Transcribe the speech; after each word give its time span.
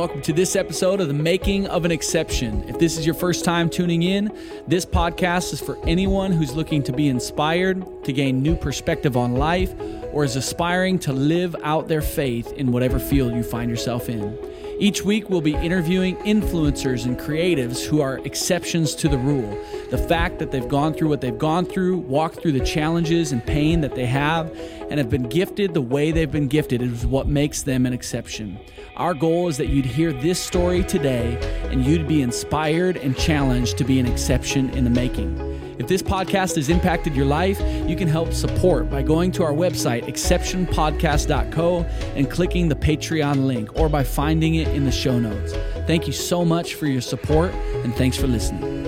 welcome 0.00 0.22
to 0.22 0.32
this 0.32 0.56
episode 0.56 0.98
of 0.98 1.08
The 1.08 1.12
Making 1.12 1.66
of 1.66 1.84
an 1.84 1.90
Exception. 1.90 2.66
If 2.66 2.78
this 2.78 2.96
is 2.96 3.04
your 3.04 3.14
first 3.14 3.44
time 3.44 3.68
tuning 3.68 4.02
in, 4.02 4.34
this 4.66 4.86
podcast 4.86 5.52
is 5.52 5.60
for 5.60 5.76
anyone 5.86 6.32
who's 6.32 6.54
looking 6.54 6.82
to 6.84 6.92
be 6.94 7.10
inspired, 7.10 7.84
to 8.04 8.12
gain 8.14 8.42
new 8.42 8.56
perspective 8.56 9.14
on 9.14 9.34
life, 9.34 9.74
or 10.14 10.24
is 10.24 10.36
aspiring 10.36 10.98
to 11.00 11.12
live 11.12 11.54
out 11.62 11.88
their 11.88 12.00
faith 12.00 12.50
in 12.54 12.72
whatever 12.72 12.98
field 12.98 13.34
you 13.34 13.42
find 13.42 13.70
yourself 13.70 14.08
in. 14.08 14.38
Each 14.80 15.04
week, 15.04 15.28
we'll 15.28 15.42
be 15.42 15.54
interviewing 15.56 16.16
influencers 16.20 17.04
and 17.04 17.18
creatives 17.18 17.84
who 17.84 18.00
are 18.00 18.16
exceptions 18.20 18.94
to 18.94 19.08
the 19.08 19.18
rule. 19.18 19.54
The 19.90 19.98
fact 19.98 20.38
that 20.38 20.52
they've 20.52 20.66
gone 20.66 20.94
through 20.94 21.10
what 21.10 21.20
they've 21.20 21.36
gone 21.36 21.66
through, 21.66 21.98
walked 21.98 22.40
through 22.40 22.52
the 22.52 22.64
challenges 22.64 23.30
and 23.30 23.44
pain 23.44 23.82
that 23.82 23.94
they 23.94 24.06
have, 24.06 24.50
and 24.88 24.98
have 24.98 25.10
been 25.10 25.24
gifted 25.24 25.74
the 25.74 25.82
way 25.82 26.12
they've 26.12 26.32
been 26.32 26.48
gifted 26.48 26.80
is 26.80 27.04
what 27.04 27.26
makes 27.26 27.60
them 27.60 27.84
an 27.84 27.92
exception. 27.92 28.58
Our 28.96 29.12
goal 29.12 29.48
is 29.48 29.58
that 29.58 29.68
you'd 29.68 29.84
hear 29.84 30.14
this 30.14 30.40
story 30.40 30.82
today 30.82 31.36
and 31.70 31.84
you'd 31.84 32.08
be 32.08 32.22
inspired 32.22 32.96
and 32.96 33.14
challenged 33.14 33.76
to 33.76 33.84
be 33.84 34.00
an 34.00 34.06
exception 34.06 34.70
in 34.70 34.84
the 34.84 34.90
making. 34.90 35.49
If 35.80 35.88
this 35.88 36.02
podcast 36.02 36.56
has 36.56 36.68
impacted 36.68 37.16
your 37.16 37.24
life, 37.24 37.58
you 37.88 37.96
can 37.96 38.06
help 38.06 38.34
support 38.34 38.90
by 38.90 39.00
going 39.00 39.32
to 39.32 39.42
our 39.42 39.54
website, 39.54 40.04
exceptionpodcast.co, 40.06 41.86
and 42.16 42.30
clicking 42.30 42.68
the 42.68 42.74
Patreon 42.74 43.46
link, 43.46 43.74
or 43.80 43.88
by 43.88 44.04
finding 44.04 44.56
it 44.56 44.68
in 44.68 44.84
the 44.84 44.92
show 44.92 45.18
notes. 45.18 45.54
Thank 45.86 46.06
you 46.06 46.12
so 46.12 46.44
much 46.44 46.74
for 46.74 46.84
your 46.84 47.00
support, 47.00 47.54
and 47.82 47.94
thanks 47.94 48.18
for 48.18 48.26
listening. 48.26 48.79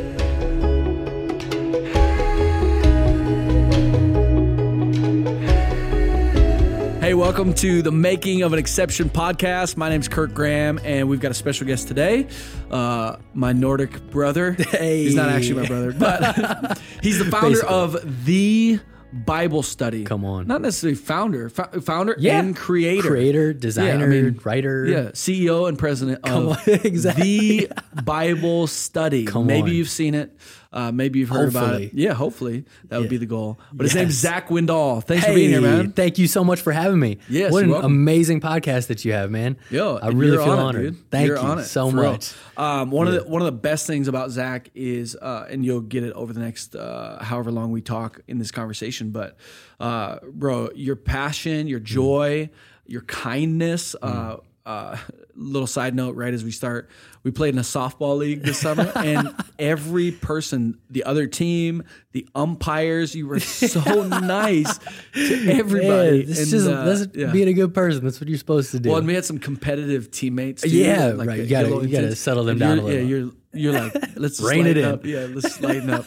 Welcome 7.32 7.54
to 7.54 7.80
the 7.80 7.90
Making 7.90 8.42
of 8.42 8.52
an 8.52 8.58
Exception 8.58 9.08
podcast. 9.08 9.78
My 9.78 9.88
name's 9.88 10.06
Kirk 10.06 10.34
Graham, 10.34 10.78
and 10.84 11.08
we've 11.08 11.18
got 11.18 11.30
a 11.30 11.34
special 11.34 11.66
guest 11.66 11.88
today. 11.88 12.26
Uh, 12.70 13.16
my 13.32 13.54
Nordic 13.54 14.10
brother. 14.10 14.52
Hey. 14.52 15.04
He's 15.04 15.14
not 15.14 15.30
actually 15.30 15.62
my 15.62 15.66
brother, 15.66 15.92
but 15.94 16.78
he's 17.02 17.18
the 17.18 17.24
founder 17.24 17.48
Basically. 17.62 17.74
of 17.74 18.24
the 18.26 18.80
Bible 19.14 19.62
Study. 19.62 20.04
Come 20.04 20.26
on. 20.26 20.46
Not 20.46 20.60
necessarily 20.60 20.94
founder, 20.94 21.48
fo- 21.48 21.80
founder 21.80 22.16
Yeah. 22.18 22.38
and 22.38 22.54
creator. 22.54 23.08
Creator, 23.08 23.54
designer, 23.54 24.08
mean, 24.08 24.38
writer. 24.44 24.84
Yeah, 24.84 24.98
CEO 25.12 25.70
and 25.70 25.78
president 25.78 26.22
Come 26.24 26.48
of 26.48 26.58
on, 26.58 26.62
exactly. 26.84 27.60
the 27.66 28.02
Bible 28.04 28.66
Study. 28.66 29.24
Come 29.24 29.46
maybe 29.46 29.70
on. 29.70 29.76
you've 29.76 29.88
seen 29.88 30.14
it. 30.14 30.36
Uh, 30.72 30.90
maybe 30.90 31.18
you've 31.18 31.28
heard 31.28 31.50
about 31.50 31.80
it. 31.82 31.92
Yeah, 31.92 32.14
hopefully 32.14 32.64
that 32.88 32.96
would 32.96 33.04
Yeah. 33.04 33.10
be 33.10 33.16
the 33.18 33.26
goal. 33.26 33.60
But 33.72 33.84
his 33.84 33.94
name's 33.94 34.14
Zach 34.14 34.48
Windahl. 34.48 35.04
Thanks 35.04 35.26
for 35.26 35.34
being 35.34 35.50
here, 35.50 35.60
man. 35.60 35.92
thank 35.92 36.16
you 36.18 36.26
so 36.26 36.42
much 36.42 36.60
for 36.62 36.72
having 36.72 36.98
me. 36.98 37.18
Yes, 37.28 37.52
what 37.52 37.64
an 37.64 37.70
welcome. 37.70 37.92
amazing 37.92 38.40
podcast 38.40 38.86
that 38.86 39.04
you 39.04 39.12
have, 39.12 39.30
man. 39.30 39.56
Yo, 39.70 39.96
I 40.02 40.08
really 40.08 40.38
feel 40.38 40.50
on 40.52 40.58
it, 40.58 40.62
honored. 40.62 40.82
dude. 40.94 41.10
Thank 41.10 41.26
You're 41.26 41.36
you 41.36 41.42
on 41.42 41.58
it, 41.58 41.64
so 41.64 41.90
much. 41.90 42.32
Um, 42.56 42.90
one 42.90 43.06
of 43.06 43.12
the 43.14 43.24
one 43.24 43.42
of 43.42 43.46
the 43.46 43.52
best 43.52 43.86
things 43.86 44.08
about 44.08 44.30
Zach 44.30 44.70
is, 44.74 45.14
uh, 45.20 45.46
and 45.50 45.64
you'll 45.64 45.80
get 45.82 46.04
it 46.04 46.12
over 46.14 46.32
the 46.32 46.40
next 46.40 46.74
uh, 46.74 47.22
however 47.22 47.50
long 47.50 47.70
we 47.70 47.82
talk 47.82 48.20
in 48.26 48.38
this 48.38 48.50
conversation. 48.50 49.10
But, 49.10 49.36
uh, 49.78 50.16
bro, 50.32 50.70
your 50.74 50.96
passion, 50.96 51.66
your 51.66 51.80
joy, 51.80 52.48
your 52.86 53.02
kindness. 53.02 53.94
Uh, 54.00 54.36
uh, 54.64 54.96
little 55.34 55.66
side 55.66 55.94
note, 55.94 56.14
right 56.16 56.32
as 56.34 56.44
we 56.44 56.50
start, 56.50 56.88
we 57.22 57.30
played 57.30 57.54
in 57.54 57.58
a 57.58 57.62
softball 57.62 58.18
league 58.18 58.42
this 58.42 58.58
summer, 58.58 58.90
and 58.96 59.34
every 59.58 60.10
person, 60.12 60.78
the 60.90 61.04
other 61.04 61.26
team, 61.26 61.82
the 62.12 62.26
umpires, 62.34 63.14
you 63.14 63.26
were 63.26 63.40
so 63.40 64.06
nice 64.08 64.78
to 65.14 65.50
everybody. 65.52 66.18
Yeah, 66.18 66.24
this 66.26 66.52
And, 66.52 66.68
uh, 66.74 66.84
that's 66.84 67.06
yeah. 67.16 67.32
being 67.32 67.48
a 67.48 67.52
good 67.52 67.72
person. 67.74 68.04
That's 68.04 68.20
what 68.20 68.28
you're 68.28 68.38
supposed 68.38 68.70
to 68.72 68.80
do. 68.80 68.88
Well, 68.90 68.98
and 68.98 69.06
we 69.06 69.14
had 69.14 69.24
some 69.24 69.38
competitive 69.38 70.10
teammates. 70.10 70.62
Too, 70.62 70.70
Yeah, 70.70 71.06
like 71.08 71.28
right. 71.28 71.40
You 71.40 71.46
gotta- 71.46 71.68
you 71.68 71.88
gotta 71.88 72.14
settle 72.16 72.44
them 72.44 72.58
down 72.58 72.78
a 72.78 72.82
you're- 72.82 72.92
Yeah, 72.94 73.00
little. 73.02 73.08
you're 73.08 73.32
you're 73.54 73.72
like 73.74 73.94
let's 74.16 74.40
Rein 74.42 74.66
it 74.66 74.78
in. 74.78 74.84
Up. 74.86 75.04
Yeah, 75.04 75.26
let's 75.30 75.60
lighten 75.60 75.90
up. 75.90 76.06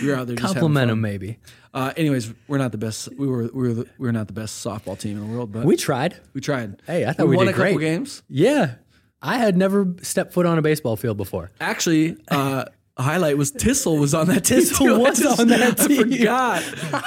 We 0.00 0.08
were 0.08 0.14
out 0.16 0.26
there 0.26 0.36
just 0.36 0.54
Compliment 0.54 0.88
them, 0.88 1.00
maybe. 1.00 1.38
Uh, 1.74 1.92
anyways, 1.96 2.32
we're 2.48 2.58
not 2.58 2.72
the 2.72 2.78
best. 2.78 3.08
We 3.16 3.26
were 3.26 3.42
we 3.52 3.68
were 3.68 3.74
the, 3.74 3.86
we 3.98 4.06
were 4.06 4.12
not 4.12 4.26
the 4.26 4.32
best 4.32 4.64
softball 4.64 4.98
team 4.98 5.18
in 5.18 5.26
the 5.28 5.34
world, 5.34 5.52
but 5.52 5.64
We 5.64 5.76
tried. 5.76 6.16
we, 6.34 6.40
tried. 6.40 6.78
tried. 6.78 6.82
Hey, 6.86 7.06
I 7.06 7.12
thought 7.12 7.28
we 7.28 7.36
won 7.36 7.46
did 7.46 7.54
a 7.54 7.58
couple 7.58 7.78
games. 7.78 8.22
Yeah, 8.28 8.74
I 9.20 9.38
had 9.38 9.56
never 9.56 9.94
stepped 10.02 10.32
foot 10.32 10.46
on 10.46 10.58
a 10.58 10.62
baseball 10.62 10.96
field 10.96 11.16
before. 11.16 11.50
Actually, 11.60 12.16
uh, 12.30 12.64
a 12.96 13.02
highlight 13.02 13.38
was 13.38 13.52
Tyssul 13.52 13.98
was 13.98 14.12
on 14.14 14.26
that 14.28 14.44
team. 14.44 14.60
Tyssul 14.60 14.78
too. 14.78 14.94
I 14.94 14.98
was 14.98 15.40
on 15.40 15.48
that 15.48 15.80
I 15.80 15.86
team. 15.86 16.10
forgot. 16.10 16.64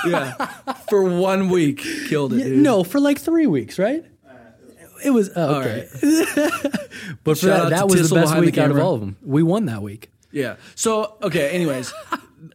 yeah, 0.07 0.45
for 0.89 1.03
one 1.03 1.49
week, 1.49 1.79
killed 2.07 2.33
it. 2.33 2.43
Dude. 2.43 2.57
No, 2.59 2.83
for 2.83 2.99
like 2.99 3.19
three 3.19 3.47
weeks, 3.47 3.77
right? 3.79 4.03
It 5.03 5.11
was 5.11 5.29
oh, 5.35 5.55
okay. 5.61 5.87
right. 6.03 6.71
But 7.23 7.37
for 7.37 7.47
Shout 7.47 7.59
out 7.59 7.69
that, 7.69 7.69
to 7.69 7.75
that 7.75 7.87
was 7.89 8.01
Tyssul 8.01 8.09
the 8.09 8.15
best 8.15 8.27
behind 8.29 8.41
the 8.41 8.45
week 8.47 8.57
out 8.57 8.65
of 8.65 8.71
camera. 8.71 8.85
all 8.87 8.93
of 8.95 8.99
them. 9.01 9.17
We 9.23 9.43
won 9.43 9.65
that 9.65 9.81
week. 9.83 10.09
Yeah. 10.31 10.55
So 10.73 11.17
okay. 11.21 11.49
Anyways, 11.51 11.93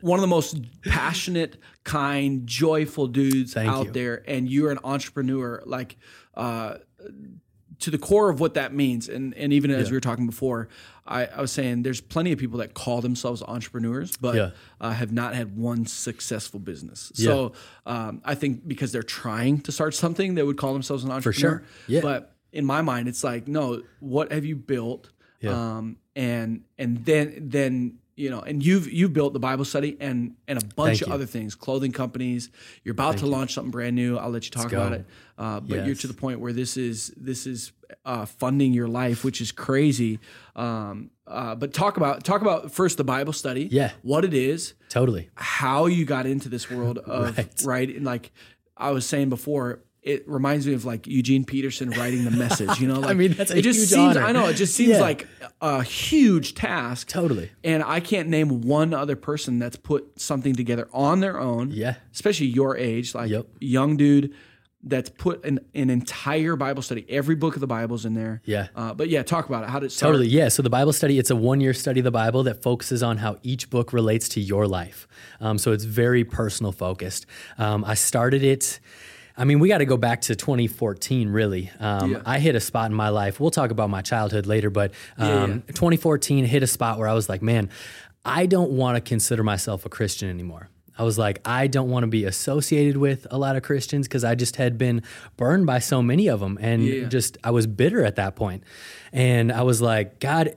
one 0.01 0.19
of 0.19 0.23
the 0.23 0.27
most 0.29 0.57
passionate, 0.85 1.57
kind, 1.85 2.47
joyful 2.47 3.07
dudes 3.07 3.55
Thank 3.55 3.69
out 3.71 3.87
you. 3.87 3.93
there, 3.93 4.23
and 4.27 4.49
you're 4.51 4.71
an 4.71 4.79
entrepreneur, 4.85 5.63
like 5.67 5.97
uh, 6.35 6.77
to 7.81 7.91
the 7.91 7.99
core 7.99 8.29
of 8.31 8.41
what 8.41 8.55
that 8.55 8.75
means. 8.75 9.09
And 9.09 9.35
and 9.35 9.53
even 9.53 9.71
as 9.71 9.91
we 9.91 9.97
were 9.97 10.01
talking 10.01 10.27
before, 10.27 10.69
I, 11.07 11.27
I 11.27 11.41
was 11.41 11.51
saying 11.51 11.83
there's 11.83 12.01
plenty 12.01 12.31
of 12.33 12.39
people 12.39 12.59
that 12.59 12.75
call 12.75 13.01
themselves 13.01 13.43
entrepreneurs, 13.43 14.17
but 14.17 14.35
Yeah. 14.35 14.51
uh, 14.81 14.91
have 14.93 15.13
not 15.13 15.35
had 15.35 15.57
one 15.57 15.87
successful 15.87 16.61
business. 16.61 17.11
So 17.15 17.53
um, 17.87 18.21
I 18.25 18.35
think 18.35 18.69
because 18.69 18.93
they're 18.93 19.03
trying 19.03 19.61
to 19.63 19.73
start 19.73 19.95
something, 19.95 20.35
they 20.35 20.43
would 20.43 20.59
call 20.59 20.73
themselves 20.75 21.05
an 21.05 21.11
entrepreneur. 21.11 21.59
For 21.61 21.65
sure. 21.65 21.65
Yeah. 21.89 22.01
But 22.03 22.35
in 22.53 22.65
my 22.67 22.83
mind, 22.83 23.09
it's 23.09 23.25
like, 23.25 23.49
no, 23.49 23.83
what 24.01 24.31
have 24.33 24.45
you 24.45 24.57
built? 24.57 25.11
Um, 25.49 25.97
and 26.15 26.65
and 26.79 27.03
then 27.07 27.49
then 27.49 27.99
you 28.21 28.31
know, 28.31 28.41
and 28.41 28.65
you've 28.65 28.93
you've 28.93 29.13
built 29.13 29.33
the 29.33 29.41
Bible 29.41 29.65
study 29.65 29.97
and 30.01 30.35
and 30.47 30.63
a 30.63 30.65
bunch 30.65 30.99
Thank 30.99 31.03
of 31.03 31.09
you. 31.09 31.15
other 31.15 31.27
things, 31.27 31.55
clothing 31.55 31.93
companies. 31.93 32.51
You're 32.85 32.93
about 32.93 33.19
to 33.19 33.27
launch 33.27 33.55
something 33.55 33.71
brand 33.71 33.97
new. 33.97 34.19
I'll 34.19 34.31
let 34.31 34.45
you 34.45 34.51
talk 34.51 34.73
about 34.73 34.93
it. 34.93 35.07
Uh, 35.39 35.61
but 35.61 35.87
you're 35.87 35.95
to 35.97 36.07
the 36.07 36.15
point 36.15 36.39
where 36.41 36.53
this 36.53 36.77
is 36.77 37.13
this 37.17 37.47
is 37.47 37.73
uh, 38.05 38.27
funding 38.27 38.73
your 38.75 38.89
life, 38.89 39.25
which 39.25 39.41
is 39.41 39.53
crazy. 39.53 40.19
Um, 40.55 41.11
uh, 41.27 41.55
but 41.55 41.73
talk 41.73 41.97
about 41.97 42.23
talk 42.25 42.43
about 42.43 42.71
first 42.73 42.99
the 42.99 43.05
Bible 43.05 43.33
study. 43.33 43.69
Yeah. 43.71 43.93
what 44.03 44.25
it 44.25 44.35
is, 44.35 44.75
Totally. 44.89 45.31
how 45.35 45.87
you 45.87 46.05
got 46.05 46.27
into 46.27 46.49
this 46.49 46.71
world 46.71 46.99
of 46.99 47.37
right. 47.39 47.63
Right. 47.65 47.97
and 47.97 48.05
like 48.05 48.33
I 48.77 48.91
was 48.91 49.07
saying 49.07 49.29
before, 49.31 49.81
it 50.03 50.27
reminds 50.29 50.67
me 50.67 50.73
of 50.75 50.85
like 50.85 51.07
Eugene 51.07 51.45
Peterson 51.45 51.91
writing 51.91 52.25
the 52.25 52.31
message. 52.31 52.81
You 52.81 52.89
know, 52.89 53.01
like, 53.01 53.11
I 53.11 53.15
mean, 53.15 53.33
that's 53.35 53.51
a 53.51 53.59
it 53.59 53.63
just 53.63 53.79
huge 53.81 53.89
seems. 53.91 54.17
honor. 54.17 54.27
I 54.27 54.33
know 54.33 54.47
it 54.47 54.55
just 54.55 54.75
seems 54.75 54.91
Yeah. 54.93 55.01
like 55.01 55.29
a 55.61 55.83
huge 55.83 56.55
task. 56.55 57.09
Totally. 57.09 57.51
And 57.63 57.83
I 57.83 58.01
can't 58.01 58.29
name 58.29 58.63
one 58.63 58.95
other 58.95 59.15
person 59.17 59.59
that's 59.59 59.77
put 59.77 60.19
something 60.21 60.55
together 60.55 60.89
on 60.93 61.21
their 61.21 61.39
own. 61.39 61.71
Yeah. 61.71 61.97
especially 62.13 62.47
your 62.47 62.77
age, 62.77 63.15
like 63.15 63.31
Yep. 63.31 63.47
young 63.61 63.97
dude. 63.97 64.33
That's 64.83 65.11
put 65.11 65.45
an, 65.45 65.61
an 65.75 65.91
entire 65.91 66.57
Bible 66.57 66.81
study. 66.81 67.05
Every 67.11 67.35
book 67.35 67.55
of 67.55 67.61
the 67.61 67.67
Bible's 67.67 68.07
in 68.07 68.15
there. 68.15 68.41
Yeah. 68.47 68.69
Uh, 68.75 68.95
but 68.95 69.11
yeah, 69.11 69.23
talk 69.23 69.47
about 69.47 69.63
it. 69.63 69.69
How 69.69 69.79
did 69.79 69.87
it 69.89 69.91
start? 69.93 70.09
Totally. 70.15 70.29
Yeah. 70.29 70.49
So 70.49 70.63
the 70.63 70.71
Bible 70.71 70.95
study, 70.95 71.19
it's 71.19 71.29
a 71.29 71.37
one 71.37 71.61
year 71.61 71.75
study 71.75 72.01
of 72.01 72.05
the 72.05 72.11
Bible 72.11 72.43
that 72.45 72.63
focuses 72.63 73.03
on 73.03 73.19
how 73.19 73.37
each 73.43 73.69
book 73.69 73.93
relates 73.93 74.27
to 74.31 74.41
your 74.41 74.67
life. 74.67 75.07
Um, 75.39 75.59
so 75.59 75.73
it's 75.73 75.85
very 75.85 76.25
personal 76.25 76.73
focused. 76.73 77.27
Um, 77.59 77.85
I 77.85 77.93
started 77.93 78.43
it. 78.43 78.81
I 79.41 79.45
mean, 79.45 79.59
we 79.59 79.69
got 79.69 79.79
to 79.79 79.87
go 79.87 79.97
back 79.97 80.21
to 80.23 80.37
2014, 80.37 81.31
really. 81.31 81.71
Um, 81.81 82.13
Yeah. 82.13 82.23
I 82.27 82.39
hit 82.39 82.55
a 82.55 82.61
spot 82.61 82.91
in 82.91 82.95
my 82.97 83.09
life. 83.09 83.41
We'll 83.41 83.51
talk 83.51 83.71
about 83.71 83.89
my 83.89 84.03
childhood 84.03 84.47
later, 84.47 84.69
but 84.69 84.93
um, 85.17 85.63
2014 85.69 86.45
hit 86.45 86.63
a 86.63 86.67
spot 86.67 86.99
where 86.99 87.09
I 87.09 87.15
was 87.15 87.29
like, 87.31 87.41
man, 87.41 87.71
I 88.23 88.45
don't 88.45 88.73
want 88.73 88.97
to 88.97 89.01
consider 89.01 89.43
myself 89.43 89.87
a 89.87 89.89
Christian 89.89 90.29
anymore. 90.29 90.69
I 90.99 91.05
was 91.05 91.17
like, 91.17 91.41
I 91.47 91.69
don't 91.69 91.89
want 91.89 92.03
to 92.03 92.09
be 92.09 92.25
associated 92.27 92.99
with 92.99 93.27
a 93.31 93.39
lot 93.39 93.57
of 93.57 93.63
Christians 93.63 94.07
because 94.07 94.25
I 94.25 94.35
just 94.35 94.57
had 94.57 94.77
been 94.77 95.03
burned 95.39 95.65
by 95.65 95.79
so 95.79 96.03
many 96.03 96.29
of 96.29 96.41
them. 96.41 96.59
And 96.61 96.85
Yeah. 96.85 97.09
just, 97.09 97.39
I 97.43 97.51
was 97.51 97.67
bitter 97.67 98.05
at 98.05 98.17
that 98.17 98.37
point. 98.37 98.63
And 99.11 99.51
I 99.51 99.63
was 99.63 99.81
like, 99.81 100.21
God, 100.21 100.55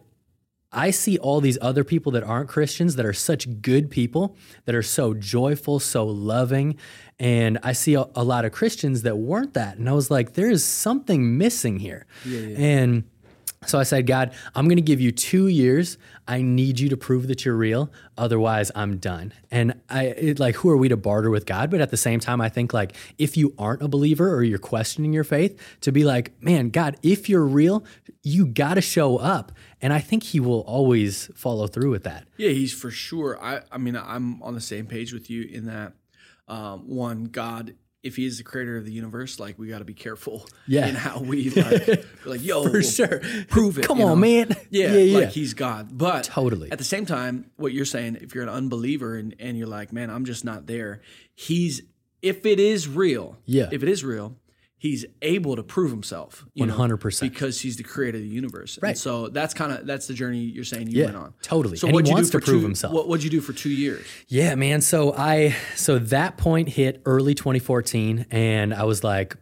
I 0.76 0.90
see 0.92 1.18
all 1.20 1.40
these 1.40 1.58
other 1.62 1.84
people 1.84 2.12
that 2.14 2.24
aren't 2.24 2.50
Christians 2.50 2.96
that 2.96 3.06
are 3.06 3.14
such 3.14 3.62
good 3.62 3.90
people, 3.92 4.36
that 4.66 4.74
are 4.76 4.82
so 4.84 5.14
joyful, 5.14 5.80
so 5.80 6.04
loving. 6.06 6.78
And 7.20 7.60
I 7.64 7.74
see 7.74 7.94
a, 7.94 8.06
a 8.16 8.24
lot 8.24 8.46
of 8.46 8.52
Christians 8.52 9.04
that 9.04 9.18
weren't 9.18 9.54
that. 9.54 9.78
And 9.78 9.88
I 9.88 9.94
was 9.94 10.10
like, 10.10 10.34
there 10.34 10.50
is 10.50 10.64
something 10.64 11.38
missing 11.38 11.80
here. 11.80 12.06
And 12.58 13.04
so 13.66 13.80
I 13.80 13.84
said, 13.84 14.08
God, 14.08 14.34
I'm 14.56 14.66
going 14.66 14.78
to 14.78 14.82
give 14.82 15.00
you 15.00 15.12
two 15.12 15.48
years. 15.48 15.98
I 16.28 16.42
need 16.42 16.80
you 16.80 16.90
to 16.90 16.98
prove 16.98 17.28
that 17.28 17.46
you're 17.46 17.56
real. 17.56 17.92
Otherwise, 18.18 18.72
I'm 18.76 18.98
done. 18.98 19.34
And 19.52 19.80
I 19.90 20.06
it, 20.06 20.40
like, 20.40 20.56
who 20.56 20.70
are 20.70 20.78
we 20.78 20.90
to 20.90 20.98
barter 20.98 21.30
with 21.30 21.46
God? 21.46 21.70
But 21.72 21.82
at 21.82 21.90
the 21.90 21.98
same 21.98 22.20
time, 22.20 22.42
I 22.42 22.50
think 22.50 22.74
like 22.74 22.94
if 23.18 23.38
you 23.38 23.54
aren't 23.58 23.82
a 23.82 23.88
believer 23.88 24.34
or 24.34 24.44
you're 24.44 24.60
questioning 24.60 25.14
your 25.14 25.24
faith, 25.24 25.60
to 25.82 25.92
be 25.92 26.04
like, 26.04 26.34
man, 26.42 26.70
God, 26.70 26.98
if 27.04 27.30
you're 27.30 27.46
real, 27.46 27.84
you 28.22 28.46
got 28.46 28.76
to 28.76 28.82
show 28.82 29.18
up. 29.18 29.52
And 29.82 29.94
I 29.94 30.00
think 30.00 30.24
He 30.24 30.40
will 30.40 30.62
always 30.62 31.30
follow 31.36 31.68
through 31.68 31.92
with 31.92 32.04
that. 32.04 32.28
Yeah, 32.38 32.50
he's 32.50 32.74
for 32.74 32.92
sure. 32.92 33.42
I, 33.42 33.62
I 33.72 33.78
mean, 33.78 33.96
I'm 33.96 34.42
on 34.44 34.56
the 34.56 34.62
same 34.62 34.88
page 34.88 35.14
with 35.14 35.30
you 35.30 35.44
in 35.44 35.66
that. 35.66 35.94
Um, 36.48 36.88
one, 36.90 37.26
God 37.26 37.76
if 38.02 38.18
he 38.18 38.26
is 38.26 38.38
the 38.38 38.44
creator 38.44 38.76
of 38.76 38.86
the 38.86 38.92
universe, 38.92 39.40
like 39.40 39.58
we 39.58 39.70
got 39.70 39.80
to 39.80 39.86
be 39.86 39.94
careful 39.94 40.46
Yeah. 40.68 40.88
in 40.88 40.96
how 40.96 41.22
we 41.22 41.50
like, 41.52 42.06
like 42.26 42.44
yo, 42.44 42.68
For 42.70 42.84
sure. 42.84 43.22
prove 43.48 43.78
it. 43.80 43.86
Come 43.88 44.02
on, 44.02 44.08
know? 44.10 44.16
man. 44.18 44.50
Yeah, 44.70 44.92
Yeah, 44.92 44.98
yeah. 44.98 45.18
like 45.20 45.30
he's 45.30 45.54
God. 45.54 45.98
But 45.98 46.26
Totally. 46.26 46.70
at 46.70 46.78
the 46.80 46.84
same 46.84 47.06
time, 47.06 47.50
what 47.56 47.72
you're 47.72 47.86
saying, 47.86 48.18
if 48.20 48.36
you're 48.36 48.44
an 48.44 48.50
unbeliever 48.50 49.16
and, 49.16 49.34
and 49.40 49.58
you're 49.58 49.68
like, 49.68 49.94
man, 49.94 50.10
I'm 50.10 50.26
just 50.26 50.44
not 50.44 50.68
there, 50.68 51.00
he's 51.34 51.82
if 52.22 52.46
it 52.46 52.60
is 52.60 52.90
real, 52.90 53.38
Yeah. 53.46 53.70
if 53.72 53.82
it 53.84 53.88
is 53.88 54.04
real, 54.04 54.36
he's 54.84 55.06
able 55.22 55.56
to 55.56 55.64
prove 55.64 55.92
himself. 55.92 56.46
100%. 56.60 57.22
because 57.22 57.62
he's 57.62 57.78
the 57.78 57.84
creator 57.84 58.18
of 58.18 58.24
the 58.24 58.28
universe. 58.30 58.76
And 58.76 58.84
Right. 58.84 58.98
so 58.98 59.30
that's 59.30 59.54
kind 59.54 59.72
of 59.72 59.88
that's 59.88 60.08
the 60.08 60.14
journey 60.14 60.40
you're 60.40 60.66
saying 60.66 60.90
you 60.90 61.00
Yeah, 61.00 61.06
went 61.06 61.16
on. 61.18 61.34
totally. 61.42 61.78
So 61.78 61.88
And 61.88 62.06
he 62.06 62.12
wants 62.14 62.30
do 62.30 62.40
to 62.40 62.46
prove 62.46 62.60
two, 62.60 62.64
himself. 62.66 62.94
What, 62.94 63.08
what'd 63.08 63.24
you 63.24 63.30
do 63.30 63.40
for 63.40 63.54
two 63.54 63.70
years? 63.70 64.06
Yeah, 64.28 64.56
man. 64.56 64.82
So 64.82 65.14
I 65.14 65.56
so 65.78 66.00
that 66.00 66.36
point 66.36 66.68
hit 66.68 67.02
early 67.06 67.34
2014 67.34 68.26
and 68.30 68.74
I 68.74 68.84
was 68.84 69.06
like 69.06 69.38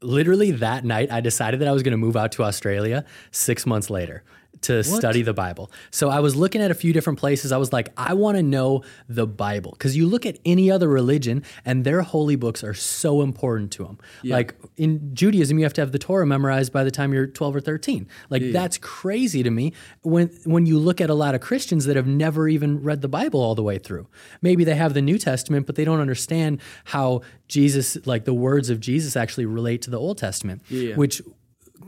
literally 0.00 0.50
that 0.52 0.82
night 0.84 1.12
I 1.12 1.20
decided 1.20 1.60
that 1.60 1.68
I 1.68 1.72
was 1.72 1.82
going 1.82 1.92
to 1.92 1.98
move 1.98 2.16
out 2.16 2.32
to 2.32 2.42
Australia 2.42 3.04
6 3.32 3.66
months 3.66 3.90
later 3.90 4.24
to 4.64 4.82
study 4.84 5.22
the 5.22 5.32
Bible. 5.32 5.70
So 5.90 6.08
I 6.10 6.20
was 6.20 6.36
looking 6.36 6.60
at 6.60 6.70
a 6.70 6.74
few 6.74 6.92
different 6.92 7.18
places. 7.18 7.52
I 7.52 7.56
was 7.56 7.72
like 7.72 7.88
I 7.96 8.14
want 8.14 8.36
to 8.36 8.42
know 8.42 8.82
the 9.08 9.26
Bible 9.26 9.72
cuz 9.78 9.96
you 9.96 10.06
look 10.06 10.26
at 10.26 10.38
any 10.44 10.70
other 10.70 10.88
religion 10.88 11.42
and 11.64 11.84
their 11.84 12.02
holy 12.02 12.36
books 12.36 12.62
are 12.64 12.74
so 12.74 13.22
important 13.22 13.70
to 13.72 13.84
them. 13.84 13.98
Like 14.24 14.54
in 14.76 15.14
Judaism 15.14 15.58
you 15.58 15.64
have 15.64 15.72
to 15.74 15.80
have 15.80 15.92
the 15.92 15.98
Torah 15.98 16.26
memorized 16.26 16.72
by 16.72 16.84
the 16.84 16.90
time 16.90 17.12
you're 17.14 17.26
12 17.26 17.56
or 17.56 17.60
13. 17.60 18.06
Like 18.30 18.52
that's 18.52 18.78
crazy 18.78 19.42
to 19.42 19.50
me 19.50 19.72
when 20.02 20.28
when 20.44 20.66
you 20.66 20.78
look 20.78 21.00
at 21.00 21.10
a 21.10 21.14
lot 21.14 21.34
of 21.34 21.40
Christians 21.40 21.84
that 21.86 21.96
have 21.96 22.06
never 22.06 22.48
even 22.48 22.82
read 22.82 23.00
the 23.02 23.08
Bible 23.08 23.40
all 23.40 23.54
the 23.54 23.62
way 23.62 23.78
through. 23.78 24.06
Maybe 24.42 24.64
they 24.64 24.74
have 24.74 24.94
the 24.94 25.02
New 25.02 25.18
Testament 25.18 25.66
but 25.66 25.74
they 25.76 25.84
don't 25.84 26.00
understand 26.00 26.60
how 26.84 27.20
Jesus 27.48 27.96
like 28.06 28.24
the 28.24 28.34
words 28.34 28.70
of 28.70 28.80
Jesus 28.80 29.16
actually 29.16 29.46
relate 29.46 29.82
to 29.82 29.90
the 29.90 29.98
Old 29.98 30.18
Testament, 30.18 30.62
Yeah. 30.68 30.94
which 30.96 31.20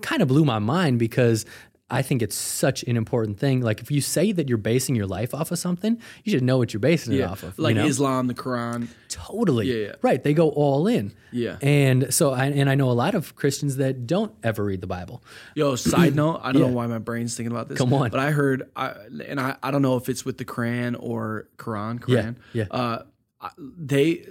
kind 0.02 0.20
of 0.20 0.28
blew 0.28 0.44
my 0.44 0.58
mind 0.58 0.98
because 0.98 1.46
I 1.88 2.02
think 2.02 2.20
it's 2.20 2.34
such 2.34 2.82
an 2.82 2.96
important 2.96 3.38
thing. 3.38 3.60
Like 3.60 3.80
if 3.80 3.92
you 3.92 4.00
say 4.00 4.32
that 4.32 4.48
you're 4.48 4.58
basing 4.58 4.96
your 4.96 5.06
life 5.06 5.32
off 5.32 5.52
of 5.52 5.58
something, 5.60 6.00
you 6.24 6.32
should 6.32 6.42
know 6.42 6.58
what 6.58 6.72
you're 6.72 6.80
basing 6.80 7.12
it 7.14 7.20
off 7.22 7.44
of. 7.44 7.56
you 7.56 7.62
like 7.62 7.76
know? 7.76 7.86
Islam, 7.86 8.26
the 8.26 8.34
Quran. 8.34 8.88
Totally. 9.08 9.66
Yeah, 9.66 9.86
yeah. 9.86 9.92
Right. 10.02 10.20
They 10.22 10.34
go 10.34 10.48
all 10.48 10.88
in. 10.88 11.14
Yeah. 11.30 11.58
And 11.62 12.12
so 12.12 12.32
I 12.32 12.46
and 12.46 12.68
I 12.68 12.74
know 12.74 12.90
a 12.90 12.92
lot 12.92 13.14
of 13.14 13.36
Christians 13.36 13.76
that 13.76 14.04
don't 14.06 14.32
ever 14.42 14.64
read 14.64 14.80
the 14.80 14.88
Bible. 14.88 15.22
Yo, 15.54 15.76
side 15.76 16.14
note, 16.22 16.40
I 16.42 16.50
don't 16.50 16.62
Yeah. 16.62 16.68
know 16.68 16.74
why 16.74 16.86
my 16.88 16.98
brain's 16.98 17.36
thinking 17.36 17.52
about 17.52 17.68
this. 17.68 17.78
Come 17.78 17.92
on. 17.94 18.10
But 18.10 18.18
I 18.18 18.32
heard, 18.32 18.68
I, 18.74 18.94
and 19.26 19.38
I, 19.40 19.56
I 19.62 19.70
don't 19.70 19.82
know 19.82 19.96
if 19.96 20.08
it's 20.08 20.24
with 20.24 20.38
the 20.38 20.44
Quran 20.44 20.96
or 20.98 21.48
Quran. 21.56 22.02
Yeah, 22.08 22.16
Quran. 22.22 22.36
yeah. 22.52 22.64
Uh, 22.70 23.02
they, 23.58 24.26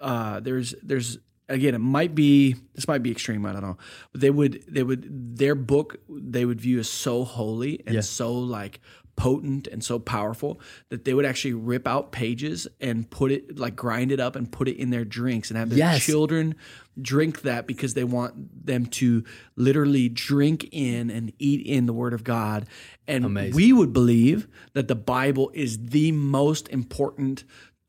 uh, 0.00 0.38
there's, 0.40 0.74
there's, 0.82 1.18
again, 1.48 1.74
it 1.74 1.78
might 1.80 2.14
be, 2.14 2.56
this 2.74 2.88
might 2.88 3.02
be 3.02 3.10
extreme. 3.10 3.44
I 3.46 3.52
don't 3.52 3.62
know. 3.62 3.78
But 4.12 4.20
they 4.20 4.30
would, 4.30 4.64
they 4.68 4.82
would, 4.82 5.36
their 5.38 5.54
book, 5.54 5.96
they 6.08 6.44
would 6.44 6.60
view 6.60 6.78
as 6.78 6.88
so 6.88 7.24
holy 7.24 7.82
and 7.86 7.94
Yeah. 7.96 8.00
so 8.00 8.32
like 8.34 8.80
potent 9.16 9.68
and 9.68 9.84
so 9.84 9.96
powerful 10.00 10.60
that 10.88 11.04
they 11.04 11.14
would 11.14 11.24
actually 11.24 11.54
rip 11.54 11.86
out 11.86 12.10
pages 12.10 12.66
and 12.80 13.08
put 13.08 13.30
it, 13.30 13.56
like 13.58 13.76
grind 13.76 14.10
it 14.10 14.18
up 14.18 14.34
and 14.34 14.50
put 14.50 14.66
it 14.66 14.76
in 14.76 14.90
their 14.90 15.04
drinks 15.04 15.50
and 15.50 15.56
have 15.58 15.68
their 15.68 15.78
Yes. 15.78 16.02
children 16.04 16.56
drink 17.00 17.42
that 17.42 17.66
because 17.68 17.94
they 17.94 18.02
want 18.02 18.66
them 18.66 18.86
to 18.86 19.22
literally 19.54 20.08
drink 20.08 20.68
in 20.72 21.10
and 21.10 21.32
eat 21.38 21.64
in 21.64 21.86
the 21.86 21.92
word 21.92 22.12
of 22.12 22.24
God. 22.24 22.66
And 23.06 23.24
Amazing. 23.24 23.54
we 23.54 23.72
would 23.72 23.92
believe 23.92 24.48
that 24.72 24.88
the 24.88 24.94
Bible 24.96 25.50
is 25.54 25.78
the 25.86 26.10
most 26.10 26.68
important 26.70 27.44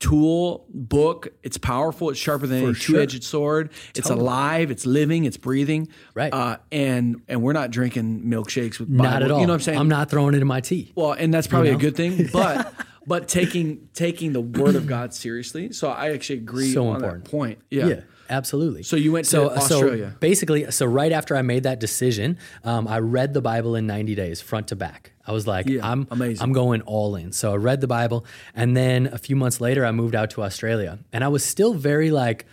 tool 0.06 0.66
book 0.72 1.28
it's 1.42 1.58
powerful 1.58 2.10
it's 2.10 2.18
sharper 2.18 2.46
than 2.46 2.64
a 2.70 2.74
sure. 2.74 2.96
two-edged 2.96 3.24
sword 3.24 3.70
it's 3.94 4.10
alive 4.10 4.70
it's 4.70 4.86
living 4.86 5.24
it's 5.24 5.36
breathing 5.36 5.88
Right. 6.14 6.32
uh, 6.32 6.58
and 6.70 7.22
and 7.28 7.42
we're 7.42 7.52
not 7.54 7.70
drinking 7.70 8.22
milkshakes 8.24 8.78
with 8.78 8.88
Not 8.88 9.04
Bible. 9.04 9.24
at 9.24 9.30
all. 9.32 9.40
you 9.40 9.46
know 9.46 9.52
what 9.52 9.54
i'm 9.56 9.60
saying 9.62 9.78
I'm 9.78 9.88
not 9.88 10.10
throwing 10.10 10.34
it 10.34 10.40
in 10.42 10.46
my 10.46 10.60
tea. 10.60 10.92
well, 10.94 11.12
and 11.12 11.32
that's 11.34 11.46
probably 11.46 11.70
know? 11.70 11.76
a 11.76 11.80
good 11.80 11.96
thing, 11.96 12.28
but 12.32 12.72
but 13.06 13.28
taking 13.28 13.88
taking 13.94 14.32
the 14.32 14.40
word 14.40 14.74
of 14.76 14.86
God 14.86 15.14
seriously. 15.14 15.72
So 15.72 15.88
I 15.88 16.10
actually 16.10 16.38
agree 16.40 16.72
So 16.72 16.88
on 16.88 16.96
important. 16.96 17.24
that 17.24 17.30
point. 17.30 17.58
Yeah. 17.70 17.86
Yeah, 17.86 18.00
absolutely. 18.28 18.82
So 18.82 18.96
you 18.96 19.12
went 19.12 19.26
to 19.26 19.50
Australia. 19.50 20.10
So 20.12 20.18
basically, 20.18 20.70
so 20.72 20.86
right 20.86 21.12
after 21.12 21.36
I 21.36 21.42
made 21.42 21.62
that 21.64 21.78
decision, 21.80 22.38
um, 22.64 22.88
I 22.88 22.98
read 22.98 23.32
the 23.34 23.40
Bible 23.40 23.76
in 23.76 23.86
90 23.86 24.14
days, 24.16 24.40
front 24.40 24.68
to 24.68 24.76
back. 24.76 25.12
I 25.26 25.32
was 25.32 25.46
like, 25.46 25.66
Yeah, 25.66 25.80
I'm 25.90 26.06
amazing. 26.10 26.42
I'm 26.42 26.52
going 26.52 26.82
all 26.82 27.16
in. 27.16 27.32
So 27.32 27.52
I 27.52 27.56
read 27.56 27.80
the 27.80 27.86
Bible, 27.88 28.24
and 28.54 28.76
then 28.76 29.06
a 29.08 29.18
few 29.18 29.36
months 29.36 29.60
later, 29.60 29.84
I 29.84 29.90
moved 29.92 30.14
out 30.14 30.30
to 30.30 30.42
Australia, 30.42 30.98
and 31.12 31.24
I 31.24 31.28
was 31.28 31.44
still 31.44 31.74
very 31.74 32.10
like, 32.10 32.46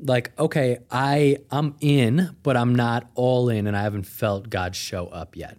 like 0.00 0.32
okay, 0.38 0.78
I 0.90 1.38
I'm 1.50 1.74
in, 1.80 2.36
but 2.42 2.56
I'm 2.56 2.74
not 2.74 3.08
all 3.14 3.48
in, 3.48 3.66
and 3.66 3.76
I 3.76 3.82
haven't 3.82 4.04
felt 4.06 4.50
God 4.50 4.74
show 4.76 5.06
up 5.06 5.36
yet 5.36 5.58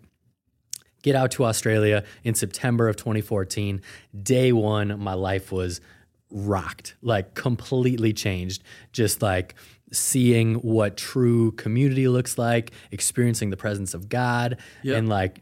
get 1.02 1.16
out 1.16 1.32
to 1.32 1.46
Australia 1.46 2.04
in 2.26 2.36
September 2.36 2.90
of 2.90 2.98
2014. 2.98 3.82
Day 4.22 4.52
one, 4.52 5.00
my 5.00 5.14
life 5.14 5.50
was 5.50 5.80
rocked, 6.30 6.96
like 7.02 7.34
completely 7.36 8.12
changed. 8.12 8.64
Just 8.92 9.22
like 9.22 9.56
seeing 9.94 10.56
what 10.56 10.98
true 10.98 11.54
community 11.54 12.10
looks 12.10 12.38
like, 12.38 12.72
experiencing 12.92 13.50
the 13.50 13.56
presence 13.56 13.94
of 13.94 14.10
God, 14.10 14.58
Yep. 14.84 14.98
and 14.98 15.08
like 15.08 15.40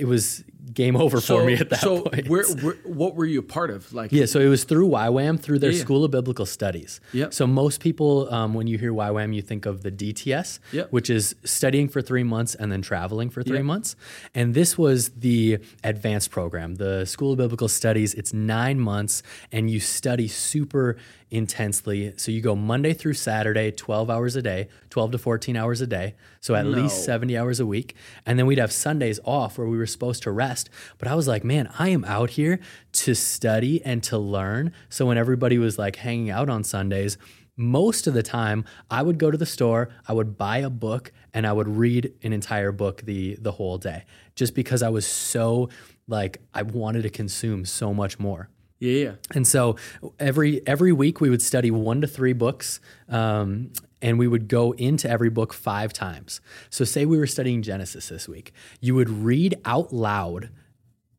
it 0.00 0.06
was 0.08 0.42
game 0.74 0.96
over 0.96 1.20
for 1.20 1.44
me 1.44 1.54
at 1.54 1.70
that 1.70 1.80
so 1.80 2.02
point. 2.02 2.28
where, 2.28 2.44
where, 2.62 2.74
what 2.84 3.14
were 3.16 3.24
you 3.26 3.40
a 3.40 3.42
part 3.42 3.70
of? 3.70 3.92
Like, 3.92 4.12
Yeah, 4.12 4.26
so 4.26 4.38
it 4.40 4.48
was 4.48 4.64
through 4.64 4.88
YWAM, 4.88 5.40
through 5.40 5.58
their 5.58 5.70
Yeah, 5.70 5.76
yeah. 5.78 5.82
School 5.82 6.04
of 6.04 6.10
Biblical 6.10 6.46
Studies. 6.46 7.00
Yep. 7.12 7.34
So 7.34 7.46
most 7.46 7.80
people, 7.80 8.32
um, 8.32 8.54
when 8.54 8.66
you 8.66 8.78
hear 8.78 8.92
YWAM, 8.92 9.34
you 9.34 9.42
think 9.42 9.66
of 9.66 9.82
the 9.82 9.90
DTS, 9.90 10.58
Yep. 10.72 10.92
which 10.92 11.10
is 11.10 11.34
studying 11.44 11.88
for 11.88 12.00
three 12.02 12.22
months 12.22 12.54
and 12.54 12.70
then 12.70 12.82
traveling 12.82 13.30
for 13.30 13.42
three 13.42 13.56
Yep. 13.58 13.64
months. 13.64 13.96
And 14.34 14.54
this 14.54 14.76
was 14.78 15.08
the 15.10 15.58
advanced 15.82 16.30
program, 16.30 16.76
the 16.76 17.04
School 17.04 17.32
of 17.32 17.38
Biblical 17.38 17.68
Studies. 17.68 18.14
It's 18.14 18.32
nine 18.32 18.78
months, 18.78 19.22
and 19.52 19.70
you 19.70 19.80
study 19.80 20.28
super 20.28 20.96
intensely. 21.32 22.12
So 22.16 22.32
you 22.32 22.40
go 22.40 22.56
Monday 22.56 22.92
through 22.92 23.14
Saturday, 23.14 23.70
12 23.70 24.10
hours 24.10 24.34
a 24.36 24.42
day, 24.42 24.68
12 24.90 25.12
to 25.12 25.18
14 25.18 25.56
hours 25.56 25.80
a 25.80 25.86
day. 25.86 26.14
So 26.40 26.54
at 26.56 26.66
least 26.66 27.04
70 27.04 27.36
hours 27.38 27.60
a 27.60 27.66
week. 27.66 27.94
And 28.26 28.36
then 28.38 28.46
we'd 28.46 28.58
have 28.58 28.72
Sundays 28.72 29.20
off 29.24 29.56
where 29.56 29.68
we 29.68 29.78
were 29.78 29.86
supposed 29.86 30.22
to 30.24 30.30
rest. 30.32 30.49
But 30.98 31.08
I 31.08 31.14
was 31.14 31.28
like, 31.28 31.44
man, 31.44 31.70
I 31.78 31.88
am 31.90 32.04
out 32.04 32.30
here 32.30 32.60
to 32.92 33.14
study 33.14 33.82
and 33.84 34.02
to 34.04 34.18
learn. 34.18 34.72
So 34.88 35.06
when 35.06 35.18
everybody 35.18 35.58
was 35.58 35.78
like 35.78 35.96
hanging 35.96 36.30
out 36.30 36.48
on 36.48 36.64
Sundays, 36.64 37.18
most 37.56 38.06
of 38.06 38.14
the 38.14 38.22
time 38.22 38.64
I 38.90 39.02
would 39.02 39.18
go 39.18 39.30
to 39.30 39.36
the 39.36 39.44
store, 39.46 39.90
I 40.08 40.12
would 40.14 40.38
buy 40.38 40.58
a 40.58 40.70
book 40.70 41.12
and 41.34 41.46
I 41.46 41.52
would 41.52 41.68
read 41.68 42.12
an 42.22 42.32
entire 42.32 42.72
book 42.72 43.02
the 43.02 43.36
the 43.40 43.52
whole 43.52 43.76
day 43.78 44.04
just 44.34 44.54
because 44.54 44.82
I 44.82 44.88
was 44.88 45.06
so 45.06 45.68
like 46.08 46.40
I 46.54 46.62
wanted 46.62 47.02
to 47.02 47.10
consume 47.10 47.64
so 47.66 47.92
much 47.92 48.18
more. 48.18 48.48
yeah, 48.78 49.04
yeah. 49.04 49.12
And 49.34 49.46
so 49.46 49.76
every 50.18 50.66
every 50.66 50.92
week 50.92 51.20
we 51.20 51.28
would 51.28 51.42
study 51.42 51.70
one 51.70 52.00
to 52.00 52.06
three 52.06 52.32
books, 52.32 52.80
um, 53.08 53.72
and 54.02 54.18
we 54.18 54.26
would 54.26 54.48
go 54.48 54.72
into 54.72 55.08
every 55.08 55.30
book 55.30 55.52
five 55.52 55.92
times. 55.92 56.40
So 56.70 56.84
say 56.84 57.04
we 57.04 57.18
were 57.18 57.26
studying 57.26 57.62
Genesis 57.62 58.08
this 58.08 58.28
week, 58.28 58.52
you 58.80 58.94
would 58.94 59.10
read 59.10 59.58
out 59.64 59.92
loud 59.92 60.50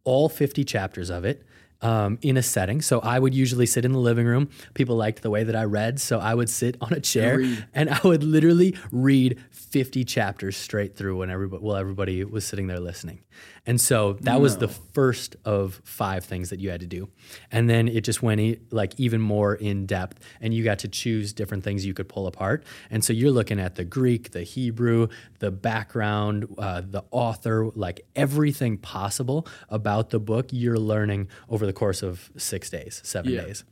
all 0.03 0.29
50 0.29 0.63
chapters 0.63 1.09
of 1.09 1.25
it 1.25 1.43
um, 1.81 2.19
in 2.21 2.37
a 2.37 2.43
setting. 2.43 2.81
So 2.81 2.99
I 2.99 3.19
would 3.19 3.33
usually 3.33 3.65
sit 3.65 3.85
in 3.85 3.91
the 3.91 3.99
living 3.99 4.25
room. 4.25 4.49
People 4.73 4.95
liked 4.95 5.21
the 5.21 5.29
way 5.29 5.43
that 5.43 5.55
I 5.55 5.63
read, 5.63 5.99
so 5.99 6.19
I 6.19 6.33
would 6.33 6.49
sit 6.49 6.77
on 6.81 6.93
a 6.93 6.99
chair 6.99 7.37
read. 7.39 7.65
and 7.73 7.89
I 7.89 7.99
would 8.03 8.23
literally 8.23 8.75
read 8.91 9.39
50 9.51 10.05
chapters 10.05 10.57
straight 10.57 10.95
through 10.95 11.17
when 11.17 11.29
everybody, 11.29 11.63
while 11.63 11.77
everybody 11.77 12.23
was 12.23 12.45
sitting 12.45 12.67
there 12.67 12.79
listening. 12.79 13.23
And 13.67 13.79
so 13.79 14.13
that 14.21 14.41
was 14.41 14.57
the 14.57 14.67
first 14.67 15.35
of 15.45 15.81
five 15.83 16.25
things 16.25 16.49
that 16.49 16.59
you 16.59 16.71
had 16.71 16.79
to 16.79 16.87
do. 16.87 17.09
And 17.51 17.69
then 17.69 17.87
it 17.87 18.03
just 18.03 18.23
went 18.23 18.41
e- 18.41 18.59
like 18.71 18.93
even 18.99 19.21
more 19.21 19.53
in 19.53 19.85
depth 19.85 20.19
and 20.41 20.51
you 20.51 20.63
got 20.63 20.79
to 20.79 20.87
choose 20.87 21.31
different 21.31 21.63
things 21.63 21.85
you 21.85 21.93
could 21.93 22.09
pull 22.09 22.25
apart. 22.25 22.63
And 22.89 23.05
so 23.05 23.13
you're 23.13 23.29
looking 23.29 23.59
at 23.59 23.75
the 23.75 23.83
Greek, 23.83 24.31
the 24.31 24.41
Hebrew, 24.41 25.09
the 25.39 25.51
background, 25.51 26.47
uh, 26.57 26.81
the 26.83 27.03
author, 27.11 27.69
like 27.75 28.01
everything 28.15 28.77
possible 28.77 29.45
about 29.69 30.09
the 30.09 30.19
book 30.19 30.47
you're 30.51 30.79
learning 30.79 31.27
over 31.47 31.67
the 31.67 31.73
course 31.73 32.01
of 32.01 32.31
six 32.37 32.69
days, 32.71 32.99
seven 33.05 33.31
Yeah. 33.31 33.41
days. 33.41 33.63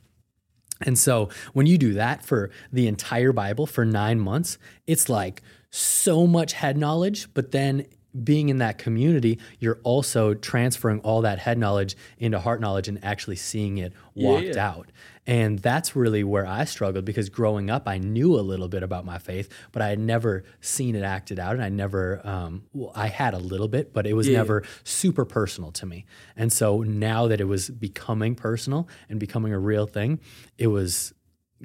And 0.82 0.96
so 0.98 1.28
when 1.52 1.66
you 1.66 1.76
do 1.76 1.94
that 1.94 2.24
for 2.24 2.50
the 2.72 2.86
entire 2.86 3.32
Bible 3.32 3.66
for 3.66 3.84
nine 3.84 4.20
months, 4.20 4.56
it's 4.86 5.08
like 5.08 5.42
so 5.70 6.26
much 6.28 6.52
head 6.54 6.78
knowledge, 6.78 7.32
but 7.34 7.50
then 7.50 7.86
being 8.24 8.48
in 8.48 8.58
that 8.58 8.78
community, 8.78 9.38
you're 9.58 9.78
also 9.84 10.34
transferring 10.34 11.00
all 11.00 11.22
that 11.22 11.38
head 11.38 11.58
knowledge 11.58 11.96
into 12.18 12.38
heart 12.40 12.60
knowledge 12.60 12.88
and 12.88 13.02
actually 13.04 13.36
seeing 13.36 13.78
it 13.78 13.92
walked 14.14 14.46
Yeah. 14.56 14.68
out. 14.68 14.90
And 15.26 15.60
that's 15.60 15.94
really 15.94 16.24
where 16.24 16.44
I 16.46 16.64
struggled 16.64 17.04
because 17.04 17.28
growing 17.28 17.70
up, 17.70 17.86
I 17.86 17.98
knew 17.98 18.34
a 18.38 18.40
little 18.42 18.66
bit 18.66 18.82
about 18.82 19.04
my 19.04 19.18
faith, 19.18 19.48
but 19.70 19.80
I 19.80 19.88
had 19.88 20.00
never 20.00 20.42
seen 20.60 20.96
it 20.96 21.02
acted 21.04 21.38
out. 21.38 21.54
And 21.54 21.62
I 21.62 21.68
never, 21.68 22.20
um, 22.26 22.64
well, 22.72 22.90
I 22.96 23.06
had 23.08 23.32
a 23.34 23.38
little 23.38 23.68
bit, 23.68 23.92
but 23.92 24.06
it 24.06 24.14
was 24.14 24.26
Yeah. 24.28 24.38
never 24.38 24.64
super 24.82 25.24
personal 25.24 25.70
to 25.72 25.86
me. 25.86 26.04
And 26.36 26.52
so 26.52 26.82
now 26.82 27.28
that 27.28 27.40
it 27.40 27.46
was 27.46 27.70
becoming 27.70 28.34
personal 28.34 28.88
and 29.08 29.20
becoming 29.20 29.52
a 29.52 29.58
real 29.58 29.86
thing, 29.86 30.18
it 30.58 30.66
was 30.68 31.12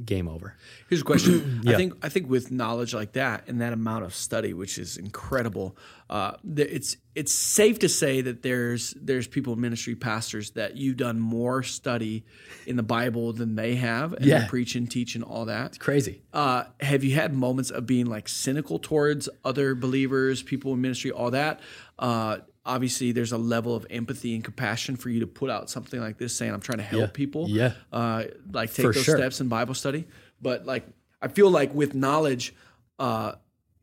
game 0.06 0.28
over. 0.28 0.58
Here's 0.90 1.00
a 1.02 1.06
question. 1.06 1.62
I 1.68 1.76
think 1.76 1.94
I 2.04 2.10
think 2.10 2.30
with 2.30 2.52
knowledge 2.52 2.94
like 2.94 3.14
that 3.14 3.48
and 3.48 3.62
that 3.62 3.72
amount 3.72 4.04
of 4.04 4.14
study, 4.14 4.54
which 4.54 4.78
is 4.78 4.98
incredible, 4.98 5.78
uh, 6.10 6.34
it's 6.58 6.98
it's 7.16 7.34
safe 7.34 7.80
to 7.80 7.90
say 7.90 8.22
that 8.22 8.44
there's 8.44 8.94
there's 9.02 9.28
people 9.28 9.54
in 9.54 9.62
ministry 9.62 9.96
pastors 9.96 10.52
that 10.52 10.78
you've 10.78 10.98
done 10.98 11.20
more 11.20 11.64
study 11.64 12.24
in 12.68 12.76
the 12.76 12.84
Bible 12.84 13.34
than 13.34 13.56
they 13.56 13.76
have, 13.76 14.14
and 14.14 14.26
Yeah. 14.26 14.42
they 14.42 14.48
preach 14.48 14.76
and 14.76 14.90
teach 14.90 15.16
and 15.16 15.24
all 15.24 15.46
that. 15.46 15.68
It's 15.68 15.78
crazy. 15.78 16.22
Uh, 16.34 16.66
have 16.80 17.04
you 17.04 17.16
had 17.16 17.34
moments 17.34 17.72
of 17.72 17.86
being 17.88 18.06
like 18.06 18.28
cynical 18.30 18.78
towards 18.80 19.28
other 19.44 19.74
believers, 19.76 20.44
people 20.44 20.74
in 20.74 20.82
ministry, 20.82 21.12
all 21.12 21.32
that? 21.32 21.60
Uh, 21.98 22.38
obviously, 22.66 23.12
there's 23.12 23.32
a 23.32 23.38
level 23.38 23.76
of 23.76 23.88
empathy 23.90 24.36
and 24.36 24.44
compassion 24.44 24.96
for 24.96 25.10
you 25.10 25.22
to 25.22 25.28
put 25.28 25.50
out 25.50 25.70
something 25.72 26.00
like 26.00 26.18
this, 26.20 26.36
saying, 26.36 26.54
"I'm 26.54 26.62
trying 26.62 26.80
to 26.80 26.84
help 26.84 27.02
Yeah. 27.02 27.08
people." 27.14 27.48
Yeah. 27.50 27.74
uh, 27.92 28.26
like 28.52 28.72
take 28.74 28.86
For 28.86 28.94
those 28.94 29.04
sure. 29.04 29.18
steps 29.18 29.42
in 29.42 29.48
Bible 29.48 29.74
study. 29.74 30.06
But 30.42 30.66
like, 30.68 30.86
I 31.22 31.30
feel 31.30 31.50
like 31.50 31.74
with 31.74 31.96
knowledge, 31.96 32.54
uh, 33.00 33.34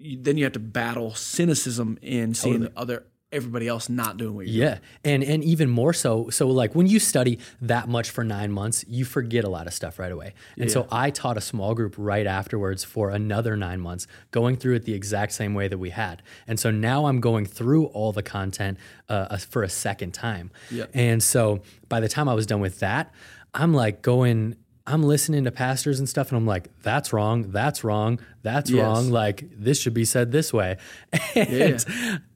you, 0.02 0.18
then 0.20 0.36
you 0.36 0.44
have 0.44 0.52
to 0.54 0.60
battle 0.60 1.14
cynicism 1.14 1.98
in 2.02 2.34
seeing 2.34 2.68
other 2.76 3.04
everybody 3.32 3.66
else 3.66 3.88
not 3.88 4.18
doing 4.18 4.34
what 4.34 4.46
you're 4.46 4.66
Yeah, 4.66 4.78
and 5.04 5.24
and 5.24 5.42
even 5.42 5.68
more 5.70 5.92
so. 5.92 6.28
So 6.30 6.48
like 6.48 6.74
when 6.74 6.86
you 6.86 6.98
study 6.98 7.38
that 7.62 7.88
much 7.88 8.10
for 8.10 8.22
nine 8.22 8.52
months, 8.52 8.84
you 8.86 9.04
forget 9.04 9.44
a 9.44 9.48
lot 9.48 9.66
of 9.66 9.72
stuff 9.72 9.98
right 9.98 10.12
away. 10.12 10.34
And 10.58 10.70
so 10.70 10.86
I 10.92 11.10
taught 11.10 11.36
a 11.36 11.40
small 11.40 11.74
group 11.74 11.94
right 11.96 12.26
afterwards 12.26 12.84
for 12.84 13.10
another 13.10 13.56
nine 13.56 13.80
months, 13.80 14.06
going 14.30 14.56
through 14.56 14.74
it 14.76 14.84
the 14.84 14.94
exact 14.94 15.32
same 15.32 15.54
way 15.54 15.68
that 15.68 15.78
we 15.78 15.90
had. 15.90 16.22
And 16.46 16.60
so 16.60 16.70
now 16.70 17.06
I'm 17.06 17.20
going 17.20 17.46
through 17.46 17.86
all 17.86 18.12
the 18.12 18.22
content 18.22 18.78
uh, 19.08 19.36
for 19.38 19.62
a 19.62 19.68
second 19.68 20.12
time. 20.12 20.50
Yep. 20.70 20.90
And 20.94 21.22
so 21.22 21.62
by 21.88 22.00
the 22.00 22.08
time 22.08 22.28
I 22.28 22.34
was 22.34 22.46
done 22.46 22.60
with 22.60 22.80
that, 22.80 23.12
I'm 23.54 23.72
like 23.74 24.02
going. 24.02 24.56
I'm 24.86 25.02
listening 25.04 25.44
to 25.44 25.52
pastors 25.52 25.98
and 26.00 26.08
stuff, 26.08 26.30
and 26.30 26.36
I'm 26.36 26.46
like, 26.46 26.68
"That's 26.82 27.12
wrong. 27.12 27.50
That's 27.52 27.84
wrong. 27.84 28.18
That's 28.42 28.70
Yes. 28.70 28.82
wrong. 28.82 29.10
Like 29.10 29.44
this 29.56 29.80
should 29.80 29.94
be 29.94 30.04
said 30.04 30.32
this 30.32 30.52
way." 30.52 30.76
And, 31.36 31.84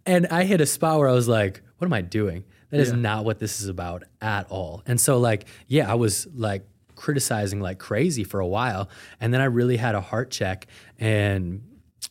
and 0.07 0.26
I 0.29 0.45
hit 0.45 0.61
a 0.61 0.67
spot 0.67 0.99
where 1.00 1.09
I 1.09 1.12
was 1.12 1.26
like, 1.29 1.62
"What 1.79 1.87
am 1.87 1.93
I 1.93 2.03
doing? 2.03 2.45
That 2.71 2.81
is 2.81 2.91
Yeah. 2.91 2.97
not 2.97 3.25
what 3.25 3.38
this 3.41 3.61
is 3.61 3.69
about 3.69 4.05
at 4.21 4.47
all." 4.50 4.83
And 4.87 5.00
so, 5.00 5.19
like, 5.19 5.47
yeah, 5.67 5.91
I 5.91 5.95
was 5.95 6.29
like 6.35 6.65
criticizing 6.95 7.61
like 7.61 7.79
crazy 7.79 8.23
for 8.25 8.38
a 8.41 8.47
while, 8.47 8.88
and 9.21 9.35
then 9.35 9.41
I 9.41 9.47
really 9.47 9.76
had 9.76 9.95
a 9.97 10.00
heart 10.00 10.31
check 10.31 10.67
and 10.99 11.62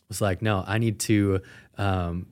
was 0.08 0.20
like, 0.20 0.42
"No, 0.42 0.62
I 0.66 0.76
need 0.78 1.00
to." 1.00 1.40
Um, 1.78 2.26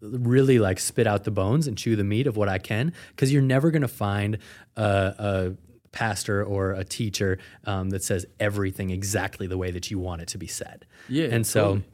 really 0.00 0.58
like 0.58 0.78
spit 0.78 1.06
out 1.06 1.24
the 1.24 1.30
bones 1.30 1.66
and 1.66 1.78
chew 1.78 1.96
the 1.96 2.04
meat 2.04 2.26
of 2.26 2.36
what 2.36 2.46
I 2.46 2.58
can 2.58 2.92
because 3.08 3.32
you're 3.32 3.40
never 3.40 3.70
going 3.70 3.80
to 3.82 3.88
find 3.88 4.36
a, 4.76 4.82
a 5.18 5.52
pastor 5.94 6.44
or 6.44 6.72
a 6.72 6.84
teacher 6.84 7.38
um, 7.64 7.90
that 7.90 8.02
says 8.04 8.26
everything 8.38 8.90
exactly 8.90 9.46
the 9.46 9.56
way 9.56 9.70
that 9.70 9.90
you 9.90 9.98
want 9.98 10.20
it 10.22 10.28
to 10.28 10.38
be 10.38 10.46
said. 10.46 10.84
Yeah, 11.08 11.28
and 11.30 11.46
so. 11.46 11.60
totally. 11.62 11.84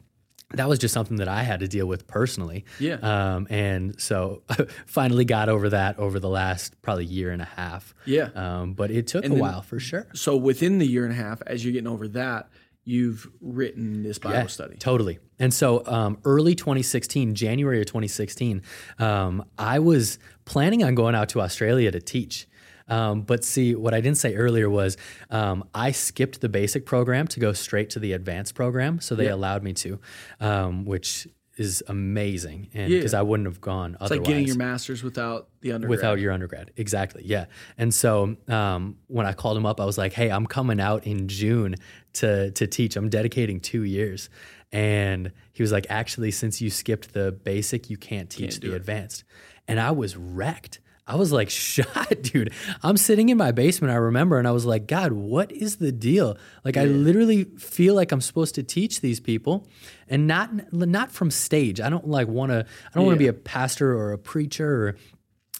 That 0.55 0.67
was 0.67 0.79
just 0.79 0.93
something 0.93 1.15
that 1.15 1.29
I 1.29 1.43
had 1.43 1.61
to 1.61 1.67
deal 1.69 1.85
with 1.85 2.07
personally. 2.07 2.65
Yeah. 2.77 2.95
Um, 2.95 3.47
and 3.49 3.97
so 4.01 4.43
finally 4.85 5.23
got 5.23 5.47
over 5.47 5.69
that 5.69 5.97
over 5.97 6.19
the 6.19 6.27
last 6.27 6.75
probably 6.81 7.05
year 7.05 7.31
and 7.31 7.41
a 7.41 7.45
half. 7.45 7.93
Yeah. 8.05 8.31
Um, 8.35 8.73
but 8.73 8.91
it 8.91 9.07
took 9.07 9.23
a 9.23 9.29
then- 9.29 9.39
while 9.39 9.61
for 9.61 9.79
sure. 9.79 10.07
So 10.13 10.35
within 10.35 10.77
the 10.79 10.85
year 10.85 11.05
and 11.05 11.13
a 11.13 11.15
half, 11.15 11.41
as 11.47 11.63
you're 11.63 11.71
getting 11.71 11.87
over 11.87 12.05
that, 12.09 12.49
you've 12.83 13.29
written 13.39 14.03
this 14.03 14.19
Bible 14.19 14.39
Yeah, 14.39 14.47
study. 14.47 14.75
Totally. 14.75 15.19
And 15.39 15.53
so 15.53 15.85
um, 15.85 16.17
early 16.25 16.53
2016, 16.53 17.33
January 17.33 17.79
of 17.79 17.85
2016, 17.85 18.61
um, 18.99 19.45
I 19.57 19.79
was 19.79 20.19
planning 20.43 20.83
on 20.83 20.95
going 20.95 21.15
out 21.15 21.29
to 21.29 21.39
Australia 21.39 21.91
to 21.91 22.01
teach. 22.01 22.45
Um, 22.91 23.21
but 23.21 23.43
see, 23.43 23.73
what 23.75 23.93
I 23.93 24.01
didn't 24.01 24.17
say 24.17 24.35
earlier 24.35 24.69
was 24.69 24.97
um, 25.29 25.63
I 25.73 25.91
skipped 25.91 26.41
the 26.41 26.49
basic 26.49 26.85
program 26.85 27.27
to 27.29 27.39
go 27.39 27.53
straight 27.53 27.89
to 27.91 27.99
the 27.99 28.11
advanced 28.13 28.53
program. 28.53 28.99
So 28.99 29.15
they 29.15 29.29
allowed 29.29 29.63
me 29.63 29.73
to, 29.73 29.99
um, 30.39 30.85
which 30.85 31.27
is 31.57 31.83
amazing. 31.87 32.69
And 32.73 32.91
Yeah. 32.91 32.99
because 32.99 33.13
I 33.13 33.21
wouldn't 33.21 33.47
have 33.47 33.61
gone 33.61 33.91
It's 33.93 34.03
otherwise 34.03 34.19
like 34.19 34.27
getting 34.27 34.47
your 34.47 34.55
master's 34.57 35.03
without 35.03 35.49
the 35.61 35.73
undergrad. 35.73 35.89
without 35.89 36.19
your 36.19 36.31
undergrad. 36.31 36.71
Exactly. 36.77 37.23
Yeah. 37.25 37.45
And 37.77 37.93
so 37.93 38.35
um, 38.47 38.97
when 39.07 39.25
I 39.25 39.33
called 39.33 39.57
him 39.57 39.65
up, 39.65 39.79
I 39.79 39.85
was 39.85 39.97
like, 39.97 40.13
"Hey, 40.13 40.29
I'm 40.31 40.45
coming 40.47 40.79
out 40.79 41.05
in 41.05 41.27
June 41.27 41.75
to 42.13 42.51
to 42.51 42.67
teach. 42.67 42.95
I'm 42.95 43.09
dedicating 43.09 43.59
two 43.59 43.83
years." 43.83 44.29
And 44.71 45.31
he 45.53 45.61
was 45.63 45.71
like, 45.71 45.85
"Actually, 45.89 46.31
since 46.31 46.61
you 46.61 46.69
skipped 46.69 47.13
the 47.13 47.31
basic, 47.31 47.89
you 47.89 47.97
can't 47.97 48.29
teach 48.29 48.59
do 48.59 48.69
the 48.69 48.73
it. 48.73 48.77
advanced." 48.77 49.23
And 49.67 49.79
I 49.79 49.91
was 49.91 50.15
wrecked. 50.17 50.79
I 51.11 51.15
was 51.15 51.31
like 51.31 51.49
shot, 51.51 52.21
dude. 52.21 52.53
I'm 52.83 52.97
sitting 52.97 53.29
in 53.29 53.37
my 53.37 53.51
basement, 53.51 53.91
I 53.91 53.97
remember, 53.97 54.39
and 54.39 54.47
I 54.47 54.51
was 54.51 54.65
like, 54.65 54.87
God, 54.87 55.11
what 55.11 55.51
is 55.51 55.77
the 55.77 55.91
deal? 55.91 56.37
Like 56.63 56.77
I 56.77 56.85
literally 56.85 57.43
feel 57.43 57.95
like 57.95 58.11
I'm 58.11 58.21
supposed 58.21 58.55
to 58.55 58.63
teach 58.63 59.01
these 59.01 59.19
people 59.19 59.67
and 60.07 60.27
not 60.27 60.71
not 60.71 61.11
from 61.11 61.29
stage. 61.29 61.81
I 61.81 61.89
don't 61.89 62.07
like 62.07 62.27
want 62.27 62.51
to 62.51 62.59
I 62.65 62.91
don't 62.93 63.05
want 63.05 63.15
to 63.15 63.19
be 63.19 63.27
a 63.27 63.33
pastor 63.33 63.93
or 63.93 64.13
a 64.13 64.17
preacher 64.17 64.87
or 64.87 64.95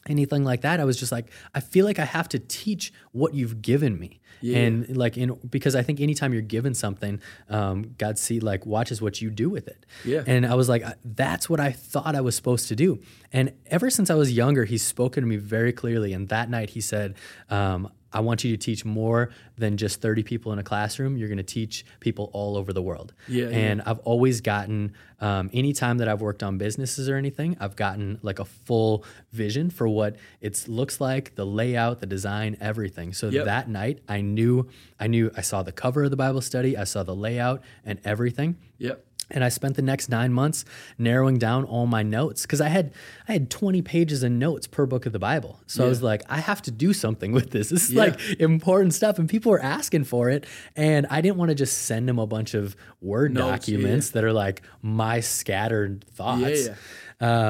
anything 0.08 0.43
like 0.43 0.62
that. 0.62 0.79
I 0.79 0.86
was 0.86 0.98
just 0.98 1.12
like, 1.12 1.31
I 1.53 1.60
feel 1.60 1.86
like 1.86 2.00
I 2.00 2.05
have 2.05 2.29
to 2.29 2.39
teach 2.39 2.93
what 3.12 3.34
you've 3.34 3.62
given 3.62 4.00
me. 4.00 4.20
And 4.43 4.98
like 4.98 5.17
in 5.17 5.38
because 5.50 5.75
I 5.75 5.84
think 5.84 6.01
anytime 6.01 6.34
you're 6.34 6.41
given 6.41 6.74
something, 6.74 7.22
um, 7.50 7.93
God 7.98 8.17
see 8.17 8.39
like 8.39 8.65
watches 8.65 9.01
what 9.01 9.22
you 9.22 9.29
do 9.29 9.50
with 9.50 9.67
it. 9.67 9.86
Yeah. 10.03 10.24
And 10.25 10.46
I 10.46 10.55
was 10.55 10.67
like, 10.67 10.84
that's 11.05 11.48
what 11.50 11.60
I 11.60 11.72
thought 11.72 12.15
I 12.15 12.22
was 12.22 12.36
supposed 12.36 12.67
to 12.70 12.75
do. 12.75 13.01
And 13.31 13.53
ever 13.67 13.89
since 13.91 14.10
I 14.10 14.15
was 14.15 14.31
younger, 14.31 14.65
he's 14.65 14.84
spoken 14.84 15.22
to 15.22 15.27
me 15.27 15.38
very 15.38 15.72
clearly. 15.72 16.13
And 16.13 16.27
that 16.29 16.50
night 16.50 16.72
he 16.72 16.81
said, 16.81 17.15
um, 17.50 17.91
I 18.13 18.20
want 18.20 18.44
you 18.44 18.51
to 18.51 18.58
teach 18.58 18.84
more 18.86 19.30
than 19.58 19.77
just 19.77 20.01
30 20.01 20.24
people 20.24 20.51
in 20.53 20.60
a 20.60 20.63
classroom. 20.63 21.18
You're 21.18 21.27
going 21.27 21.38
to 21.38 21.44
teach 21.44 21.86
people 22.00 22.30
all 22.34 22.58
over 22.58 22.74
the 22.74 22.82
world. 22.82 23.13
Yeah, 23.27 23.46
yeah. 23.46 23.58
And 23.58 23.82
I've 23.84 24.00
always 24.00 24.41
gotten, 24.41 24.94
um, 25.20 25.50
anytime 25.53 25.98
that 26.00 26.08
I've 26.08 26.22
worked 26.22 26.44
on 26.44 26.58
businesses 26.58 27.08
or 27.08 27.15
anything, 27.15 27.56
I've 27.60 27.75
gotten 27.75 28.20
like 28.22 28.39
a 28.39 28.46
full 28.46 29.06
vision 29.32 29.70
for 29.70 29.88
what 29.88 30.15
it 30.41 30.68
looks 30.68 31.00
like, 31.00 31.36
the 31.36 31.46
layout, 31.46 32.00
the 32.00 32.06
design, 32.08 32.58
everything. 32.60 33.13
So 33.13 33.30
Yep. 33.30 33.46
that 33.46 33.70
night, 33.70 34.00
I 34.10 34.22
knew, 34.22 34.68
I 35.00 35.08
knew, 35.08 35.32
I 35.38 35.41
saw 35.41 35.63
the 35.63 35.72
cover 35.72 36.03
of 36.03 36.12
the 36.12 36.18
Bible 36.18 36.41
study, 36.41 36.75
I 36.75 36.84
saw 36.84 37.03
the 37.03 37.15
layout 37.15 37.62
and 37.86 38.00
everything. 38.03 38.58
Yep. 38.80 39.06
And 39.33 39.43
I 39.43 39.50
spent 39.50 39.75
the 39.75 39.81
next 39.81 40.09
nine 40.09 40.33
months 40.33 40.65
narrowing 40.97 41.38
down 41.39 41.63
all 41.63 41.88
my 41.88 42.03
notes 42.03 42.43
because 42.43 42.61
I 42.61 42.67
had 42.67 42.93
I 43.27 43.31
had 43.33 43.50
20 43.50 43.81
pages 43.81 44.23
of 44.23 44.31
notes 44.31 44.67
per 44.67 44.85
book 44.85 45.05
of 45.05 45.13
the 45.13 45.19
Bible. 45.19 45.59
So 45.67 45.85
I 45.85 45.88
was 45.88 46.03
like, 46.03 46.21
I 46.29 46.38
have 46.39 46.61
to 46.63 46.71
do 46.71 46.93
something 46.93 47.31
with 47.38 47.51
this. 47.51 47.69
This 47.69 47.83
is 47.85 47.91
Yeah. 47.93 48.01
like 48.03 48.19
important 48.39 48.93
stuff, 48.93 49.17
and 49.19 49.29
people 49.29 49.51
were 49.51 49.61
asking 49.61 50.03
for 50.03 50.29
it. 50.29 50.45
And 50.75 51.07
I 51.09 51.21
didn't 51.21 51.38
want 51.38 51.50
to 51.50 51.55
just 51.55 51.83
send 51.83 52.07
them 52.09 52.19
a 52.19 52.27
bunch 52.27 52.53
of 52.53 52.75
Word 53.01 53.33
Notes, 53.33 53.67
yeah. 53.67 53.75
documents 53.77 54.09
that 54.11 54.23
are 54.23 54.33
like 54.33 54.61
my 54.81 55.21
scattered 55.21 56.03
thoughts. 56.13 56.67
Yeah, 56.67 56.75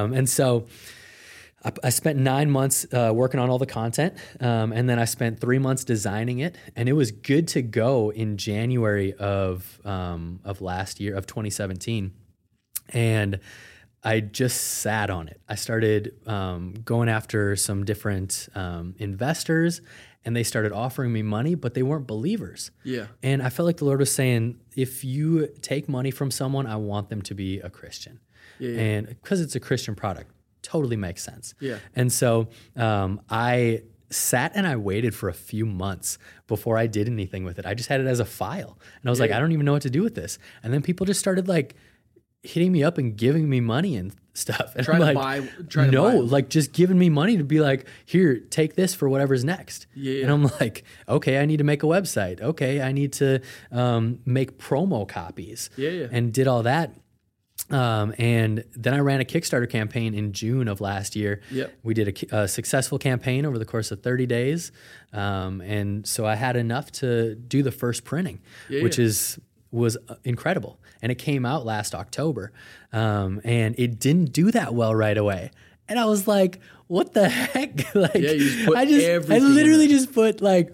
Um, 0.01 0.13
and 0.13 0.29
so 0.29 0.67
I, 1.63 1.71
I 1.83 1.89
spent 1.89 2.19
nine 2.19 2.49
months 2.49 2.85
uh, 2.93 3.11
working 3.13 3.39
on 3.39 3.49
all 3.49 3.57
the 3.57 3.65
content, 3.65 4.15
um, 4.39 4.71
and 4.71 4.89
then 4.89 4.99
I 4.99 5.05
spent 5.05 5.39
three 5.39 5.59
months 5.59 5.83
designing 5.83 6.39
it, 6.39 6.55
and 6.75 6.89
it 6.89 6.93
was 6.93 7.11
good 7.11 7.47
to 7.49 7.61
go 7.61 8.11
in 8.11 8.37
January 8.37 9.13
of 9.13 9.79
um, 9.85 10.39
of 10.43 10.61
last 10.61 10.99
year 10.99 11.15
of 11.15 11.27
2017, 11.27 12.11
and 12.89 13.39
I 14.03 14.19
just 14.19 14.79
sat 14.79 15.09
on 15.09 15.27
it. 15.27 15.41
I 15.47 15.55
started 15.55 16.15
um, 16.27 16.73
going 16.83 17.07
after 17.07 17.55
some 17.55 17.85
different 17.85 18.49
um, 18.55 18.95
investors, 18.97 19.81
and 20.25 20.35
they 20.35 20.43
started 20.43 20.71
offering 20.71 21.13
me 21.13 21.21
money, 21.21 21.55
but 21.55 21.73
they 21.75 21.83
weren't 21.83 22.07
believers. 22.07 22.71
Yeah. 22.83 23.07
And 23.21 23.41
I 23.41 23.49
felt 23.49 23.67
like 23.67 23.77
the 23.77 23.85
Lord 23.85 23.99
was 23.99 24.13
saying, 24.13 24.59
if 24.75 25.03
you 25.03 25.47
take 25.61 25.87
money 25.87 26.11
from 26.11 26.31
someone, 26.31 26.65
I 26.65 26.77
want 26.77 27.09
them 27.09 27.21
to 27.23 27.35
be 27.35 27.59
a 27.59 27.69
Christian. 27.69 28.19
Yeah, 28.59 28.69
yeah. 28.69 28.79
And 28.79 29.07
because 29.07 29.41
it's 29.41 29.55
a 29.55 29.59
Christian 29.59 29.95
product, 29.95 30.31
totally 30.61 30.95
makes 30.97 31.23
sense. 31.23 31.53
Yeah. 31.59 31.77
And 31.95 32.11
so 32.11 32.47
um, 32.75 33.21
I 33.29 33.83
sat 34.09 34.51
and 34.55 34.67
I 34.67 34.75
waited 34.75 35.15
for 35.15 35.29
a 35.29 35.33
few 35.33 35.65
months 35.65 36.17
before 36.47 36.77
I 36.77 36.87
did 36.87 37.07
anything 37.07 37.43
with 37.45 37.57
it. 37.59 37.65
I 37.65 37.73
just 37.73 37.87
had 37.89 38.01
it 38.01 38.07
as 38.07 38.19
a 38.19 38.25
file. 38.25 38.77
And 39.01 39.07
I 39.07 39.09
was 39.09 39.19
like, 39.19 39.31
I 39.31 39.39
don't 39.39 39.53
even 39.53 39.65
know 39.65 39.71
what 39.73 39.83
to 39.83 39.89
do 39.89 40.03
with 40.03 40.15
this. 40.15 40.37
And 40.63 40.73
then 40.73 40.81
people 40.81 41.05
just 41.05 41.19
started 41.19 41.47
like 41.47 41.75
hitting 42.43 42.71
me 42.71 42.83
up 42.83 42.97
and 42.97 43.15
giving 43.15 43.47
me 43.49 43.61
money 43.61 43.95
and 43.95 44.13
stuff. 44.33 44.73
And 44.75 44.83
Trying 44.85 45.01
I'm 45.03 45.13
to 45.13 45.19
like, 45.19 45.41
buy- 45.43 45.63
trying 45.69 45.91
to 45.91 45.95
no, 45.95 46.03
buy- 46.11 46.17
like 46.17 46.49
just 46.49 46.73
giving 46.73 46.97
me 46.97 47.09
money 47.09 47.37
to 47.37 47.43
be 47.43 47.59
like, 47.61 47.85
here, 48.05 48.39
take 48.39 48.75
this 48.75 48.93
for 48.93 49.07
whatever's 49.07 49.43
next. 49.45 49.87
Yeah. 49.95 50.23
And 50.23 50.31
I'm 50.31 50.43
like, 50.59 50.83
okay, 51.07 51.39
I 51.39 51.45
need 51.45 51.57
to 51.57 51.63
make 51.63 51.83
a 51.83 51.85
website. 51.85 52.41
Okay, 52.41 52.81
I 52.81 52.91
need 52.91 53.13
to 53.13 53.39
um, 53.71 54.19
make 54.25 54.57
promo 54.57 55.07
copies. 55.07 55.69
Yeah, 55.77 55.89
yeah. 55.91 56.07
And 56.11 56.33
did 56.33 56.47
all 56.47 56.63
that. 56.63 56.93
Um, 57.69 58.13
and 58.17 58.63
then 58.75 58.93
I 58.93 58.99
ran 58.99 59.21
a 59.21 59.23
Kickstarter 59.23 59.69
campaign 59.69 60.13
in 60.13 60.33
June 60.33 60.67
of 60.67 60.81
last 60.81 61.15
year. 61.15 61.41
Yep. 61.51 61.73
We 61.83 61.93
did 61.93 62.07
a 62.31 62.41
a, 62.41 62.47
successful 62.47 62.97
campaign 62.97 63.45
over 63.45 63.57
the 63.57 63.65
course 63.65 63.91
of 63.91 64.01
30 64.01 64.25
days. 64.25 64.71
Um, 65.13 65.61
and 65.61 66.05
so 66.05 66.25
I 66.25 66.35
had 66.35 66.55
enough 66.55 66.91
to 66.93 67.35
do 67.35 67.63
the 67.63 67.71
first 67.71 68.03
printing, 68.03 68.41
Yeah, 68.69 68.83
which 68.83 68.97
yeah. 68.97 69.05
is 69.05 69.39
was 69.71 69.97
uh, 70.09 70.15
incredible. 70.23 70.79
And 71.01 71.11
it 71.11 71.15
came 71.15 71.45
out 71.45 71.65
last 71.65 71.95
October. 71.95 72.51
Um, 72.91 73.41
and 73.43 73.73
it 73.77 73.99
didn't 73.99 74.33
do 74.33 74.51
that 74.51 74.73
well 74.73 74.93
right 74.93 75.17
away. 75.17 75.51
And 75.87 75.97
I 75.99 76.05
was 76.05 76.27
like, 76.27 76.59
what 76.87 77.13
the 77.13 77.29
heck? 77.29 77.95
like 77.95 78.15
Yeah, 78.15 78.33
just 78.33 78.69
I 78.69 78.85
just 78.85 79.31
I 79.31 79.37
literally 79.37 79.87
just 79.87 80.13
put 80.13 80.41
like 80.41 80.73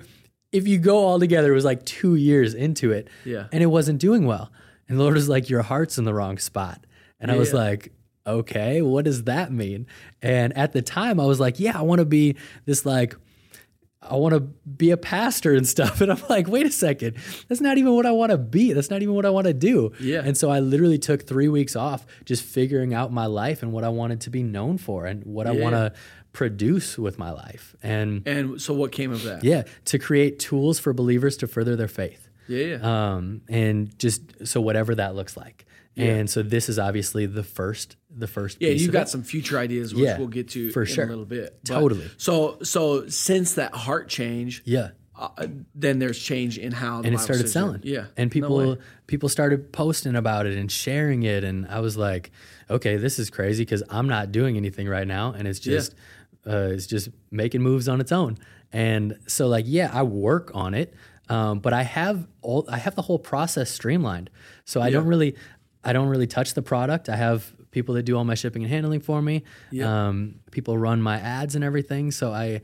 if 0.52 0.68
you 0.68 0.78
go 0.78 0.98
all 0.98 1.20
together, 1.20 1.52
it 1.52 1.56
was 1.56 1.66
like 1.66 1.86
two 1.86 2.16
years 2.16 2.54
into 2.54 2.92
it. 2.92 3.08
Yeah. 3.26 3.48
And 3.52 3.62
it 3.62 3.68
wasn't 3.68 4.00
doing 4.00 4.26
well. 4.26 4.52
And 4.90 4.98
the 4.98 5.04
Lord 5.04 5.16
was 5.16 5.30
like, 5.30 5.50
Your 5.50 5.62
heart's 5.62 5.98
in 5.98 6.04
the 6.06 6.14
wrong 6.14 6.38
spot. 6.38 6.86
And 7.20 7.32
I 7.32 7.36
was 7.38 7.54
like, 7.54 7.92
Okay, 8.26 8.82
what 8.82 9.06
does 9.06 9.24
that 9.24 9.52
mean? 9.52 9.88
And 10.22 10.56
at 10.58 10.74
the 10.74 10.82
time, 10.82 11.20
I 11.20 11.26
was 11.26 11.40
like, 11.40 11.60
Yeah, 11.60 11.78
I 11.78 11.82
want 11.82 12.00
to 12.00 12.06
be 12.06 12.36
this 12.66 12.86
like, 12.86 13.16
I 14.02 14.16
want 14.16 14.34
to 14.36 14.40
be 14.40 14.92
a 14.92 14.98
pastor 14.98 15.54
and 15.54 15.68
stuff. 15.68 16.00
And 16.08 16.12
I'm 16.12 16.22
like, 16.30 16.48
wait 16.48 16.66
a 16.66 16.72
second, 16.72 17.18
that's 17.50 17.60
not 17.60 17.78
even 17.78 17.94
what 17.94 18.06
I 18.06 18.12
want 18.12 18.32
to 18.32 18.38
be. 18.38 18.72
That's 18.72 18.90
not 18.90 19.02
even 19.02 19.16
what 19.16 19.26
I 19.26 19.30
want 19.32 19.48
to 19.48 19.54
do. 19.54 19.92
Yeah. 20.00 20.22
And 20.24 20.38
so 20.38 20.50
I 20.50 20.60
literally 20.60 21.00
took 21.00 21.28
three 21.28 21.50
weeks 21.50 21.76
off 21.76 22.06
just 22.24 22.44
figuring 22.44 22.94
out 22.94 23.12
my 23.12 23.26
life 23.26 23.64
and 23.64 23.74
what 23.74 23.84
I 23.84 23.90
wanted 23.90 24.22
to 24.22 24.30
be 24.30 24.44
known 24.44 24.78
for 24.78 25.06
and 25.06 25.26
what 25.26 25.48
I 25.48 25.52
want 25.52 25.74
to 25.76 25.94
produce 26.32 26.98
with 26.98 27.18
my 27.18 27.32
life. 27.32 27.76
And 27.82 28.26
And 28.28 28.62
so 28.62 28.74
what 28.74 28.92
came 28.92 29.12
of 29.12 29.24
that? 29.24 29.44
yeah, 29.44 29.64
to 29.86 29.98
create 30.00 30.38
tools 30.40 30.80
for 30.80 30.94
believers 30.94 31.36
to 31.38 31.48
further 31.48 31.76
their 31.76 31.88
faith. 31.88 32.27
Yeah. 32.48 32.66
yeah. 32.78 33.14
Um, 33.16 33.42
and 33.50 33.98
just 34.00 34.48
so 34.48 34.62
whatever 34.62 34.96
that 34.96 35.16
looks 35.16 35.36
like. 35.38 35.66
And 36.00 36.30
so 36.30 36.44
this 36.44 36.70
is 36.70 36.78
obviously 36.78 37.26
the 37.26 37.42
first, 37.42 37.96
the 38.16 38.28
first. 38.28 38.58
Yeah, 38.62 38.70
piece 38.70 38.82
you 38.84 38.90
of 38.90 38.94
got 38.94 39.08
it. 39.08 39.10
some 39.10 39.24
future 39.24 39.58
ideas, 39.58 39.96
which 39.96 40.04
Yeah, 40.04 40.20
we'll 40.20 40.28
get 40.28 40.50
to 40.50 40.70
for 40.72 40.84
in 40.84 40.88
sure. 40.88 41.06
a 41.06 41.10
little 41.10 41.26
bit. 41.26 41.58
But- 41.64 41.74
Totally. 41.74 42.08
So, 42.18 42.60
so 42.62 43.08
since 43.10 43.56
that 43.56 43.74
heart 43.74 44.08
change, 44.08 44.62
Yeah. 44.64 44.90
uh, 45.18 45.48
then 45.74 45.98
there's 45.98 46.20
change 46.20 46.60
in 46.60 46.72
how 46.72 47.02
the 47.02 47.08
and 47.08 47.16
it 47.16 47.20
started 47.20 47.50
selling. 47.50 47.82
Yeah, 47.84 48.06
and 48.16 48.30
people 48.30 48.74
way. 48.74 48.78
people 49.08 49.28
started 49.28 49.74
posting 49.74 50.16
about 50.16 50.46
it 50.46 50.56
and 50.56 50.72
sharing 50.72 51.24
it, 51.24 51.44
and 51.44 51.66
I 51.66 51.80
was 51.80 51.98
like, 51.98 52.30
okay, 52.70 52.98
this 52.98 53.18
is 53.18 53.32
crazy 53.32 53.64
because 53.64 53.82
I'm 53.90 54.08
not 54.08 54.32
doing 54.32 54.56
anything 54.56 54.88
right 54.88 55.08
now, 55.08 55.32
and 55.34 55.48
it's 55.48 55.58
just 55.60 55.96
uh, 56.46 56.70
it's 56.74 56.86
just 56.86 57.10
making 57.32 57.64
moves 57.64 57.90
on 57.90 58.00
its 58.02 58.12
own. 58.12 58.38
And 58.72 59.18
so 59.26 59.48
like, 59.48 59.66
yeah, 59.68 59.90
I 59.92 60.04
work 60.04 60.52
on 60.54 60.76
it, 60.76 60.94
um, 61.30 61.60
but 61.60 61.74
I 61.74 61.84
have 61.84 62.28
all 62.42 62.66
I 62.70 62.78
have 62.78 62.96
the 62.96 63.02
whole 63.02 63.20
process 63.20 63.70
streamlined. 63.72 64.30
So 64.66 64.82
I 64.82 64.90
don't 64.90 65.08
really 65.08 65.36
I 65.84 65.94
don't 65.94 66.08
really 66.10 66.28
touch 66.28 66.54
the 66.54 66.62
product. 66.62 67.10
I 67.10 67.16
have 67.16 67.54
people 67.72 67.96
that 67.96 68.04
do 68.04 68.18
all 68.18 68.24
my 68.24 68.36
shipping 68.36 68.64
and 68.64 68.72
handling 68.72 69.00
for 69.02 69.22
me. 69.22 69.44
Um, 69.84 70.40
people 70.52 70.78
run 70.78 71.02
my 71.02 71.20
ads 71.20 71.56
and 71.56 71.64
everything. 71.64 72.12
So 72.12 72.32
I 72.34 72.62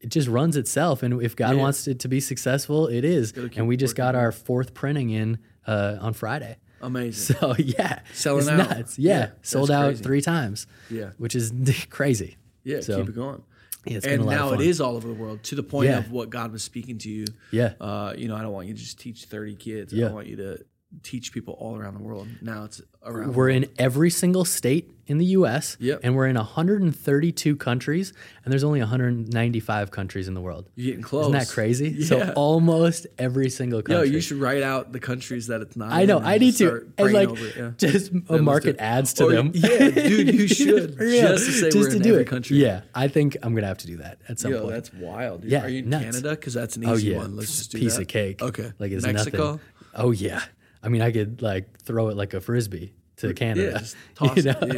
it 0.00 0.08
just 0.10 0.28
runs 0.28 0.56
itself. 0.56 1.02
And 1.02 1.22
if 1.22 1.34
God 1.34 1.56
Yeah. 1.56 1.62
wants 1.62 1.88
it 1.88 1.98
to 2.00 2.08
be 2.08 2.20
successful, 2.20 2.86
it 2.88 3.04
is. 3.04 3.32
And 3.56 3.66
we 3.66 3.76
just 3.76 3.96
got 3.96 4.14
our 4.14 4.32
fourth 4.32 4.74
printing 4.74 5.10
in 5.10 5.38
uh, 5.66 5.96
on 6.00 6.12
Friday. 6.12 6.58
amazing. 6.82 7.36
So 7.40 7.54
yeah, 7.58 8.00
Selling 8.12 8.48
out. 8.48 8.68
nuts. 8.70 8.98
Yeah, 8.98 9.18
Yeah, 9.18 9.30
sold 9.42 9.70
out 9.70 9.86
crazy. 9.86 10.02
three 10.04 10.20
times. 10.20 10.66
Yeah. 10.90 11.10
which 11.18 11.34
is 11.34 11.52
crazy. 11.90 12.36
yeah, 12.64 12.80
so- 12.80 12.98
keep 12.98 13.08
it 13.08 13.14
going. 13.14 13.42
Yeah, 13.86 14.00
and 14.04 14.24
now 14.26 14.52
it 14.52 14.60
is 14.60 14.80
all 14.80 14.96
over 14.96 15.06
the 15.08 15.14
world 15.14 15.42
to 15.44 15.54
the 15.54 15.62
point 15.62 15.88
Yeah. 15.88 15.98
of 15.98 16.10
what 16.10 16.30
God 16.30 16.52
was 16.52 16.62
speaking 16.62 16.98
to 16.98 17.10
you. 17.10 17.26
Yeah, 17.50 17.74
Uh, 17.80 18.14
you 18.16 18.28
know, 18.28 18.36
I 18.36 18.42
don't 18.42 18.52
want 18.52 18.68
you 18.68 18.74
to 18.74 18.80
just 18.80 18.98
teach 18.98 19.24
30 19.24 19.54
kids. 19.56 19.92
Yeah. 19.92 20.08
I 20.08 20.12
want 20.12 20.26
you 20.26 20.36
to 20.36 20.58
teach 21.02 21.32
people 21.32 21.54
all 21.54 21.76
around 21.76 21.94
the 21.94 22.02
world. 22.02 22.28
Now 22.40 22.64
it's 22.64 22.80
around. 23.04 23.34
we're 23.34 23.50
in 23.50 23.66
every 23.78 24.10
single 24.10 24.44
state 24.44 24.90
in 25.06 25.18
the 25.18 25.26
U.S. 25.26 25.76
Yep. 25.80 26.00
and 26.02 26.16
we're 26.16 26.26
in 26.28 26.36
132 26.36 27.56
countries, 27.56 28.14
and 28.44 28.50
there's 28.52 28.64
only 28.64 28.80
195 28.80 29.90
countries 29.90 30.28
in 30.28 30.34
the 30.34 30.40
world. 30.40 30.68
You're 30.76 30.86
getting 30.92 31.02
close. 31.02 31.24
Isn't 31.26 31.32
that 31.38 31.48
crazy? 31.48 31.90
Yeah. 32.04 32.06
So 32.06 32.32
almost 32.36 33.06
every 33.18 33.50
single 33.50 33.80
Yo, 33.80 33.82
country. 33.82 34.08
you 34.10 34.20
should 34.20 34.38
write 34.38 34.62
out 34.62 34.92
the 34.92 35.00
countries 35.00 35.48
that 35.48 35.60
it's 35.60 35.76
not. 35.76 35.92
I 35.92 36.04
know. 36.06 36.18
I 36.20 36.38
need 36.38 36.52
to, 36.52 36.66
start 36.66 36.88
and 36.98 37.12
like, 37.12 37.28
over 37.28 37.46
yeah. 37.56 37.70
just 37.76 38.12
let's 38.28 38.42
market 38.42 38.78
do- 38.78 38.82
ads 38.84 39.12
to 39.14 39.24
Or- 39.26 39.32
them. 39.32 39.52
yeah, 39.54 39.90
dude, 39.90 40.34
you 40.34 40.48
should. 40.48 40.98
Just 40.98 41.46
to 41.46 41.52
say 41.70 41.78
we're 41.78 41.94
in 41.94 42.06
every 42.06 42.24
country. 42.24 42.56
Yeah, 42.58 42.82
I 42.94 43.08
think 43.08 43.36
I'm 43.42 43.54
gonna 43.54 43.66
have 43.66 43.78
to 43.78 43.86
do 43.86 43.98
that 43.98 44.18
at 44.28 44.38
some 44.38 44.52
Yo, 44.52 44.60
point. 44.62 44.72
that's 44.74 44.92
wild. 44.94 45.42
Dude. 45.42 45.50
Yeah, 45.50 45.64
Are 45.64 45.68
you 45.68 45.80
in 45.80 45.90
nuts. 45.90 46.04
Canada? 46.04 46.30
Because 46.30 46.54
that's 46.54 46.76
an 46.76 46.86
oh 46.86 46.94
easy 46.94 47.08
yeah, 47.08 47.18
one. 47.18 47.36
Let's 47.36 47.56
just 47.58 47.72
do 47.72 47.78
piece 47.78 47.96
that. 47.96 48.02
of 48.02 48.08
cake. 48.08 48.40
Okay. 48.42 48.72
like 48.78 48.92
it's 48.92 49.04
Mexico. 49.04 49.44
nothing. 49.52 49.60
Oh 49.94 50.10
yeah, 50.10 50.42
I 50.84 50.88
mean 50.88 51.02
I 51.02 51.10
could 51.10 51.42
like 51.42 51.80
throw 51.80 52.08
it 52.10 52.16
like 52.16 52.34
a 52.34 52.40
frisbee 52.40 52.92
to 53.16 53.32
Canada. 53.34 53.70
Yeah, 53.72 53.78
just 53.78 53.96
toss 54.14 54.36
you 54.36 54.50
it. 54.50 54.60
know? 54.60 54.74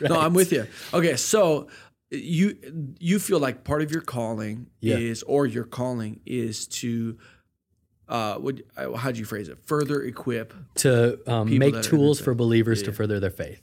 Yeah. 0.00 0.08
No, 0.08 0.20
I'm 0.20 0.34
with 0.34 0.52
you. 0.52 0.66
Okay, 0.92 1.16
so 1.16 1.68
you 2.10 2.56
you 2.98 3.18
feel 3.18 3.38
like 3.38 3.64
part 3.64 3.82
of 3.82 3.90
your 3.90 4.00
calling 4.02 4.66
Yeah. 4.80 4.96
is, 4.96 5.22
or 5.24 5.46
your 5.46 5.64
calling 5.64 6.20
is 6.26 6.66
to, 6.68 7.18
uh, 8.08 8.36
would 8.40 8.64
uh, 8.76 8.92
how'd 8.92 9.16
you 9.16 9.24
phrase 9.24 9.48
it? 9.48 9.58
Further 9.66 10.02
equip. 10.02 10.54
to 10.76 11.18
um, 11.30 11.58
make 11.58 11.80
tools 11.82 12.20
for 12.20 12.34
believers 12.34 12.82
to 12.84 12.92
further 12.92 13.18
their 13.20 13.30
faith. 13.30 13.62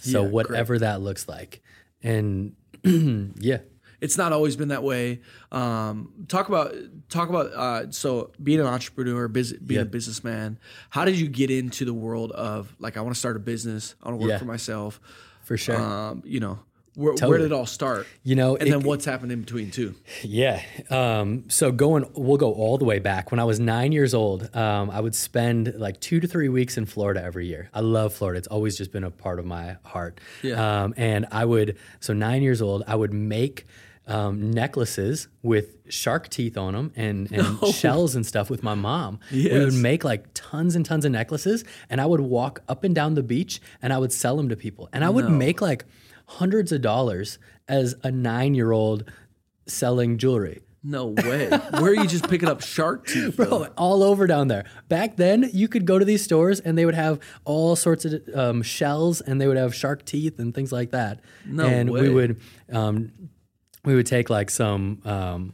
So 0.00 0.22
whatever 0.22 0.78
that 0.78 1.00
looks 1.00 1.28
like, 1.28 1.60
and 2.02 2.54
yeah, 2.84 3.58
It's 4.02 4.18
not 4.18 4.32
always 4.32 4.56
been 4.56 4.68
that 4.68 4.82
way. 4.82 5.20
Um, 5.52 6.12
talk 6.28 6.48
about 6.48 6.74
talk 7.08 7.28
about 7.28 7.46
uh, 7.52 7.90
so 7.90 8.32
being 8.42 8.60
an 8.60 8.66
entrepreneur, 8.66 9.28
bus- 9.28 9.52
being 9.52 9.80
a 9.80 9.84
businessman. 9.84 10.58
How 10.90 11.04
did 11.04 11.18
you 11.18 11.28
get 11.28 11.50
into 11.50 11.84
the 11.84 11.94
world 11.94 12.32
of 12.32 12.74
like 12.78 12.96
I 12.96 13.00
want 13.00 13.14
to 13.14 13.18
start 13.18 13.36
a 13.36 13.40
business, 13.40 13.94
I 14.02 14.08
want 14.08 14.20
to 14.20 14.22
work 14.24 14.30
Yeah. 14.32 14.38
for 14.38 14.44
myself. 14.44 15.00
for 15.44 15.56
sure. 15.56 15.76
Um, 15.80 16.22
you 16.24 16.38
know, 16.40 16.58
where, 16.94 17.14
where 17.28 17.38
did 17.38 17.46
it 17.46 17.52
all 17.52 17.66
start? 17.66 18.06
you 18.22 18.34
know, 18.36 18.56
And 18.56 18.68
it- 18.68 18.70
then 18.72 18.82
what's 18.82 19.04
happened 19.04 19.32
in 19.32 19.40
between 19.40 19.70
too? 19.70 19.94
Yeah. 20.22 20.62
Um, 20.90 21.44
so 21.48 21.72
going, 21.72 22.04
we'll 22.14 22.36
go 22.36 22.52
all 22.52 22.76
the 22.78 22.84
way 22.84 22.98
back. 22.98 23.30
When 23.32 23.40
I 23.40 23.44
was 23.44 23.58
nine 23.58 23.92
years 23.92 24.14
old, 24.14 24.54
um, 24.54 24.88
I 24.90 25.00
would 25.00 25.14
spend 25.14 25.74
like 25.78 26.00
two 26.00 26.20
to 26.20 26.26
three 26.28 26.48
weeks 26.48 26.76
in 26.76 26.86
Florida 26.86 27.22
every 27.22 27.46
year. 27.46 27.70
I 27.74 27.80
love 27.80 28.14
Florida. 28.14 28.38
It's 28.38 28.48
always 28.48 28.76
just 28.76 28.92
been 28.92 29.04
a 29.04 29.10
part 29.10 29.38
of 29.40 29.46
my 29.46 29.76
heart. 29.84 30.20
Yeah. 30.42 30.82
Um, 30.84 30.94
and 30.96 31.26
I 31.32 31.44
would, 31.44 31.76
so 32.00 32.12
nine 32.12 32.42
years 32.42 32.60
old, 32.62 32.82
I 32.86 32.94
would 32.94 33.12
make 33.12 33.66
um, 34.06 34.50
necklaces 34.50 35.28
with 35.42 35.76
shark 35.88 36.28
teeth 36.28 36.56
on 36.56 36.74
them 36.74 36.92
and, 36.96 37.30
and 37.32 37.58
shells 37.74 38.14
and 38.14 38.26
stuff 38.26 38.50
with 38.50 38.62
my 38.62 38.74
mom. 38.74 39.20
We 39.30 39.48
would 39.52 39.74
make 39.74 40.04
like 40.04 40.26
tons 40.34 40.74
and 40.74 40.84
tons 40.84 41.04
of 41.04 41.12
necklaces, 41.12 41.64
and 41.88 42.00
I 42.00 42.06
would 42.06 42.20
walk 42.20 42.62
up 42.68 42.84
and 42.84 42.94
down 42.94 43.14
the 43.14 43.22
beach 43.22 43.60
and 43.80 43.92
I 43.92 43.98
would 43.98 44.12
sell 44.12 44.36
them 44.36 44.48
to 44.48 44.56
people. 44.56 44.88
And 44.92 45.04
I 45.04 45.10
would 45.10 45.30
make 45.30 45.60
like 45.60 45.84
hundreds 46.26 46.72
of 46.72 46.80
dollars 46.80 47.38
as 47.68 47.94
a 48.02 48.10
nine 48.10 48.54
year 48.54 48.72
old 48.72 49.10
selling 49.66 50.18
jewelry. 50.18 50.62
No 50.84 51.06
way. 51.06 51.48
Where 51.48 51.92
are 51.92 51.94
you 51.94 52.08
just 52.08 52.28
picking 52.28 52.48
up 52.48 52.60
shark 52.64 53.06
teeth? 53.06 53.36
Bro, 53.36 53.46
though? 53.46 53.68
all 53.76 54.02
over 54.02 54.26
down 54.26 54.48
there. 54.48 54.64
Back 54.88 55.16
then, 55.16 55.48
you 55.52 55.68
could 55.68 55.86
go 55.86 55.96
to 55.96 56.04
these 56.04 56.24
stores 56.24 56.58
and 56.58 56.76
they 56.76 56.84
would 56.84 56.96
have 56.96 57.20
all 57.44 57.76
sorts 57.76 58.04
of 58.04 58.20
um, 58.34 58.62
shells 58.62 59.20
and 59.20 59.40
they 59.40 59.46
would 59.46 59.56
have 59.56 59.74
shark 59.76 60.04
teeth 60.04 60.40
and 60.40 60.52
things 60.52 60.72
like 60.72 60.90
that. 60.90 61.20
No 61.46 61.66
and 61.66 61.88
way. 61.88 62.00
we 62.00 62.08
would 62.08 62.40
um, 62.72 63.12
we 63.84 63.94
would 63.94 64.06
take 64.06 64.30
like 64.30 64.50
some 64.50 65.00
um, 65.04 65.52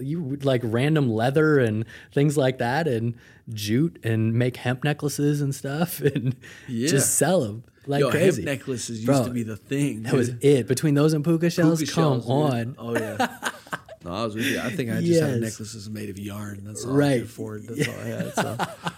you 0.00 0.22
would 0.22 0.44
like 0.44 0.60
random 0.64 1.10
leather 1.10 1.58
and 1.58 1.84
things 2.12 2.36
like 2.36 2.58
that 2.58 2.88
and 2.88 3.14
jute 3.52 3.98
and 4.04 4.34
make 4.34 4.56
hemp 4.56 4.82
necklaces 4.84 5.40
and 5.40 5.54
stuff 5.54 6.00
and 6.14 6.36
Yeah. 6.68 6.88
just 6.88 7.14
sell 7.16 7.40
them 7.42 7.64
like 7.86 8.00
Yo, 8.00 8.10
crazy. 8.10 8.42
hemp 8.42 8.58
necklaces 8.58 8.98
used 8.98 9.06
Bro, 9.06 9.24
to 9.26 9.30
be 9.30 9.42
the 9.44 9.56
thing. 9.56 10.02
that 10.02 10.12
was 10.14 10.30
it. 10.40 10.66
Between 10.66 10.94
those 10.94 11.12
and 11.12 11.24
puka 11.24 11.50
shells, 11.50 11.78
Puka 11.80 11.92
come 11.92 12.20
shells, 12.20 12.24
dude. 12.26 12.32
on. 12.32 12.76
Oh 12.78 12.98
yeah. 12.98 13.50
No, 14.04 14.12
I 14.12 14.24
was 14.24 14.36
with 14.36 14.44
you. 14.44 14.60
I 14.60 14.70
think 14.70 14.88
I 14.88 15.00
just 15.00 15.20
had 15.20 15.40
necklaces 15.40 15.90
made 15.90 16.10
of 16.10 16.16
yarn. 16.18 16.60
That's 16.62 16.84
all 16.84 17.02
I 17.02 17.14
could 17.14 17.22
afford. 17.24 17.66
That's 17.66 17.88
all 17.88 17.94
I 17.94 18.04
had. 18.06 18.34
So. 18.36 18.56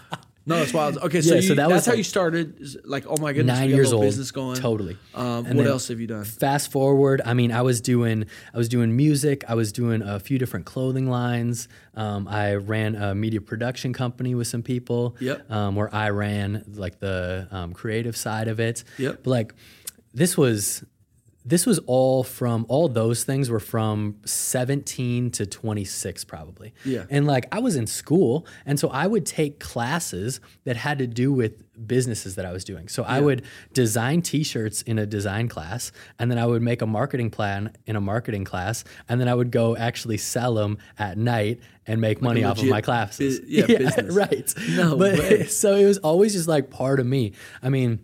No, 0.49 0.59
that's 0.59 0.73
wild. 0.73 0.97
Okay, 0.97 1.21
so, 1.21 1.35
Yeah, 1.35 1.41
you, 1.41 1.47
so 1.47 1.55
that 1.55 1.69
that's 1.69 1.71
was 1.79 1.85
how 1.85 1.91
like 1.93 1.97
you 1.99 2.03
started. 2.03 2.77
Like, 2.83 3.05
oh 3.07 3.15
my 3.21 3.31
goodness, 3.33 3.57
Nine 3.59 3.69
years 3.69 3.93
old. 3.93 4.03
business 4.03 4.31
going. 4.31 4.57
Totally. 4.57 4.97
Um, 5.15 5.45
And 5.45 5.55
what 5.57 5.67
else 5.67 5.87
have 5.89 5.99
you 6.01 6.07
done? 6.07 6.23
fast 6.25 6.71
forward 6.71 7.21
i 7.25 7.33
mean 7.33 7.51
i 7.51 7.61
was 7.61 7.79
doing 7.81 8.25
i 8.53 8.57
was 8.57 8.67
doing 8.69 8.95
music 8.95 9.43
i 9.47 9.53
was 9.55 9.71
doing 9.71 10.01
a 10.01 10.19
few 10.19 10.37
different 10.39 10.65
clothing 10.65 11.07
lines 11.09 11.67
um, 11.95 12.27
i 12.27 12.55
ran 12.55 12.95
a 12.95 13.13
media 13.15 13.41
production 13.41 13.93
company 13.93 14.33
with 14.35 14.47
some 14.47 14.63
people 14.63 15.15
Yep. 15.19 15.51
um, 15.51 15.75
where 15.75 15.93
i 15.93 16.09
ran 16.09 16.63
like 16.75 16.99
the 16.99 17.47
um, 17.51 17.73
creative 17.73 18.15
side 18.17 18.47
of 18.47 18.59
it 18.59 18.83
Yep. 18.97 19.19
but 19.23 19.29
like 19.29 19.53
this 20.13 20.37
was 20.37 20.83
this 21.53 21.65
was 21.65 21.79
all 21.87 22.23
from 22.23 22.65
all 22.69 22.87
those 22.87 23.23
things 23.23 23.49
were 23.49 23.59
from 23.73 24.15
17 24.25 25.31
to 25.31 25.45
26 25.45 26.23
probably 26.25 26.73
Yeah. 26.85 27.05
and 27.09 27.25
like 27.27 27.47
i 27.51 27.59
was 27.59 27.75
in 27.75 27.87
school 27.87 28.45
and 28.65 28.79
so 28.79 28.89
i 28.89 29.05
would 29.07 29.25
take 29.25 29.59
classes 29.59 30.39
that 30.65 30.75
had 30.75 30.99
to 30.99 31.07
do 31.07 31.31
with 31.33 31.63
businesses 31.87 32.35
that 32.35 32.45
i 32.45 32.51
was 32.51 32.63
doing 32.63 32.87
so 32.87 33.03
i 33.03 33.19
would 33.21 33.43
design 33.73 34.21
t-shirts 34.21 34.81
in 34.83 34.99
a 34.99 35.05
design 35.05 35.47
class 35.47 35.91
and 36.19 36.29
then 36.29 36.37
i 36.37 36.45
would 36.45 36.61
make 36.61 36.81
a 36.81 36.85
marketing 36.85 37.29
plan 37.29 37.71
in 37.85 37.95
a 37.95 38.01
marketing 38.01 38.43
class 38.43 38.83
and 39.07 39.19
then 39.21 39.27
i 39.29 39.33
would 39.33 39.51
go 39.51 39.75
actually 39.77 40.17
sell 40.17 40.53
them 40.55 40.77
at 40.97 41.17
night 41.17 41.59
and 41.87 42.01
make 42.01 42.21
money 42.21 42.43
off 42.43 42.59
of 42.59 42.67
my 42.67 42.81
classes 42.81 43.39
bu- 43.39 43.45
yeah, 43.49 43.65
business. 43.65 44.13
right 44.15 44.53
No 44.71 44.97
but 44.97 45.17
way. 45.19 45.43
so 45.61 45.75
it 45.75 45.85
was 45.85 45.97
always 45.99 46.33
just 46.33 46.47
like 46.47 46.69
part 46.69 46.99
of 46.99 47.05
me 47.05 47.33
i 47.63 47.69
mean 47.69 47.99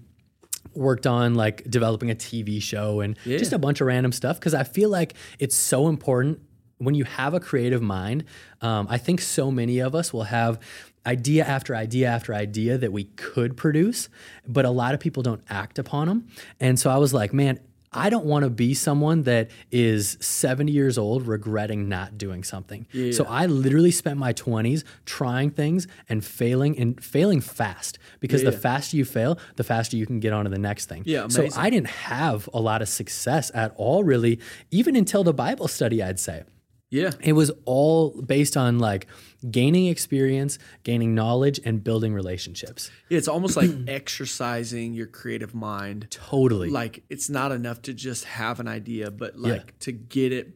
worked 0.75 1.07
on 1.07 1.35
like 1.35 1.63
developing 1.69 2.11
a 2.11 2.15
TV 2.15 2.61
show 2.61 2.99
and 3.01 3.17
Yeah. 3.25 3.38
just 3.38 3.53
a 3.53 3.57
bunch 3.59 3.81
of 3.81 3.88
random 3.88 4.11
stuff 4.11 4.39
because 4.39 4.53
I 4.53 4.63
feel 4.63 4.89
like 4.89 5.13
it's 5.39 5.55
so 5.55 5.88
important 5.88 6.39
when 6.77 6.93
you 6.95 7.05
have 7.05 7.33
a 7.33 7.39
creative 7.39 7.81
mind. 7.81 8.25
Um, 8.61 8.88
I 8.89 8.97
think 8.97 9.21
so 9.21 9.49
many 9.51 9.79
of 9.79 9.95
us 9.95 10.11
will 10.11 10.23
have 10.23 10.59
idea 11.05 11.45
after 11.45 11.75
idea 11.75 12.07
after 12.09 12.33
idea 12.33 12.77
that 12.77 12.91
we 12.91 13.05
could 13.15 13.55
produce, 13.55 14.09
but 14.47 14.65
a 14.65 14.71
lot 14.71 14.93
of 14.93 14.99
people 14.99 15.21
don't 15.23 15.41
act 15.49 15.77
upon 15.79 16.07
them. 16.07 16.27
And 16.59 16.79
so 16.79 16.89
I 16.89 16.97
was 16.97 17.13
like, 17.13 17.31
man, 17.33 17.59
I 17.95 18.10
don't 18.10 18.25
want 18.25 18.43
to 18.43 18.49
be 18.49 18.73
someone 18.73 19.23
that 19.23 19.49
is 19.71 20.17
70 20.19 20.71
years 20.71 20.97
old 20.97 21.25
regretting 21.25 21.88
not 21.88 22.17
doing 22.17 22.43
something. 22.43 22.86
So 23.12 23.25
I 23.25 23.45
literally 23.45 23.91
spent 23.91 24.19
my 24.19 24.34
20s 24.34 24.84
trying 25.05 25.51
things 25.51 25.88
and 26.10 26.23
failing 26.23 26.77
and 26.77 27.01
failing 27.03 27.41
fast 27.41 27.97
because 28.19 28.43
the 28.43 28.51
faster 28.51 28.97
you 28.97 29.05
fail, 29.05 29.39
the 29.55 29.63
faster 29.63 29.97
you 29.97 30.05
can 30.05 30.19
get 30.19 30.34
on 30.34 30.43
to 30.43 30.49
the 30.49 30.60
next 30.60 30.88
thing. 30.88 31.03
Yeah, 31.05 31.27
so. 31.29 31.47
I 31.55 31.69
didn't 31.69 31.89
have 31.89 32.49
a 32.53 32.60
lot 32.60 32.81
of 32.81 32.89
success 32.89 33.51
at 33.53 33.73
all, 33.77 34.03
really, 34.03 34.39
even 34.71 34.95
until 34.95 35.23
the 35.23 35.34
Bible 35.34 35.67
study, 35.67 36.03
I'd 36.03 36.19
say. 36.19 36.43
Yeah. 36.91 37.12
It 37.21 37.34
was 37.34 37.52
all 37.65 38.21
based 38.21 38.56
on 38.56 38.80
like 38.80 39.08
gaining 39.50 39.88
experience, 39.88 40.60
gaining 40.84 41.13
knowledge, 41.15 41.60
and 41.65 41.84
building 41.84 42.13
relationships. 42.13 42.89
It's 43.10 43.28
almost 43.28 43.58
like 43.58 43.69
exercising 43.88 44.93
your 44.93 45.08
creative 45.08 45.54
mind. 45.54 46.08
Totally. 46.12 46.69
Like 46.69 47.04
it's 47.10 47.30
not 47.30 47.52
enough 47.52 47.82
to 47.84 47.93
just 47.93 48.26
have 48.26 48.60
an 48.60 48.67
idea, 48.67 49.12
but 49.12 49.38
like 49.38 49.78
to 49.80 49.91
get 49.91 50.32
it, 50.32 50.54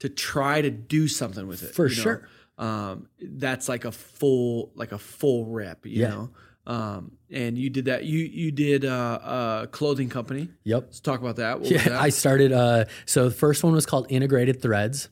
to 0.00 0.08
try 0.08 0.60
to 0.62 0.70
do 0.70 1.08
something 1.08 1.46
with 1.46 1.62
it. 1.62 1.74
For 1.74 1.88
you 1.88 1.96
know? 1.96 2.02
sure. 2.02 2.28
Um, 2.58 3.08
that's 3.20 3.68
like 3.68 3.84
a 3.84 3.92
full, 3.92 4.72
like 4.74 4.92
a 4.92 4.98
full 4.98 5.46
rep, 5.46 5.84
you 5.84 6.02
Yeah. 6.02 6.08
know? 6.08 6.30
Um, 6.68 7.12
and 7.30 7.56
you 7.56 7.70
did 7.70 7.84
that. 7.84 8.04
You, 8.04 8.18
you 8.18 8.50
did, 8.50 8.84
uh, 8.84 9.60
a 9.64 9.68
clothing 9.70 10.08
company. 10.08 10.48
Yep. 10.64 10.82
Let's 10.86 11.00
talk 11.00 11.20
about 11.20 11.36
that. 11.36 11.60
What 11.60 11.70
Yeah, 11.70 11.78
that? 11.84 11.92
I 12.00 12.08
started. 12.08 12.50
Uh, 12.52 12.86
so 13.04 13.28
the 13.28 13.34
first 13.34 13.62
one 13.62 13.72
was 13.74 13.84
called 13.86 14.06
Integrated 14.08 14.60
Threads. 14.62 15.08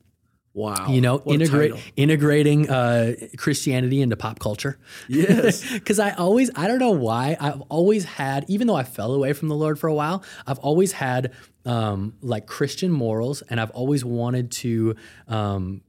Wow. 0.55 0.89
You 0.89 1.01
know, 1.01 1.23
integrate 1.27 1.75
integrating 1.97 2.71
uh, 2.71 3.15
Christianity 3.37 4.01
into 4.01 4.17
pop 4.17 4.39
culture. 4.39 4.79
Yes. 5.09 5.65
Because 5.75 5.99
I 5.99 6.13
always, 6.13 6.51
I 6.57 6.67
don't 6.69 6.79
know 6.79 6.93
why, 6.93 7.37
I've 7.39 7.61
always 7.63 8.05
had, 8.05 8.45
even 8.49 8.67
though 8.67 8.77
I 8.77 8.85
fell 8.85 9.13
away 9.13 9.33
from 9.33 9.49
the 9.49 9.55
Lord 9.55 9.79
for 9.79 9.89
a 9.89 9.95
while, 9.95 10.23
I've 10.47 10.59
always 10.61 10.93
had 10.93 11.33
um, 11.67 12.15
like 12.23 12.47
Christian 12.47 12.91
morals, 12.91 13.43
and 13.43 13.61
I've 13.61 13.71
always 13.71 14.05
wanted 14.05 14.51
to 14.53 14.97
um, 15.29 15.83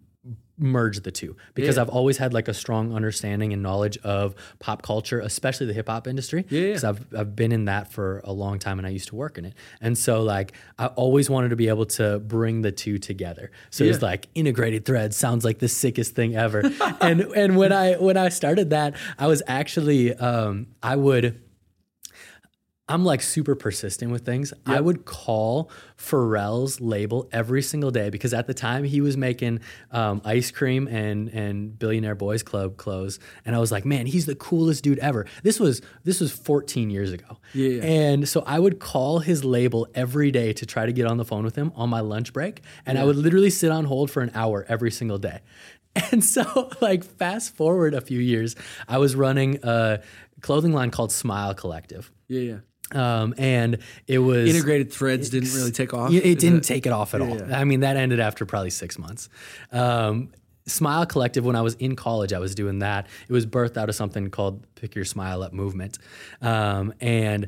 merge 0.57 1.01
the 1.01 1.11
two 1.11 1.35
because 1.53 1.75
Yeah. 1.75 1.81
I've 1.83 1.89
always 1.89 2.17
had 2.17 2.33
like 2.33 2.47
a 2.47 2.53
strong 2.53 2.93
understanding 2.95 3.51
and 3.51 3.61
knowledge 3.61 3.97
of 4.03 4.35
pop 4.59 4.81
culture, 4.83 5.19
especially 5.19 5.65
the 5.67 5.73
hip 5.73 5.89
hop 5.89 6.07
industry. 6.07 6.45
Yeah, 6.49 6.59
yeah. 6.61 6.67
Because 6.67 6.83
I've 6.83 7.05
I've 7.17 7.35
been 7.35 7.51
in 7.51 7.65
that 7.65 7.91
for 7.91 8.21
a 8.23 8.31
long 8.31 8.59
time, 8.59 8.77
and 8.79 8.87
I 8.87 8.91
used 8.91 9.09
to 9.09 9.15
work 9.15 9.37
in 9.37 9.45
it, 9.45 9.53
and 9.81 9.97
so 9.97 10.21
like 10.21 10.53
I 10.79 10.87
always 10.87 11.29
wanted 11.29 11.49
to 11.49 11.55
be 11.55 11.67
able 11.67 11.85
to 11.87 12.19
bring 12.19 12.61
the 12.61 12.71
two 12.71 12.97
together. 12.97 13.51
So 13.69 13.83
it's 13.83 14.01
like 14.01 14.27
integrated 14.35 14.85
thread 14.85 15.13
sounds 15.13 15.43
like 15.43 15.59
the 15.59 15.67
sickest 15.69 16.15
thing 16.15 16.35
ever. 16.35 16.61
and 17.01 17.21
and 17.21 17.57
when 17.57 17.71
I 17.73 17.95
when 17.95 18.17
I 18.17 18.29
started 18.29 18.69
that, 18.69 18.95
I 19.19 19.27
was 19.27 19.41
actually 19.47 20.13
um, 20.15 20.67
I 20.81 20.95
would. 20.95 21.41
I'm 22.87 23.03
like 23.03 23.23
super 23.23 23.55
persistent 23.55 24.11
with 24.11 24.23
things. 24.25 24.53
I 24.65 24.79
would 24.79 25.05
call 25.05 25.71
Pharrell's 25.97 26.79
label 26.79 27.27
every 27.31 27.63
single 27.63 27.89
day 27.89 28.11
because 28.11 28.31
at 28.31 28.45
the 28.45 28.53
time 28.53 28.83
he 28.83 29.01
was 29.01 29.17
making 29.17 29.61
um, 29.89 30.21
ice 30.23 30.51
cream 30.51 30.87
and 30.87 31.29
and 31.29 31.77
Billionaire 31.79 32.13
Boys 32.13 32.43
Club 32.43 32.77
clothes, 32.77 33.17
and 33.43 33.55
I 33.55 33.59
was 33.59 33.71
like, 33.71 33.85
man, 33.85 34.05
he's 34.05 34.27
the 34.27 34.35
coolest 34.35 34.83
dude 34.83 34.99
ever. 34.99 35.25
This 35.41 35.59
was 35.59 35.81
this 36.03 36.19
was 36.19 36.31
14 36.31 36.91
years 36.91 37.11
ago, 37.11 37.39
Yeah, 37.53 37.69
yeah. 37.69 37.83
and 37.83 38.29
so 38.29 38.43
I 38.45 38.59
would 38.59 38.79
call 38.79 39.17
his 39.19 39.43
label 39.43 39.87
every 39.95 40.29
day 40.29 40.53
to 40.53 40.65
try 40.67 40.85
to 40.85 40.93
get 40.93 41.07
on 41.07 41.17
the 41.17 41.25
phone 41.25 41.43
with 41.43 41.55
him 41.55 41.71
on 41.75 41.89
my 41.89 42.01
lunch 42.01 42.33
break, 42.33 42.61
and 42.85 42.99
I 42.99 43.03
would 43.03 43.15
literally 43.15 43.49
sit 43.49 43.71
on 43.71 43.85
hold 43.85 44.11
for 44.11 44.21
an 44.21 44.29
hour 44.35 44.63
every 44.69 44.91
single 44.91 45.17
day. 45.17 45.39
And 46.11 46.21
so, 46.25 46.69
like, 46.81 47.05
fast 47.05 47.55
forward 47.55 47.93
a 47.93 48.01
few 48.01 48.19
years, 48.19 48.53
I 48.85 48.97
was 48.97 49.15
running 49.15 49.59
a 49.63 50.01
clothing 50.41 50.73
line 50.73 50.91
called 50.91 51.09
Smile 51.13 51.53
Collective. 51.53 52.11
Yeah. 52.27 52.41
Yeah. 52.41 52.57
Um, 52.91 53.33
and 53.37 53.79
it 54.07 54.19
was 54.19 54.47
Integrated 54.49 54.93
threads 54.93 55.29
didn't 55.29 55.53
really 55.53 55.71
take 55.71 55.93
off. 55.93 56.11
it, 56.11 56.25
it 56.25 56.39
didn't 56.39 56.61
take 56.61 56.85
it 56.85 56.91
off 56.91 57.15
at 57.15 57.21
all. 57.21 57.37
Yeah. 57.37 57.59
I 57.59 57.63
mean, 57.63 57.79
that 57.79 57.97
ended 57.97 58.19
after 58.19 58.45
probably 58.45 58.69
six 58.69 58.99
months. 58.99 59.27
Um, 59.71 60.31
Smile 60.67 61.05
Collective, 61.05 61.45
when 61.45 61.55
I 61.55 61.61
was 61.61 61.75
in 61.75 61.95
college, 61.95 62.33
I 62.33 62.39
was 62.39 62.55
doing 62.55 62.79
that. 62.79 63.07
It 63.27 63.33
was 63.33 63.45
birthed 63.45 63.77
out 63.77 63.89
of 63.89 63.95
something 63.95 64.29
called 64.29 64.65
Pick 64.75 64.95
Your 64.95 65.05
Smile 65.05 65.43
Up 65.43 65.53
Movement. 65.53 65.99
Um, 66.41 66.93
and 66.99 67.47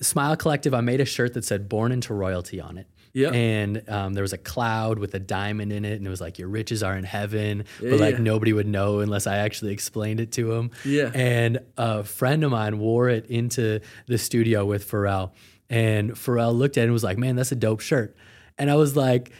Smile 0.00 0.36
Collective, 0.36 0.74
I 0.74 0.80
made 0.80 1.00
a 1.00 1.04
shirt 1.04 1.34
that 1.34 1.44
said 1.44 1.68
Born 1.68 1.92
into 1.92 2.12
Royalty 2.12 2.60
on 2.60 2.76
it. 2.78 2.86
Yeah. 3.16 3.30
And 3.30 3.82
um, 3.88 4.12
there 4.12 4.20
was 4.20 4.34
a 4.34 4.38
cloud 4.38 4.98
with 4.98 5.14
a 5.14 5.18
diamond 5.18 5.72
in 5.72 5.86
it, 5.86 5.94
and 5.94 6.06
it 6.06 6.10
was 6.10 6.20
like, 6.20 6.38
Your 6.38 6.48
riches 6.48 6.82
are 6.82 6.94
in 6.94 7.04
heaven, 7.04 7.64
but 7.80 7.98
like 7.98 8.16
yeah. 8.16 8.20
nobody 8.20 8.52
would 8.52 8.66
know 8.66 9.00
unless 9.00 9.26
I 9.26 9.38
actually 9.38 9.72
explained 9.72 10.20
it 10.20 10.32
to 10.32 10.48
them. 10.48 10.70
Yeah. 10.84 11.10
And 11.14 11.60
a 11.78 12.04
friend 12.04 12.44
of 12.44 12.50
mine 12.50 12.78
wore 12.78 13.08
it 13.08 13.24
into 13.26 13.80
the 14.06 14.18
studio 14.18 14.66
with 14.66 14.86
Pharrell. 14.90 15.30
And 15.70 16.12
Pharrell 16.12 16.54
looked 16.54 16.76
at 16.76 16.82
it 16.82 16.84
and 16.84 16.92
was 16.92 17.02
like, 17.04 17.16
man, 17.16 17.36
that's 17.36 17.52
a 17.52 17.56
dope 17.56 17.80
shirt. 17.80 18.14
And 18.58 18.70
I 18.70 18.74
was 18.76 18.96
like, 18.96 19.32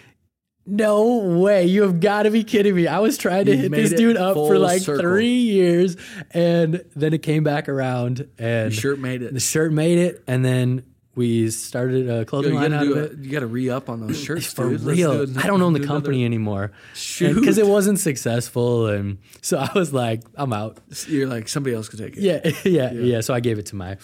no 0.64 1.18
way. 1.18 1.66
You 1.66 1.82
have 1.82 2.00
got 2.00 2.22
to 2.22 2.30
be 2.30 2.44
kidding 2.44 2.74
me. 2.74 2.86
I 2.86 3.00
was 3.00 3.18
trying 3.18 3.44
to 3.44 3.52
You 3.54 3.58
hit 3.58 3.72
this 3.72 3.92
dude 3.92 4.16
up 4.16 4.34
for 4.34 4.58
like 4.58 4.80
circle. 4.80 5.02
three 5.02 5.36
years. 5.36 5.98
And 6.30 6.82
then 6.96 7.12
it 7.12 7.22
came 7.22 7.44
back 7.44 7.68
around 7.68 8.26
and 8.38 8.72
Your 8.72 8.80
shirt 8.80 8.98
made 8.98 9.22
it. 9.22 9.34
the 9.34 9.38
shirt 9.40 9.70
made 9.70 9.98
it. 9.98 10.24
And 10.26 10.42
then 10.44 10.82
we 11.16 11.50
started 11.50 12.08
a 12.08 12.14
Yo, 12.18 12.24
clothing 12.24 12.52
you 12.52 12.58
line 12.60 12.70
gotta 12.70 12.82
out 12.82 12.88
do 12.88 12.92
of 12.98 13.04
it. 13.04 13.12
it. 13.12 13.18
You 13.24 13.30
gotta 13.32 13.46
re 13.46 13.68
up 13.70 13.88
on 13.88 14.06
those 14.06 14.22
shirts, 14.22 14.52
For 14.52 14.68
dude. 14.68 14.82
Real. 14.82 15.24
do 15.26 15.32
it. 15.32 15.44
I 15.44 15.46
don't 15.48 15.60
own 15.62 15.72
the 15.72 15.78
Do 15.80 15.84
another- 15.86 16.00
company 16.00 16.24
anymore. 16.24 16.70
Because 17.18 17.58
it 17.58 17.66
wasn't 17.66 17.98
successful. 17.98 18.86
And 18.86 19.18
so 19.40 19.58
I 19.58 19.70
was 19.74 19.92
like, 19.92 20.22
I'm 20.36 20.52
out. 20.52 20.78
You're 21.08 21.26
like 21.26 21.48
somebody 21.48 21.74
else 21.74 21.88
could 21.88 21.98
take 21.98 22.16
it. 22.16 22.22
Yeah, 22.22 22.52
yeah, 22.64 22.92
yeah, 22.92 23.20
So 23.22 23.34
I 23.34 23.40
gave 23.40 23.58
it 23.58 23.66
to 23.66 23.76
my 23.76 23.96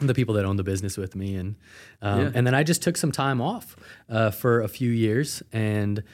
the 0.00 0.14
people 0.14 0.34
that 0.36 0.44
own 0.44 0.54
the 0.56 0.62
business 0.62 0.96
with 0.96 1.16
me, 1.16 1.34
and 1.34 1.56
um, 2.02 2.20
Yeah. 2.20 2.30
and 2.34 2.46
then 2.46 2.54
I 2.54 2.62
just 2.62 2.82
took 2.82 2.96
some 2.96 3.10
time 3.10 3.40
off 3.40 3.74
uh, 4.08 4.30
for 4.30 4.60
a 4.60 4.68
few 4.68 4.90
years, 4.92 5.42
and 5.52 6.04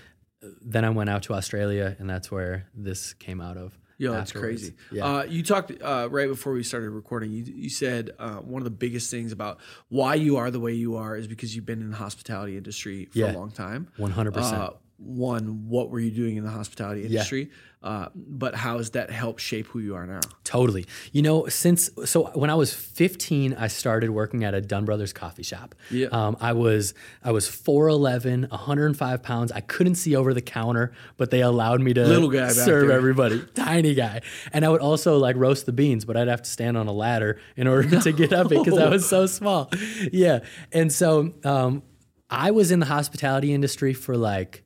then 0.62 0.86
I 0.86 0.90
went 0.90 1.10
out 1.10 1.22
to 1.24 1.34
Australia, 1.34 1.94
and 1.98 2.08
that's 2.08 2.30
where 2.30 2.66
this 2.74 3.12
came 3.12 3.42
out 3.42 3.58
of. 3.58 3.78
Yo, 3.98 4.12
that's 4.12 4.30
afterwards. 4.30 4.62
crazy. 4.62 4.74
Yeah. 4.92 5.06
Uh, 5.06 5.22
you 5.24 5.42
talked 5.42 5.72
uh, 5.82 6.08
right 6.10 6.28
before 6.28 6.52
we 6.52 6.62
started 6.62 6.90
recording. 6.90 7.30
You, 7.32 7.44
you 7.44 7.70
said 7.70 8.10
uh, 8.18 8.36
one 8.36 8.60
of 8.60 8.64
the 8.64 8.70
biggest 8.70 9.10
things 9.10 9.32
about 9.32 9.58
why 9.88 10.14
you 10.16 10.36
are 10.36 10.50
the 10.50 10.60
way 10.60 10.72
you 10.72 10.96
are 10.96 11.16
is 11.16 11.26
because 11.26 11.54
you've 11.54 11.66
been 11.66 11.80
in 11.80 11.90
the 11.90 11.96
hospitality 11.96 12.56
industry 12.56 13.06
for 13.06 13.18
Yeah. 13.18 13.32
a 13.32 13.34
long 13.38 13.50
time. 13.50 13.88
100%. 13.98 14.36
Uh, 14.36 14.70
one, 14.96 15.68
what 15.68 15.90
were 15.90 15.98
you 16.00 16.10
doing 16.10 16.36
in 16.36 16.44
the 16.44 16.50
hospitality 16.50 17.04
industry? 17.04 17.50
Uh, 17.84 18.08
but 18.14 18.54
how 18.54 18.78
has 18.78 18.92
that 18.92 19.10
helped 19.10 19.42
shape 19.42 19.66
who 19.66 19.78
you 19.78 19.94
are 19.94 20.06
now? 20.06 20.20
Totally. 20.42 20.86
You 21.12 21.20
know, 21.20 21.46
since 21.48 21.90
so 22.06 22.30
when 22.32 22.48
I 22.48 22.54
was 22.54 22.72
15, 22.72 23.52
I 23.52 23.66
started 23.66 24.08
working 24.08 24.42
at 24.42 24.54
a 24.54 24.62
Dunn 24.62 24.86
Brothers 24.86 25.12
coffee 25.12 25.42
shop. 25.42 25.74
Yeah. 25.90 26.06
Um, 26.06 26.38
I 26.40 26.54
was 26.54 26.94
I 27.22 27.30
was 27.30 27.46
4'11, 27.46 28.50
105 28.50 29.22
pounds. 29.22 29.52
I 29.52 29.60
couldn't 29.60 29.96
see 29.96 30.16
over 30.16 30.32
the 30.32 30.40
counter, 30.40 30.92
but 31.18 31.30
they 31.30 31.42
allowed 31.42 31.82
me 31.82 31.92
to 31.92 32.06
Little 32.06 32.30
guy 32.30 32.48
serve 32.48 32.88
everybody. 32.88 33.44
Tiny 33.54 33.92
guy. 33.92 34.22
And 34.54 34.64
I 34.64 34.70
would 34.70 34.80
also 34.80 35.18
like 35.18 35.36
roast 35.36 35.66
the 35.66 35.72
beans, 35.72 36.06
but 36.06 36.16
I'd 36.16 36.28
have 36.28 36.40
to 36.40 36.50
stand 36.50 36.78
on 36.78 36.86
a 36.86 36.92
ladder 36.92 37.38
in 37.54 37.66
order 37.66 38.00
to 38.00 38.12
get 38.12 38.32
up 38.32 38.50
it 38.50 38.64
because 38.64 38.78
I 38.78 38.88
was 38.88 39.06
so 39.06 39.26
small. 39.26 39.70
Yeah. 40.10 40.40
And 40.72 40.90
so 40.90 41.34
um, 41.44 41.82
I 42.30 42.50
was 42.50 42.70
in 42.70 42.80
the 42.80 42.86
hospitality 42.86 43.52
industry 43.52 43.92
for 43.92 44.16
like 44.16 44.64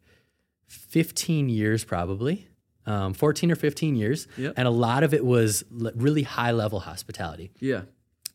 15 0.69 1.49
years 1.49 1.85
probably 1.85 2.47
um, 2.89 3.13
14 3.15 3.51
or 3.53 3.57
15 3.57 3.95
years 3.97 4.27
Yep. 4.37 4.55
and 4.57 4.67
a 4.67 4.71
lot 4.71 5.03
of 5.05 5.13
it 5.15 5.25
was 5.25 5.63
l- 5.85 5.93
really 5.95 6.23
high 6.23 6.53
level 6.53 6.81
hospitality 6.81 7.51
Yeah. 7.61 7.83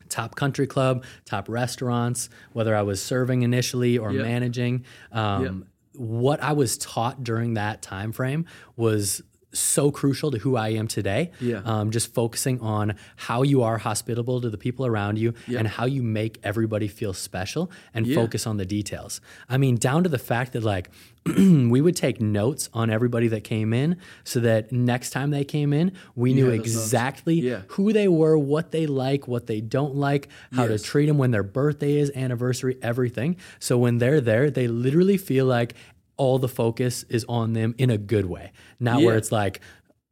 top 0.08 0.36
country 0.36 0.66
club 0.66 1.04
top 1.24 1.48
restaurants 1.48 2.28
whether 2.52 2.74
i 2.76 2.82
was 2.82 3.02
serving 3.02 3.42
initially 3.42 3.98
or 3.98 4.12
Yep. 4.12 4.22
managing 4.24 4.84
um, 5.12 5.66
what 5.94 6.42
i 6.42 6.52
was 6.52 6.78
taught 6.78 7.24
during 7.24 7.54
that 7.54 7.82
time 7.82 8.12
frame 8.12 8.46
was 8.76 9.22
so 9.54 9.90
crucial 9.90 10.30
to 10.30 10.38
who 10.38 10.56
I 10.56 10.68
am 10.70 10.86
today. 10.88 11.30
Yeah. 11.40 11.62
Um, 11.64 11.90
just 11.90 12.12
focusing 12.12 12.60
on 12.60 12.94
how 13.16 13.42
you 13.42 13.62
are 13.62 13.78
hospitable 13.78 14.40
to 14.40 14.50
the 14.50 14.58
people 14.58 14.84
around 14.84 15.18
you 15.18 15.34
and 15.48 15.66
how 15.66 15.86
you 15.86 16.02
make 16.02 16.38
everybody 16.42 16.88
feel 16.88 17.12
special 17.14 17.70
and 17.94 18.06
Yeah. 18.06 18.16
focus 18.16 18.46
on 18.46 18.56
the 18.56 18.66
details. 18.66 19.20
I 19.48 19.56
mean, 19.58 19.76
down 19.76 20.02
to 20.02 20.08
the 20.08 20.18
fact 20.18 20.52
that 20.52 20.62
like 20.64 20.90
we 21.26 21.80
would 21.80 21.96
take 21.96 22.20
notes 22.20 22.68
on 22.74 22.90
everybody 22.90 23.28
that 23.28 23.44
came 23.44 23.72
in 23.72 23.96
so 24.24 24.40
that 24.40 24.70
next 24.72 25.08
time 25.10 25.30
they 25.30 25.42
came 25.44 25.72
in, 25.72 25.92
we 26.14 26.34
knew 26.34 26.50
exactly 26.50 27.36
Yeah. 27.40 27.62
who 27.68 27.94
they 27.94 28.08
were, 28.08 28.36
what 28.36 28.72
they 28.72 28.86
like, 28.86 29.26
what 29.26 29.46
they 29.46 29.62
don't 29.62 29.94
like, 29.96 30.28
how 30.52 30.66
Yes. 30.66 30.82
to 30.82 30.86
treat 30.86 31.06
them 31.06 31.16
when 31.16 31.30
their 31.30 31.42
birthday 31.42 31.96
is, 31.96 32.10
anniversary, 32.14 32.76
everything. 32.82 33.36
So 33.58 33.78
when 33.78 33.98
they're 33.98 34.20
there, 34.20 34.50
they 34.50 34.68
literally 34.68 35.16
feel 35.16 35.46
like 35.46 35.74
all 36.16 36.38
the 36.38 36.48
focus 36.48 37.04
is 37.08 37.24
on 37.28 37.52
them 37.52 37.74
in 37.78 37.90
a 37.90 37.98
good 37.98 38.26
way, 38.26 38.52
not 38.80 39.02
where 39.02 39.16
it's 39.16 39.32
like 39.32 39.60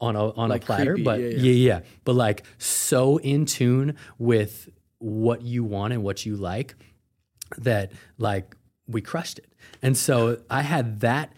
on 0.01 0.17
a 0.17 0.31
on 0.33 0.49
Like 0.49 0.62
a 0.62 0.67
platter, 0.67 0.95
creepy, 0.95 1.05
but 1.05 1.21
yeah, 1.21 1.29
yeah, 1.29 1.37
yeah. 1.37 1.51
yeah, 1.77 1.81
but 2.05 2.15
like 2.15 2.45
so 2.59 3.19
in 3.19 3.47
tune 3.47 3.95
with 4.19 4.69
what 4.99 5.43
you 5.43 5.62
want 5.65 5.93
and 5.93 6.03
what 6.03 6.27
you 6.27 6.37
like 6.37 6.75
that 7.59 7.93
like 8.19 8.57
we 8.88 9.01
crushed 9.01 9.38
it. 9.38 9.53
And 9.81 9.97
so 9.97 10.38
I 10.51 10.62
had 10.62 11.01
that 11.01 11.33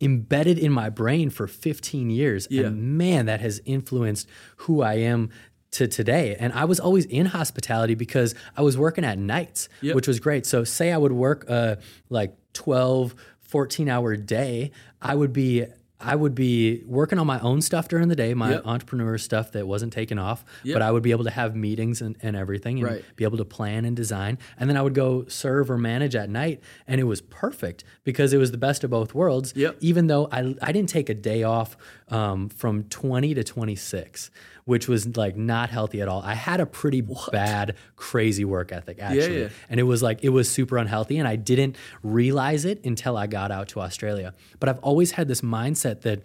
embedded 0.00 0.58
in 0.58 0.72
my 0.72 0.88
brain 0.90 1.30
for 1.30 1.46
15 1.46 2.10
years 2.10 2.46
Yeah. 2.50 2.66
and 2.66 2.98
man 2.98 3.26
that 3.26 3.40
has 3.40 3.60
influenced 3.64 4.28
who 4.58 4.82
I 4.82 4.94
am 4.94 5.30
to 5.72 5.86
today. 5.88 6.36
And 6.38 6.52
I 6.52 6.64
was 6.64 6.78
always 6.80 7.04
in 7.06 7.26
hospitality 7.26 7.94
because 7.94 8.34
I 8.56 8.62
was 8.62 8.76
working 8.78 9.04
at 9.04 9.18
nights, 9.18 9.68
Yep. 9.82 9.94
which 9.94 10.06
was 10.08 10.20
great. 10.20 10.46
So, 10.46 10.64
say 10.64 10.92
I 10.92 10.96
would 10.98 11.12
work 11.12 11.48
a 11.48 11.78
like 12.08 12.34
12, 12.54 13.14
14 13.48 13.88
hour 13.88 14.16
day, 14.16 14.70
I 15.00 15.14
would 15.14 15.32
be. 15.32 15.66
I 15.98 16.14
would 16.14 16.34
be 16.34 16.82
working 16.86 17.18
on 17.18 17.26
my 17.26 17.40
own 17.40 17.62
stuff 17.62 17.88
during 17.88 18.08
the 18.08 18.16
day, 18.16 18.34
my 18.34 18.50
Yep. 18.52 18.66
entrepreneur 18.66 19.16
stuff 19.16 19.52
that 19.52 19.66
wasn't 19.66 19.92
taken 19.94 20.18
off, 20.18 20.44
Yep. 20.62 20.74
but 20.74 20.82
I 20.82 20.90
would 20.90 21.02
be 21.02 21.10
able 21.10 21.24
to 21.24 21.30
have 21.30 21.56
meetings 21.56 22.02
and, 22.02 22.16
and 22.20 22.36
everything 22.36 22.78
and 22.80 22.86
Right. 22.86 23.04
be 23.16 23.24
able 23.24 23.38
to 23.38 23.46
plan 23.46 23.86
and 23.86 23.96
design. 23.96 24.36
And 24.58 24.68
then 24.68 24.76
I 24.76 24.82
would 24.82 24.94
go 24.94 25.24
serve 25.28 25.70
or 25.70 25.78
manage 25.78 26.14
at 26.14 26.28
night. 26.28 26.60
And 26.86 27.00
it 27.00 27.04
was 27.04 27.22
perfect 27.22 27.82
because 28.04 28.34
it 28.34 28.38
was 28.38 28.50
the 28.50 28.58
best 28.58 28.84
of 28.84 28.90
both 28.90 29.14
worlds. 29.14 29.54
Yep. 29.56 29.76
Even 29.80 30.06
though 30.08 30.28
I, 30.30 30.54
I 30.60 30.70
didn't 30.72 30.90
take 30.90 31.08
a 31.08 31.14
day 31.14 31.42
off 31.44 31.78
um, 32.08 32.50
from 32.50 32.84
20 32.84 33.32
to 33.34 33.42
26, 33.42 34.30
which 34.64 34.88
was 34.88 35.16
like 35.16 35.36
not 35.36 35.70
healthy 35.70 36.00
at 36.02 36.08
all. 36.08 36.22
I 36.22 36.34
had 36.34 36.60
a 36.60 36.66
pretty 36.66 37.00
bad, 37.32 37.74
crazy 37.94 38.44
work 38.44 38.72
ethic 38.72 38.98
actually. 39.00 39.42
yeah. 39.42 39.48
And 39.70 39.78
it 39.80 39.84
was 39.84 40.02
like, 40.02 40.22
it 40.24 40.28
was 40.30 40.50
super 40.50 40.76
unhealthy. 40.76 41.18
And 41.18 41.26
I 41.28 41.36
didn't 41.36 41.76
realize 42.02 42.64
it 42.64 42.84
until 42.84 43.16
I 43.16 43.26
got 43.28 43.50
out 43.50 43.68
to 43.68 43.80
Australia. 43.80 44.34
But 44.60 44.68
I've 44.68 44.78
always 44.80 45.12
had 45.12 45.28
this 45.28 45.40
mindset 45.40 45.85
that 46.02 46.22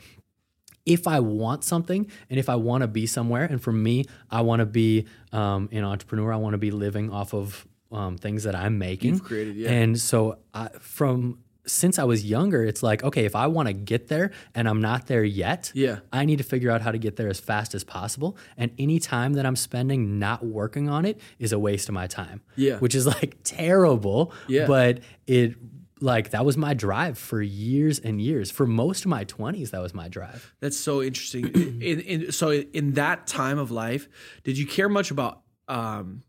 if 0.86 1.08
I 1.08 1.20
want 1.20 1.64
something 1.64 2.10
and 2.30 2.40
if 2.40 2.50
I 2.50 2.56
want 2.56 2.82
to 2.82 2.88
be 2.88 3.06
somewhere, 3.06 3.44
and 3.44 3.62
for 3.62 3.72
me, 3.72 4.06
I 4.30 4.42
want 4.42 4.62
to 4.62 4.66
be 4.66 5.06
um, 5.32 5.70
an 5.72 5.84
entrepreneur, 5.84 6.34
I 6.34 6.38
want 6.38 6.54
to 6.54 6.58
be 6.58 6.72
living 6.72 7.12
off 7.12 7.34
of 7.34 7.68
um, 7.92 8.18
things 8.18 8.44
that 8.44 8.56
I'm 8.56 8.78
making. 8.78 9.12
You've 9.16 9.24
created, 9.24 9.56
yeah. 9.56 9.70
And 9.72 10.00
so 10.00 10.40
I, 10.54 10.70
from 10.80 11.40
since 11.68 12.00
I 12.00 12.04
was 12.06 12.26
younger, 12.26 12.64
it's 12.64 12.82
like, 12.82 13.04
okay, 13.04 13.26
if 13.26 13.36
I 13.36 13.46
want 13.46 13.68
to 13.68 13.74
get 13.74 14.08
there 14.08 14.32
and 14.56 14.68
I'm 14.68 14.82
not 14.82 15.06
there 15.06 15.24
yet, 15.24 15.72
Yeah. 15.76 16.00
I 16.12 16.26
need 16.26 16.38
to 16.40 16.44
figure 16.44 16.72
out 16.72 16.82
how 16.82 16.92
to 16.92 16.98
get 16.98 17.18
there 17.18 17.30
as 17.30 17.40
fast 17.40 17.76
as 17.76 17.84
possible. 17.84 18.36
And 18.58 18.72
any 18.80 18.98
time 19.00 19.34
that 19.34 19.46
I'm 19.46 19.56
spending 19.56 20.18
not 20.18 20.44
working 20.44 20.90
on 20.90 21.06
it 21.06 21.20
is 21.38 21.54
a 21.54 21.60
waste 21.60 21.88
of 21.88 21.94
my 21.94 22.08
time. 22.08 22.42
Yeah. 22.56 22.78
Which 22.80 22.96
is 22.96 23.06
like 23.06 23.38
terrible. 23.44 24.34
Yeah. 24.48 24.66
But 24.66 25.02
it 25.28 25.56
like 26.02 26.32
that 26.32 26.44
was 26.44 26.58
my 26.58 26.74
drive 26.74 27.18
for 27.18 27.42
years 27.42 28.00
and 28.00 28.22
years. 28.22 28.52
For 28.52 28.66
most 28.66 29.06
of 29.06 29.08
my 29.08 29.24
20s, 29.24 29.70
that 29.72 29.82
was 29.82 29.94
my 29.94 30.08
drive. 30.08 30.54
That's 30.60 30.78
so 30.78 31.02
interesting. 31.02 31.48
in, 31.82 32.00
in, 32.02 32.32
so 32.32 32.52
in 32.52 32.94
that 32.94 33.28
time 33.28 33.60
of 33.60 33.72
life, 33.72 34.10
did 34.44 34.58
you 34.58 34.66
care 34.66 34.90
much 34.90 35.12
about 35.12 35.42
um, 35.68 36.24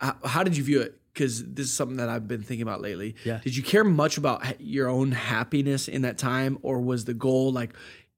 how, 0.00 0.16
how 0.24 0.42
did 0.42 0.56
you 0.56 0.64
view 0.64 0.80
it? 0.80 0.98
Because 1.12 1.44
this 1.44 1.66
is 1.66 1.74
something 1.74 1.98
that 1.98 2.08
I've 2.08 2.26
been 2.26 2.42
thinking 2.42 2.62
about 2.62 2.80
lately. 2.80 3.16
Yeah. 3.22 3.38
Did 3.44 3.54
you 3.54 3.62
care 3.62 3.84
much 3.84 4.16
about 4.16 4.60
your 4.60 4.88
own 4.88 5.12
happiness 5.12 5.86
in 5.86 6.02
that 6.02 6.16
time, 6.16 6.58
or 6.62 6.80
was 6.80 7.04
the 7.04 7.12
goal 7.12 7.52
like, 7.52 7.74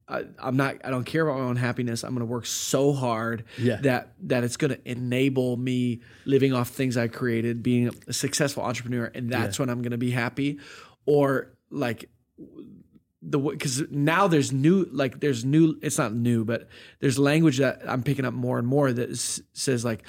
I, 0.06 0.24
I'm 0.38 0.56
not, 0.56 0.76
I 0.84 0.90
don't 0.90 1.04
care 1.04 1.26
about 1.26 1.40
my 1.40 1.46
own 1.46 1.56
happiness. 1.56 2.02
I'm 2.04 2.10
going 2.10 2.20
to 2.20 2.26
work 2.30 2.44
so 2.46 2.92
hard 2.92 3.44
Yeah. 3.58 3.76
that 3.82 4.12
that 4.24 4.44
it's 4.44 4.56
going 4.58 4.70
to 4.72 4.80
enable 4.90 5.56
me 5.56 6.00
living 6.26 6.52
off 6.52 6.68
things 6.68 6.96
I 6.96 7.08
created, 7.08 7.62
being 7.62 7.90
a 8.06 8.12
successful 8.12 8.62
entrepreneur, 8.62 9.10
and 9.14 9.30
that's 9.30 9.58
when 9.58 9.70
I'm 9.70 9.80
going 9.80 9.92
to 9.92 9.98
be 9.98 10.10
happy, 10.10 10.58
or 11.06 11.54
like 11.70 12.10
the 13.22 13.38
because 13.38 13.82
now 13.90 14.28
there's 14.28 14.52
new 14.52 14.86
like 14.92 15.20
there's 15.20 15.44
new 15.46 15.78
it's 15.80 15.96
not 15.96 16.12
new 16.12 16.44
but 16.44 16.68
there's 17.00 17.18
language 17.18 17.56
that 17.56 17.80
i'm 17.88 18.02
picking 18.02 18.26
up 18.26 18.34
more 18.34 18.58
and 18.58 18.66
more 18.68 18.92
that 18.92 19.08
s- 19.10 19.40
says 19.54 19.82
like 19.82 20.04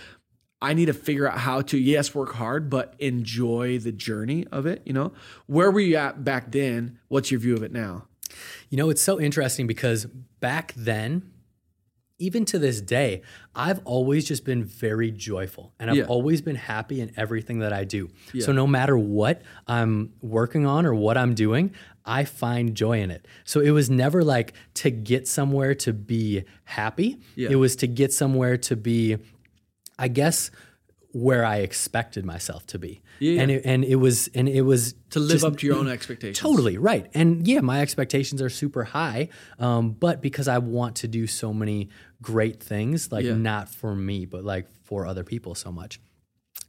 i 0.62 0.74
need 0.74 0.88
to 0.88 0.94
figure 0.94 1.26
out 1.30 1.38
how 1.38 1.62
to 1.62 1.78
yes 1.78 2.14
work 2.14 2.34
hard 2.34 2.70
but 2.70 2.94
enjoy 3.00 3.80
the 3.80 3.94
journey 3.94 4.46
of 4.52 4.66
it 4.66 4.82
you 4.86 4.92
know? 4.92 5.14
Where 5.48 5.72
were 5.72 5.80
you 5.80 5.96
at 5.96 6.26
back 6.26 6.52
then? 6.52 7.00
What's 7.08 7.32
your 7.32 7.40
view 7.40 7.56
of 7.56 7.64
it 7.64 7.72
now 7.72 8.08
You 8.76 8.84
know, 8.84 8.90
it's 8.90 9.02
so 9.02 9.22
interesting 9.22 9.68
because 9.68 10.04
back 10.42 10.74
then, 10.76 11.32
even 12.20 12.44
to 12.44 12.60
this 12.60 12.82
day, 12.82 13.22
I've 13.56 13.80
always 13.86 14.26
just 14.26 14.44
been 14.44 14.66
very 14.66 15.12
joyful 15.12 15.74
and 15.80 15.90
I've 15.90 15.96
Yeah. 15.96 16.04
always 16.08 16.42
been 16.42 16.58
happy 16.58 17.00
in 17.00 17.14
everything 17.16 17.60
that 17.60 17.72
I 17.72 17.86
do. 17.86 18.10
So 18.38 18.52
no 18.52 18.68
matter 18.68 18.98
what 18.98 19.42
I'm 19.66 20.12
working 20.20 20.66
on 20.66 20.86
or 20.86 20.94
what 20.94 21.18
I'm 21.18 21.34
doing, 21.36 21.72
I 22.04 22.26
find 22.26 22.76
joy 22.76 23.00
in 23.00 23.12
it. 23.12 23.26
So 23.46 23.62
it 23.62 23.70
was 23.72 23.90
never 23.90 24.26
like 24.26 24.52
to 24.74 24.92
get 24.92 25.26
somewhere 25.26 25.74
to 25.76 25.94
be 25.94 26.44
happy. 26.66 27.22
Yeah. 27.38 27.52
It 27.52 27.56
was 27.56 27.78
to 27.78 27.88
get 27.88 28.12
somewhere 28.12 28.58
to 28.58 28.76
be, 28.76 29.16
I 29.98 30.10
guess, 30.10 30.52
where 31.16 31.46
I 31.46 31.60
expected 31.60 32.26
myself 32.26 32.68
to 32.68 32.78
be. 32.78 33.02
Yeah. 33.20 33.42
And 33.42 33.50
it, 33.50 33.62
and 33.64 33.86
it 33.86 33.96
was 33.96 34.28
and 34.36 34.50
it 34.50 34.64
was 34.64 34.96
to 35.12 35.20
live 35.22 35.32
just- 35.32 35.46
up 35.46 35.56
to 35.60 35.66
your 35.66 35.78
own 35.78 35.88
expectations 35.88 36.38
Totally 36.40 36.78
right. 36.78 37.10
And 37.14 37.48
yeah, 37.48 37.62
my 37.62 37.80
expectations 37.80 38.42
are 38.42 38.50
super 38.50 38.84
high, 38.84 39.30
um, 39.58 39.92
but 39.92 40.22
because 40.22 40.50
I 40.50 40.58
want 40.58 40.98
to 40.98 41.08
do 41.08 41.26
so 41.26 41.54
many 41.54 41.88
great 42.22 42.62
things, 42.62 43.14
like 43.14 43.24
Yeah. 43.24 43.36
not 43.38 43.70
for 43.70 43.96
me, 43.96 44.26
but 44.26 44.44
like 44.44 44.68
for 44.84 45.08
other 45.08 45.24
people 45.24 45.56
so 45.56 45.72
much. 45.72 46.02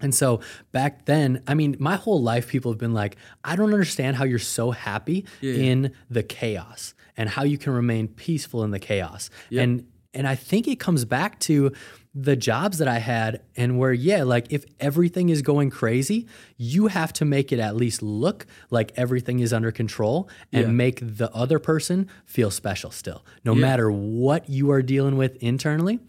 And 0.01 0.15
so 0.15 0.41
back 0.71 1.07
then, 1.07 1.43
I 1.49 1.55
mean, 1.55 1.75
my 1.81 1.97
whole 1.97 2.23
life, 2.23 2.47
people 2.49 2.71
have 2.71 2.79
been 2.79 2.95
like, 2.95 3.17
I 3.43 3.57
don't 3.57 3.73
understand 3.73 4.15
how 4.15 4.25
you're 4.27 4.39
so 4.39 4.71
happy 4.71 5.25
in 5.43 5.91
the 6.09 6.23
chaos 6.23 6.95
and 7.17 7.29
how 7.31 7.43
you 7.43 7.59
can 7.59 7.73
remain 7.73 8.07
peaceful 8.07 8.63
in 8.63 8.71
the 8.71 8.79
chaos. 8.79 9.29
And 9.51 9.87
and 10.17 10.27
I 10.27 10.35
think 10.35 10.67
it 10.67 10.81
comes 10.81 11.05
back 11.05 11.39
to 11.41 11.71
the 12.19 12.35
jobs 12.35 12.79
that 12.79 12.89
I 12.89 12.99
had 12.99 13.43
and 13.57 13.79
where, 13.79 13.93
yeah, 13.93 14.23
like 14.23 14.47
if 14.51 14.65
everything 14.81 15.29
is 15.29 15.43
going 15.43 15.69
crazy, 15.69 16.27
you 16.57 16.87
have 16.87 17.13
to 17.15 17.27
make 17.27 17.53
it 17.53 17.59
at 17.61 17.77
least 17.77 18.03
look 18.03 18.47
like 18.71 18.91
everything 18.97 19.41
is 19.41 19.53
under 19.53 19.71
control 19.71 20.29
and 20.51 20.63
Yeah. 20.69 20.73
make 20.73 20.99
the 21.03 21.31
other 21.35 21.59
person 21.59 22.09
feel 22.25 22.51
special 22.51 22.91
still, 22.91 23.23
no 23.45 23.55
matter 23.55 23.91
what 23.93 24.49
you 24.49 24.71
are 24.71 24.81
dealing 24.81 25.19
with 25.19 25.37
internally. 25.43 26.01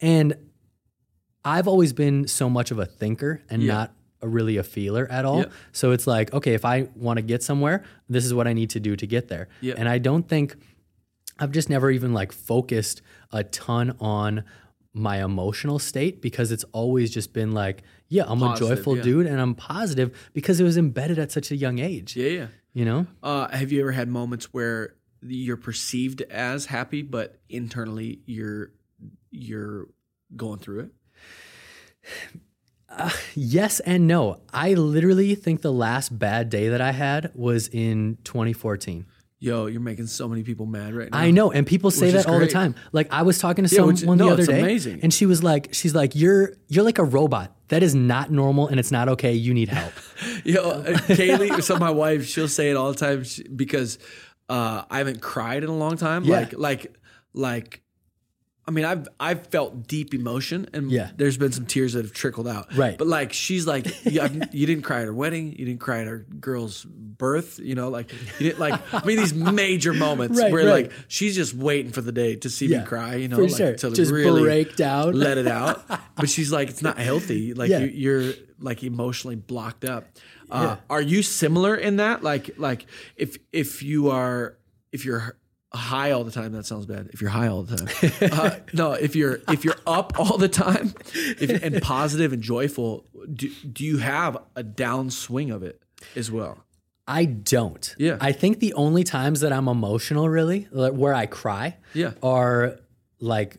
And 0.00 0.36
I've 1.44 1.66
always 1.66 1.92
been 1.92 2.28
so 2.28 2.48
much 2.48 2.70
of 2.70 2.78
a 2.78 2.86
thinker 2.86 3.42
and 3.50 3.62
Yeah. 3.62 3.74
not 3.74 3.94
a, 4.22 4.28
really 4.28 4.56
a 4.58 4.62
feeler 4.64 5.06
at 5.10 5.24
all. 5.24 5.44
So 5.72 5.90
it's 5.92 6.06
like, 6.06 6.32
okay, 6.32 6.54
if 6.54 6.64
I 6.64 6.88
want 6.94 7.16
to 7.18 7.22
get 7.22 7.42
somewhere, 7.42 7.82
this 8.08 8.24
is 8.24 8.32
what 8.34 8.46
I 8.46 8.52
need 8.52 8.70
to 8.70 8.80
do 8.80 8.94
to 8.96 9.06
get 9.06 9.26
there. 9.28 9.48
And 9.76 9.88
I 9.88 9.98
don't 9.98 10.28
think 10.28 10.56
I've 11.40 11.52
just 11.52 11.70
never 11.70 11.90
even 11.90 12.12
like 12.12 12.32
focused 12.32 13.00
a 13.30 13.44
ton 13.44 13.96
on 14.00 14.44
my 14.94 15.22
emotional 15.22 15.78
state 15.78 16.20
because 16.20 16.50
it's 16.50 16.64
always 16.72 17.10
just 17.10 17.32
been 17.32 17.52
like, 17.52 17.82
yeah, 18.08 18.24
I'm 18.26 18.40
Positive, 18.40 18.70
a 18.70 18.74
joyful 18.76 18.96
yeah. 18.96 19.02
dude 19.02 19.26
and 19.26 19.40
I'm 19.40 19.54
positive 19.54 20.30
because 20.32 20.60
it 20.60 20.64
was 20.64 20.76
embedded 20.76 21.18
at 21.18 21.30
such 21.30 21.50
a 21.50 21.56
young 21.56 21.78
age. 21.78 22.16
yeah 22.16 22.28
yeah 22.30 22.46
You 22.72 22.84
know? 22.84 23.06
uh, 23.22 23.48
have 23.48 23.70
you 23.70 23.80
ever 23.80 23.92
had 23.92 24.08
moments 24.08 24.52
where 24.52 24.94
you're 25.22 25.56
perceived 25.56 26.22
as 26.22 26.66
happy 26.66 27.02
but 27.02 27.40
internally 27.48 28.20
you're 28.26 28.70
you're 29.30 29.88
going 30.36 30.58
through 30.58 30.80
it 30.80 30.92
Yes 33.34 33.80
and 33.80 34.06
no. 34.08 34.40
I 34.52 34.72
literally 34.74 35.34
think 35.34 35.60
the 35.60 35.72
last 35.72 36.18
bad 36.18 36.48
day 36.48 36.68
that 36.70 36.80
I 36.80 36.92
had 36.92 37.30
was 37.34 37.68
in 37.68 38.16
2014. 38.24 39.04
Yo 39.40 39.66
you're 39.66 39.80
making 39.80 40.06
so 40.06 40.28
many 40.28 40.42
people 40.42 40.66
mad 40.66 40.94
right 40.94 41.10
now 41.10 41.18
I 41.18 41.30
know, 41.30 41.50
and 41.52 41.66
people 41.66 41.90
say 41.90 42.10
that 42.10 42.26
all 42.26 42.38
the 42.38 42.46
time. 42.48 42.74
Like 42.92 43.08
I 43.12 43.22
was 43.22 43.38
talking 43.38 43.64
to 43.64 43.74
Yeah, 43.74 43.82
which- 43.82 43.98
someone 43.98 44.18
no, 44.18 44.26
the 44.28 44.32
other 44.32 44.46
day, 44.46 44.60
amazing. 44.60 45.00
and 45.02 45.12
she 45.14 45.26
was 45.26 45.42
like, 45.42 45.68
"She's 45.72 45.94
like, 45.94 46.14
you're 46.14 46.54
you're 46.68 46.84
like 46.84 46.98
a 46.98 47.04
robot. 47.04 47.54
That 47.68 47.82
is 47.82 47.94
not 47.94 48.30
normal, 48.30 48.68
and 48.68 48.80
it's 48.80 48.90
not 48.90 49.08
okay. 49.10 49.32
You 49.34 49.54
need 49.54 49.68
help." 49.68 49.92
Yo, 50.44 50.62
uh, 50.70 50.84
Kaylee, 51.08 51.62
so 51.62 51.76
my 51.78 51.90
wife, 51.90 52.26
she'll 52.26 52.48
say 52.48 52.70
it 52.70 52.76
all 52.76 52.90
the 52.92 52.98
time 52.98 53.24
because 53.54 53.98
uh, 54.48 54.82
I 54.90 54.98
haven't 54.98 55.20
cried 55.20 55.62
in 55.64 55.70
a 55.70 55.76
long 55.76 55.96
time. 55.96 56.24
Yeah. 56.24 56.36
Like, 56.38 56.52
like, 56.58 56.94
like. 57.34 57.82
I 58.68 58.70
mean, 58.70 58.84
I've 58.84 59.08
I've 59.18 59.46
felt 59.46 59.88
deep 59.88 60.12
emotion, 60.12 60.68
and 60.74 60.90
Yeah. 60.90 61.10
there's 61.16 61.38
been 61.38 61.52
some 61.52 61.64
tears 61.64 61.94
that 61.94 62.04
have 62.04 62.12
trickled 62.12 62.46
out. 62.46 62.76
Right. 62.76 62.98
But 62.98 63.06
like, 63.06 63.32
she's 63.32 63.66
like, 63.66 63.86
you, 64.04 64.20
you 64.52 64.66
didn't 64.66 64.82
cry 64.82 65.00
at 65.00 65.06
her 65.06 65.14
wedding, 65.14 65.56
you 65.58 65.64
didn't 65.64 65.80
cry 65.80 66.00
at 66.02 66.06
her 66.06 66.18
girl's 66.38 66.84
birth. 66.84 67.58
You 67.58 67.74
know, 67.74 67.88
like 67.88 68.12
you 68.38 68.50
didn't 68.50 68.58
like. 68.58 68.78
I 68.92 69.02
mean, 69.06 69.16
these 69.16 69.32
major 69.32 69.94
moments 69.94 70.38
Right, 70.42 70.52
where 70.52 70.66
right. 70.66 70.84
like 70.90 70.92
she's 71.08 71.34
just 71.34 71.54
waiting 71.54 71.92
for 71.92 72.02
the 72.02 72.12
day 72.12 72.36
to 72.36 72.50
see 72.50 72.66
Yeah, 72.66 72.80
me 72.80 72.84
cry. 72.86 73.14
You 73.14 73.28
know, 73.28 73.36
for 73.36 73.42
like 73.44 73.56
sure. 73.56 73.74
to 73.74 73.90
Just 73.90 74.12
really 74.12 74.42
break 74.42 74.76
down. 74.76 75.14
let 75.14 75.38
it 75.38 75.46
out. 75.48 75.82
But 76.16 76.28
she's 76.28 76.52
like, 76.52 76.68
it's 76.68 76.82
not 76.82 76.98
healthy. 76.98 77.54
Like 77.54 77.70
Yeah. 77.70 77.78
you, 77.78 77.86
you're 77.86 78.32
like 78.60 78.82
emotionally 78.84 79.36
blocked 79.36 79.84
up. 79.86 80.04
Uh, 80.50 80.76
Are 80.90 81.00
you 81.00 81.22
similar 81.22 81.74
in 81.74 81.96
that? 81.96 82.22
Like, 82.22 82.50
like 82.58 82.84
if 83.16 83.38
if 83.52 83.82
you 83.82 84.10
are 84.10 84.58
if 84.92 85.04
you're 85.06 85.36
high 85.72 86.12
all 86.12 86.24
the 86.24 86.30
time, 86.30 86.52
that 86.52 86.64
sounds 86.66 86.86
bad. 86.86 87.10
If 87.12 87.20
you're 87.20 87.30
high 87.30 87.48
all 87.48 87.62
the 87.62 87.76
time, 87.76 88.30
uh, 88.32 88.50
no. 88.72 88.92
If 88.92 89.14
you're 89.14 89.40
if 89.48 89.64
you're 89.64 89.76
up 89.86 90.18
all 90.18 90.38
the 90.38 90.48
time, 90.48 90.94
if, 91.14 91.62
and 91.62 91.82
positive 91.82 92.32
and 92.32 92.42
joyful, 92.42 93.04
do, 93.32 93.50
do 93.70 93.84
you 93.84 93.98
have 93.98 94.38
a 94.56 94.64
downswing 94.64 95.54
of 95.54 95.62
it 95.62 95.80
as 96.16 96.30
well? 96.30 96.64
I 97.06 97.24
don't. 97.24 97.94
Yeah. 97.98 98.18
I 98.20 98.32
think 98.32 98.60
the 98.60 98.74
only 98.74 99.02
times 99.02 99.40
that 99.40 99.52
I'm 99.52 99.66
emotional, 99.68 100.28
really, 100.28 100.68
where 100.72 101.14
I 101.14 101.24
cry, 101.26 101.76
Yeah. 101.94 102.12
are 102.22 102.78
like 103.18 103.56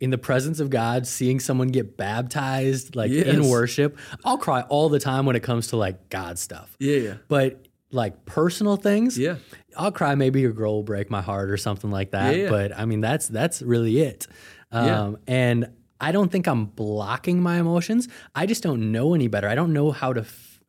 in 0.00 0.10
the 0.10 0.18
presence 0.18 0.58
of 0.60 0.70
God, 0.70 1.06
seeing 1.06 1.38
someone 1.40 1.68
get 1.68 1.96
baptized, 1.96 2.96
like 2.96 3.10
in 3.12 3.48
worship. 3.48 3.96
I'll 4.24 4.38
cry 4.38 4.62
all 4.62 4.88
the 4.88 4.98
time 4.98 5.24
when 5.26 5.36
it 5.36 5.42
comes 5.42 5.68
to 5.68 5.76
like 5.76 6.08
God 6.08 6.38
stuff. 6.38 6.74
Yeah, 6.80 6.96
yeah, 6.96 7.14
But 7.28 7.66
like 7.92 8.24
personal 8.24 8.76
things, 8.76 9.18
yeah. 9.18 9.36
I'll 9.76 9.92
cry. 9.92 10.14
Maybe 10.14 10.44
a 10.44 10.50
girl 10.50 10.74
will 10.76 10.82
break 10.82 11.10
my 11.10 11.22
heart 11.22 11.50
or 11.50 11.56
something 11.56 11.90
like 11.90 12.12
that. 12.12 12.36
Yeah, 12.36 12.42
yeah. 12.44 12.50
But 12.50 12.76
I 12.78 12.84
mean, 12.84 13.00
that's 13.00 13.28
that's 13.28 13.62
really 13.62 14.00
it. 14.00 14.26
Um, 14.72 14.86
Yeah. 14.86 15.12
And 15.26 15.68
I 16.00 16.12
don't 16.12 16.30
think 16.32 16.46
I'm 16.46 16.66
blocking 16.66 17.42
my 17.42 17.58
emotions. 17.58 18.08
I 18.34 18.46
just 18.46 18.62
don't 18.62 18.92
know 18.92 19.14
any 19.14 19.28
better. 19.28 19.48
I 19.48 19.54
don't 19.54 19.72
know 19.72 19.90
how 19.90 20.12
to. 20.12 20.20
F- 20.20 20.60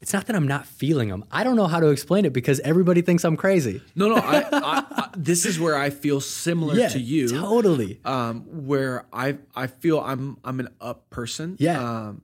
it's 0.00 0.12
not 0.12 0.26
that 0.26 0.34
I'm 0.34 0.48
not 0.48 0.66
feeling 0.66 1.10
them. 1.10 1.24
I 1.30 1.44
don't 1.44 1.54
know 1.54 1.68
how 1.68 1.78
to 1.78 1.88
explain 1.88 2.24
it 2.24 2.32
because 2.32 2.58
everybody 2.60 3.02
thinks 3.02 3.22
I'm 3.24 3.36
crazy. 3.36 3.80
No, 3.94 4.08
no. 4.08 4.16
I, 4.16 4.40
I, 4.52 4.84
I, 4.90 5.08
this 5.16 5.46
is 5.46 5.60
where 5.60 5.76
I 5.76 5.90
feel 5.90 6.20
similar 6.20 6.74
Yeah, 6.74 6.88
to 6.88 6.98
you. 6.98 7.28
totally. 7.28 8.00
um, 8.04 8.66
where 8.66 9.04
I 9.12 9.38
I 9.54 9.66
feel 9.68 10.00
I'm 10.00 10.38
I'm 10.42 10.58
an 10.60 10.68
up 10.80 11.08
person. 11.10 11.56
Yeah. 11.60 11.78
Um, 12.08 12.22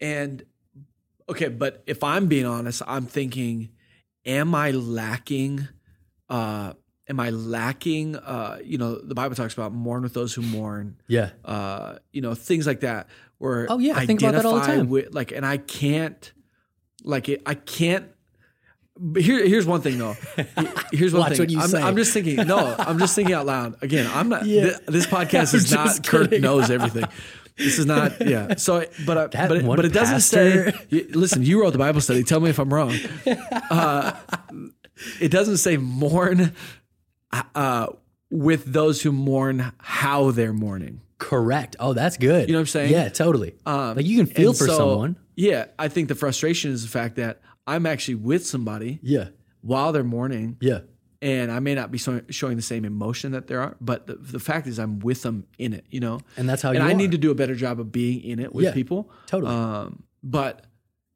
and 0.00 0.42
okay, 1.28 1.48
but 1.48 1.82
if 1.86 2.02
I'm 2.04 2.26
being 2.26 2.46
honest, 2.46 2.82
I'm 2.86 3.06
thinking, 3.06 3.70
am 4.24 4.54
I 4.54 4.70
lacking? 4.72 5.68
Uh, 6.28 6.72
am 7.08 7.20
I 7.20 7.30
lacking? 7.30 8.16
Uh, 8.16 8.58
you 8.64 8.78
know, 8.78 8.96
the 9.00 9.14
Bible 9.14 9.34
talks 9.34 9.54
about 9.54 9.72
mourn 9.72 10.02
with 10.02 10.14
those 10.14 10.34
who 10.34 10.42
mourn. 10.42 10.96
Yeah. 11.08 11.30
Uh, 11.44 11.98
you 12.12 12.22
know, 12.22 12.34
things 12.34 12.66
like 12.66 12.80
that. 12.80 13.08
Where 13.38 13.66
Oh, 13.70 13.78
yeah, 13.78 13.94
I 13.96 14.06
think 14.06 14.22
about 14.22 14.34
that 14.34 14.44
all 14.44 14.54
the 14.54 14.60
time. 14.66 14.88
With, 14.88 15.12
like, 15.14 15.32
and 15.32 15.44
I 15.44 15.56
can't, 15.56 16.32
like, 17.02 17.28
it, 17.28 17.42
I 17.44 17.54
can't. 17.54 18.06
But 18.98 19.22
here, 19.22 19.44
here's 19.46 19.66
one 19.66 19.80
thing 19.80 19.96
though. 19.98 20.14
Here's 20.92 21.12
one 21.14 21.20
Watch 21.22 21.32
thing. 21.32 21.38
what 21.40 21.50
you 21.50 21.60
I'm, 21.60 21.68
say. 21.68 21.80
I'm 21.82 21.96
just 21.96 22.12
thinking. 22.12 22.36
No, 22.46 22.74
I'm 22.78 22.98
just 22.98 23.16
thinking 23.16 23.34
out 23.34 23.46
loud. 23.46 23.82
Again, 23.82 24.08
I'm 24.12 24.28
not. 24.28 24.44
Yeah. 24.44 24.68
thi- 24.68 24.84
this 24.92 25.06
podcast 25.16 25.54
is 25.54 25.72
not. 25.72 25.86
just 25.86 26.04
Kurt 26.04 26.30
knows 26.40 26.70
everything. 26.70 27.04
This 27.58 27.78
is 27.78 27.86
not. 27.86 28.20
Yeah. 28.26 28.56
So, 28.56 28.86
but 29.06 29.18
I, 29.18 29.26
but 29.46 29.56
it, 29.58 29.66
but 29.66 29.84
it 29.84 29.92
doesn't 29.92 30.14
pastor. 30.16 30.72
say. 30.90 31.04
Listen, 31.10 31.42
you 31.42 31.60
wrote 31.60 31.70
the 31.72 31.78
Bible 31.78 32.00
study. 32.00 32.22
Tell 32.24 32.40
me 32.40 32.50
if 32.50 32.58
I'm 32.58 32.72
wrong. 32.72 32.94
Uh, 33.70 34.12
it 35.20 35.30
doesn't 35.30 35.58
say 35.58 35.76
mourn 35.76 36.52
uh, 37.54 37.86
with 38.30 38.64
those 38.72 39.02
who 39.02 39.12
mourn 39.12 39.72
how 39.78 40.30
they're 40.30 40.52
mourning. 40.52 41.00
Correct. 41.18 41.76
Oh, 41.78 41.92
that's 41.92 42.16
good. 42.16 42.48
You 42.48 42.54
know 42.54 42.58
what 42.58 42.62
I'm 42.62 42.66
saying? 42.68 42.92
Yeah, 42.92 43.08
totally. 43.08 43.54
Um, 43.64 43.96
like 43.96 44.06
you 44.06 44.16
can 44.16 44.26
feel 44.26 44.52
for 44.52 44.66
so, 44.66 44.76
someone. 44.76 45.16
Yeah, 45.36 45.66
I 45.78 45.88
think 45.88 46.08
the 46.08 46.14
frustration 46.14 46.72
is 46.72 46.82
the 46.82 46.88
fact 46.88 47.16
that 47.16 47.40
I'm 47.66 47.86
actually 47.86 48.16
with 48.16 48.44
somebody 48.46 48.98
Yeah. 49.02 49.28
while 49.60 49.92
they're 49.92 50.02
mourning, 50.04 50.56
Yeah. 50.60 50.80
And 51.22 51.50
I 51.50 51.60
may 51.60 51.74
not 51.74 51.90
be 51.90 51.96
so, 51.98 52.20
showing 52.28 52.56
the 52.56 52.62
same 52.62 52.84
emotion 52.84 53.32
that 53.32 53.46
there 53.46 53.60
are, 53.62 53.76
but 53.80 54.06
the, 54.08 54.16
the 54.16 54.40
fact 54.40 54.66
is 54.66 54.78
I'm 54.78 54.98
with 54.98 55.22
them 55.22 55.46
in 55.58 55.72
it, 55.72 55.86
you 55.88 56.00
know. 56.00 56.20
And 56.36 56.46
that's 56.48 56.60
how 56.60 56.72
you 56.72 56.78
and 56.80 56.86
I 56.86 56.90
are. 56.92 56.94
need 56.94 57.12
to 57.12 57.18
do 57.18 57.30
a 57.30 57.34
better 57.34 57.54
job 57.54 57.78
of 57.80 57.90
being 57.92 58.20
in 58.22 58.40
it 58.40 58.52
with 58.54 58.64
Yeah, 58.66 58.72
people. 58.74 59.10
totally. 59.26 59.50
Um, 59.54 60.02
but 60.22 60.66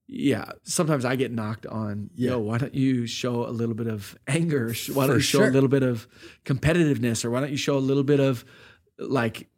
yeah, 0.08 0.52
sometimes 0.62 1.04
I 1.04 1.16
get 1.16 1.32
knocked 1.32 1.66
on. 1.66 2.10
Yeah. 2.14 2.30
Yo, 2.30 2.38
why 2.38 2.58
don't 2.58 2.74
you 2.74 3.08
show 3.08 3.44
a 3.46 3.50
little 3.50 3.74
bit 3.74 3.88
of 3.88 4.16
anger? 4.28 4.72
Why 4.92 5.06
don't 5.08 5.14
For 5.14 5.18
you 5.18 5.20
show 5.20 5.38
sure. 5.38 5.48
a 5.48 5.50
little 5.50 5.68
bit 5.68 5.82
of 5.82 6.06
competitiveness, 6.44 7.24
or 7.24 7.30
why 7.30 7.40
don't 7.40 7.50
you 7.50 7.56
show 7.56 7.76
a 7.76 7.80
little 7.80 8.04
bit 8.04 8.20
of 8.20 8.44
like 8.98 9.48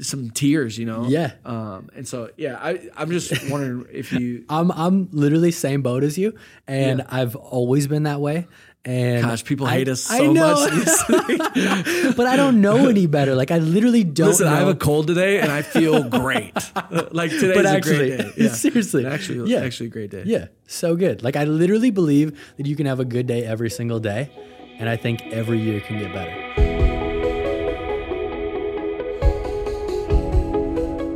some 0.00 0.30
tears? 0.30 0.78
You 0.78 0.86
know. 0.86 1.06
Yeah. 1.08 1.32
Um, 1.44 1.90
and 1.94 2.08
so 2.08 2.30
yeah, 2.38 2.56
I 2.58 2.88
I'm 2.96 3.10
just 3.10 3.32
wondering 3.50 3.86
if 3.92 4.12
you. 4.12 4.46
I'm 4.48 4.70
I'm 4.72 5.08
literally 5.12 5.50
same 5.50 5.82
boat 5.82 6.02
as 6.04 6.16
you, 6.16 6.32
and 6.66 7.02
I've 7.08 7.36
always 7.36 7.86
been 7.86 8.04
that 8.04 8.20
way. 8.22 8.46
And 8.88 9.22
Gosh, 9.24 9.44
people 9.44 9.66
I- 9.66 9.72
hate 9.78 9.88
us 9.88 10.08
I 10.08 10.18
so 10.18 10.32
know. 10.32 10.54
much. 10.54 10.76
but 12.16 12.26
I 12.28 12.36
don't 12.36 12.60
know 12.60 12.86
any 12.88 13.06
better. 13.06 13.34
Like 13.34 13.50
I 13.50 13.58
literally 13.58 14.04
don't. 14.04 14.28
Listen, 14.28 14.46
know. 14.46 14.52
I 14.54 14.58
have 14.60 14.68
a 14.68 14.76
cold 14.76 15.08
today 15.08 15.40
and 15.40 15.50
I 15.50 15.62
feel 15.62 16.04
great. 16.04 16.54
like 17.10 17.32
today's 17.32 17.54
But 17.56 17.66
a 17.66 17.70
actually, 17.70 18.16
great 18.16 18.18
day. 18.18 18.32
Yeah. 18.44 18.52
seriously, 18.52 19.04
actually, 19.04 19.50
yeah. 19.50 19.58
actually 19.62 19.86
a 19.88 19.90
great 19.90 20.10
day. 20.12 20.22
Yeah, 20.24 20.46
so 20.68 20.94
good. 20.94 21.24
Like 21.24 21.34
I 21.34 21.44
literally 21.44 21.90
believe 21.90 22.38
that 22.58 22.66
you 22.66 22.76
can 22.76 22.86
have 22.86 23.00
a 23.00 23.04
good 23.04 23.26
day 23.26 23.44
every 23.44 23.70
single 23.70 23.98
day, 23.98 24.30
and 24.78 24.88
I 24.88 24.96
think 24.96 25.20
every 25.32 25.58
year 25.58 25.80
can 25.80 25.98
get 25.98 26.12
better. 26.12 26.75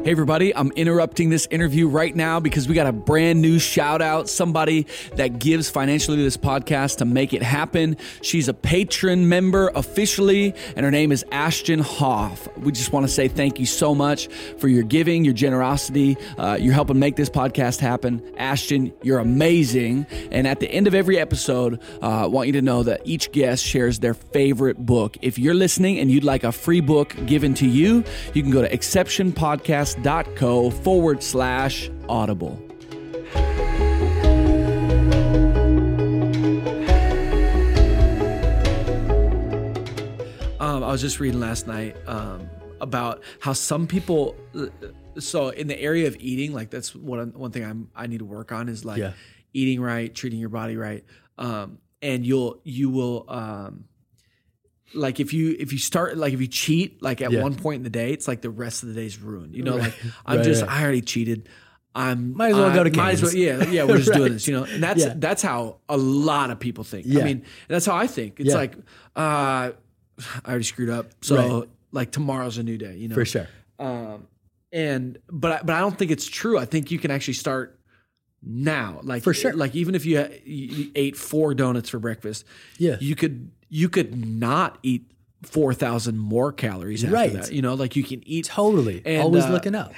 Hey, 0.03 0.13
everybody, 0.13 0.57
I'm 0.57 0.73
interrupting 0.77 1.29
this 1.29 1.47
interview 1.51 1.87
right 1.87 2.17
now 2.17 2.41
because 2.41 2.67
we 2.67 2.75
got 2.75 2.87
a 2.87 2.93
brand 2.93 3.43
new 3.43 3.59
shout 3.59 4.01
out. 4.01 4.31
Somebody 4.31 4.87
that 5.17 5.39
gives 5.39 5.69
financially 5.69 6.17
to 6.17 6.23
this 6.23 6.39
podcast 6.39 6.97
to 6.99 7.05
make 7.05 7.35
it 7.35 7.43
happen. 7.43 7.99
She's 8.23 8.49
a 8.49 8.55
patron 8.55 9.29
member 9.29 9.71
officially, 9.75 10.55
and 10.75 10.87
her 10.87 10.91
name 10.91 11.13
is 11.13 11.23
Ashton 11.33 11.81
Hoff. 11.81 12.49
We 12.57 12.73
just 12.73 12.95
want 12.95 13.05
to 13.05 13.13
say 13.13 13.29
thank 13.29 13.61
you 13.61 13.67
so 13.67 13.95
much 13.95 14.29
for 14.57 14.69
your 14.69 14.85
giving, 14.85 15.23
your 15.23 15.35
generosity. 15.35 16.17
Uh, 16.39 16.57
you're 16.59 16.73
helping 16.73 16.99
make 16.99 17.17
this 17.17 17.29
podcast 17.29 17.81
happen. 17.81 18.23
Ashton, 18.39 18.95
you're 19.03 19.19
amazing. 19.19 20.07
And 20.31 20.47
at 20.47 20.61
the 20.61 20.71
end 20.71 20.87
of 20.87 20.95
every 20.95 21.19
episode, 21.19 21.79
uh, 22.01 22.25
I 22.25 22.27
want 22.27 22.47
you 22.47 22.55
to 22.55 22.63
know 22.63 22.83
that 22.85 23.03
each 23.05 23.33
guest 23.33 23.63
shares 23.63 23.99
their 23.99 24.15
favorite 24.15 24.79
book. 24.79 25.19
If 25.21 25.39
you're 25.39 25.53
listening 25.53 25.99
and 25.99 26.11
you'd 26.11 26.25
like 26.25 26.43
a 26.43 26.53
free 26.53 26.81
book 26.81 27.15
given 27.27 27.53
to 27.57 27.67
you, 27.69 28.03
you 28.33 28.43
can 28.43 28.51
go 28.51 28.63
to 28.63 28.73
exceptionpodcast.co 30.05 30.71
forward 30.71 31.23
slash 31.23 31.91
audible. 32.09 32.61
Um, 40.59 40.85
I 40.85 40.89
was 40.93 41.01
just 41.01 41.21
reading 41.21 41.41
last 41.41 41.67
night 41.67 41.97
um, 42.07 42.49
about 42.81 43.23
how 43.41 43.55
some 43.55 43.87
people. 43.87 44.37
uh, 44.55 44.67
So 45.19 45.49
in 45.49 45.67
the 45.69 45.81
area 45.81 46.07
of 46.07 46.17
eating, 46.21 46.53
like 46.53 46.71
that's 46.71 46.95
one 46.95 47.33
one 47.33 47.51
thing 47.51 47.65
I'm 47.65 47.89
I 47.97 48.07
need 48.07 48.19
to 48.19 48.25
work 48.27 48.53
on 48.53 48.69
is 48.69 48.85
like 48.85 48.99
Yeah. 48.99 49.13
eating 49.55 49.81
right, 49.81 50.15
treating 50.15 50.39
your 50.39 50.51
body 50.51 50.77
right, 50.77 51.03
um, 51.39 51.79
and 52.03 52.25
you'll 52.27 52.61
you 52.63 52.91
will 52.91 53.25
um, 53.29 53.85
like 54.95 55.21
if 55.21 55.33
you 55.33 55.57
if 55.59 55.73
you 55.73 55.79
start 55.79 56.17
like 56.17 56.33
if 56.33 56.41
you 56.41 56.47
cheat 56.47 57.03
like 57.03 57.21
at 57.21 57.31
Yeah. 57.31 57.43
one 57.43 57.55
point 57.55 57.77
in 57.79 57.83
the 57.85 57.91
day, 57.91 58.13
it's 58.13 58.27
like 58.29 58.41
the 58.43 58.51
rest 58.51 58.83
of 58.83 58.89
the 58.89 58.95
day's 58.95 59.19
ruined. 59.19 59.55
You 59.55 59.63
know, 59.63 59.73
Right. 59.79 59.83
like 59.85 59.95
I'm 60.27 60.37
Right, 60.39 60.45
just 60.45 60.63
right. 60.63 60.71
I 60.71 60.83
already 60.83 61.01
cheated. 61.03 61.49
I'm 61.95 62.37
Might 62.37 62.51
as 62.51 62.55
well 62.57 62.71
I- 62.71 62.75
go 62.75 62.85
to 62.85 62.97
might 62.97 63.15
as 63.15 63.23
well, 63.23 63.35
yeah 63.35 63.65
yeah 63.69 63.83
we're 63.89 63.99
just 63.99 64.13
doing 64.13 64.33
this 64.35 64.47
you 64.47 64.55
know 64.57 64.63
and 64.65 64.81
that's 64.83 65.01
Yeah. 65.01 65.15
that's 65.17 65.43
how 65.43 65.79
a 65.89 65.97
lot 65.97 66.51
of 66.51 66.61
people 66.61 66.85
think. 66.85 67.05
Yeah. 67.07 67.21
I 67.21 67.25
mean 67.25 67.43
that's 67.69 67.85
how 67.87 67.97
I 67.97 68.07
think. 68.07 68.39
It's 68.41 68.55
like 68.55 68.75
uh, 68.77 68.79
I 69.75 70.49
already 70.49 70.65
screwed 70.65 70.91
up, 70.91 71.07
so 71.23 71.67
like 71.93 72.11
tomorrow's 72.13 72.59
a 72.59 72.63
new 72.63 72.79
day. 72.79 72.97
You 72.97 73.09
know 73.09 73.15
For 73.15 73.25
sure. 73.25 73.49
um, 73.81 74.27
and 74.73 75.19
but 75.29 75.53
I, 75.53 75.63
but 75.65 75.75
I 75.75 75.81
don't 75.81 75.99
think 75.99 76.11
it's 76.13 76.29
true. 76.29 76.59
I 76.59 76.65
think 76.65 76.91
you 76.93 76.99
can 77.01 77.11
actually 77.11 77.35
start 77.35 77.77
now, 78.43 79.01
like 79.03 79.23
For 79.23 79.35
sure. 79.35 79.53
Like 79.53 79.75
even 79.75 79.95
if 79.95 80.07
you, 80.07 80.19
you 80.45 80.67
you 80.67 80.91
ate 80.95 81.17
four 81.17 81.55
donuts 81.55 81.89
for 81.91 81.99
breakfast, 81.99 82.45
Yeah. 82.79 82.97
you 83.01 83.15
could 83.17 83.51
you 83.71 83.89
could 83.89 84.15
not 84.27 84.77
eat 84.83 85.11
four 85.43 85.73
thousand 85.73 86.19
more 86.19 86.53
calories 86.53 87.03
after 87.03 87.15
Right. 87.15 87.33
that. 87.33 87.53
You 87.53 87.63
know, 87.63 87.73
like 87.75 87.97
you 87.97 88.03
can 88.05 88.23
eat 88.29 88.45
Totally. 88.45 89.01
And, 89.07 89.23
Always 89.23 89.45
uh, 89.45 89.51
looking 89.53 89.75
up. 89.75 89.95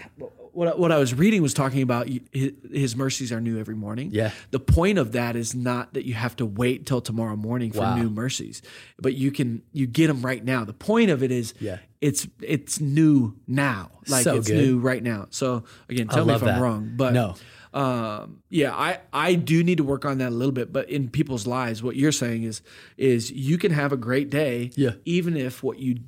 what 0.53 0.69
I- 0.69 0.75
what 0.77 0.93
I 0.93 0.99
was 0.99 1.15
reading 1.15 1.41
was 1.43 1.53
talking 1.55 1.81
about 1.83 2.07
his, 2.31 2.53
his 2.71 2.95
mercies 2.95 3.33
are 3.33 3.41
new 3.41 3.59
every 3.59 3.75
morning. 3.75 4.11
Yeah. 4.13 4.31
The 4.51 4.61
point 4.61 4.99
of 4.99 5.13
that 5.13 5.35
is 5.35 5.55
not 5.55 5.95
that 5.95 6.05
you 6.07 6.13
have 6.15 6.37
to 6.37 6.47
wait 6.47 6.85
till 6.87 7.01
tomorrow 7.01 7.35
morning 7.37 7.73
for 7.73 7.81
Wow. 7.81 7.97
new 7.97 8.11
mercies, 8.11 8.61
but 9.01 9.15
you 9.15 9.33
can 9.33 9.63
you 9.73 9.87
get 9.87 10.07
them 10.09 10.21
right 10.23 10.45
now. 10.45 10.65
The 10.65 10.75
point 10.75 11.11
of 11.11 11.23
it 11.23 11.33
is 11.33 11.55
Yeah. 11.59 11.79
it's 12.01 12.29
it's 12.43 12.81
new 12.81 13.35
now. 13.49 13.91
Like 14.09 14.23
So 14.25 14.37
it's 14.37 14.47
good. 14.49 14.59
new 14.59 14.79
right 14.79 15.03
now. 15.03 15.27
So 15.31 15.65
again, 15.89 16.07
tell 16.09 16.25
me 16.27 16.35
if 16.35 16.43
I'm 16.43 16.47
that. 16.49 16.61
wrong, 16.61 16.93
but 16.97 17.15
No. 17.15 17.35
Um, 17.73 18.43
yeah, 18.51 18.75
I, 18.75 19.01
I 19.13 19.35
do 19.35 19.65
need 19.65 19.79
to 19.79 19.85
work 19.85 20.05
on 20.05 20.19
that 20.19 20.29
a 20.29 20.35
little 20.35 20.53
bit, 20.53 20.73
but 20.73 20.91
in 20.91 21.09
people's 21.09 21.47
lives, 21.47 21.83
what 21.83 21.97
you're 21.97 22.13
saying 22.13 22.43
is, 22.43 22.63
is 22.97 23.31
you 23.31 23.59
can 23.59 23.73
have 23.73 23.93
a 23.93 23.97
great 23.97 24.31
day. 24.31 24.71
Yeah. 24.75 24.93
Even 25.05 25.37
if 25.37 25.63
what 25.63 25.79
you 25.79 26.01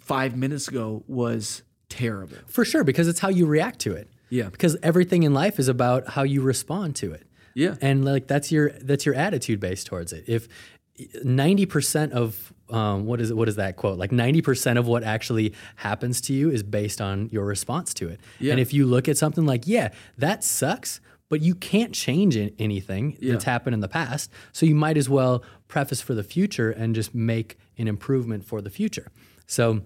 five 0.00 0.36
minutes 0.36 0.68
ago 0.68 1.02
was 1.06 1.62
terrible. 1.88 2.36
For 2.46 2.64
sure, 2.64 2.84
because 2.84 3.08
it's 3.08 3.20
how 3.20 3.28
you 3.28 3.46
react 3.46 3.80
to 3.80 3.94
it. 3.94 4.08
Yeah. 4.28 4.48
Because 4.48 4.76
everything 4.82 5.24
in 5.24 5.34
life 5.34 5.58
is 5.58 5.68
about 5.68 6.08
how 6.08 6.22
you 6.22 6.42
respond 6.42 6.96
to 6.96 7.12
it. 7.12 7.26
Yeah. 7.54 7.74
And 7.80 8.04
like 8.04 8.28
that's 8.28 8.52
your 8.52 8.70
that's 8.70 9.04
your 9.04 9.16
attitude 9.16 9.58
based 9.58 9.86
towards 9.88 10.12
it. 10.12 10.24
If 10.28 10.46
ninety 11.24 11.66
percent 11.66 12.12
of 12.12 12.52
um, 12.72 13.06
what 13.06 13.20
is 13.20 13.30
it? 13.30 13.36
What 13.36 13.48
is 13.48 13.56
that 13.56 13.76
quote? 13.76 13.98
Like 13.98 14.12
ninety 14.12 14.42
percent 14.42 14.78
of 14.78 14.86
what 14.86 15.02
actually 15.02 15.54
happens 15.76 16.20
to 16.22 16.32
you 16.32 16.50
is 16.50 16.62
based 16.62 17.00
on 17.00 17.28
your 17.30 17.44
response 17.44 17.94
to 17.94 18.08
it. 18.08 18.20
Yeah. 18.38 18.52
And 18.52 18.60
if 18.60 18.72
you 18.72 18.86
look 18.86 19.08
at 19.08 19.16
something 19.16 19.46
like, 19.46 19.66
yeah, 19.66 19.90
that 20.18 20.44
sucks, 20.44 21.00
but 21.28 21.40
you 21.40 21.54
can't 21.54 21.94
change 21.94 22.36
an- 22.36 22.54
anything 22.58 23.16
that's 23.20 23.44
happened 23.44 23.74
in 23.74 23.80
the 23.80 23.88
past, 23.88 24.30
so 24.52 24.66
you 24.66 24.74
might 24.74 24.96
as 24.96 25.08
well 25.08 25.42
preface 25.68 26.00
for 26.00 26.14
the 26.14 26.24
future 26.24 26.70
and 26.70 26.94
just 26.94 27.14
make 27.14 27.58
an 27.78 27.88
improvement 27.88 28.44
for 28.44 28.60
the 28.60 28.70
future. 28.70 29.10
So. 29.46 29.82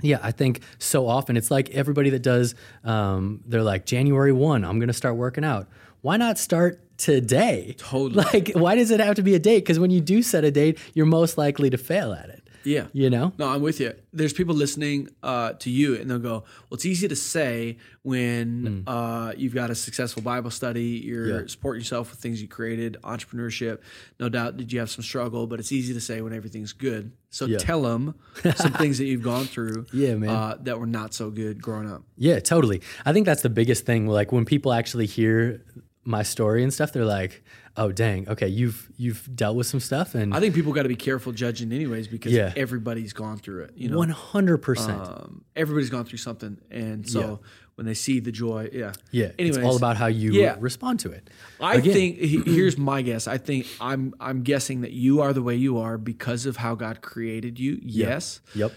Yeah, 0.00 0.20
I 0.22 0.30
think 0.30 0.60
so 0.78 1.08
often 1.08 1.36
it's 1.36 1.50
like 1.50 1.70
everybody 1.70 2.10
that 2.10 2.22
does, 2.22 2.54
um, 2.84 3.40
they're 3.44 3.64
like, 3.64 3.84
January 3.84 4.30
1, 4.30 4.64
I'm 4.64 4.78
going 4.78 4.86
to 4.86 4.92
start 4.94 5.16
working 5.16 5.42
out. 5.42 5.66
Why 6.02 6.16
not 6.16 6.38
start 6.38 6.80
today? 6.98 7.74
Totally. 7.78 8.24
Like, 8.32 8.50
why 8.54 8.74
does 8.74 8.90
it 8.90 9.00
have 9.00 9.14
to 9.16 9.22
be 9.22 9.34
a 9.34 9.38
date? 9.38 9.60
Because 9.60 9.78
when 9.78 9.90
you 9.90 10.00
do 10.02 10.22
set 10.22 10.44
a 10.44 10.50
date, 10.50 10.78
you're 10.94 11.06
most 11.06 11.38
likely 11.38 11.70
to 11.70 11.78
fail 11.78 12.12
at 12.12 12.28
it. 12.28 12.42
Yeah. 12.64 12.88
You 12.92 13.08
know? 13.08 13.32
No, 13.38 13.48
I'm 13.48 13.62
with 13.62 13.80
you. 13.80 13.94
There's 14.12 14.32
people 14.34 14.54
listening 14.54 15.08
uh, 15.22 15.52
to 15.54 15.70
you, 15.70 15.94
and 15.94 16.10
they'll 16.10 16.18
go, 16.18 16.38
"Well, 16.68 16.72
it's 16.74 16.84
easy 16.84 17.08
to 17.08 17.16
say 17.16 17.78
when 18.02 18.82
uh, 18.86 19.32
you've 19.36 19.54
got 19.54 19.70
a 19.70 19.74
successful 19.74 20.22
Bible 20.22 20.50
study, 20.50 21.00
you're. 21.04 21.28
Yeah. 21.42 21.46
supporting 21.46 21.80
yourself 21.80 22.10
with 22.10 22.18
things 22.20 22.42
you 22.42 22.48
created, 22.48 22.96
entrepreneurship. 23.04 23.78
No 24.20 24.28
doubt, 24.28 24.56
did 24.58 24.72
you 24.72 24.80
have 24.80 24.90
some 24.90 25.02
struggle? 25.04 25.46
But 25.46 25.60
it's 25.60 25.72
easy 25.72 25.94
to 25.94 26.00
say 26.00 26.20
when 26.20 26.32
everything's 26.34 26.72
good. 26.74 27.12
So 27.30 27.46
Yeah. 27.46 27.58
tell 27.58 27.82
them 27.82 28.16
some 28.56 28.72
things 28.72 28.98
that 28.98 29.04
you've 29.04 29.22
gone 29.22 29.44
through, 29.46 29.86
Yeah, 29.92 30.16
man. 30.16 30.28
uh, 30.30 30.56
that 30.62 30.78
were 30.80 30.86
not 30.86 31.14
so 31.14 31.30
good 31.30 31.62
growing 31.62 31.90
up. 31.90 32.02
Yeah, 32.18 32.40
totally. 32.40 32.82
I 33.06 33.12
think 33.12 33.24
that's 33.24 33.42
the 33.42 33.50
biggest 33.50 33.86
thing. 33.86 34.06
Like 34.08 34.32
when 34.32 34.44
people 34.44 34.72
actually 34.72 35.06
hear 35.06 35.62
my 36.08 36.22
story 36.24 36.62
and 36.64 36.72
stuff, 36.74 36.92
they're 36.92 37.04
like, 37.04 37.44
"Oh, 37.76 37.92
dang, 37.92 38.28
okay, 38.28 38.48
you've 38.48 38.90
you've 38.96 39.28
dealt 39.36 39.56
with 39.56 39.66
some 39.66 39.78
stuff." 39.80 40.14
And 40.14 40.34
I 40.34 40.40
think 40.40 40.54
people 40.54 40.72
got 40.72 40.82
to 40.84 40.88
be 40.88 40.96
careful 40.96 41.32
judging, 41.32 41.70
anyways, 41.72 42.08
because 42.08 42.32
Yeah. 42.32 42.52
everybody's 42.56 43.12
gone 43.12 43.36
through 43.38 43.64
it. 43.64 43.72
You 43.76 43.90
know, 43.90 43.98
one 43.98 44.08
hundred 44.08 44.58
percent. 44.58 45.00
um, 45.02 45.44
everybody's 45.54 45.90
gone 45.90 46.04
through 46.06 46.18
something, 46.18 46.58
and 46.70 47.08
so 47.08 47.40
when 47.76 47.86
they 47.86 47.94
see 47.94 48.18
the 48.18 48.32
joy, 48.32 48.68
yeah, 48.72 48.92
Yeah, 49.12 49.30
Anyways, 49.38 49.58
it's 49.58 49.64
all 49.66 49.76
about 49.76 49.96
how 49.96 50.06
you 50.06 50.32
yeah. 50.32 50.56
respond 50.58 50.98
to 51.00 51.12
it. 51.12 51.30
I 51.60 51.74
Again. 51.76 51.92
think 51.92 52.18
here's 52.46 52.76
my 52.76 53.02
guess. 53.02 53.28
I 53.28 53.38
think 53.38 53.66
I'm 53.80 54.14
I'm 54.18 54.42
guessing 54.42 54.80
that 54.80 54.92
you 54.92 55.20
are 55.20 55.32
the 55.32 55.42
way 55.42 55.54
you 55.54 55.78
are 55.78 55.96
because 55.98 56.44
of 56.46 56.56
how 56.56 56.74
God 56.74 57.02
created 57.02 57.60
you. 57.60 57.78
Yes, 57.82 58.40
Yep. 58.56 58.72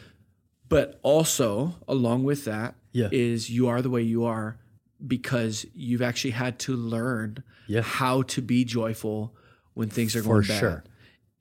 but 0.69 0.99
also 1.01 1.77
along 1.87 2.25
with 2.25 2.45
that 2.45 2.75
is 2.93 3.49
Yeah. 3.49 3.55
you 3.55 3.67
are 3.69 3.81
the 3.81 3.89
way 3.89 4.01
you 4.03 4.23
are 4.25 4.57
because 5.07 5.65
you've 5.73 6.01
actually 6.01 6.31
had 6.31 6.59
to 6.59 6.75
learn 6.75 7.43
Yeah. 7.67 7.81
how 7.81 8.23
to 8.23 8.41
be 8.41 8.63
joyful 8.65 9.35
when 9.73 9.89
things 9.89 10.15
are 10.15 10.21
For 10.23 10.29
going 10.29 10.47
bad. 10.47 10.59
sure. 10.59 10.83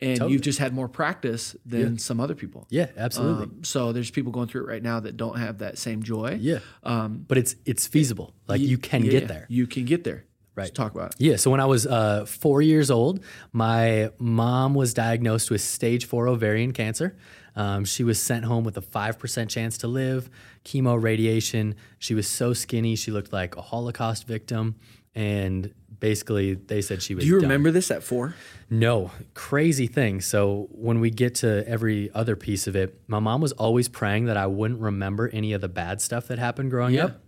And 0.02 0.16
Totally. 0.16 0.32
you've 0.32 0.42
just 0.42 0.58
had 0.58 0.72
more 0.72 0.88
practice 0.88 1.54
than 1.66 1.98
some 1.98 2.20
other 2.20 2.34
people. 2.34 2.66
Yeah, 2.70 2.86
absolutely. 2.96 3.44
Um, 3.44 3.64
so 3.64 3.92
there's 3.92 4.10
people 4.10 4.32
going 4.32 4.48
through 4.48 4.62
it 4.62 4.68
right 4.68 4.82
now 4.82 5.00
that 5.00 5.18
don't 5.18 5.36
have 5.38 5.58
that 5.58 5.76
same 5.76 6.02
joy. 6.02 6.38
yeah. 6.40 6.60
Um, 6.84 7.26
But 7.28 7.36
it's 7.36 7.54
it's 7.66 7.86
feasible. 7.86 8.32
Like 8.48 8.62
you 8.62 8.78
can 8.78 9.04
yeah, 9.04 9.10
get 9.10 9.28
there. 9.28 9.44
You 9.50 9.66
can 9.66 9.84
get 9.84 10.04
there. 10.04 10.24
Right. 10.56 10.64
Let's 10.64 10.70
talk 10.76 10.94
about 10.94 11.10
it. 11.14 11.16
Yeah. 11.18 11.36
So 11.36 11.50
when 11.50 11.60
I 11.60 11.66
was 11.66 11.86
uh, 11.86 12.24
four 12.24 12.62
years 12.62 12.90
old, 12.90 13.20
my 13.52 14.10
mom 14.18 14.74
was 14.74 14.94
diagnosed 14.94 15.50
with 15.50 15.60
stage 15.60 16.06
four 16.06 16.28
ovarian 16.28 16.72
cancer. 16.72 17.16
Um, 17.56 17.84
she 17.84 18.04
was 18.04 18.20
sent 18.20 18.44
home 18.44 18.64
with 18.64 18.76
a 18.76 18.80
5% 18.82 19.48
chance 19.48 19.78
to 19.78 19.88
live, 19.88 20.30
chemo, 20.64 21.00
radiation. 21.02 21.74
She 21.98 22.14
was 22.14 22.26
so 22.28 22.52
skinny, 22.52 22.96
she 22.96 23.10
looked 23.10 23.32
like 23.32 23.56
a 23.56 23.62
Holocaust 23.62 24.26
victim. 24.26 24.76
And 25.14 25.74
basically, 25.98 26.54
they 26.54 26.80
said 26.82 27.02
she 27.02 27.14
was 27.16 27.24
Do 27.24 27.28
you 27.28 27.34
done. 27.40 27.42
remember 27.42 27.70
this 27.72 27.90
at 27.90 28.02
four? 28.04 28.36
No, 28.70 29.10
crazy 29.34 29.88
thing. 29.88 30.20
So 30.20 30.68
when 30.70 31.00
we 31.00 31.10
get 31.10 31.34
to 31.36 31.66
every 31.68 32.10
other 32.14 32.36
piece 32.36 32.68
of 32.68 32.76
it, 32.76 33.00
my 33.08 33.18
mom 33.18 33.40
was 33.40 33.50
always 33.52 33.88
praying 33.88 34.26
that 34.26 34.36
I 34.36 34.46
wouldn't 34.46 34.80
remember 34.80 35.28
any 35.32 35.52
of 35.52 35.60
the 35.60 35.68
bad 35.68 36.00
stuff 36.00 36.28
that 36.28 36.38
happened 36.38 36.70
growing 36.70 36.94
Yeah. 36.94 37.06
up. 37.06 37.20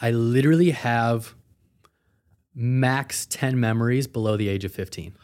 I 0.00 0.10
literally 0.10 0.72
have 0.72 1.34
max 2.54 3.26
10 3.26 3.58
memories 3.58 4.06
below 4.06 4.36
the 4.36 4.48
age 4.48 4.64
of 4.64 4.72
15. 4.72 5.16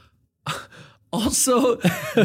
Also, 1.13 1.79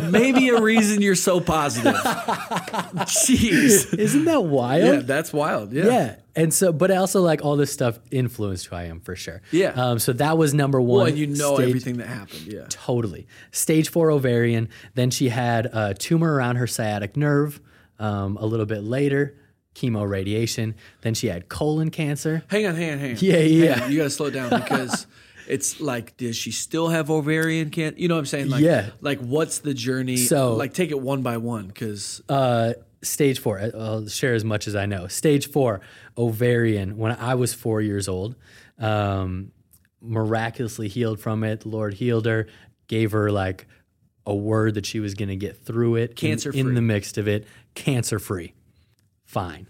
maybe 0.10 0.50
a 0.50 0.62
reason 0.62 1.02
you're 1.02 1.16
so 1.16 1.40
positive. 1.40 1.94
Jeez. 1.96 3.98
Isn't 3.98 4.26
that 4.26 4.44
wild? 4.44 4.84
Yeah, 4.84 4.96
that's 5.00 5.32
wild. 5.34 5.72
Yeah. 5.72 5.86
Yeah. 5.86 6.16
And 6.36 6.54
so, 6.54 6.74
but 6.74 6.92
also 6.92 7.22
like 7.22 7.44
all 7.46 7.56
this 7.56 7.72
stuff 7.72 8.00
influenced 8.12 8.66
who 8.68 8.76
I 8.76 8.84
am 8.86 9.00
for 9.00 9.16
sure. 9.16 9.42
Yeah. 9.52 9.70
Um, 9.70 10.00
so 10.00 10.14
that 10.14 10.38
was 10.38 10.54
number 10.54 10.82
one. 10.82 10.98
Well, 10.98 11.06
and 11.08 11.18
you 11.18 11.28
know 11.28 11.56
Stage- 11.56 11.68
everything 11.70 11.98
that 11.98 12.08
happened. 12.08 12.42
Yeah. 12.48 12.66
Totally. 12.70 13.28
Stage 13.52 13.90
four 13.90 14.12
ovarian. 14.12 14.68
Then 14.96 15.12
she 15.12 15.30
had 15.30 15.68
a 15.68 15.94
tumor 15.94 16.34
around 16.34 16.58
her 16.58 16.68
sciatic 16.68 17.16
nerve. 17.16 17.62
Um, 18.00 18.38
a 18.38 18.46
little 18.46 18.66
bit 18.66 18.84
later, 18.84 19.38
chemo 19.76 20.10
radiation. 20.10 20.76
Then 21.02 21.14
she 21.14 21.28
had 21.28 21.48
colon 21.48 21.90
cancer. 21.90 22.44
Hang 22.48 22.66
on, 22.66 22.76
hang 22.76 22.94
on, 22.94 22.98
hang 23.00 23.12
on. 23.12 23.18
Yeah, 23.22 23.34
Hang 23.38 23.54
yeah. 23.54 23.84
on, 23.86 23.92
You 23.92 23.98
got 24.00 24.04
to 24.06 24.10
slow 24.10 24.30
down 24.32 24.50
because 24.50 25.06
it's 25.48 25.80
like, 25.82 26.18
does 26.18 26.36
she 26.36 26.52
still 26.52 26.88
have 26.90 27.10
ovarian 27.10 27.70
cancer? 27.70 28.00
You 28.00 28.08
know 28.08 28.16
what 28.16 28.20
I'm 28.20 28.26
saying? 28.26 28.50
Like, 28.50 28.62
Yeah. 28.62 28.90
Like, 29.02 29.20
what's 29.20 29.60
the 29.60 29.74
journey? 29.74 30.18
So- 30.18 30.56
like, 30.56 30.74
take 30.74 30.92
it 30.92 31.00
one 31.00 31.22
by 31.22 31.38
one 31.38 31.68
because 31.68 32.22
Uh, 32.30 32.74
stage 33.02 33.40
four. 33.40 33.60
I'll 33.60 34.08
share 34.08 34.34
as 34.34 34.44
much 34.46 34.68
as 34.68 34.76
I 34.76 34.86
know. 34.86 35.08
Stage 35.08 35.48
four, 35.50 35.82
ovarian. 36.18 36.98
When 36.98 37.12
I 37.12 37.36
was 37.36 37.54
four 37.54 37.82
years 37.82 38.08
old, 38.08 38.36
um, 38.80 39.52
miraculously 40.02 40.88
healed 40.88 41.20
from 41.20 41.44
it. 41.44 41.62
The 41.62 41.70
Lord 41.70 41.94
healed 41.96 42.26
her, 42.26 42.48
gave 42.88 43.12
her 43.12 43.32
like 43.32 43.68
a 44.26 44.36
word 44.36 44.76
that 44.76 44.86
she 44.86 45.00
was 45.00 45.14
going 45.16 45.30
to 45.30 45.36
get 45.36 45.58
through 45.66 45.96
it. 45.98 46.16
Cancer-free. 46.16 46.60
in 46.60 46.76
the 46.76 46.82
midst 46.82 47.18
of 47.18 47.28
it, 47.28 47.46
cancer 47.76 48.20
free. 48.20 48.54
Fine. 49.26 49.68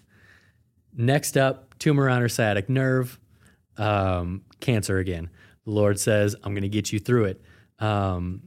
Next 0.95 1.37
up, 1.37 1.77
tumor 1.79 2.07
on 2.09 2.21
her 2.21 2.29
sciatic 2.29 2.69
nerve, 2.69 3.19
um, 3.77 4.43
cancer 4.59 4.99
again. 4.99 5.29
The 5.65 5.71
Lord 5.71 5.99
says, 5.99 6.35
"I'm 6.43 6.53
going 6.53 6.63
to 6.63 6.69
get 6.69 6.91
you 6.91 6.99
through 6.99 7.25
it." 7.25 7.41
Um, 7.79 8.41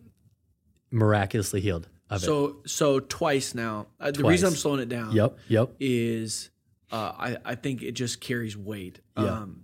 miraculously 0.91 1.61
healed 1.61 1.89
of 2.11 2.23
it. 2.23 2.27
so 2.27 2.57
so 2.67 3.01
twice 3.01 3.55
now. 3.55 3.87
Uh, 4.01 4.11
the 4.11 4.25
reason 4.25 4.49
I'm 4.49 4.55
slowing 4.55 4.81
it 4.81 4.89
down. 4.89 5.13
Yep. 5.13 5.39
Yep. 5.49 5.71
is 5.81 6.51
uh, 6.93 7.13
I, 7.19 7.37
I 7.45 7.55
think 7.57 7.83
it 7.83 7.93
just 7.93 8.21
carries 8.21 8.57
weight. 8.57 9.01
Yeah. 9.17 9.25
Um, 9.25 9.63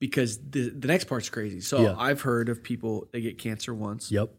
because 0.00 0.38
the 0.50 0.70
the 0.70 0.88
next 0.88 1.04
part's 1.04 1.28
crazy. 1.30 1.60
So 1.60 1.80
Yeah. 1.82 1.94
I've 1.96 2.20
heard 2.22 2.48
of 2.48 2.62
people 2.62 3.08
they 3.12 3.20
get 3.20 3.38
cancer 3.38 3.72
once 3.74 4.10
Yep. 4.10 4.30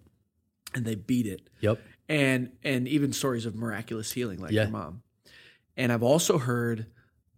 and 0.73 0.85
they 0.85 0.95
beat 0.95 1.25
it. 1.27 1.49
Yep. 1.61 1.79
And 2.09 2.51
and 2.63 2.87
even 2.87 3.13
stories 3.13 3.45
of 3.45 3.55
miraculous 3.55 4.11
healing 4.11 4.39
like 4.39 4.51
Yeah. 4.51 4.63
your 4.63 4.71
mom. 4.71 5.01
And 5.77 5.91
I've 5.91 6.03
also 6.03 6.37
heard 6.37 6.87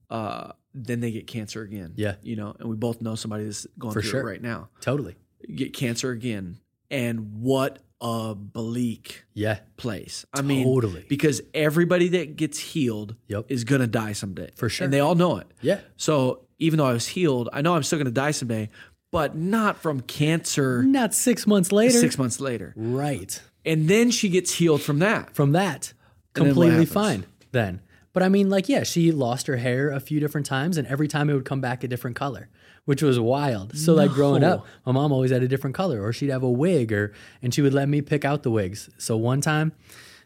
uh, 0.09 0.53
then 0.85 0.99
they 0.99 1.11
get 1.11 1.27
cancer 1.27 1.61
again. 1.61 1.93
Yeah. 1.95 2.15
You 2.21 2.35
know, 2.35 2.55
and 2.59 2.69
we 2.69 2.75
both 2.75 3.01
know 3.01 3.15
somebody 3.15 3.45
that's 3.45 3.65
going 3.79 3.93
For 3.93 4.01
through 4.01 4.09
sure. 4.11 4.19
it 4.21 4.25
right 4.25 4.41
now. 4.41 4.69
Totally. 4.81 5.15
Get 5.53 5.73
cancer 5.73 6.11
again. 6.11 6.59
And 6.91 7.41
what 7.41 7.79
a 7.99 8.35
bleak 8.35 9.23
Yeah. 9.33 9.59
place. 9.75 10.25
I 10.33 10.41
mean, 10.41 10.63
Totally. 10.65 11.05
because 11.09 11.41
everybody 11.53 12.09
that 12.09 12.35
gets 12.35 12.59
healed 12.59 13.15
Yep. 13.27 13.45
is 13.49 13.63
going 13.63 13.81
to 13.81 13.87
die 13.87 14.13
someday. 14.13 14.51
For 14.55 14.69
sure. 14.69 14.85
And 14.85 14.93
they 14.93 14.99
all 14.99 15.15
know 15.15 15.37
it. 15.37 15.47
Yeah. 15.61 15.79
So 15.95 16.45
even 16.59 16.77
though 16.77 16.85
I 16.85 16.93
was 16.93 17.07
healed, 17.07 17.49
I 17.53 17.61
know 17.61 17.75
I'm 17.75 17.83
still 17.83 17.97
going 17.97 18.05
to 18.05 18.11
die 18.11 18.31
someday, 18.31 18.69
but 19.11 19.35
not 19.35 19.77
from 19.81 20.01
cancer 20.01 20.83
Not 20.83 21.13
six 21.13 21.47
months 21.47 21.71
later. 21.71 21.97
six 21.99 22.17
months 22.17 22.39
later. 22.39 22.73
Right. 22.75 23.41
And 23.65 23.87
then 23.89 24.11
she 24.11 24.29
gets 24.29 24.53
healed 24.55 24.81
from 24.81 24.99
that. 24.99 25.33
From 25.35 25.51
that, 25.53 25.93
And 26.35 26.45
completely 26.45 26.85
fine 26.85 27.25
then. 27.51 27.81
But 28.17 28.23
I 28.23 28.29
mean, 28.29 28.49
like, 28.49 28.67
yeah, 28.67 28.81
she 28.81 29.11
lost 29.11 29.45
her 29.45 29.57
hair 29.57 29.91
a 29.91 29.99
few 29.99 30.19
different 30.19 30.47
times, 30.47 30.75
and 30.77 30.87
every 30.87 31.07
time 31.07 31.29
it 31.29 31.35
would 31.35 31.45
come 31.45 31.61
back 31.61 31.83
a 31.83 31.87
different 31.87 32.15
color, 32.15 32.49
which 32.85 33.03
was 33.03 33.19
wild. 33.19 33.77
So, 33.77 33.93
like, 33.93 34.09
growing 34.09 34.43
up, 34.43 34.65
my 34.87 34.91
mom 34.91 35.11
always 35.11 35.29
had 35.29 35.43
a 35.43 35.47
different 35.47 35.75
color, 35.75 36.01
or 36.01 36.11
she'd 36.11 36.31
have 36.31 36.41
a 36.41 36.49
wig, 36.49 36.91
or 36.91 37.13
and 37.43 37.53
she 37.53 37.61
would 37.61 37.75
let 37.75 37.87
me 37.87 38.01
pick 38.01 38.25
out 38.25 38.41
the 38.41 38.49
wigs. 38.49 38.89
So 38.97 39.15
one 39.17 39.39
time, 39.39 39.71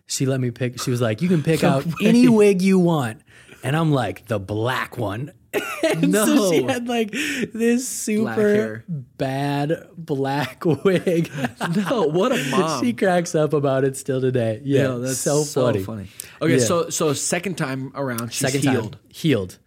she 0.06 0.26
let 0.26 0.40
me 0.40 0.52
pick. 0.52 0.80
She 0.82 0.90
was 0.90 1.02
like, 1.02 1.22
"You 1.22 1.28
can 1.28 1.44
pick 1.44 1.66
out 1.66 1.86
any 2.02 2.30
wig 2.30 2.62
you 2.62 2.80
want," 2.80 3.24
and 3.62 3.76
I'm 3.76 3.92
like, 3.92 4.26
"The 4.28 4.40
black 4.40 4.98
one." 4.98 5.34
And 5.84 6.14
so 6.14 6.52
she 6.52 6.64
had 6.64 6.88
like 6.88 7.12
this 7.12 7.88
super 7.88 8.32
hair. 8.34 8.86
bad 8.88 9.88
black 9.98 10.64
wig. 10.86 11.30
No, 11.76 12.04
what 12.04 12.32
a 12.32 12.42
mom. 12.52 12.84
she 12.84 12.94
cracks 12.94 13.36
up 13.36 13.52
about 13.54 13.84
it 13.84 13.98
still 13.98 14.22
today. 14.22 14.62
Yeah, 14.64 14.84
No, 14.84 15.00
that's 15.00 15.18
so, 15.20 15.44
funny. 15.44 15.86
Okay, 16.42 16.54
Yeah. 16.54 16.60
so 16.60 16.90
so 16.90 17.14
second 17.14 17.58
time 17.58 17.92
around, 17.96 18.32
she's 18.32 18.40
Second 18.52 18.62
healed. 18.72 18.92
time 18.94 19.02
healed, 19.10 19.60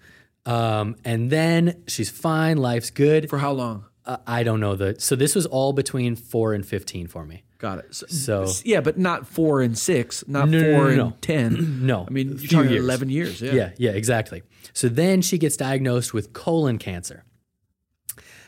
um, 0.47 0.97
and 1.05 1.31
then 1.31 1.83
she's 1.87 2.11
fine. 2.11 2.57
Life's 2.57 2.91
good. 2.91 3.29
For 3.29 3.39
how 3.39 3.53
long? 3.53 3.85
Uh, 4.07 4.17
I 4.27 4.43
don't 4.43 4.61
know 4.61 4.77
the. 4.77 4.97
So 4.99 5.17
this 5.17 5.35
was 5.35 5.45
all 5.47 5.73
between 5.73 6.17
four 6.17 6.55
and 6.55 6.65
fifteen 6.65 7.07
for 7.07 7.25
me. 7.27 7.44
Got 7.59 7.79
it. 7.79 7.95
So, 7.95 8.47
So- 8.47 8.63
yeah, 8.65 8.81
but 8.81 8.99
not 8.99 9.27
four 9.27 9.63
and 9.63 9.77
six, 9.79 10.25
not 10.29 10.49
No, 10.49 10.59
no, 10.61 10.77
four 10.77 10.91
no, 10.95 11.07
and 11.07 11.23
ten. 11.23 11.87
No, 11.87 12.05
I 12.07 12.11
mean 12.11 12.37
you're 12.39 12.49
talking 12.51 12.71
years. 12.73 12.85
eleven 12.85 13.09
years. 13.11 13.41
Yeah. 13.41 13.53
Yeah, 13.55 13.71
yeah, 13.79 13.91
exactly. 13.93 14.43
So 14.73 14.89
then 14.89 15.23
she 15.23 15.39
gets 15.39 15.57
diagnosed 15.57 16.13
with 16.13 16.33
colon 16.33 16.79
cancer. 16.79 17.25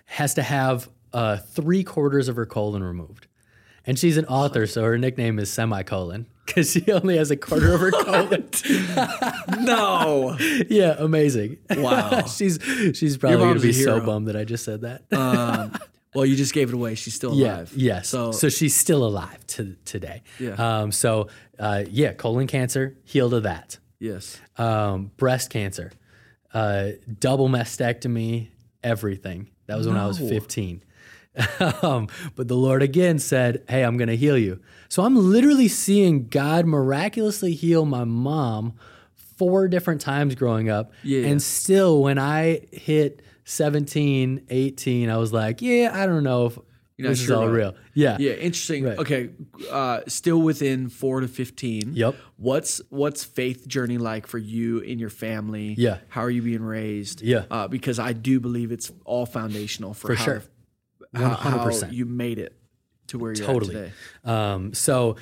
Has 0.07 0.35
to 0.35 0.43
have 0.43 0.89
uh, 1.13 1.39
three 1.39 1.83
quarters 1.83 2.29
of 2.29 2.37
her 2.37 2.47
colon 2.47 2.83
removed, 2.85 3.27
and 3.85 3.99
she's 3.99 4.17
an 4.17 4.25
author, 4.27 4.67
so 4.67 4.83
her 4.85 4.99
nickname 4.99 5.39
is 5.39 5.53
semicolon 5.53 6.27
because 6.45 6.71
she 6.73 6.91
only 6.93 7.17
has 7.17 7.31
a 7.31 7.37
quarter 7.37 7.73
of 7.75 7.81
her 7.81 7.91
colon. 8.05 8.49
No. 9.61 10.37
yeah, 10.69 10.95
amazing. 10.99 11.59
Wow. 11.71 12.27
she's 12.27 12.59
she's 12.95 13.17
probably 13.17 13.39
gonna 13.39 13.61
be 13.61 13.73
so 13.73 14.01
bummed 14.01 14.29
that 14.29 14.37
I 14.37 14.45
just 14.45 14.65
said 14.65 14.83
that. 14.83 15.03
um, 15.13 15.77
well, 16.17 16.27
you 16.27 16.35
just 16.35 16.55
gave 16.55 16.69
it 16.71 16.75
away. 16.75 16.95
She's 16.95 17.15
still 17.15 17.35
yeah, 17.35 17.57
alive. 17.57 17.73
yes. 17.77 18.09
So, 18.09 18.33
So 18.33 18.49
she's 18.49 18.75
still 18.75 19.05
alive 19.05 19.47
to 19.49 19.77
today. 19.85 20.23
Yeah. 20.39 20.55
Um. 20.55 20.93
So, 20.93 21.29
uh, 21.59 21.85
yeah, 21.89 22.13
colon 22.13 22.47
cancer, 22.47 22.97
healed 23.05 23.35
of 23.35 23.43
that. 23.45 23.79
yes. 23.99 24.41
Um, 24.59 25.11
breast 25.17 25.51
cancer, 25.51 25.93
uh, 26.55 26.93
double 27.19 27.49
mastectomy, 27.49 28.49
everything. 28.83 29.49
That 29.67 29.77
was 29.77 29.87
when 29.87 29.97
I 29.97 30.07
was 30.07 30.19
15. 30.19 30.83
um, 31.83 32.09
but 32.35 32.49
the 32.49 32.57
Lord 32.57 32.83
again 32.83 33.19
said, 33.19 33.63
Hey, 33.69 33.83
I'm 33.83 33.97
going 33.97 34.09
to 34.09 34.17
heal 34.17 34.39
you. 34.39 34.61
So 34.89 35.03
I'm 35.03 35.17
literally 35.17 35.69
seeing 35.69 36.29
God 36.29 36.67
miraculously 36.67 37.53
heal 37.53 37.85
my 37.85 38.05
mom 38.05 38.75
four 39.37 39.69
different 39.69 40.01
times 40.01 40.35
growing 40.35 40.71
up. 40.71 40.93
Yeah, 41.03 41.21
yeah. 41.21 41.29
And 41.29 41.43
still, 41.43 42.03
when 42.03 42.19
I 42.19 42.61
hit 42.73 43.21
17, 43.47 44.47
18, 44.51 45.09
I 45.09 45.17
was 45.17 45.33
like, 45.33 45.63
Yeah, 45.63 45.91
I 45.95 46.05
don't 46.07 46.25
know 46.25 46.47
if 46.47 46.59
You're 46.97 47.11
this 47.11 47.23
is 47.23 47.31
all 47.31 47.47
real. 47.47 47.77
Yeah. 47.95 48.17
Yeah, 48.19 48.33
interesting. 48.33 48.85
Right. 48.85 48.99
Okay, 48.99 49.31
uh, 49.71 50.01
still 50.09 50.43
within 50.43 50.89
four 50.89 51.21
to 51.21 51.29
fifteen. 51.29 51.93
Yep. 51.95 52.17
What's 52.39 52.81
what's 52.91 53.23
faith 53.23 53.69
journey 53.69 53.99
like 53.99 54.27
for 54.27 54.39
you 54.39 54.83
and 54.83 54.99
your 54.99 55.11
family? 55.11 55.75
Yeah. 55.79 55.99
How 56.09 56.23
are 56.23 56.31
you 56.31 56.43
being 56.43 56.63
raised? 56.65 57.23
Yeah. 57.23 57.45
Uh, 57.51 57.69
because 57.69 57.99
I 58.01 58.13
do 58.15 58.41
believe 58.41 58.73
it's 58.73 58.91
all 59.05 59.27
foundational 59.27 59.95
for, 59.95 60.09
For 60.09 60.15
how, 60.17 60.25
sure. 60.25 60.43
how, 61.15 61.29
how 61.35 61.59
100%. 61.67 61.93
you 61.93 62.05
made 62.05 62.39
it 62.41 62.53
to 63.09 63.19
where 63.19 63.33
you're 63.33 63.47
Totally. 63.47 63.75
today. 63.75 63.93
Um, 64.25 64.75
so 64.75 65.15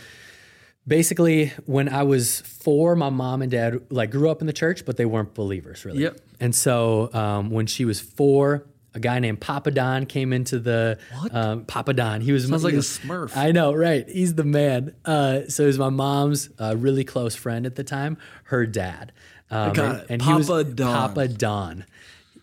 basically, 0.87 1.53
when 1.67 1.91
I 1.91 2.05
was 2.05 2.41
four, 2.41 2.97
my 2.97 3.11
mom 3.11 3.43
and 3.43 3.51
dad 3.51 3.81
like 3.91 4.11
grew 4.11 4.31
up 4.31 4.41
in 4.41 4.47
the 4.47 4.53
church, 4.55 4.87
but 4.87 4.97
they 4.97 5.05
weren't 5.05 5.35
believers 5.35 5.85
really. 5.85 6.03
Yep. 6.05 6.21
And 6.41 6.55
so 6.55 7.11
um, 7.13 7.51
when 7.51 7.67
she 7.67 7.85
was 7.85 8.01
four, 8.01 8.67
a 8.95 9.01
guy 9.01 9.19
named 9.19 9.41
Papa 9.41 9.73
Don 9.73 10.07
came 10.07 10.33
into 10.33 10.59
the 10.59 10.99
What? 11.21 11.35
Um, 11.35 11.65
Papa 11.65 11.93
Don. 11.93 12.21
He 12.21 12.33
was 12.33 12.47
Sounds 12.47 12.63
he 12.63 12.69
like 12.69 12.75
a 12.75 12.79
Smurf. 12.79 13.37
I 13.37 13.51
know, 13.51 13.73
right? 13.73 14.09
He's 14.09 14.35
the 14.35 14.45
man. 14.45 14.95
Uh, 15.05 15.43
so 15.49 15.65
he 15.65 15.67
was 15.67 15.79
my 15.79 15.91
mom's 15.91 16.51
uh, 16.61 16.77
really 16.77 17.05
close 17.05 17.35
friend 17.35 17.67
at 17.67 17.75
the 17.75 17.85
time. 17.85 18.17
Her 18.45 18.67
dad. 18.67 19.13
Um, 19.51 19.73
got 19.73 19.85
and, 19.85 19.99
it. 19.99 20.07
and 20.11 20.23
he 20.23 20.33
was 20.33 20.47
Papa 20.49 20.65
Don. 20.65 20.95
Papa 20.95 21.29
Don, 21.29 21.87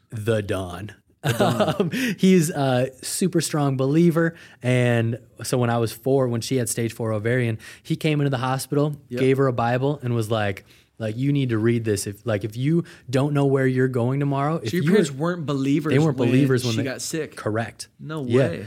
the 0.10 0.42
Don. 0.42 0.96
Um, 1.24 1.92
he's 2.18 2.50
a 2.50 2.90
super 3.04 3.42
strong 3.42 3.78
believer, 3.78 4.34
and 4.64 5.20
so 5.44 5.60
when 5.60 5.70
I 5.70 5.78
was 5.78 5.92
four, 5.92 6.28
when 6.28 6.42
she 6.42 6.56
had 6.56 6.68
stage 6.68 6.94
four 6.94 7.14
ovarian, 7.14 7.60
he 7.84 7.96
came 7.96 8.22
into 8.22 8.32
the 8.32 8.40
hospital, 8.40 8.96
gave 9.08 9.38
her 9.38 9.46
a 9.46 9.54
Bible, 9.54 10.00
and 10.02 10.16
was 10.16 10.32
like, 10.32 10.66
"Like 11.02 11.18
you 11.18 11.34
need 11.34 11.50
to 11.50 11.58
read 11.58 11.84
this. 11.84 12.08
If 12.08 12.26
like 12.26 12.44
if 12.46 12.56
you 12.56 12.84
don't 13.10 13.34
know 13.34 13.46
where 13.48 13.68
you're 13.68 13.88
going 13.90 14.20
tomorrow, 14.20 14.56
if 14.64 14.72
your 14.74 14.84
you 14.84 14.90
parents 14.92 15.12
weren't 15.12 15.46
believers. 15.46 15.92
they 15.92 16.00
weren't 16.00 16.18
when 16.18 16.30
believers 16.30 16.64
when 16.64 16.74
she 16.74 16.78
they 16.78 16.84
got 16.84 17.02
sick. 17.02 17.36
correct, 17.36 17.90
No 18.00 18.22
way. 18.22 18.60
Yeah. 18.60 18.66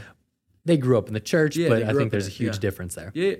They 0.65 0.77
grew 0.77 0.97
up 0.97 1.07
in 1.07 1.13
the 1.13 1.19
church, 1.19 1.55
Yeah, 1.55 1.69
but 1.69 1.83
I 1.83 1.93
think 1.93 2.11
there's 2.11 2.27
a 2.27 2.31
huge 2.31 2.55
yeah. 2.55 2.59
difference 2.59 2.95
there. 2.95 3.11
Yeah. 3.13 3.35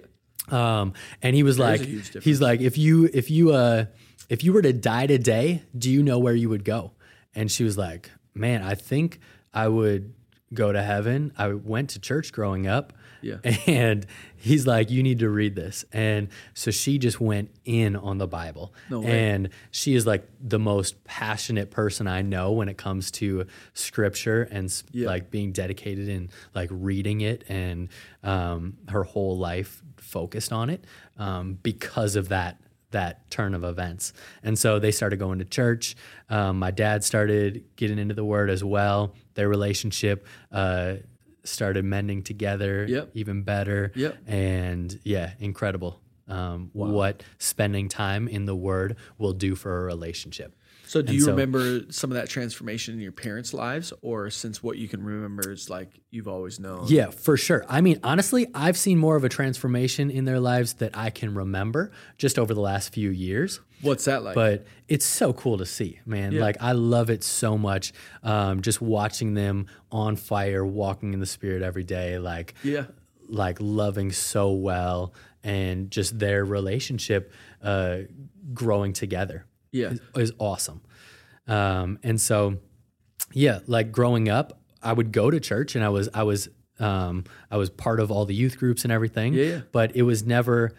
Um, 0.50 0.94
and 1.24 1.36
he 1.36 1.42
was 1.44 1.58
like, 1.58 1.82
huge 1.82 2.06
difference. 2.06 2.26
he's 2.26 2.40
like, 2.42 2.62
if 2.62 2.78
you 2.78 3.10
if 3.14 3.30
you 3.32 3.52
uh 3.52 3.86
if 4.30 4.44
you 4.44 4.54
were 4.54 4.62
to 4.62 4.74
die 4.74 5.08
today, 5.08 5.64
do 5.78 5.90
you 5.92 6.02
know 6.04 6.20
where 6.20 6.36
you 6.36 6.50
would 6.50 6.64
go? 6.64 6.92
And 7.34 7.52
she 7.52 7.64
was 7.64 7.78
like, 7.78 8.10
man, 8.34 8.64
I 8.64 8.76
think 8.76 9.20
I 9.54 9.68
would 9.68 10.14
go 10.54 10.72
to 10.72 10.82
heaven. 10.82 11.34
I 11.38 11.48
went 11.50 11.90
to 11.92 12.00
church 12.00 12.32
growing 12.32 12.68
up. 12.68 12.94
Yeah. 13.26 13.38
And 13.68 14.06
he's 14.38 14.68
like, 14.68 14.92
you 14.92 15.02
need 15.02 15.20
to 15.20 15.30
read 15.30 15.56
this. 15.56 15.84
And 15.92 16.28
so 16.54 16.70
she 16.72 16.98
just 17.00 17.20
went 17.20 17.50
in 17.66 17.96
on 17.96 18.20
the 18.20 18.28
Bible. 18.28 18.74
No. 18.90 19.02
And 19.04 19.50
she 19.72 19.96
is 19.96 20.06
like 20.06 20.30
the 20.40 20.60
most 20.60 21.04
passionate 21.04 21.72
person 21.72 22.08
I 22.08 22.22
know 22.22 22.52
when 22.52 22.70
it 22.70 22.78
comes 22.78 23.10
to 23.12 23.48
scripture 23.74 24.44
and 24.52 24.72
Yeah. 24.92 25.08
like 25.08 25.32
being 25.32 25.52
dedicated 25.52 26.08
and 26.10 26.30
like 26.54 26.70
reading 26.72 27.22
it 27.22 27.44
and 27.50 27.90
um, 28.24 28.78
her 28.90 29.04
whole 29.04 29.38
life 29.38 29.82
focused 29.98 30.54
on 30.54 30.70
it 30.70 30.86
um, 31.18 31.58
because 31.64 32.16
of 32.16 32.30
that 32.30 32.58
that 32.92 33.30
turn 33.30 33.54
of 33.54 33.64
events. 33.66 34.14
And 34.42 34.58
so 34.58 34.80
they 34.80 34.92
started 34.92 35.18
going 35.20 35.40
to 35.40 35.46
church. 35.46 35.98
Um, 36.30 36.60
my 36.60 36.72
dad 36.72 37.04
started 37.04 37.66
getting 37.76 38.00
into 38.00 38.14
the 38.14 38.24
word 38.24 38.50
as 38.50 38.64
well. 38.64 39.14
Their 39.34 39.50
relationship 39.50 40.26
uh, 40.50 40.94
started 41.46 41.86
mending 41.86 42.24
together 42.24 42.86
Yep. 42.88 43.12
even 43.14 43.44
better. 43.44 43.92
Yep. 43.96 44.18
And 44.28 45.00
yeah, 45.04 45.34
incredible. 45.40 46.02
Um, 46.28 46.72
What 46.74 47.24
spending 47.38 47.88
time 47.88 48.28
in 48.28 48.46
the 48.46 48.56
word 48.56 48.96
will 49.18 49.34
do 49.34 49.56
for 49.56 49.82
a 49.82 49.84
relationship. 49.86 50.56
So 50.88 51.02
do 51.02 51.08
And 51.08 51.16
you 51.16 51.22
so- 51.22 51.32
remember 51.32 51.82
some 51.92 52.12
of 52.12 52.16
that 52.16 52.30
transformation 52.30 52.94
in 52.96 53.02
your 53.02 53.12
parents' 53.12 53.54
lives, 53.54 53.92
or 54.02 54.30
since 54.30 54.62
what 54.62 54.78
you 54.78 54.88
can 54.88 55.04
remember 55.04 55.52
is 55.52 55.70
like 55.70 55.90
you've 56.12 56.28
always 56.28 56.60
known? 56.60 56.86
Yeah, 56.88 57.10
for 57.10 57.38
sure. 57.38 57.66
I 57.68 57.82
mean, 57.82 58.00
honestly, 58.04 58.48
I've 58.54 58.78
seen 58.78 58.98
more 58.98 59.16
of 59.16 59.24
a 59.24 59.30
transformation 59.30 60.12
in 60.12 60.26
their 60.26 60.40
lives 60.40 60.74
that 60.76 60.98
I 60.98 61.10
can 61.10 61.34
remember 61.34 61.92
just 62.18 62.38
over 62.38 62.54
the 62.54 62.62
last 62.62 62.94
few 62.94 63.10
years. 63.10 63.60
What's 63.82 64.06
that 64.06 64.24
like? 64.24 64.36
But 64.36 64.66
it's 64.88 65.06
so 65.06 65.34
cool 65.34 65.58
to 65.58 65.66
see, 65.66 66.00
man. 66.06 66.32
Yeah. 66.32 66.42
Like 66.42 66.58
I 66.62 66.72
love 66.72 67.10
it 67.10 67.24
so 67.24 67.58
much. 67.58 67.94
Um, 68.24 68.62
just 68.62 68.82
watching 68.82 69.34
them 69.34 69.68
on 69.92 70.16
fire, 70.16 70.66
walking 70.66 71.14
in 71.14 71.20
the 71.20 71.26
spirit 71.26 71.62
every 71.62 71.84
day, 71.84 72.18
like 72.20 72.54
yeah. 72.64 72.86
like 73.28 73.58
loving 73.60 74.12
so 74.12 74.52
well, 74.52 75.14
and 75.44 75.92
just 75.92 76.18
their 76.18 76.46
relationship 76.46 77.32
uh, 77.62 78.00
growing 78.54 78.94
together 78.94 79.46
Yeah. 79.76 79.92
is, 79.92 80.00
is 80.16 80.32
awesome. 80.40 80.82
Um, 81.48 82.00
and 82.04 82.20
so, 82.20 82.58
yeah, 83.34 83.60
like 83.68 83.92
growing 83.92 84.30
up, 84.30 84.60
I 84.82 84.94
would 84.94 85.12
go 85.12 85.30
to 85.30 85.40
church, 85.40 85.76
and 85.76 85.84
I 85.84 85.90
was 85.90 86.10
I 86.14 86.24
was 86.24 86.50
um, 86.80 87.24
I 87.52 87.58
was 87.58 87.70
part 87.70 88.00
of 88.00 88.12
all 88.12 88.26
the 88.26 88.36
youth 88.36 88.58
groups 88.58 88.84
and 88.84 88.92
everything. 88.92 89.34
Yeah. 89.34 89.62
But 89.72 89.96
it 89.96 90.04
was 90.04 90.26
never. 90.26 90.74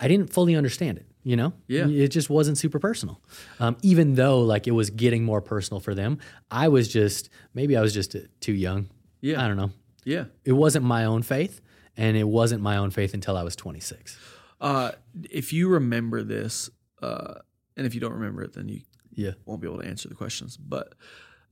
I 0.00 0.06
didn't 0.06 0.32
fully 0.32 0.54
understand 0.54 0.98
it. 0.98 1.06
You 1.22 1.36
know. 1.36 1.52
Yeah. 1.66 1.86
It 1.88 2.08
just 2.08 2.30
wasn't 2.30 2.56
super 2.58 2.78
personal. 2.78 3.20
Um, 3.60 3.76
even 3.82 4.14
though 4.14 4.40
like 4.40 4.66
it 4.66 4.70
was 4.72 4.90
getting 4.90 5.24
more 5.24 5.42
personal 5.42 5.80
for 5.80 5.94
them, 5.94 6.18
I 6.50 6.68
was 6.68 6.88
just 6.88 7.28
maybe 7.54 7.76
I 7.76 7.82
was 7.82 7.92
just 7.92 8.14
uh, 8.14 8.20
too 8.40 8.54
young. 8.54 8.88
Yeah. 9.20 9.44
I 9.44 9.48
don't 9.48 9.56
know. 9.56 9.70
Yeah. 10.04 10.24
It 10.44 10.52
wasn't 10.52 10.84
my 10.84 11.04
own 11.04 11.22
faith, 11.22 11.60
and 11.96 12.16
it 12.16 12.26
wasn't 12.28 12.62
my 12.62 12.76
own 12.78 12.90
faith 12.90 13.12
until 13.14 13.36
I 13.36 13.42
was 13.42 13.56
26. 13.56 14.16
Uh, 14.60 14.92
if 15.30 15.52
you 15.52 15.68
remember 15.68 16.22
this, 16.22 16.70
uh, 17.02 17.34
and 17.78 17.86
if 17.86 17.94
you 17.94 18.00
don't 18.00 18.12
remember 18.12 18.42
it, 18.42 18.52
then 18.52 18.68
you 18.68 18.82
Yeah. 19.14 19.32
won't 19.46 19.62
be 19.62 19.66
able 19.68 19.78
to 19.80 19.86
answer 19.86 20.08
the 20.08 20.14
questions. 20.14 20.56
But 20.58 20.94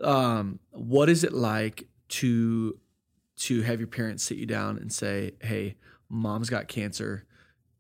um, 0.01 0.59
what 0.73 1.09
is 1.09 1.25
it 1.25 1.33
like 1.33 1.89
to 2.09 2.79
to 3.39 3.63
have 3.63 3.79
your 3.81 3.87
parents 3.89 4.23
sit 4.25 4.37
you 4.39 4.47
down 4.47 4.77
and 4.79 4.93
say, 4.93 5.33
"Hey, 5.41 5.77
mom's 6.11 6.51
got 6.51 6.69
cancer, 6.69 7.25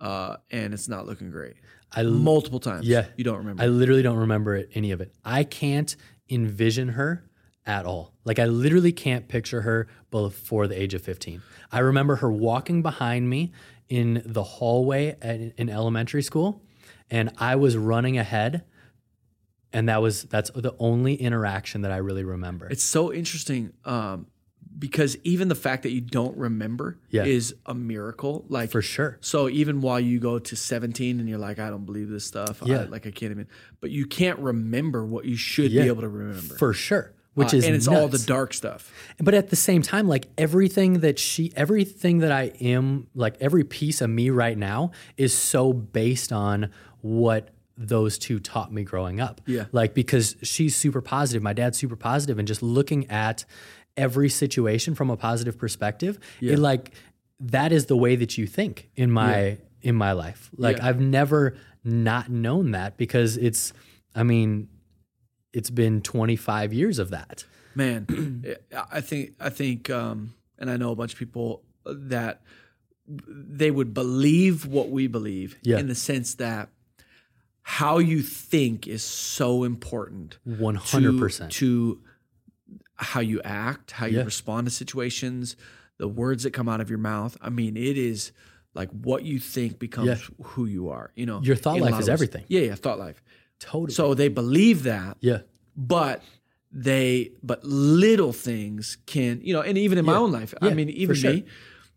uh, 0.00 0.36
and 0.50 0.72
it's 0.72 0.88
not 0.88 1.06
looking 1.06 1.30
great." 1.30 1.54
I 1.92 2.00
l- 2.00 2.10
Multiple 2.10 2.60
times. 2.60 2.86
Yeah. 2.86 3.06
You 3.16 3.24
don't 3.24 3.38
remember. 3.38 3.62
I 3.62 3.66
literally 3.66 4.02
don't 4.02 4.18
remember 4.18 4.54
it, 4.56 4.70
any 4.74 4.90
of 4.92 5.00
it. 5.00 5.14
I 5.24 5.44
can't 5.44 5.94
envision 6.28 6.88
her 6.90 7.24
at 7.64 7.86
all. 7.86 8.12
Like 8.24 8.38
I 8.38 8.46
literally 8.46 8.92
can't 8.92 9.28
picture 9.28 9.62
her 9.62 9.86
before 10.10 10.66
the 10.66 10.80
age 10.80 10.94
of 10.94 11.02
15. 11.02 11.42
I 11.72 11.78
remember 11.80 12.16
her 12.16 12.30
walking 12.30 12.82
behind 12.82 13.28
me 13.30 13.52
in 13.88 14.22
the 14.26 14.42
hallway 14.42 15.16
at, 15.22 15.40
in 15.56 15.68
elementary 15.70 16.22
school 16.22 16.62
and 17.10 17.30
I 17.38 17.56
was 17.56 17.76
running 17.76 18.18
ahead 18.18 18.64
and 19.72 19.88
that 19.88 20.00
was 20.00 20.22
that's 20.24 20.50
the 20.50 20.74
only 20.78 21.14
interaction 21.14 21.82
that 21.82 21.90
I 21.92 21.98
really 21.98 22.24
remember. 22.24 22.66
It's 22.68 22.82
so 22.84 23.12
interesting 23.12 23.72
um, 23.84 24.26
because 24.78 25.16
even 25.24 25.48
the 25.48 25.54
fact 25.54 25.82
that 25.82 25.90
you 25.90 26.00
don't 26.00 26.36
remember 26.36 26.98
Yeah. 27.10 27.24
is 27.24 27.54
a 27.66 27.74
miracle. 27.74 28.44
Like 28.48 28.70
for 28.70 28.82
sure. 28.82 29.18
So 29.20 29.48
even 29.48 29.80
while 29.80 30.00
you 30.00 30.18
go 30.20 30.38
to 30.38 30.56
17 30.56 31.18
and 31.20 31.28
you're 31.28 31.38
like, 31.38 31.58
I 31.58 31.68
don't 31.70 31.84
believe 31.84 32.08
this 32.08 32.24
stuff. 32.24 32.62
I, 32.62 32.66
Yeah. 32.66 32.86
like 32.88 33.06
I 33.06 33.10
can't 33.10 33.32
even. 33.32 33.48
But 33.80 33.90
you 33.90 34.06
can't 34.06 34.38
remember 34.38 35.04
what 35.04 35.24
you 35.24 35.36
should 35.36 35.70
Yeah. 35.72 35.82
be 35.82 35.88
able 35.88 36.02
to 36.02 36.08
remember. 36.08 36.54
For 36.56 36.72
sure. 36.72 37.12
Which 37.34 37.52
Uh, 37.52 37.58
is 37.58 37.64
and 37.66 37.74
it's 37.74 37.86
all 37.86 38.08
the 38.08 38.18
dark 38.18 38.54
stuff. 38.54 38.90
But 39.18 39.34
at 39.34 39.50
the 39.50 39.56
same 39.56 39.82
time, 39.82 40.08
like 40.08 40.28
everything 40.38 41.00
that 41.00 41.18
she, 41.18 41.52
everything 41.54 42.20
that 42.20 42.32
I 42.32 42.44
am, 42.62 43.08
like 43.14 43.36
every 43.40 43.62
piece 43.64 44.00
of 44.00 44.08
me 44.08 44.30
right 44.30 44.56
now 44.56 44.90
is 45.18 45.34
so 45.34 45.74
based 45.74 46.32
on 46.32 46.70
what 47.06 47.50
those 47.78 48.18
two 48.18 48.38
taught 48.40 48.72
me 48.72 48.82
growing 48.82 49.20
up. 49.20 49.40
Yeah. 49.46 49.66
Like 49.72 49.94
because 49.94 50.36
she's 50.42 50.74
super 50.74 51.00
positive, 51.00 51.42
my 51.42 51.52
dad's 51.52 51.78
super 51.78 51.96
positive, 51.96 52.38
and 52.38 52.48
just 52.48 52.62
looking 52.62 53.10
at 53.10 53.44
every 53.96 54.28
situation 54.28 54.94
from 54.94 55.10
a 55.10 55.16
positive 55.16 55.58
perspective, 55.58 56.18
it 56.40 56.58
like 56.58 56.92
that 57.38 57.72
is 57.72 57.86
the 57.86 57.96
way 57.96 58.16
that 58.16 58.38
you 58.38 58.46
think 58.46 58.88
in 58.96 59.10
my 59.10 59.58
in 59.82 59.94
my 59.94 60.12
life. 60.12 60.50
Like 60.56 60.78
Yeah. 60.78 60.86
I've 60.88 61.00
never 61.00 61.56
not 61.84 62.28
known 62.30 62.72
that 62.72 62.96
because 62.96 63.36
it's, 63.36 63.72
I 64.14 64.22
mean, 64.24 64.68
it's 65.52 65.70
been 65.70 66.00
25 66.02 66.72
years 66.72 66.98
of 66.98 67.10
that. 67.10 67.44
Man, 67.74 68.44
I 68.90 69.00
think 69.02 69.34
I 69.38 69.50
think, 69.50 69.90
um, 69.90 70.34
and 70.58 70.70
I 70.70 70.76
know 70.78 70.90
a 70.92 70.96
bunch 70.96 71.12
of 71.12 71.18
people 71.18 71.62
that 71.84 72.40
they 73.06 73.70
would 73.70 73.92
believe 73.94 74.66
what 74.66 74.88
we 74.90 75.06
believe 75.06 75.56
Yeah. 75.62 75.78
in 75.78 75.86
the 75.88 75.94
sense 75.94 76.34
that 76.36 76.70
how 77.68 77.98
you 77.98 78.22
think 78.22 78.86
is 78.86 79.02
so 79.02 79.64
important. 79.64 80.38
100%. 80.46 81.50
to 81.50 82.00
how 82.94 83.18
you 83.20 83.42
act, 83.42 83.90
how 83.90 84.06
you 84.06 84.18
Yeah. 84.18 84.22
respond 84.24 84.68
to 84.68 84.70
situations, 84.70 85.56
the 85.98 86.06
words 86.06 86.44
that 86.44 86.52
come 86.52 86.68
out 86.68 86.80
of 86.80 86.88
your 86.88 86.98
mouth. 87.00 87.36
I 87.42 87.50
mean, 87.50 87.76
it 87.76 87.98
is 87.98 88.30
like 88.72 88.88
what 88.90 89.24
you 89.24 89.40
think 89.40 89.80
becomes 89.80 90.06
Yeah. 90.06 90.44
who 90.44 90.66
you 90.66 90.88
are. 90.90 91.10
You 91.16 91.26
know, 91.26 91.42
Your 91.42 91.56
thought 91.56 91.80
life 91.80 91.98
is 91.98 92.08
everything. 92.08 92.44
Yeah, 92.46 92.60
yeah, 92.60 92.74
thought 92.76 93.00
life. 93.00 93.20
Totally. 93.58 93.92
So 93.94 94.14
they 94.14 94.28
believe 94.28 94.84
that, 94.84 95.16
yeah. 95.20 95.40
but 95.76 96.22
they 96.72 97.32
but 97.42 97.64
little 97.64 98.32
things 98.32 98.98
can 99.06 99.40
you 99.42 99.52
know 99.54 99.60
and 99.62 99.76
even 99.78 99.96
in 99.98 100.04
my 100.04 100.16
own 100.16 100.30
life 100.30 100.52
i 100.60 100.74
mean 100.74 100.90
even 100.90 101.14
sure. 101.16 101.32
me 101.32 101.44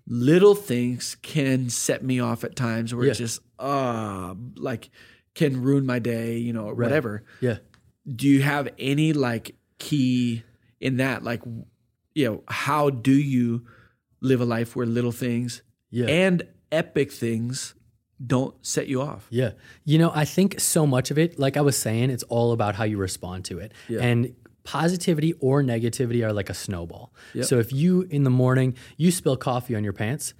little 0.07 0.55
things 0.55 1.17
can 1.21 1.69
set 1.69 2.01
me 2.03 2.19
off 2.19 2.43
at 2.45 2.55
times 2.55 2.93
where 2.95 3.05
Yeah. 3.05 3.09
it's 3.09 3.17
just 3.19 3.41
uh 3.57 4.35
like 4.55 4.89
can 5.35 5.61
ruin 5.61 5.85
my 5.85 5.99
day 5.99 6.37
you 6.37 6.51
know 6.53 6.65
or 6.65 6.73
whatever 6.75 7.23
Yeah. 7.41 7.57
do 8.05 8.27
you 8.27 8.41
have 8.41 8.67
any 8.77 9.13
like 9.13 9.55
key 9.77 10.43
in 10.79 10.97
that 10.97 11.23
like 11.23 11.41
you 12.15 12.25
know 12.27 12.43
how 12.47 12.89
do 12.89 13.11
you 13.13 13.65
live 14.21 14.41
a 14.41 14.45
life 14.45 14.75
where 14.75 14.85
little 14.85 15.11
things 15.13 15.61
Yeah. 15.91 16.07
and 16.07 16.43
epic 16.71 17.11
things 17.11 17.75
don't 18.25 18.53
set 18.65 18.87
you 18.87 19.01
off 19.01 19.27
Yeah. 19.29 19.51
You 19.85 19.97
know, 19.97 20.11
I 20.13 20.25
think 20.25 20.59
so 20.59 20.85
much 20.85 21.09
of 21.09 21.17
it, 21.17 21.39
like 21.39 21.55
I 21.55 21.61
was 21.61 21.77
saying, 21.77 22.09
it's 22.09 22.23
all 22.23 22.51
about 22.51 22.75
how 22.75 22.83
you 22.83 22.97
respond 22.97 23.45
to 23.45 23.59
it. 23.59 23.71
And 23.87 24.35
positivity 24.65 25.31
or 25.39 25.63
negativity 25.63 26.21
are 26.25 26.33
like 26.33 26.49
a 26.49 26.53
snowball. 26.53 27.13
So 27.41 27.59
if 27.59 27.71
you 27.71 28.01
in 28.09 28.23
the 28.25 28.29
morning, 28.29 28.75
you 28.97 29.09
spill 29.11 29.37
coffee 29.37 29.73
on 29.75 29.83
your 29.85 29.93
pants, 29.93 30.33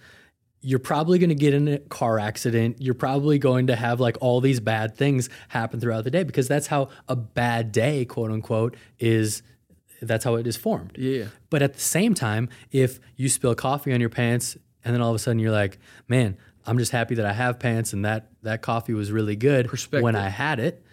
you're 0.61 0.79
probably 0.79 1.19
going 1.19 1.29
to 1.29 1.35
get 1.35 1.53
in 1.53 1.67
a 1.67 1.79
car 1.79 2.19
accident. 2.19 2.77
You're 2.79 2.93
probably 2.93 3.39
going 3.39 3.67
to 3.67 3.75
have 3.75 3.99
like 3.99 4.17
all 4.19 4.41
these 4.41 4.59
bad 4.59 4.95
things 4.95 5.29
happen 5.47 5.79
throughout 5.79 6.03
the 6.03 6.11
day 6.11 6.23
because 6.23 6.47
that's 6.47 6.67
how 6.67 6.89
a 7.07 7.15
bad 7.15 7.71
day, 7.71 8.05
quote 8.05 8.31
unquote, 8.31 8.75
is 8.99 9.41
that's 10.01 10.23
how 10.23 10.35
it 10.35 10.47
is 10.47 10.57
formed. 10.57 10.97
Yeah. 10.97 11.25
But 11.49 11.61
at 11.61 11.73
the 11.73 11.79
same 11.79 12.13
time, 12.13 12.49
if 12.71 12.99
you 13.15 13.29
spill 13.29 13.55
coffee 13.55 13.93
on 13.93 13.99
your 13.99 14.09
pants 14.09 14.57
and 14.83 14.93
then 14.93 15.01
all 15.01 15.09
of 15.09 15.15
a 15.15 15.19
sudden 15.19 15.39
you're 15.39 15.51
like, 15.51 15.77
man, 16.07 16.37
I'm 16.65 16.77
just 16.77 16.91
happy 16.91 17.15
that 17.15 17.25
I 17.25 17.33
have 17.33 17.59
pants 17.59 17.93
and 17.93 18.03
that 18.05 18.29
that 18.43 18.61
coffee 18.61 18.93
was 18.93 19.11
really 19.11 19.35
good 19.35 19.69
when 19.91 20.15
I 20.15 20.29
had 20.29 20.59
it, 20.59 20.83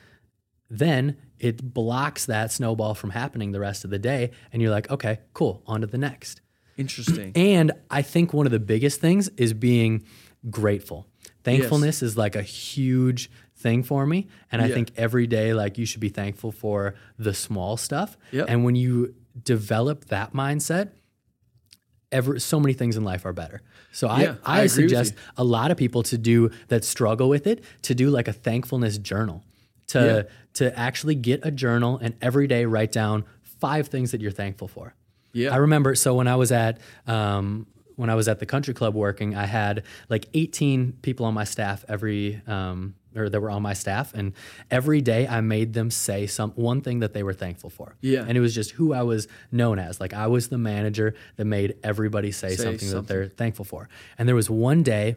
then 0.70 1.16
it 1.38 1.74
blocks 1.74 2.26
that 2.26 2.50
snowball 2.50 2.94
from 2.94 3.10
happening 3.10 3.52
the 3.52 3.60
rest 3.60 3.84
of 3.84 3.90
the 3.90 3.98
day. 3.98 4.30
And 4.52 4.62
you're 4.62 4.70
like, 4.70 4.90
okay, 4.90 5.20
cool, 5.34 5.62
on 5.66 5.82
to 5.82 5.86
the 5.86 5.98
next. 5.98 6.40
Interesting 6.76 7.32
And 7.36 7.72
I 7.90 8.02
think 8.02 8.32
one 8.32 8.46
of 8.46 8.52
the 8.52 8.60
biggest 8.60 9.00
things 9.00 9.28
is 9.36 9.52
being 9.52 10.04
grateful. 10.50 11.06
Thankfulness 11.44 12.02
is 12.02 12.16
like 12.16 12.34
a 12.36 12.42
huge 12.42 13.30
thing 13.56 13.82
for 13.82 14.04
me. 14.06 14.28
And 14.52 14.60
I 14.60 14.66
Yeah. 14.66 14.74
think 14.74 14.92
every 14.96 15.26
day, 15.26 15.54
like, 15.54 15.78
you 15.78 15.86
should 15.86 16.00
be 16.00 16.08
thankful 16.08 16.52
for 16.52 16.94
the 17.18 17.32
small 17.34 17.76
stuff. 17.76 18.16
Yep. 18.32 18.46
And 18.48 18.64
when 18.64 18.76
you 18.76 19.14
develop 19.44 20.06
that 20.06 20.32
mindset, 20.34 20.90
ever 22.12 22.38
so 22.38 22.60
many 22.60 22.72
things 22.74 22.96
in 22.96 23.04
life 23.04 23.24
are 23.26 23.32
better. 23.32 23.62
So 23.92 24.08
I, 24.08 24.22
Yeah, 24.22 24.34
I 24.44 24.60
I, 24.60 24.62
with 24.64 24.72
suggest 24.72 25.14
a 25.36 25.44
lot 25.44 25.70
of 25.70 25.76
people 25.76 26.02
to 26.04 26.18
do 26.18 26.50
that 26.68 26.84
struggle 26.84 27.28
with 27.28 27.46
it 27.46 27.64
to 27.82 27.94
do 27.94 28.10
like 28.10 28.28
a 28.28 28.32
thankfulness 28.32 28.98
journal. 28.98 29.42
To 29.88 30.26
to 30.54 30.76
actually 30.78 31.14
get 31.14 31.40
a 31.46 31.50
journal 31.52 31.96
and 32.02 32.14
every 32.20 32.46
day 32.48 32.64
write 32.66 32.90
down 32.90 33.24
five 33.42 33.86
things 33.88 34.10
that 34.10 34.20
you're 34.20 34.32
thankful 34.32 34.66
for. 34.68 34.94
Yeah. 35.36 35.52
I 35.54 35.56
remember. 35.58 35.94
So 35.94 36.14
when 36.14 36.28
I 36.28 36.36
was 36.36 36.50
at 36.50 36.80
um, 37.06 37.66
when 37.96 38.10
I 38.10 38.14
was 38.14 38.28
at 38.28 38.38
the 38.40 38.46
country 38.46 38.74
club 38.74 38.94
working, 38.94 39.34
I 39.34 39.46
had 39.46 39.82
like 40.08 40.26
18 40.34 40.94
people 41.02 41.26
on 41.26 41.34
my 41.34 41.44
staff 41.44 41.84
every 41.88 42.40
um, 42.46 42.94
or 43.14 43.30
that 43.30 43.40
were 43.40 43.50
on 43.50 43.62
my 43.62 43.72
staff, 43.72 44.12
and 44.12 44.34
every 44.70 45.00
day 45.00 45.26
I 45.26 45.40
made 45.40 45.72
them 45.72 45.90
say 45.90 46.26
some 46.26 46.50
one 46.50 46.82
thing 46.82 47.00
that 47.00 47.14
they 47.14 47.22
were 47.22 47.32
thankful 47.32 47.70
for. 47.70 47.96
Yeah. 48.02 48.24
and 48.28 48.36
it 48.36 48.40
was 48.40 48.54
just 48.54 48.72
who 48.72 48.92
I 48.92 49.02
was 49.02 49.26
known 49.50 49.78
as. 49.78 50.00
Like 50.00 50.12
I 50.12 50.26
was 50.26 50.48
the 50.48 50.58
manager 50.58 51.14
that 51.36 51.46
made 51.46 51.76
everybody 51.82 52.30
say, 52.32 52.50
Say 52.50 52.56
something, 52.64 52.78
something. 52.80 53.02
that 53.02 53.08
they're 53.08 53.26
thankful 53.28 53.64
for. 53.64 53.88
And 54.18 54.28
there 54.28 54.36
was 54.36 54.50
one 54.50 54.82
day. 54.82 55.16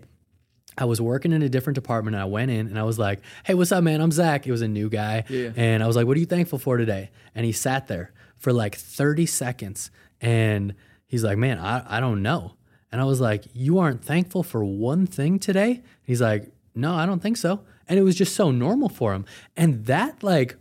I 0.77 0.85
was 0.85 1.01
working 1.01 1.33
in 1.33 1.41
a 1.41 1.49
different 1.49 1.75
department 1.75 2.15
and 2.15 2.21
I 2.21 2.25
went 2.25 2.51
in 2.51 2.67
and 2.67 2.79
I 2.79 2.83
was 2.83 2.97
like, 2.97 3.19
Hey, 3.43 3.53
what's 3.53 3.73
up, 3.73 3.83
man? 3.83 3.99
I'm 3.99 4.11
Zach. 4.11 4.47
It 4.47 4.51
was 4.51 4.61
a 4.61 4.67
new 4.67 4.87
guy. 4.89 5.25
Yeah. 5.27 5.51
And 5.57 5.83
I 5.83 5.87
was 5.87 5.97
like, 5.97 6.07
What 6.07 6.15
are 6.15 6.21
you 6.21 6.25
thankful 6.25 6.57
for 6.57 6.77
today? 6.77 7.09
And 7.35 7.45
he 7.45 7.51
sat 7.51 7.89
there 7.89 8.13
for 8.37 8.53
like 8.53 8.75
30 8.77 9.25
seconds 9.25 9.91
and 10.21 10.75
he's 11.07 11.23
like, 11.23 11.37
Man, 11.37 11.57
I, 11.59 11.97
I 11.97 11.99
don't 11.99 12.21
know. 12.21 12.53
And 12.91 12.99
I 12.99 13.03
was 13.05 13.21
like, 13.21 13.45
You 13.53 13.79
aren't 13.79 14.03
thankful 14.03 14.43
for 14.43 14.63
one 14.63 15.05
thing 15.07 15.39
today? 15.39 15.81
He's 16.03 16.21
like, 16.21 16.51
No, 16.75 16.93
I 16.93 17.05
don't 17.05 17.21
think 17.21 17.37
so. 17.37 17.61
And 17.87 17.97
it 17.97 18.03
was 18.03 18.15
just 18.15 18.35
so 18.35 18.51
normal 18.51 18.89
for 18.89 19.13
him. 19.13 19.25
And 19.57 19.85
that, 19.87 20.21
like, 20.21 20.55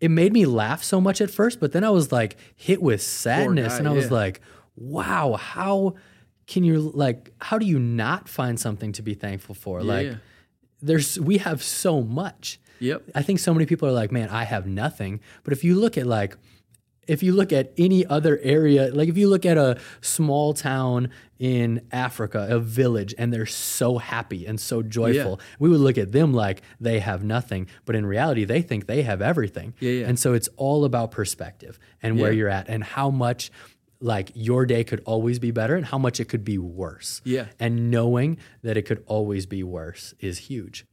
it 0.00 0.10
made 0.10 0.32
me 0.32 0.46
laugh 0.46 0.82
so 0.82 1.00
much 1.00 1.20
at 1.20 1.30
first, 1.30 1.60
but 1.60 1.72
then 1.72 1.84
I 1.84 1.90
was 1.90 2.10
like 2.10 2.36
hit 2.56 2.82
with 2.82 3.02
sadness 3.02 3.74
guy, 3.74 3.78
and 3.78 3.88
I 3.88 3.92
was 3.92 4.10
like, 4.10 4.40
wow, 4.74 5.34
how 5.34 5.94
can 6.46 6.64
you 6.64 6.80
like 6.80 7.32
how 7.40 7.58
do 7.58 7.66
you 7.66 7.78
not 7.78 8.28
find 8.28 8.58
something 8.58 8.92
to 8.92 9.02
be 9.02 9.14
thankful 9.14 9.54
for? 9.54 9.82
Like 9.82 10.14
there's 10.80 11.20
we 11.20 11.38
have 11.38 11.62
so 11.62 12.02
much. 12.02 12.58
Yep. 12.80 13.02
I 13.14 13.22
think 13.22 13.38
so 13.40 13.52
many 13.52 13.66
people 13.66 13.86
are 13.88 13.92
like, 13.92 14.10
man, 14.10 14.30
I 14.30 14.44
have 14.44 14.66
nothing. 14.66 15.20
But 15.44 15.52
if 15.52 15.64
you 15.64 15.74
look 15.78 15.98
at 15.98 16.06
like 16.06 16.34
if 17.10 17.22
you 17.22 17.32
look 17.32 17.52
at 17.52 17.72
any 17.76 18.06
other 18.06 18.38
area, 18.42 18.90
like 18.94 19.08
if 19.08 19.16
you 19.16 19.28
look 19.28 19.44
at 19.44 19.58
a 19.58 19.78
small 20.00 20.54
town 20.54 21.10
in 21.38 21.80
Africa, 21.90 22.46
a 22.48 22.58
village, 22.60 23.14
and 23.18 23.32
they're 23.32 23.46
so 23.46 23.98
happy 23.98 24.46
and 24.46 24.60
so 24.60 24.82
joyful, 24.82 25.40
we 25.58 25.68
would 25.68 25.80
look 25.80 25.98
at 25.98 26.12
them 26.12 26.32
like 26.32 26.62
they 26.80 27.00
have 27.00 27.24
nothing. 27.24 27.66
But 27.84 27.96
in 27.96 28.06
reality, 28.06 28.44
they 28.44 28.62
think 28.62 28.86
they 28.86 29.02
have 29.02 29.20
everything. 29.22 29.74
Yeah, 29.80 29.92
yeah. 29.92 30.06
And 30.08 30.18
so 30.18 30.34
it's 30.34 30.48
all 30.56 30.84
about 30.84 31.10
perspective 31.10 31.78
and 32.02 32.18
where 32.20 32.30
Yeah. 32.30 32.38
you're 32.38 32.48
at 32.48 32.68
and 32.68 32.84
how 32.84 33.10
much 33.10 33.50
like 34.02 34.30
your 34.34 34.64
day 34.64 34.82
could 34.84 35.02
always 35.04 35.38
be 35.38 35.50
better 35.50 35.74
and 35.76 35.84
how 35.84 35.98
much 35.98 36.20
it 36.20 36.26
could 36.26 36.44
be 36.44 36.58
worse. 36.58 37.20
Yeah. 37.24 37.46
And 37.58 37.90
knowing 37.90 38.38
that 38.62 38.76
it 38.76 38.82
could 38.82 39.02
always 39.06 39.46
be 39.46 39.62
worse 39.62 40.14
is 40.20 40.38
huge. 40.38 40.86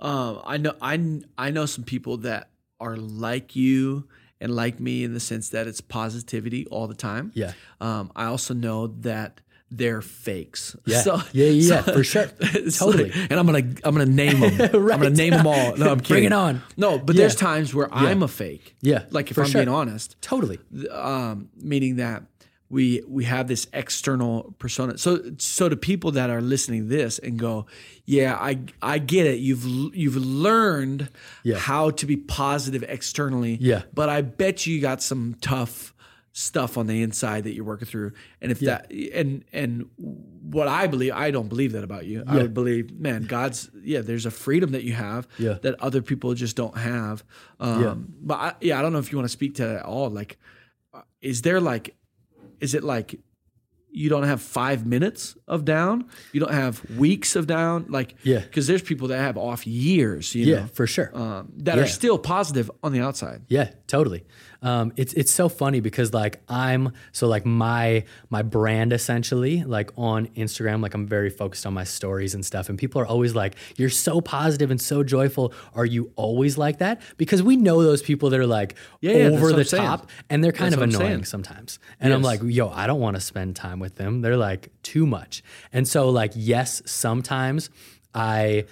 Um, 0.00 0.40
I 0.44 0.56
know 0.56 0.74
I 0.80 1.20
I 1.36 1.50
know 1.50 1.66
some 1.66 1.84
people 1.84 2.16
that 2.18 2.50
are 2.80 2.96
like 2.96 3.54
you 3.56 4.08
and 4.40 4.54
like 4.54 4.78
me 4.80 5.04
in 5.04 5.14
the 5.14 5.20
sense 5.20 5.48
that 5.50 5.66
it's 5.66 5.80
positivity 5.80 6.66
all 6.66 6.86
the 6.86 6.94
time. 6.94 7.32
Yeah. 7.34 7.52
Um, 7.80 8.10
I 8.16 8.26
also 8.26 8.54
know 8.54 8.88
that 9.00 9.40
they're 9.70 10.00
fakes. 10.00 10.74
Yeah. 10.86 11.02
So, 11.08 11.16
Yeah, 11.32 11.46
yeah, 11.46 11.74
yeah, 11.74 11.82
for 11.82 12.02
sure. 12.04 12.26
Totally. 12.78 13.10
like- 13.10 13.30
and 13.30 13.38
I'm 13.38 13.44
gonna 13.46 13.58
I'm 13.84 13.94
gonna 13.94 14.06
name 14.06 14.40
them. 14.40 14.60
I'm 14.74 14.86
gonna 15.00 15.10
name 15.10 15.32
them 15.32 15.46
all. 15.46 15.76
No, 15.76 15.90
I'm 15.90 16.00
kidding. 16.00 16.14
Bring 16.14 16.24
it 16.24 16.32
on. 16.32 16.62
No, 16.76 16.98
but 16.98 17.14
Yeah. 17.14 17.20
there's 17.22 17.36
times 17.36 17.74
where 17.74 17.92
I'm 17.92 18.22
a 18.22 18.28
fake. 18.28 18.76
Yeah, 18.80 19.04
Like 19.10 19.30
if 19.30 19.38
I'm 19.38 19.44
sure. 19.46 19.60
being 19.60 19.68
honest 19.74 20.16
Totally. 20.22 20.58
um, 20.90 21.50
meaning 21.56 21.96
that 21.96 22.22
we 22.70 23.02
we 23.08 23.24
have 23.24 23.48
this 23.48 23.66
external 23.72 24.54
persona. 24.58 24.98
So 24.98 25.22
so 25.38 25.68
to 25.68 25.76
people 25.76 26.12
that 26.12 26.28
are 26.30 26.42
listening 26.42 26.82
to 26.88 26.88
this 26.96 27.18
and 27.18 27.38
go, 27.38 27.66
yeah, 28.04 28.36
I 28.36 28.60
I 28.82 28.98
get 28.98 29.26
it. 29.26 29.38
You've 29.38 29.64
you've 29.94 30.16
learned 30.16 31.08
Yeah. 31.44 31.56
how 31.58 31.90
to 31.90 32.06
be 32.06 32.16
positive 32.16 32.82
externally. 32.88 33.56
Yeah. 33.60 33.82
but 33.94 34.08
I 34.08 34.20
bet 34.22 34.66
you 34.66 34.80
got 34.80 35.02
some 35.02 35.36
tough 35.40 35.94
stuff 36.32 36.78
on 36.78 36.86
the 36.86 37.02
inside 37.02 37.44
that 37.44 37.54
you're 37.54 37.64
working 37.64 37.88
through. 37.88 38.12
And 38.40 38.52
if 38.52 38.60
that 38.60 38.92
and 38.92 39.44
and 39.52 39.86
what 39.96 40.68
I 40.68 40.86
believe, 40.86 41.12
I 41.14 41.30
don't 41.30 41.48
believe 41.48 41.72
that 41.72 41.82
about 41.84 42.04
you. 42.06 42.22
I 42.26 42.36
Yeah. 42.36 42.42
would 42.42 42.54
believe, 42.54 42.92
man, 42.92 43.22
God's 43.24 43.70
yeah. 43.82 44.02
There's 44.02 44.26
a 44.26 44.30
freedom 44.30 44.72
that 44.72 44.84
you 44.84 44.92
have 44.92 45.26
Yeah. 45.38 45.54
that 45.62 45.80
other 45.80 46.02
people 46.02 46.34
just 46.34 46.54
don't 46.54 46.76
have. 46.76 47.24
Um, 47.58 47.82
Yeah. 47.82 47.94
But 48.22 48.34
I, 48.34 48.54
yeah, 48.60 48.78
I 48.78 48.82
don't 48.82 48.92
know 48.92 48.98
if 49.00 49.10
you 49.10 49.16
want 49.18 49.24
to 49.28 49.32
speak 49.32 49.54
to 49.56 49.62
that 49.64 49.76
at 49.76 49.84
all. 49.84 50.10
Like, 50.10 50.36
uh, 50.94 51.00
is 51.20 51.42
there 51.42 51.60
like, 51.60 51.96
is 52.60 52.74
it 52.74 52.84
like 52.84 53.18
you 53.90 54.10
don't 54.10 54.24
have 54.24 54.42
five 54.42 54.86
minutes 54.86 55.36
of 55.46 55.64
down? 55.64 56.04
You 56.32 56.40
don't 56.40 56.52
have 56.52 56.84
weeks 56.98 57.34
of 57.36 57.46
down? 57.46 57.86
Like, 57.88 58.14
Yeah. 58.22 58.40
because 58.40 58.66
there's 58.66 58.82
people 58.82 59.08
that 59.08 59.18
have 59.18 59.36
off 59.38 59.66
years, 59.66 60.34
you 60.34 60.44
Yeah, 60.46 60.60
know, 60.60 60.66
for 60.74 60.86
sure. 60.86 61.10
um, 61.16 61.52
that 61.56 61.76
Yeah. 61.76 61.84
are 61.84 61.86
still 61.86 62.18
positive 62.18 62.70
on 62.82 62.92
the 62.92 63.00
outside. 63.00 63.42
Yeah, 63.48 63.70
totally. 63.86 64.24
Um, 64.60 64.92
it's 64.96 65.12
it's 65.12 65.30
so 65.30 65.48
funny 65.48 65.78
because 65.78 66.12
like 66.12 66.40
I'm 66.48 66.92
so 67.12 67.28
like 67.28 67.46
my 67.46 68.04
my 68.28 68.42
brand 68.42 68.92
essentially 68.92 69.62
like 69.62 69.90
on 69.96 70.26
Instagram 70.28 70.82
like 70.82 70.94
I'm 70.94 71.06
very 71.06 71.30
focused 71.30 71.64
on 71.64 71.74
my 71.74 71.84
stories 71.84 72.34
and 72.34 72.44
stuff 72.44 72.68
and 72.68 72.76
people 72.76 73.00
are 73.00 73.06
always 73.06 73.36
like 73.36 73.54
you're 73.76 73.88
so 73.88 74.20
positive 74.20 74.72
and 74.72 74.80
so 74.80 75.04
joyful. 75.04 75.52
Are 75.74 75.86
you 75.86 76.12
always 76.16 76.58
like 76.58 76.78
that? 76.78 77.02
Because 77.16 77.40
we 77.40 77.56
know 77.56 77.84
those 77.84 78.02
people 78.02 78.30
that 78.30 78.40
are 78.40 78.46
like 78.46 78.74
Yeah, 79.00 79.12
yeah, 79.12 79.28
over 79.28 79.52
the 79.52 79.64
top 79.64 80.10
and 80.28 80.42
they're 80.42 80.50
kind 80.50 80.72
That's 80.72 80.82
of 80.82 81.00
annoying 81.02 81.24
sometimes. 81.24 81.78
And 82.00 82.12
I'm 82.12 82.22
like 82.22 82.40
yo 82.42 82.68
I 82.68 82.88
don't 82.88 83.00
want 83.00 83.14
to 83.14 83.20
spend 83.20 83.54
time 83.54 83.78
with 83.78 83.94
them. 83.94 84.22
They're 84.22 84.36
like 84.36 84.70
too 84.82 85.06
much. 85.06 85.44
And 85.72 85.86
so 85.86 86.10
like 86.10 86.32
yes 86.34 86.82
sometimes 86.84 87.70
I 88.12 88.64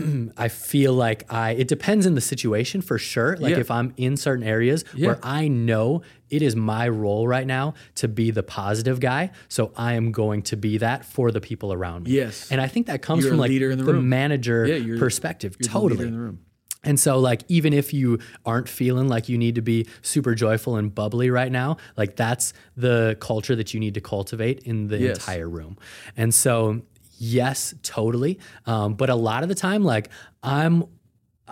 I 0.36 0.48
feel 0.48 0.92
like 0.94 1.24
I 1.32 1.52
it 1.52 1.68
depends 1.68 2.06
in 2.06 2.14
the 2.14 2.20
situation 2.20 2.80
for 2.82 2.98
sure. 2.98 3.36
Like 3.38 3.52
Yeah. 3.54 3.60
if 3.60 3.70
I'm 3.70 3.92
in 3.96 4.16
certain 4.16 4.44
areas 4.44 4.84
Yeah. 4.94 5.08
where 5.08 5.18
I 5.22 5.48
know 5.48 6.02
it 6.28 6.42
is 6.42 6.54
my 6.56 6.88
role 6.88 7.26
right 7.26 7.46
now 7.46 7.74
to 7.96 8.08
be 8.08 8.30
the 8.30 8.42
positive 8.42 9.00
guy, 9.00 9.30
so 9.48 9.72
I 9.76 9.94
am 9.94 10.12
going 10.12 10.42
to 10.42 10.56
be 10.56 10.78
that 10.78 11.04
for 11.04 11.30
the 11.32 11.40
people 11.40 11.72
around 11.72 12.04
me. 12.04 12.12
Yes. 12.12 12.50
And 12.50 12.60
I 12.60 12.68
think 12.68 12.86
that 12.86 13.02
comes 13.02 13.24
You're 13.24 13.32
from 13.32 13.40
like 13.40 13.50
the 13.50 13.66
room. 13.76 14.08
manager 14.08 14.66
Yeah, 14.66 14.98
perspective. 14.98 15.56
The 15.58 15.64
totally. 15.68 16.10
the. 16.10 16.36
And 16.82 16.98
so, 16.98 17.18
like, 17.18 17.42
even 17.48 17.74
if 17.74 17.92
you 17.92 18.20
aren't 18.46 18.66
feeling 18.66 19.06
like 19.06 19.28
you 19.28 19.36
need 19.36 19.56
to 19.56 19.60
be 19.60 19.86
super 20.00 20.34
joyful 20.34 20.76
and 20.76 20.94
bubbly 20.94 21.28
right 21.28 21.52
now, 21.52 21.76
like, 21.98 22.16
that's 22.16 22.54
the 22.74 23.18
culture 23.20 23.54
that 23.54 23.74
you 23.74 23.80
need 23.80 23.92
to 23.94 24.00
cultivate 24.00 24.60
in 24.60 24.88
the 24.88 24.96
Yes. 24.96 25.18
entire 25.18 25.46
room. 25.46 25.76
And 26.16 26.32
so, 26.34 26.80
yes, 27.20 27.74
totally. 27.82 28.40
Um, 28.66 28.94
but 28.94 29.10
a 29.10 29.14
lot 29.14 29.42
of 29.42 29.48
the 29.48 29.54
time, 29.54 29.84
like, 29.84 30.08
I'm 30.42 30.84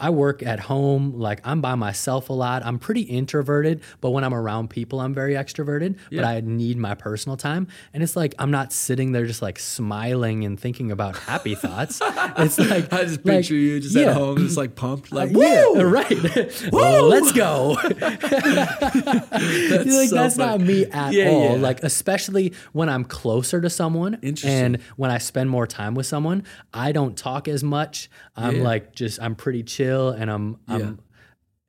I 0.01 0.11
work 0.11 0.43
at 0.43 0.61
home, 0.61 1.19
like 1.19 1.41
I'm 1.45 1.61
by 1.61 1.75
myself 1.75 2.31
a 2.31 2.33
lot. 2.33 2.65
I'm 2.65 2.79
pretty 2.79 3.03
introverted, 3.03 3.83
but 4.01 4.11
when 4.11 4.25
I'm 4.25 4.35
around 4.35 4.69
people, 4.71 5.01
I'm 5.01 5.15
very 5.15 5.35
extroverted. 5.35 5.99
But 6.11 6.25
I 6.25 6.41
need 6.41 6.77
my 6.79 6.95
personal 6.95 7.37
time. 7.37 7.69
And 7.93 8.03
it's 8.03 8.17
like 8.17 8.35
I'm 8.39 8.51
not 8.51 8.73
sitting 8.73 9.13
there 9.13 9.27
just 9.27 9.43
like 9.43 9.59
smiling 9.59 10.45
and 10.45 10.59
thinking 10.59 10.91
about 10.93 11.17
happy 11.17 11.55
thoughts. 11.55 12.01
It's 12.39 12.59
like 12.59 12.93
I 12.93 13.05
just 13.05 13.25
like, 13.25 13.39
picture 13.39 13.55
you 13.55 13.81
just 13.81 13.97
yeah. 13.97 14.09
at 14.11 14.15
home, 14.15 14.39
just 14.39 14.57
like 14.57 14.75
pumped, 14.77 15.11
like 15.13 15.31
Yeah, 15.31 15.67
woo. 15.67 15.83
right. 15.99 16.11
Let's 16.73 17.33
go. 17.33 17.77
That's 17.83 19.87
like 19.87 20.09
so 20.09 20.15
that's 20.15 20.37
funny. 20.37 20.59
not 20.59 20.61
me 20.61 20.87
at 20.87 21.13
Yeah, 21.13 21.29
all. 21.31 21.57
yeah. 21.57 21.63
Like 21.63 21.83
especially 21.83 22.53
when 22.73 22.89
I'm 22.89 23.05
closer 23.05 23.61
to 23.61 23.71
someone 23.71 24.19
and 24.45 24.81
when 24.97 25.11
I 25.11 25.19
spend 25.19 25.51
more 25.51 25.67
time 25.67 25.95
with 25.95 26.07
someone, 26.07 26.45
I 26.73 26.93
don't 26.93 27.17
talk 27.17 27.49
as 27.49 27.65
much. 27.65 28.11
I'm 28.37 28.57
Yeah. 28.57 28.63
like 28.63 28.95
just 28.95 29.21
I'm 29.21 29.35
pretty 29.35 29.63
chill 29.63 29.88
and 29.89 30.31
I'm 30.31 30.59
I'm 30.69 30.99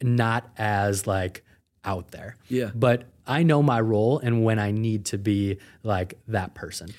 not 0.01 0.49
as 0.57 1.07
like 1.07 1.43
out 1.83 2.11
there. 2.11 2.35
Yeah. 2.47 2.71
But 2.73 3.03
I 3.25 3.43
know 3.43 3.61
my 3.61 3.79
role 3.79 4.19
and 4.19 4.43
when 4.43 4.59
I 4.59 4.71
need 4.71 5.05
to 5.05 5.17
be 5.17 5.57
like 5.83 6.15
that 6.27 6.55
person. 6.55 6.89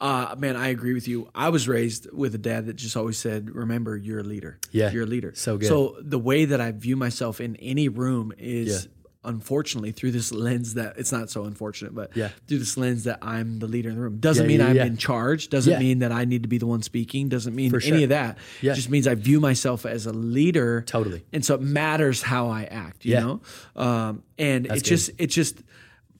Uh, 0.00 0.34
man, 0.38 0.56
I 0.56 0.68
agree 0.68 0.94
with 0.94 1.06
you. 1.08 1.28
I 1.34 1.50
was 1.50 1.68
raised 1.68 2.10
with 2.10 2.34
a 2.34 2.38
dad 2.38 2.66
that 2.66 2.76
just 2.76 2.96
always 2.96 3.18
said, 3.18 3.50
"Remember, 3.54 3.94
you're 3.96 4.20
a 4.20 4.24
leader. 4.24 4.58
Yeah. 4.72 4.90
you're 4.90 5.02
a 5.02 5.06
leader." 5.06 5.32
So 5.34 5.58
good. 5.58 5.68
So 5.68 5.96
the 6.00 6.18
way 6.18 6.46
that 6.46 6.58
I 6.58 6.72
view 6.72 6.96
myself 6.96 7.38
in 7.38 7.56
any 7.56 7.88
room 7.90 8.32
is, 8.38 8.88
unfortunately, 9.22 9.92
through 9.92 10.10
this 10.12 10.32
lens 10.32 10.74
that 10.74 10.96
it's 10.96 11.12
not 11.12 11.28
so 11.30 11.44
unfortunate, 11.44 11.94
but 11.94 12.16
Yeah. 12.16 12.30
through 12.48 12.58
this 12.58 12.76
lens 12.78 13.04
that 13.04 13.18
I'm 13.20 13.58
the 13.58 13.66
leader 13.66 13.90
in 13.90 13.96
the 13.96 14.00
room. 14.00 14.16
Doesn't 14.18 14.44
Yeah, 14.44 14.48
mean 14.48 14.60
yeah, 14.76 14.82
I'm 14.82 14.88
in 14.92 14.96
charge. 14.96 15.48
Doesn't 15.50 15.78
mean 15.78 15.98
that 15.98 16.10
I 16.10 16.24
need 16.24 16.42
to 16.42 16.48
be 16.48 16.56
the 16.58 16.66
one 16.66 16.82
speaking. 16.82 17.28
Doesn't 17.28 17.54
mean 17.54 17.74
any 17.84 18.02
of 18.04 18.08
that. 18.08 18.38
Yeah. 18.62 18.72
It 18.72 18.76
just 18.76 18.88
means 18.88 19.06
I 19.06 19.14
view 19.14 19.38
myself 19.40 19.84
as 19.84 20.06
a 20.06 20.12
leader. 20.12 20.82
Totally. 20.86 21.22
And 21.32 21.44
so 21.44 21.54
it 21.54 21.60
matters 21.60 22.22
how 22.22 22.48
I 22.48 22.64
act. 22.64 23.04
You 23.04 23.12
Yeah. 23.12 23.20
know, 23.20 23.40
um, 23.76 24.22
and 24.38 24.64
it 24.66 24.70
good. 24.72 24.84
just 24.84 25.10
it 25.18 25.26
just 25.26 25.62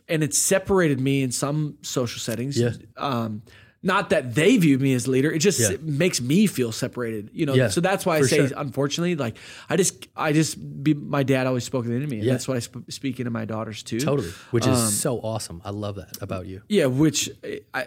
and 0.07 0.23
it 0.23 0.35
separated 0.35 1.01
me 1.01 1.23
in 1.23 1.31
some 1.33 1.77
social 1.83 2.19
settings. 2.21 2.59
Yeah. 2.59 2.73
Um, 2.97 3.43
not 3.83 4.11
that 4.11 4.35
they 4.35 4.59
view 4.59 4.79
me 4.79 4.93
as 4.93 5.09
leader, 5.09 5.31
it 5.33 5.39
just 5.39 5.59
Yeah. 5.59 5.71
it 5.71 5.83
makes 5.83 6.21
me 6.21 6.47
feel 6.47 6.71
separated. 6.71 7.31
You 7.33 7.47
know, 7.47 7.55
Yeah, 7.55 7.69
so 7.69 7.81
that's 7.81 8.05
why 8.05 8.19
I 8.19 8.23
say, 8.23 8.47
sure. 8.49 8.59
unfortunately, 8.59 9.17
like 9.17 9.37
I 9.71 9.77
just, 9.77 10.07
I 10.15 10.33
just, 10.35 10.59
be, 10.85 10.93
my 10.93 11.23
dad 11.23 11.47
always 11.47 11.65
spoke 11.65 11.87
into 11.87 12.07
me, 12.07 12.17
and 12.19 12.27
Yeah. 12.27 12.33
that's 12.33 12.47
what 12.47 12.59
I 12.59 12.61
sp- 12.61 12.85
speak 12.91 13.21
into 13.21 13.31
my 13.31 13.47
daughters 13.47 13.83
too. 13.83 13.99
Totally. 14.01 14.29
Which 14.51 14.67
is 14.67 14.79
Um, 14.79 14.91
so 14.91 15.19
awesome. 15.21 15.63
I 15.65 15.71
love 15.71 15.97
that 15.97 16.19
about 16.21 16.47
you. 16.47 16.61
Yeah, 16.69 16.87
which 16.87 17.31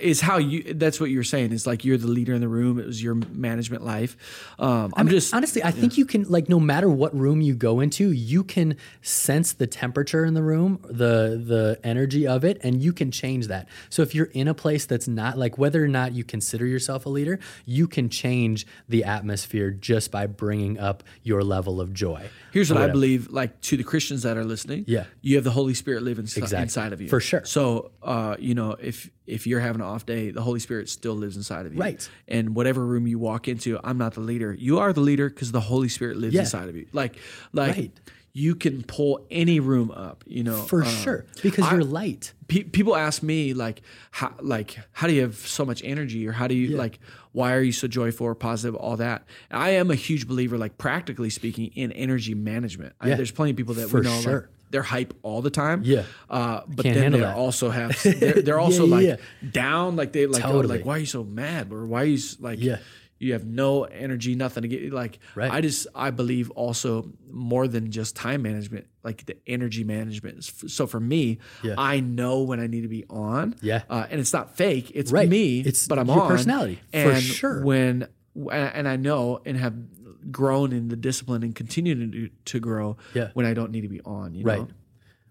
is 0.01 0.21
how 0.21 0.37
you. 0.39 0.73
That's 0.73 0.99
what 0.99 1.11
you're 1.11 1.23
saying. 1.23 1.51
It's 1.51 1.67
like 1.67 1.85
you're 1.85 1.97
the 1.97 2.07
leader 2.07 2.33
in 2.33 2.41
the 2.41 2.47
room. 2.47 2.79
It 2.79 2.87
was 2.87 3.03
your 3.03 3.15
management 3.31 3.85
life. 3.85 4.17
Um, 4.57 4.93
I'm 4.97 5.09
just 5.09 5.33
honestly, 5.33 5.63
I 5.63 5.69
think 5.71 5.97
you 5.97 6.05
can 6.05 6.23
like 6.23 6.49
no 6.49 6.59
matter 6.59 6.89
what 6.89 7.15
room 7.15 7.39
you 7.41 7.53
go 7.53 7.79
into, 7.81 8.11
you 8.11 8.43
can 8.43 8.77
sense 9.03 9.53
the 9.53 9.67
temperature 9.67 10.25
in 10.25 10.33
the 10.33 10.43
room, 10.43 10.79
the 10.83 11.39
the 11.45 11.79
energy 11.83 12.25
of 12.25 12.43
it, 12.43 12.57
and 12.63 12.81
you 12.81 12.93
can 12.93 13.11
change 13.11 13.47
that. 13.47 13.67
So 13.89 14.01
if 14.01 14.15
you're 14.15 14.31
in 14.33 14.47
a 14.47 14.53
place 14.55 14.85
that's 14.85 15.07
not 15.07 15.37
like 15.37 15.57
whether 15.57 15.82
or 15.83 15.87
not 15.87 16.13
you 16.13 16.23
consider 16.23 16.65
yourself 16.65 17.05
a 17.05 17.09
leader, 17.09 17.39
you 17.65 17.87
can 17.87 18.09
change 18.09 18.65
the 18.89 19.03
atmosphere 19.03 19.71
just 19.71 20.11
by 20.11 20.25
bringing 20.25 20.79
up 20.79 21.03
your 21.21 21.43
level 21.43 21.79
of 21.81 21.93
joy. 21.93 22.29
Here's 22.51 22.71
what 22.71 22.81
I 22.81 22.87
believe, 22.87 23.29
like 23.29 23.59
to 23.61 23.77
the 23.77 23.83
Christians 23.83 24.23
that 24.23 24.37
are 24.37 24.43
listening. 24.45 24.85
Yeah. 24.87 25.05
you 25.21 25.35
have 25.35 25.43
the 25.43 25.51
Holy 25.51 25.73
Spirit 25.73 26.03
living 26.03 26.23
inside, 26.23 26.41
Exactly. 26.43 26.63
inside 26.63 26.93
of 26.93 27.01
you, 27.01 27.09
For 27.09 27.19
sure. 27.19 27.45
So, 27.45 27.91
uh, 28.01 28.35
you 28.39 28.55
know, 28.55 28.71
if 28.79 29.09
if 29.25 29.47
you're 29.47 29.61
having 29.61 29.79
an 29.81 29.87
off 29.87 30.05
day, 30.05 30.31
the 30.31 30.41
Holy 30.41 30.59
Spirit 30.59 30.89
still 30.89 31.13
lives 31.15 31.37
inside 31.37 31.65
of 31.65 31.73
you, 31.73 31.79
Right. 31.79 32.09
And 32.27 32.55
whatever 32.55 32.85
room 32.85 33.07
you 33.07 33.17
walk 33.19 33.47
into, 33.47 33.79
I'm 33.83 33.97
not 33.97 34.15
the 34.15 34.19
leader. 34.19 34.53
You 34.53 34.79
are 34.79 34.91
the 34.91 34.99
leader 35.01 35.29
because 35.29 35.51
the 35.53 35.61
Holy 35.61 35.87
Spirit 35.89 36.17
lives 36.17 36.33
Yeah. 36.35 36.41
inside 36.41 36.67
of 36.67 36.75
you. 36.75 36.87
Like, 36.91 37.15
like 37.53 37.75
Right. 37.75 37.91
You 38.35 38.55
can 38.55 38.81
pull 38.83 39.25
any 39.29 39.59
room 39.59 39.91
up. 39.91 40.23
You 40.27 40.43
know, 40.43 40.63
For 40.63 40.81
uh, 40.83 40.87
sure. 40.87 41.25
Because 41.43 41.69
you're 41.71 41.83
light. 41.83 42.33
pe- 42.47 42.63
people 42.63 42.95
ask 42.95 43.21
me 43.21 43.53
like 43.53 43.81
how 44.11 44.33
like 44.41 44.77
how 44.91 45.07
do 45.07 45.13
you 45.13 45.21
have 45.21 45.35
so 45.35 45.63
much 45.63 45.81
energy 45.83 46.27
or 46.27 46.31
how 46.31 46.47
do 46.47 46.55
you 46.55 46.75
like 46.75 46.99
why 47.31 47.53
are 47.53 47.61
you 47.61 47.71
so 47.71 47.87
joyful 47.87 48.25
or 48.27 48.35
positive 48.35 48.75
all 48.75 48.97
that 48.97 49.23
and 49.49 49.59
i 49.61 49.69
am 49.69 49.89
a 49.91 49.95
huge 49.95 50.27
believer 50.27 50.55
like 50.57 50.77
practically 50.77 51.29
speaking 51.31 51.67
in 51.75 51.91
energy 51.93 52.35
management 52.35 52.93
I, 53.01 53.09
Yeah. 53.09 53.15
there's 53.15 53.31
plenty 53.31 53.51
of 53.51 53.57
people 53.57 53.73
that 53.75 53.89
For 53.89 54.01
we 54.01 54.05
know 54.05 54.19
like, 54.25 54.45
they're 54.69 54.83
hype 54.83 55.13
all 55.23 55.41
the 55.41 55.49
time 55.49 55.81
Yeah. 55.83 56.03
uh, 56.29 56.61
but 56.67 56.83
Can't 56.83 56.95
then 56.95 57.11
they 57.13 57.19
that. 57.21 57.35
also 57.35 57.69
have 57.71 58.01
they're, 58.19 58.41
they're 58.41 58.59
also 58.59 58.85
yeah, 58.85 58.95
like 58.95 59.05
yeah. 59.07 59.49
down 59.51 59.95
like 59.95 60.11
they 60.11 60.25
like 60.27 60.45
oh, 60.45 60.59
like 60.59 60.85
why 60.85 60.95
are 60.95 60.99
you 60.99 61.05
so 61.07 61.23
mad 61.23 61.71
or 61.71 61.85
why 61.85 62.01
are 62.01 62.05
you 62.05 62.19
like 62.39 62.59
Yeah. 62.59 62.77
You 63.23 63.33
have 63.33 63.45
no 63.45 63.83
energy 63.85 64.35
nothing 64.35 64.61
to 64.63 64.67
get 64.67 64.91
like 64.91 65.19
Right. 65.35 65.51
i 65.51 65.61
just 65.61 65.87
i 65.95 66.09
believe 66.11 66.49
also 66.51 67.09
more 67.31 67.67
than 67.67 67.89
just 67.91 68.15
time 68.15 68.41
management 68.41 68.87
like 69.03 69.25
the 69.25 69.37
energy 69.47 69.83
management 69.83 70.43
so 70.43 70.85
for 70.87 70.99
me 70.99 71.39
Yeah. 71.63 71.75
i 71.77 71.99
know 71.99 72.43
when 72.43 72.59
i 72.59 72.67
need 72.67 72.81
to 72.81 72.87
be 72.87 73.05
on 73.09 73.55
Yeah. 73.61 73.83
uh, 73.89 74.05
and 74.09 74.19
it's 74.19 74.33
not 74.33 74.55
fake 74.55 74.91
it's 74.93 75.11
Right. 75.11 75.29
me 75.29 75.61
It's 75.61 75.87
but 75.87 75.97
i'm 75.99 76.07
your 76.07 76.21
on 76.21 76.27
personality, 76.27 76.79
for 76.91 76.97
and 76.97 77.21
sure. 77.23 77.63
when 77.63 78.07
and 78.51 78.87
i 78.87 78.95
know 78.97 79.39
and 79.45 79.57
have 79.57 79.73
grown 80.31 80.71
in 80.71 80.87
the 80.87 80.95
discipline 80.95 81.43
and 81.43 81.53
continue 81.55 81.95
to, 82.11 82.29
to 82.45 82.59
grow 82.59 82.97
Yeah. 83.13 83.29
when 83.33 83.45
i 83.45 83.53
don't 83.53 83.71
need 83.71 83.81
to 83.81 83.89
be 83.89 84.01
on 84.01 84.33
you 84.35 84.43
Right. 84.45 84.59
know 84.59 84.67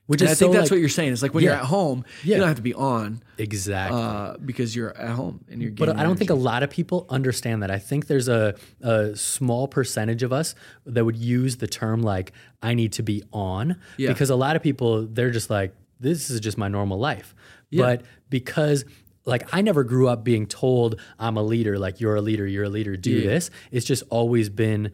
Which 0.06 0.20
and 0.20 0.30
is 0.30 0.36
i 0.36 0.38
think 0.38 0.52
so, 0.52 0.58
that's 0.58 0.70
like- 0.70 0.76
what 0.76 0.80
you're 0.80 0.88
saying 0.88 1.12
it's 1.12 1.22
like 1.22 1.32
when 1.32 1.44
you're 1.44 1.52
at 1.54 1.64
home 1.64 2.04
Yeah. 2.24 2.34
you 2.34 2.40
don't 2.40 2.48
have 2.48 2.56
to 2.56 2.62
be 2.62 2.74
on 2.74 3.22
exactly. 3.38 4.00
uh, 4.00 4.36
because 4.44 4.74
you're 4.76 4.94
at 4.96 5.10
home 5.10 5.44
and 5.48 5.62
you're 5.62 5.70
But 5.70 5.96
I 5.96 6.02
don't 6.02 6.16
think 6.18 6.30
a 6.30 6.34
lot 6.34 6.62
of 6.62 6.70
people 6.70 7.06
understand 7.08 7.62
that. 7.62 7.70
I 7.70 7.78
think 7.78 8.06
there's 8.08 8.28
a, 8.28 8.54
a 8.80 9.14
small 9.16 9.68
percentage 9.68 10.22
of 10.22 10.32
us 10.32 10.54
that 10.86 11.04
would 11.04 11.16
use 11.16 11.56
the 11.56 11.66
term 11.66 12.02
like, 12.02 12.32
I 12.62 12.74
need 12.74 12.92
to 12.94 13.02
be 13.02 13.22
on. 13.32 13.76
Yeah. 13.96 14.08
Because 14.08 14.30
a 14.30 14.36
lot 14.36 14.54
of 14.56 14.62
people, 14.62 15.06
they're 15.06 15.30
just 15.30 15.50
like, 15.50 15.74
this 16.00 16.30
is 16.30 16.40
just 16.40 16.58
my 16.58 16.68
normal 16.68 16.98
life. 16.98 17.34
But 17.72 18.02
because 18.28 18.84
like 19.24 19.48
I 19.54 19.62
never 19.62 19.84
grew 19.84 20.08
up 20.08 20.24
being 20.24 20.46
told 20.46 21.00
I'm 21.18 21.36
a 21.36 21.42
leader, 21.42 21.78
like 21.78 22.00
you're 22.00 22.16
a 22.16 22.20
leader, 22.20 22.46
you're 22.46 22.64
a 22.64 22.68
leader, 22.68 22.96
do 22.96 23.10
Yeah. 23.12 23.28
this. 23.30 23.50
It's 23.70 23.86
just 23.86 24.02
always 24.10 24.48
been 24.48 24.90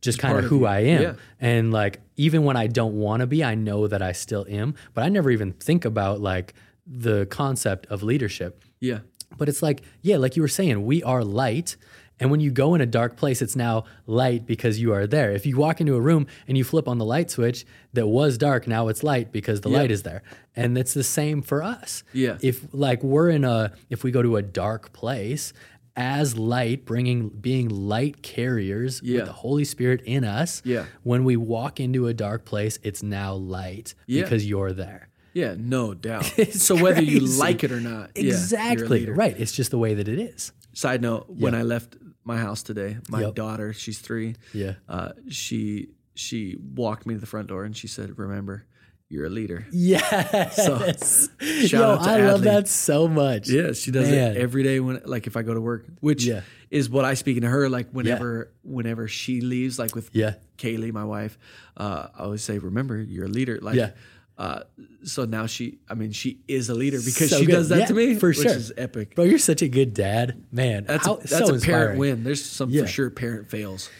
just 0.00 0.18
kind 0.18 0.38
of 0.38 0.44
who. 0.44 0.64
I 0.64 0.80
am. 0.80 1.02
Yeah. 1.02 1.12
And 1.40 1.72
like 1.72 2.00
even 2.16 2.44
when 2.44 2.56
I 2.56 2.66
don't 2.66 2.94
want 2.94 3.20
to 3.20 3.26
be, 3.26 3.42
I 3.42 3.54
know 3.54 3.86
that 3.86 4.02
I 4.02 4.12
still 4.12 4.46
am. 4.48 4.74
But 4.94 5.04
I 5.04 5.08
never 5.08 5.30
even 5.30 5.52
think 5.52 5.84
about 5.84 6.20
like 6.20 6.54
the 6.86 7.26
concept 7.26 7.86
of 7.86 8.02
leadership. 8.02 8.62
yeah 8.80 9.00
But 9.36 9.48
it's 9.48 9.62
like, 9.62 9.82
yeah, 10.02 10.16
like 10.16 10.36
you 10.36 10.42
were 10.42 10.48
saying, 10.48 10.84
we 10.84 11.02
are 11.02 11.22
light. 11.24 11.76
And 12.20 12.32
when 12.32 12.40
you 12.40 12.50
go 12.50 12.74
in 12.74 12.80
a 12.80 12.86
dark 12.86 13.16
place, 13.16 13.40
it's 13.42 13.54
now 13.54 13.84
light 14.06 14.44
because 14.44 14.80
you 14.80 14.92
are 14.92 15.06
there. 15.06 15.30
If 15.30 15.46
you 15.46 15.56
walk 15.56 15.80
into 15.80 15.94
a 15.94 16.00
room 16.00 16.26
and 16.48 16.58
you 16.58 16.64
flip 16.64 16.88
on 16.88 16.98
the 16.98 17.04
light 17.04 17.30
switch 17.30 17.64
that 17.92 18.08
was 18.08 18.36
dark, 18.36 18.66
now 18.66 18.88
it's 18.88 19.04
light 19.04 19.30
because 19.30 19.60
the 19.60 19.68
light 19.68 19.92
is 19.92 20.02
there. 20.02 20.22
And 20.56 20.76
it's 20.76 20.94
the 20.94 21.04
same 21.04 21.42
for 21.42 21.62
us. 21.62 22.02
Yeah. 22.12 22.38
If 22.40 22.66
like 22.72 23.04
we're 23.04 23.30
in 23.30 23.44
a, 23.44 23.72
if 23.88 24.02
we 24.02 24.10
go 24.10 24.22
to 24.22 24.36
a 24.36 24.42
dark 24.42 24.92
place, 24.92 25.52
as 26.00 26.38
light, 26.38 26.84
bringing 26.86 27.28
being 27.28 27.68
light 27.68 28.22
carriers 28.22 29.00
Yeah. 29.02 29.16
with 29.18 29.26
the 29.26 29.32
Holy 29.32 29.64
Spirit 29.64 30.00
in 30.06 30.22
us. 30.24 30.62
Yeah. 30.64 30.84
When 31.02 31.24
we 31.24 31.36
walk 31.36 31.80
into 31.80 32.06
a 32.06 32.14
dark 32.14 32.44
place, 32.44 32.78
it's 32.84 33.02
now 33.02 33.34
light 33.34 33.94
Yeah. 34.06 34.22
because 34.22 34.46
you're 34.48 34.72
there. 34.72 35.08
yeah 35.34 35.54
no 35.58 35.92
doubt 35.94 36.24
so 36.52 36.74
whether 36.82 37.02
you 37.02 37.20
like 37.20 37.62
it 37.62 37.70
or 37.70 37.80
not 37.80 38.10
yeah, 38.16 38.32
Exactly. 38.32 39.00
leader. 39.00 39.12
right. 39.12 39.36
It's 39.38 39.52
just 39.52 39.70
the 39.70 39.78
way 39.78 39.92
that 39.94 40.08
it 40.08 40.18
is. 40.18 40.52
Side 40.72 41.02
note: 41.02 41.26
When 41.28 41.54
I 41.54 41.62
left 41.62 41.96
my 42.24 42.38
house 42.38 42.62
today, 42.62 42.96
my 43.08 43.20
Yep. 43.22 43.34
daughter, 43.34 43.72
she's 43.72 43.98
three. 43.98 44.36
Yeah. 44.54 44.74
Uh, 44.88 45.10
she 45.28 45.88
she 46.14 46.56
walked 46.82 47.06
me 47.06 47.14
to 47.14 47.20
the 47.20 47.26
front 47.26 47.48
door 47.48 47.64
and 47.64 47.76
she 47.76 47.88
said, 47.88 48.18
"Remember, 48.18 48.64
you're 49.08 49.26
a 49.26 49.30
leader." 49.30 49.66
Yes. 49.72 51.28
shout 51.40 51.70
Yo, 51.70 51.82
out 51.82 52.04
to 52.04 52.10
I 52.10 52.16
love 52.30 52.42
that 52.42 52.68
so 52.68 53.08
much. 53.08 53.48
Yeah, 53.48 53.72
she 53.72 53.90
does 53.90 54.08
Man. 54.10 54.36
it 54.36 54.40
every 54.40 54.62
day 54.62 54.80
when 54.80 55.00
like 55.04 55.26
if 55.26 55.36
I 55.36 55.42
go 55.42 55.54
to 55.54 55.60
work, 55.60 55.86
which 56.00 56.24
Yeah. 56.24 56.42
is 56.70 56.88
what 56.90 57.04
I 57.04 57.14
speak 57.14 57.40
to 57.40 57.48
her. 57.48 57.68
Like 57.68 57.90
whenever 57.90 58.52
whenever 58.62 59.08
she 59.08 59.40
leaves, 59.40 59.78
like 59.78 59.94
with 59.94 60.10
Yeah. 60.12 60.34
Kaylee, 60.58 60.92
my 60.92 61.04
wife, 61.04 61.38
uh, 61.76 62.08
I 62.16 62.22
always 62.24 62.42
say, 62.42 62.58
"Remember, 62.58 63.00
you're 63.00 63.26
a 63.26 63.28
leader." 63.28 63.58
Like. 63.60 63.76
Yeah. 63.76 63.90
Uh, 64.36 64.62
so 65.02 65.24
now 65.24 65.46
she, 65.46 65.80
I 65.88 65.94
mean, 65.94 66.12
she 66.12 66.38
is 66.46 66.68
a 66.68 66.74
leader 66.74 66.98
because 66.98 67.30
So 67.30 67.40
she 67.40 67.46
good. 67.46 67.50
does 67.52 67.70
that 67.70 67.78
Yeah, 67.80 67.86
to 67.86 67.94
me, 67.94 68.14
for 68.14 68.28
which 68.28 68.36
sure. 68.42 68.52
is 68.52 68.72
epic. 68.76 69.16
Bro, 69.16 69.24
you're 69.24 69.36
such 69.36 69.62
a 69.62 69.68
good 69.68 69.94
dad. 69.94 70.44
Man, 70.52 70.84
That's 70.84 71.04
how, 71.04 71.14
a, 71.14 71.18
that's 71.26 71.48
so 71.48 71.56
a 71.56 71.58
parent 71.58 71.98
win. 71.98 72.22
There's 72.22 72.44
some 72.44 72.70
Yeah. 72.70 72.82
for 72.82 72.86
sure 72.86 73.10
parent 73.10 73.50
fails. 73.50 73.90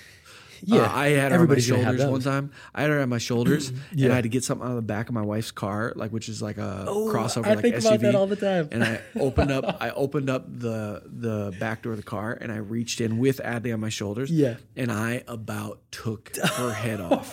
Yeah. 0.62 0.82
Uh, 0.82 0.92
I 0.92 1.08
had 1.10 1.30
her 1.32 1.36
Everybody's 1.36 1.70
on 1.70 1.78
my 1.78 1.84
shoulders 1.84 2.06
one 2.10 2.20
time. 2.22 2.50
I 2.74 2.82
had 2.82 2.90
her 2.90 3.00
on 3.00 3.08
my 3.08 3.18
shoulders, 3.18 3.68
and 3.68 3.80
Yeah. 3.94 4.10
I 4.12 4.14
had 4.16 4.22
to 4.24 4.28
get 4.28 4.44
something 4.44 4.64
out 4.66 4.70
of 4.70 4.76
the 4.76 4.82
back 4.82 5.08
of 5.08 5.14
my 5.14 5.22
wife's 5.22 5.50
car, 5.50 5.92
like 5.96 6.10
which 6.10 6.28
is 6.28 6.40
like 6.42 6.58
a 6.58 6.84
Oh, 6.88 7.10
crossover, 7.12 7.46
I 7.46 7.54
like 7.54 7.60
think 7.62 7.76
SUV. 7.76 7.86
about 7.86 8.00
that 8.00 8.14
all 8.14 8.26
the 8.26 8.36
time. 8.36 8.68
And 8.72 8.82
I 8.84 9.00
opened 9.18 9.50
up, 9.50 9.76
I 9.80 9.90
opened 9.90 10.30
up 10.30 10.44
the 10.48 11.02
the 11.06 11.54
back 11.60 11.82
door 11.82 11.92
of 11.92 11.98
the 11.98 12.04
car, 12.04 12.36
and 12.40 12.50
I 12.52 12.56
reached 12.56 13.00
in 13.00 13.18
with 13.18 13.38
Adley 13.44 13.72
on 13.72 13.80
my 13.80 13.88
shoulders. 13.90 14.30
Yeah. 14.30 14.56
and 14.76 14.90
I 14.92 15.22
about 15.28 15.80
took 15.90 16.34
her 16.42 16.72
head 16.72 17.00
off, 17.00 17.32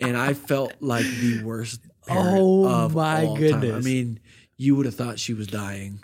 and 0.00 0.16
I 0.16 0.34
felt 0.34 0.74
like 0.80 1.04
the 1.06 1.42
worst. 1.42 1.80
Oh, 2.08 2.66
of 2.68 2.94
my 2.94 3.24
all 3.26 3.36
time. 3.36 3.74
I 3.74 3.80
mean, 3.80 4.20
you 4.56 4.76
would 4.76 4.86
have 4.86 4.94
thought 4.94 5.18
she 5.18 5.34
was 5.34 5.48
dying. 5.48 6.00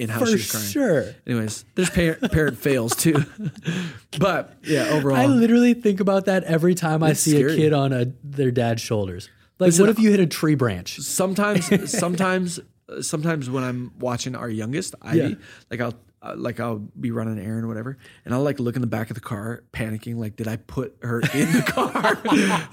In 0.00 0.08
how 0.08 0.20
For 0.20 0.26
she 0.26 0.32
was 0.32 0.50
crying. 0.50 0.66
sure. 0.66 1.14
Anyways, 1.26 1.64
there's 1.74 1.90
parent 1.90 2.32
parent 2.32 2.58
fails 2.58 2.96
too, 2.96 3.24
but 4.18 4.54
yeah, 4.62 4.88
overall, 4.90 5.16
I 5.16 5.26
literally 5.26 5.74
think 5.74 6.00
about 6.00 6.24
that 6.26 6.44
every 6.44 6.74
time 6.74 7.02
I 7.02 7.10
It's 7.10 7.20
see 7.20 7.32
scary. 7.32 7.52
a 7.52 7.56
kid 7.56 7.72
on 7.72 7.92
a, 7.92 8.06
their 8.24 8.50
dad's 8.50 8.82
shoulders. 8.82 9.28
Like, 9.58 9.68
Listen, 9.68 9.86
what 9.86 9.90
if 9.90 9.98
you 9.98 10.10
hit 10.10 10.20
a 10.20 10.26
tree 10.26 10.54
branch? 10.54 10.98
sometimes 11.00 11.90
sometimes 11.98 12.60
sometimes 13.02 13.48
when 13.50 13.62
I'm 13.62 13.92
watching 13.98 14.34
our 14.34 14.48
youngest 14.48 14.94
Ivy, 15.02 15.18
Yeah. 15.18 15.34
like 15.70 15.80
I'll 15.80 15.94
uh, 16.22 16.34
like 16.36 16.60
I'll 16.60 16.76
be 16.78 17.10
running 17.10 17.38
an 17.38 17.44
errand 17.44 17.64
or 17.64 17.68
whatever, 17.68 17.96
and 18.24 18.34
I'll 18.34 18.42
like 18.42 18.60
look 18.60 18.74
in 18.76 18.82
the 18.82 18.86
back 18.86 19.08
of 19.10 19.14
the 19.14 19.20
car, 19.22 19.62
panicking, 19.72 20.16
like, 20.16 20.36
did 20.36 20.48
I 20.48 20.56
put 20.56 20.96
her 21.02 21.20
in 21.20 21.50
the 21.52 21.62
car 21.66 22.18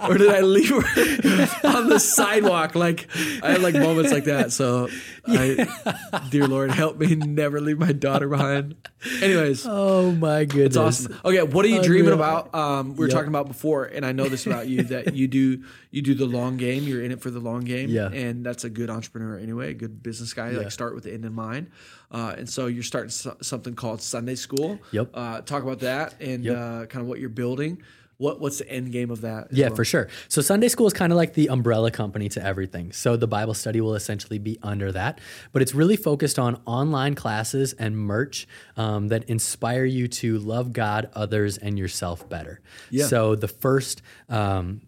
or 0.09 0.17
did 0.17 0.29
I 0.29 0.41
leave 0.41 0.69
her 0.69 0.75
on 1.67 1.87
the 1.89 1.99
sidewalk? 1.99 2.75
Like 2.75 3.07
I 3.41 3.51
have 3.51 3.61
like 3.61 3.75
moments 3.75 4.11
like 4.11 4.25
that. 4.25 4.51
So, 4.51 4.89
I, 5.27 6.25
dear 6.29 6.47
Lord, 6.47 6.71
help 6.71 6.97
me 6.97 7.15
never 7.15 7.61
leave 7.61 7.79
my 7.79 7.91
daughter 7.93 8.27
behind. 8.27 8.75
Anyways, 9.21 9.65
Oh 9.65 10.11
my 10.11 10.43
goodness. 10.45 10.67
it's 10.67 10.77
awesome. 10.77 11.19
Okay, 11.23 11.43
what 11.43 11.63
are 11.63 11.69
you 11.69 11.81
dreaming 11.81 12.13
about? 12.13 12.53
Um, 12.53 12.91
we 12.95 12.99
were 12.99 13.07
Yep. 13.07 13.13
talking 13.15 13.29
about 13.29 13.47
before, 13.47 13.85
and 13.85 14.05
I 14.05 14.11
know 14.11 14.27
this 14.27 14.45
about 14.45 14.67
you 14.67 14.83
that 14.83 15.13
you 15.15 15.27
do 15.29 15.63
you 15.91 16.01
do 16.01 16.13
the 16.13 16.25
long 16.25 16.57
game. 16.57 16.83
You're 16.83 17.01
in 17.03 17.11
it 17.11 17.21
for 17.21 17.29
the 17.29 17.39
long 17.39 17.61
game, 17.61 17.89
Yeah. 17.89 18.09
and 18.11 18.45
that's 18.45 18.65
a 18.65 18.69
good 18.69 18.89
entrepreneur 18.89 19.37
anyway, 19.37 19.71
a 19.71 19.73
good 19.73 20.03
business 20.03 20.33
guy. 20.33 20.49
Like 20.49 20.71
start 20.71 20.93
with 20.95 21.05
the 21.05 21.13
end 21.13 21.23
in 21.23 21.33
mind, 21.33 21.71
uh, 22.11 22.35
and 22.37 22.49
so 22.49 22.67
you're 22.67 22.83
starting 22.83 23.09
so- 23.09 23.37
something 23.41 23.75
called 23.75 24.01
Sunday 24.01 24.35
School. 24.35 24.79
Yep. 24.91 25.09
Uh, 25.13 25.41
talk 25.41 25.63
about 25.63 25.79
that 25.79 26.15
and 26.21 26.43
Yep. 26.43 26.57
uh, 26.57 26.85
kind 26.87 27.01
of 27.01 27.07
what 27.07 27.19
you're 27.19 27.29
building. 27.29 27.81
What 28.19 28.39
what's 28.41 28.57
the 28.57 28.67
end 28.67 28.91
game 28.91 29.11
of 29.11 29.21
that? 29.21 29.49
Yeah, 29.51 29.67
well? 29.67 29.75
for 29.75 29.85
sure. 29.85 30.07
So 30.27 30.41
Sunday 30.41 30.69
school 30.69 30.87
is 30.87 30.93
kind 30.93 31.13
of 31.13 31.17
like 31.17 31.35
the 31.35 31.49
umbrella 31.49 31.91
company 31.91 32.29
to 32.29 32.43
everything. 32.43 32.91
So 32.91 33.15
the 33.15 33.27
Bible 33.27 33.53
study 33.53 33.79
will 33.79 33.93
essentially 33.93 34.39
be 34.39 34.57
under 34.63 34.91
that, 34.91 35.19
but 35.53 35.61
it's 35.61 35.75
really 35.75 35.95
focused 35.97 36.39
on 36.39 36.59
online 36.65 37.13
classes 37.13 37.73
and 37.73 37.95
merch 37.95 38.47
um, 38.75 39.09
that 39.09 39.25
inspire 39.25 39.85
you 39.85 40.07
to 40.07 40.39
love 40.39 40.73
God, 40.73 41.11
others, 41.13 41.59
and 41.59 41.77
yourself 41.77 42.27
better. 42.27 42.59
Yeah. 42.89 43.05
So 43.05 43.35
the 43.35 43.47
first. 43.47 44.01
Um, 44.29 44.81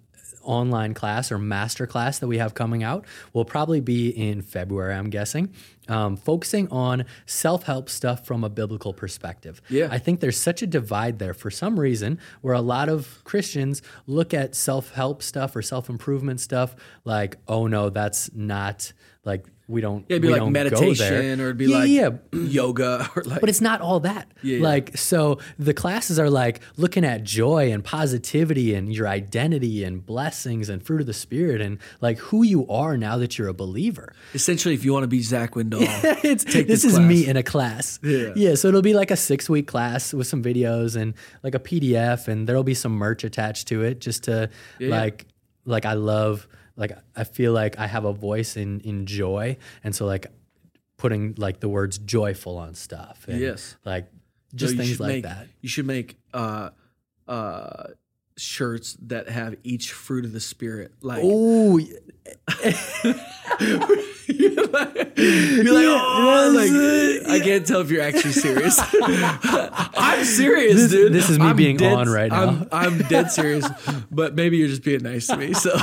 online 0.44 0.94
class 0.94 1.32
or 1.32 1.38
master 1.38 1.88
class 1.88 2.20
that 2.20 2.28
we 2.28 2.38
have 2.38 2.54
coming 2.54 2.84
out 2.84 3.06
will 3.34 3.46
probably 3.46 3.80
be 3.80 4.10
in 4.10 4.42
February, 4.42 4.94
I'm 4.94 5.10
guessing, 5.10 5.54
um, 5.88 6.18
focusing 6.18 6.68
on 6.70 7.06
self 7.26 7.64
help 7.64 7.90
stuff 7.90 8.26
from 8.26 8.44
a 8.44 8.50
biblical 8.50 8.94
perspective. 8.94 9.62
Yeah. 9.70 9.88
I 9.92 9.98
think 9.98 10.20
there's 10.20 10.38
such 10.38 10.62
a 10.62 10.68
divide 10.68 11.20
there 11.20 11.34
for 11.34 11.52
some 11.52 11.80
reason 11.80 12.20
where 12.42 12.54
a 12.54 12.62
lot 12.62 12.90
of 12.90 13.24
Christians 13.24 13.82
look 14.08 14.34
at 14.34 14.56
self 14.56 14.92
help 14.92 15.22
stuff 15.24 15.56
or 15.56 15.62
self 15.62 15.90
improvement 15.90 16.40
stuff 16.40 16.76
like, 17.06 17.38
oh 17.48 17.68
no, 17.68 17.90
that's 17.90 18.34
not 18.34 18.94
like 19.26 19.46
we 19.70 19.82
don't. 19.82 20.04
Yeah, 20.10 20.16
it'd 20.16 20.24
be 20.24 20.30
like 20.30 20.52
meditation, 20.52 21.40
or 21.40 21.46
it'd 21.46 21.58
be 21.58 21.68
yeah, 21.68 21.78
like 21.78 21.90
yeah. 21.90 22.10
yoga, 22.34 23.08
or 23.16 23.24
like 23.24 23.40
But 23.40 23.50
it's 23.50 23.62
not 23.62 23.82
all 23.82 24.00
that. 24.00 24.28
yeah. 24.42 24.60
Like, 24.62 24.98
so 24.98 25.38
the 25.60 25.76
classes 25.76 26.18
are 26.18 26.30
like 26.30 26.62
looking 26.76 27.06
at 27.06 27.24
joy 27.24 27.72
and 27.72 27.84
positivity 27.84 28.74
and 28.74 28.92
your 28.92 29.08
identity 29.08 29.84
and 29.84 30.04
blessings 30.04 30.70
and 30.70 30.84
fruit 30.84 31.02
of 31.02 31.08
the 31.08 31.14
spirit 31.14 31.62
and 31.62 31.78
like 32.02 32.18
who 32.18 32.42
you 32.42 32.68
are 32.68 32.98
now 32.98 33.18
that 33.18 33.38
you're 33.38 33.48
a 33.48 33.54
believer. 33.54 34.14
essentially 34.34 34.74
if 34.74 34.84
you 34.84 34.92
want 34.92 35.04
to 35.04 35.08
be 35.08 35.22
Zach 35.22 35.52
Windahl. 35.54 35.82
it's, 36.24 36.44
Take 36.44 36.68
this, 36.68 36.82
this 36.82 36.94
is 36.94 37.00
me 37.00 37.28
in 37.28 37.38
a 37.38 37.44
class. 37.44 38.00
Yeah. 38.02 38.34
Yeah. 38.36 38.56
So 38.56 38.70
it'll 38.70 38.82
be 38.82 38.96
like 38.96 39.12
a 39.12 39.16
six 39.18 39.48
week 39.48 39.68
class 39.68 40.14
with 40.14 40.26
some 40.26 40.42
videos 40.42 40.96
and 41.00 41.14
like 41.44 41.54
a 41.54 41.60
PDF, 41.60 42.28
and 42.28 42.50
there'll 42.50 42.64
be 42.64 42.74
some 42.74 42.94
merch 42.94 43.24
attached 43.24 43.68
to 43.68 43.84
it 43.84 44.02
just 44.02 44.24
to 44.24 44.50
like, 44.80 45.28
like 45.66 45.86
I 45.86 45.94
love, 45.94 46.48
like 46.80 46.94
I 47.16 47.26
feel 47.26 47.52
like 47.52 47.78
I 47.78 47.86
have 47.86 48.06
a 48.06 48.14
voice 48.14 48.58
in 48.58 48.80
in 48.80 49.06
joy, 49.06 49.58
and 49.84 49.96
so 49.96 50.06
like 50.06 50.28
putting 50.98 51.34
like 51.38 51.60
the 51.60 51.70
words 51.70 51.98
joyful 51.98 52.58
on 52.58 52.74
stuff. 52.74 53.26
And 53.28 53.40
Yes. 53.40 53.76
Like 53.86 54.08
just 54.56 54.76
you 54.76 54.82
things 54.82 55.00
like 55.00 55.10
make, 55.10 55.24
that. 55.24 55.48
You 55.62 55.70
should 55.70 55.86
make 55.86 56.18
uh, 56.34 56.70
uh, 57.28 57.84
shirts 58.40 58.98
that 59.08 59.30
have 59.30 59.56
each 59.64 59.92
fruit 59.92 60.26
of 60.26 60.32
the 60.32 60.40
spirit. 60.40 60.92
Like 61.02 61.22
Oh, 61.24 61.78
you're 61.78 61.88
like, 64.68 65.18
you're 65.18 65.74
like, 65.74 65.86
oh, 65.88 66.52
like, 66.56 66.72
I 67.30 67.40
can't 67.44 67.66
tell 67.66 67.82
if 67.82 67.90
you're 67.92 68.04
actually 68.04 68.34
serious. 68.34 68.80
I'm 69.02 70.24
serious, 70.24 70.76
This- 70.76 70.92
dude. 70.92 71.14
this 71.14 71.30
is 71.30 71.40
me 71.40 71.46
I'm 71.48 71.56
being 71.56 71.78
dead- 71.78 71.94
on 71.94 72.10
right 72.10 72.32
now. 72.32 72.68
I'm, 72.72 72.72
I'm 72.72 72.98
dead 73.08 73.32
serious, 73.32 73.68
but 74.12 74.36
maybe 74.36 74.58
you're 74.58 74.68
just 74.68 74.84
being 74.84 75.02
nice 75.04 75.28
to 75.28 75.38
me. 75.38 75.54
So, 75.54 75.72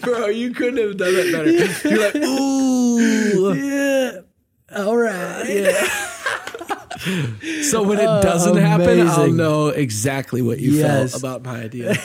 bro, 0.00 0.26
you 0.26 0.52
couldn't 0.52 0.78
have 0.78 0.96
done 0.96 1.14
that 1.14 1.32
better. 1.32 1.50
You're 1.88 2.04
like, 2.04 2.16
ooh, 2.16 3.54
yeah. 3.54 4.20
All 4.76 4.96
right. 4.96 5.44
yeah. 5.48 5.88
So 7.62 7.82
when 7.82 7.98
it 7.98 8.06
Oh, 8.06 8.22
doesn't 8.22 8.56
happen, 8.56 9.06
I'll 9.08 9.30
know 9.32 9.68
exactly 9.68 10.42
what 10.42 10.58
you 10.60 10.72
Yes. 10.72 11.12
felt 11.12 11.22
about 11.22 11.44
my 11.44 11.62
idea. 11.62 11.96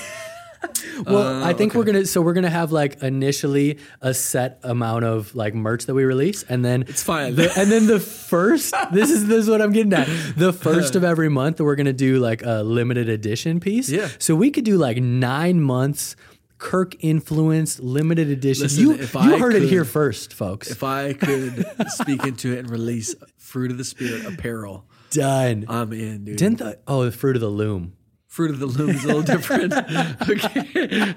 Well, 1.05 1.43
Uh, 1.43 1.45
I 1.45 1.53
think 1.53 1.75
we're 1.75 1.83
gonna 1.83 2.05
so 2.05 2.21
we're 2.21 2.33
gonna 2.33 2.49
have 2.49 2.71
like 2.71 3.03
initially 3.03 3.77
a 4.01 4.13
set 4.13 4.59
amount 4.63 5.05
of 5.05 5.35
like 5.35 5.53
merch 5.53 5.85
that 5.85 5.93
we 5.93 6.05
release, 6.05 6.43
and 6.49 6.65
then 6.65 6.85
It's 6.87 7.03
fine. 7.03 7.35
the- 7.35 7.51
and 7.59 7.69
then 7.71 7.85
the 7.85 7.99
first 7.99 8.73
this 8.93 9.11
is 9.11 9.27
this 9.27 9.43
is 9.43 9.49
what 9.49 9.61
I'm 9.61 9.71
getting 9.73 9.93
at. 9.93 10.07
The 10.37 10.51
first 10.53 10.95
of 10.95 11.03
every 11.11 11.29
month 11.29 11.59
we're 11.61 11.75
gonna 11.75 11.93
do 11.93 12.17
like 12.19 12.41
a 12.43 12.63
limited 12.63 13.09
edition 13.09 13.59
piece. 13.59 13.89
Yeah. 13.89 14.07
So 14.17 14.35
we 14.35 14.49
could 14.49 14.63
do 14.63 14.77
like 14.77 14.97
nine 14.97 15.61
months. 15.61 16.15
Kirk 16.57 16.95
influenced 17.03 17.79
limited 17.81 18.29
edition. 18.29 18.63
Listen, 18.63 18.81
you 18.81 18.95
you 18.95 19.07
I 19.35 19.37
heard 19.37 19.55
it 19.55 19.63
here 19.63 19.85
first, 19.85 20.33
folks. 20.33 20.71
If 20.71 20.83
I 20.83 21.13
could 21.13 21.65
speak 21.89 22.25
into 22.25 22.53
it 22.53 22.59
and 22.59 22.69
release 22.69 23.13
fruit 23.37 23.71
of 23.71 23.77
the 23.77 23.83
spirit 23.83 24.25
apparel, 24.25 24.85
Done. 25.11 25.65
I'm 25.67 25.93
in, 25.93 26.25
dude. 26.25 26.37
Didn't 26.37 26.59
the 26.59 26.79
oh 26.87 27.05
the 27.05 27.11
fruit 27.11 27.35
of 27.35 27.41
the 27.41 27.49
loom? 27.49 27.93
fruit 28.27 28.51
of 28.51 28.59
the 28.59 28.65
loom 28.65 28.89
is 28.89 29.03
a 29.05 29.07
little 29.07 29.21
different. 29.21 29.71
okay. 30.29 31.13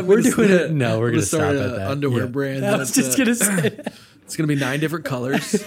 We're 0.00 0.22
gonna 0.22 0.30
doing 0.30 0.50
it. 0.50 0.70
No, 0.70 1.00
we're 1.00 1.08
I'm 1.08 1.12
gonna 1.14 1.22
start 1.22 1.56
stop 1.56 1.70
at 1.70 1.76
that. 1.76 1.90
Underwear 1.90 2.24
Yeah. 2.24 2.30
brand. 2.30 2.64
I 2.64 2.76
was 2.76 2.94
that's, 2.94 3.16
just 3.16 3.20
uh, 3.20 3.24
gonna 3.24 3.70
say. 3.70 3.80
It's 4.22 4.36
gonna 4.36 4.46
be 4.46 4.56
nine 4.56 4.78
different 4.78 5.06
colors 5.06 5.64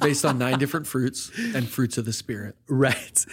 based 0.00 0.24
on 0.24 0.38
nine 0.38 0.58
different 0.58 0.86
fruits 0.86 1.30
and 1.54 1.68
fruits 1.68 1.98
of 1.98 2.06
the 2.06 2.12
spirit. 2.14 2.56
right. 2.66 3.24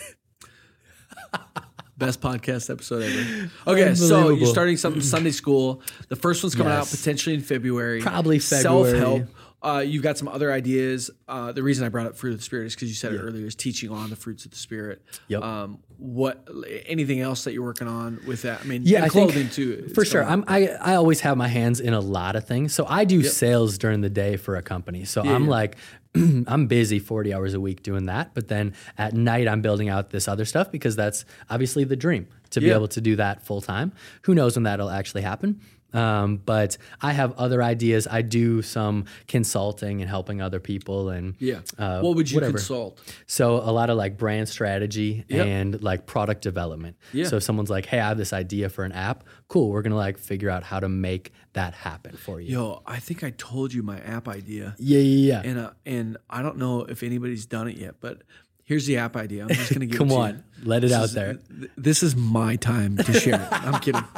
Best 1.98 2.20
podcast 2.20 2.70
episode 2.70 3.04
ever. 3.04 3.52
Okay, 3.68 3.96
so 3.96 4.30
you're 4.30 4.48
starting 4.48 4.76
something 4.76 5.02
Sunday 5.02 5.32
school. 5.32 5.82
The 6.10 6.18
first 6.18 6.44
one's 6.44 6.54
coming 6.54 6.74
Yes. 6.74 6.94
out 6.94 6.98
potentially 7.00 7.36
in 7.36 7.42
February. 7.42 8.02
Probably 8.02 8.40
Self 8.40 8.88
February. 8.88 9.00
help. 9.00 9.35
Uh, 9.66 9.80
you've 9.80 10.04
got 10.04 10.18
some 10.18 10.28
other 10.28 10.52
ideas. 10.52 11.10
Uh, 11.28 11.52
the 11.52 11.64
reason 11.64 11.86
I 11.86 11.90
brought 11.90 12.06
up 12.06 12.16
fruit 12.16 12.32
of 12.34 12.38
the 12.38 12.44
spirit 12.44 12.68
is 12.68 12.76
because 12.76 12.90
you 12.90 12.96
said 12.96 13.14
it 13.14 13.18
earlier. 13.20 13.46
Is 13.48 13.56
teaching 13.56 13.90
on 13.90 14.10
the 14.10 14.16
fruits 14.16 14.46
of 14.46 14.52
the 14.52 14.58
spirit. 14.58 15.02
Yep. 15.28 15.42
Um, 15.44 15.80
what? 15.98 16.48
Anything 16.86 17.22
else 17.22 17.46
that 17.46 17.54
you're 17.54 17.64
working 17.64 17.88
on 17.88 18.20
with 18.28 18.44
that? 18.44 18.62
I 18.62 18.64
mean, 18.66 18.82
Yeah, 18.86 18.98
and 18.98 19.06
I 19.06 19.10
think 19.10 19.32
clothing 19.32 19.50
too. 19.50 19.90
For 19.96 20.06
sure. 20.06 20.24
I'm 20.24 20.44
I 20.48 20.68
I 20.68 20.96
always 20.96 21.22
have 21.22 21.36
my 21.38 21.48
hands 21.48 21.80
in 21.80 21.94
a 21.94 22.00
lot 22.00 22.36
of 22.36 22.46
things. 22.46 22.74
So 22.76 22.86
I 22.88 23.06
do 23.06 23.24
sales 23.24 23.78
during 23.78 24.02
the 24.02 24.10
day 24.10 24.38
for 24.38 24.56
a 24.56 24.62
company. 24.62 25.06
So 25.06 25.22
I'm 25.22 25.46
yeah. 25.46 25.50
like 25.50 25.78
I'm 26.16 26.68
busy 26.68 27.00
40 27.00 27.34
hours 27.34 27.54
a 27.54 27.60
week 27.60 27.84
doing 27.84 28.06
that, 28.06 28.34
but 28.34 28.48
then 28.48 28.74
at 28.98 29.14
night 29.14 29.48
I'm 29.48 29.62
building 29.62 29.90
out 29.90 30.12
this 30.12 30.28
other 30.28 30.46
stuff 30.46 30.72
because 30.72 30.96
that's 30.96 31.26
obviously 31.50 31.84
the 31.84 31.96
dream 31.98 32.28
to 32.52 32.62
be 32.62 32.68
Yeah. 32.68 32.76
able 32.76 32.88
to 32.90 33.02
do 33.02 33.16
that 33.18 33.46
full 33.46 33.62
time. 33.62 33.92
Who 34.24 34.34
knows 34.36 34.56
when 34.56 34.64
that'll 34.64 34.90
actually 34.90 35.24
happen? 35.24 35.60
Um, 35.96 36.38
but 36.38 36.78
I 37.02 37.14
have 37.14 37.34
other 37.38 37.64
ideas. 37.64 38.08
I 38.10 38.22
do 38.22 38.62
some 38.62 39.06
consulting 39.28 40.02
and 40.02 40.10
helping 40.10 40.42
other 40.42 40.60
people 40.60 41.10
and 41.10 41.36
Yeah. 41.40 41.60
uh, 41.78 42.02
what 42.02 42.16
would 42.16 42.30
you 42.30 42.36
whatever. 42.38 42.58
consult? 42.58 43.00
So 43.28 43.56
a 43.58 43.72
lot 43.72 43.90
of 43.90 43.98
like 43.98 44.18
brand 44.18 44.50
strategy 44.50 45.24
Yep. 45.30 45.46
and 45.48 45.82
like 45.82 46.06
product 46.06 46.42
development. 46.42 46.98
Yeah. 47.14 47.28
So 47.28 47.38
if 47.38 47.44
someone's 47.44 47.70
like, 47.70 47.86
"Hey, 47.86 48.00
I 48.00 48.08
have 48.10 48.18
this 48.18 48.34
idea 48.34 48.70
for 48.70 48.84
an 48.84 48.92
app," 48.92 49.24
cool. 49.48 49.70
We're 49.72 49.82
gonna 49.82 49.96
like 49.96 50.18
figure 50.18 50.50
out 50.50 50.64
how 50.64 50.80
to 50.80 50.90
make 50.90 51.32
that 51.54 51.74
happen 51.74 52.16
for 52.18 52.42
you. 52.42 52.52
Yo, 52.54 52.82
I 52.86 53.00
think 53.00 53.24
I 53.24 53.32
told 53.38 53.74
you 53.74 53.82
my 53.84 54.00
app 54.00 54.28
idea, 54.28 54.76
Yeah, 54.78 55.00
yeah, 55.00 55.42
yeah. 55.44 55.50
and 55.50 55.60
uh, 55.60 55.70
and 55.86 56.18
I 56.30 56.42
don't 56.42 56.58
know 56.58 56.82
if 56.82 57.04
anybody's 57.04 57.46
done 57.46 57.68
it 57.68 57.78
yet, 57.78 57.96
but 58.02 58.24
here's 58.64 58.86
the 58.88 58.98
app 58.98 59.16
idea. 59.16 59.44
I'm 59.44 59.50
just 59.50 59.72
gonna 59.74 59.86
give 59.92 59.98
Come 59.98 60.08
it 60.08 60.12
to 60.16 60.18
on, 60.20 60.44
you. 60.62 60.66
let 60.70 60.84
it 60.84 60.88
This 60.88 60.98
out 60.98 61.04
is- 61.06 61.14
there. 61.14 61.34
th- 61.36 61.72
This 61.78 62.04
is 62.04 62.16
my 62.16 62.56
time 62.58 62.98
to 62.98 63.14
share 63.14 63.36
it. 63.42 63.48
I'm 63.52 63.80
kidding. 63.80 64.04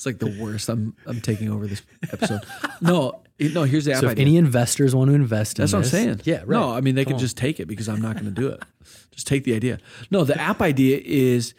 It's 0.00 0.06
like 0.06 0.18
the 0.18 0.34
worst. 0.40 0.70
I'm 0.70 0.96
I'm 1.04 1.20
taking 1.20 1.50
over 1.50 1.66
this 1.66 1.82
episode. 2.10 2.40
No, 2.80 3.20
no. 3.38 3.64
Here's 3.64 3.84
the 3.84 3.92
app 3.92 4.00
So 4.00 4.06
if 4.06 4.12
idea. 4.12 4.22
any 4.22 4.36
investors 4.38 4.94
want 4.94 5.10
to 5.10 5.14
invest 5.14 5.58
in 5.58 5.62
That's 5.62 5.74
what 5.74 5.80
I'm 5.80 5.84
saying. 5.84 6.22
Yeah, 6.24 6.38
right. 6.38 6.48
No, 6.48 6.72
I 6.72 6.80
mean 6.80 6.94
they 6.94 7.04
Come 7.04 7.10
can 7.10 7.14
on. 7.16 7.20
just 7.20 7.36
take 7.36 7.60
it 7.60 7.66
because 7.66 7.86
I'm 7.86 8.00
not 8.00 8.14
going 8.14 8.24
to 8.24 8.30
do 8.30 8.48
it. 8.48 8.62
just 9.10 9.26
take 9.26 9.44
the 9.44 9.54
idea. 9.54 9.78
No, 10.10 10.24
the 10.24 10.40
app 10.40 10.62
idea 10.62 10.98
is 11.04 11.52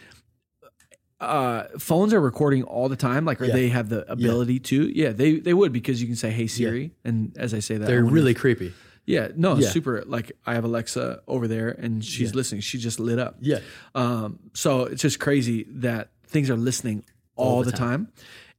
uh, 1.19 1.65
phones 1.77 2.13
are 2.15 2.19
recording 2.19 2.63
all 2.63 2.89
the 2.89 2.95
time. 2.95 3.25
Like, 3.25 3.39
or 3.41 3.45
Yeah. 3.45 3.53
they 3.53 3.69
have 3.69 3.89
the 3.89 4.11
ability 4.11 4.59
to. 4.59 4.89
Yeah, 4.89 5.11
they 5.11 5.35
they 5.39 5.53
would 5.53 5.71
because 5.71 6.01
you 6.01 6.07
can 6.07 6.15
say, 6.15 6.31
"Hey 6.31 6.47
Siri," 6.47 6.93
and 7.05 7.35
as 7.37 7.53
I 7.53 7.59
say 7.59 7.77
that, 7.77 7.85
They're 7.85 8.03
really 8.03 8.33
creepy. 8.33 8.73
yeah. 9.05 9.27
No, 9.35 9.55
Yeah. 9.55 9.69
super. 9.69 10.03
Like 10.07 10.31
I 10.47 10.55
have 10.55 10.63
Alexa 10.63 11.21
over 11.27 11.47
there 11.47 11.69
and 11.69 12.03
she's 12.03 12.33
listening. 12.33 12.61
She 12.61 12.79
just 12.79 12.99
lit 12.99 13.19
up. 13.19 13.35
Yeah. 13.39 13.59
Um, 13.93 14.39
so 14.53 14.85
it's 14.85 15.03
just 15.03 15.19
crazy 15.19 15.67
that 15.69 16.09
things 16.25 16.49
are 16.49 16.57
listening 16.57 17.03
all, 17.41 17.63
the, 17.63 17.71
the 17.71 17.77
time. 17.77 18.07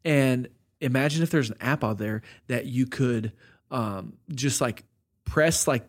And 0.04 0.48
imagine 0.80 1.22
if 1.22 1.30
there's 1.30 1.50
an 1.50 1.56
app 1.60 1.84
out 1.84 1.98
there 1.98 2.22
that 2.48 2.66
you 2.66 2.86
could 2.86 3.32
um, 3.70 4.14
just 4.34 4.60
like 4.60 4.84
press 5.24 5.66
like 5.66 5.86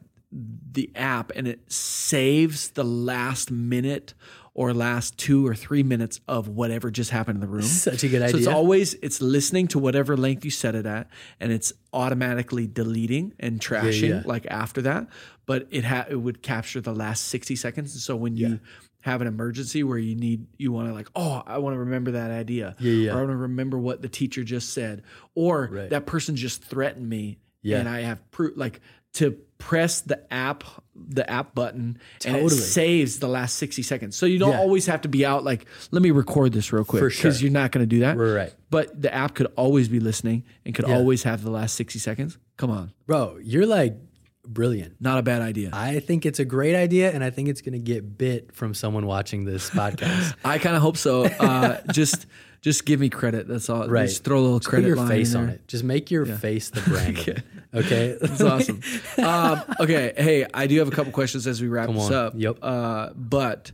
the 0.71 0.89
app 0.95 1.31
and 1.35 1.47
it 1.47 1.71
saves 1.71 2.71
the 2.71 2.83
last 2.83 3.51
minute 3.51 4.13
or 4.55 4.73
last 4.73 5.17
two 5.17 5.47
or 5.47 5.55
three 5.55 5.81
minutes 5.81 6.19
of 6.27 6.47
whatever 6.47 6.91
just 6.91 7.09
happened 7.09 7.37
in 7.37 7.41
the 7.41 7.47
room. 7.47 7.63
Such 7.63 8.03
a 8.03 8.07
good 8.07 8.21
idea. 8.21 8.31
So 8.31 8.37
it's 8.37 8.47
always 8.47 8.93
it's 8.95 9.21
listening 9.21 9.67
to 9.69 9.79
whatever 9.79 10.15
length 10.15 10.45
you 10.45 10.51
set 10.51 10.75
it 10.75 10.85
at, 10.85 11.09
and 11.39 11.51
it's 11.51 11.73
automatically 11.91 12.67
deleting 12.67 13.33
and 13.39 13.59
trashing 13.59 14.09
yeah. 14.09 14.21
like 14.25 14.45
after 14.47 14.83
that. 14.83 15.07
But 15.45 15.67
it 15.71 15.85
ha- 15.85 16.05
it 16.07 16.17
would 16.17 16.43
capture 16.43 16.81
the 16.81 16.93
last 16.93 17.25
sixty 17.25 17.55
seconds. 17.55 17.93
And 17.93 18.01
so 18.01 18.15
when 18.15 18.37
you 18.37 18.59
have 19.03 19.21
an 19.21 19.27
emergency 19.27 19.83
where 19.83 19.97
you 19.97 20.15
need 20.15 20.45
you 20.57 20.71
want 20.71 20.87
to 20.87 20.93
like 20.93 21.09
oh 21.15 21.43
I 21.45 21.57
want 21.59 21.75
to 21.75 21.79
remember 21.79 22.11
that 22.11 22.31
idea 22.31 22.75
Yeah, 22.79 22.91
yeah. 22.93 23.11
or 23.11 23.15
I 23.15 23.19
want 23.19 23.29
to 23.31 23.35
remember 23.37 23.77
what 23.77 24.01
the 24.01 24.07
teacher 24.09 24.43
just 24.43 24.73
said 24.73 25.03
or 25.35 25.69
Right. 25.71 25.89
that 25.89 26.05
person 26.05 26.35
just 26.35 26.63
threatened 26.63 27.07
me 27.07 27.37
Yeah. 27.61 27.79
and 27.79 27.89
I 27.89 28.01
have 28.01 28.19
proof 28.31 28.53
like 28.55 28.79
to 29.15 29.37
press 29.57 30.01
the 30.01 30.21
app 30.33 30.63
the 30.95 31.29
app 31.29 31.53
button 31.53 31.97
and 32.25 32.35
it 32.37 32.49
saves 32.49 33.19
the 33.19 33.27
last 33.27 33.55
60 33.57 33.81
seconds 33.83 34.15
so 34.15 34.25
you 34.25 34.39
don't 34.39 34.51
Yeah. 34.51 34.59
always 34.59 34.85
have 34.85 35.01
to 35.01 35.09
be 35.09 35.25
out 35.25 35.43
like 35.43 35.65
let 35.91 36.01
me 36.01 36.11
record 36.11 36.53
this 36.53 36.71
real 36.71 36.83
quick 36.85 37.01
because 37.03 37.37
sure. 37.37 37.43
you're 37.43 37.51
not 37.51 37.71
going 37.71 37.83
to 37.83 37.87
do 37.87 37.99
that 38.01 38.15
Right, 38.17 38.33
right. 38.33 38.53
but 38.69 39.01
the 39.01 39.13
app 39.13 39.35
could 39.35 39.47
always 39.57 39.87
be 39.89 39.99
listening 39.99 40.43
and 40.65 40.73
could 40.73 40.87
Yeah. 40.87 40.95
always 40.95 41.23
have 41.23 41.43
the 41.43 41.51
last 41.51 41.75
60 41.75 41.99
seconds 41.99 42.37
come 42.57 42.69
on 42.71 42.91
Bro, 43.05 43.39
you're 43.43 43.65
like 43.65 43.97
brilliant. 44.45 44.95
not 44.99 45.17
a 45.19 45.23
bad 45.23 45.41
idea 45.41 45.69
I 45.73 45.99
think 45.99 46.25
it's 46.25 46.39
a 46.39 46.45
great 46.45 46.75
idea, 46.75 47.11
and 47.11 47.23
I 47.23 47.29
think 47.29 47.49
it's 47.49 47.61
going 47.61 47.73
to 47.73 47.79
get 47.79 48.17
bit 48.17 48.53
from 48.55 48.73
someone 48.73 49.05
watching 49.05 49.45
this 49.45 49.69
podcast. 49.69 50.35
I 50.45 50.57
kind 50.57 50.75
of 50.75 50.81
hope 50.81 50.97
so 50.97 51.25
uh, 51.25 51.81
just 51.91 52.25
just 52.61 52.85
give 52.85 52.99
me 52.99 53.09
credit 53.09 53.47
that's 53.47 53.69
all 53.69 53.87
Right. 53.89 54.07
just 54.07 54.23
throw 54.23 54.39
a 54.39 54.41
little 54.41 54.59
Just 54.59 54.69
credit 54.69 54.83
Put 54.83 54.87
your 54.87 54.95
line 54.97 55.07
face 55.09 55.35
on 55.35 55.49
it. 55.49 55.67
Just 55.67 55.83
make 55.83 56.09
your 56.11 56.25
face 56.25 56.69
the 56.69 56.81
brand. 56.81 57.17
it. 57.19 57.43
Okay. 57.75 58.15
That's 58.21 58.39
awesome. 58.39 58.81
um, 59.17 59.63
okay, 59.79 60.13
hey, 60.15 60.45
I 60.53 60.67
do 60.67 60.77
have 60.77 60.87
a 60.87 60.91
couple 60.91 61.11
questions 61.11 61.47
as 61.47 61.59
we 61.59 61.67
wrap 61.67 61.87
Come 61.87 61.95
this 61.95 62.05
on. 62.05 62.13
up. 62.13 62.33
Yep. 62.35 62.59
Uh, 62.61 63.09
but 63.15 63.71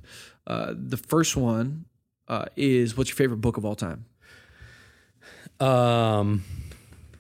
uh, 0.47 0.74
the 0.74 0.95
first 0.95 1.36
one 1.36 1.84
uh, 2.30 2.45
is 2.55 2.95
what's 2.95 3.09
your 3.09 3.17
favorite 3.17 3.41
book 3.41 3.57
of 3.57 3.65
all 3.65 3.76
time? 3.76 4.05
Um. 5.59 6.43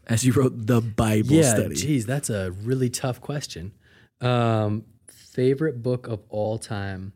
As 0.09 0.25
you 0.25 0.33
wrote 0.33 0.65
the 0.67 0.81
Bible 0.81 1.33
Yeah. 1.35 1.53
study. 1.53 1.75
Geez, 1.75 2.05
that's 2.05 2.29
a 2.29 2.51
really 2.51 2.89
tough 2.89 3.21
question. 3.21 3.73
Um, 4.21 4.83
favorite 5.07 5.81
book 5.83 6.07
of 6.07 6.21
all 6.29 6.57
time. 6.57 7.13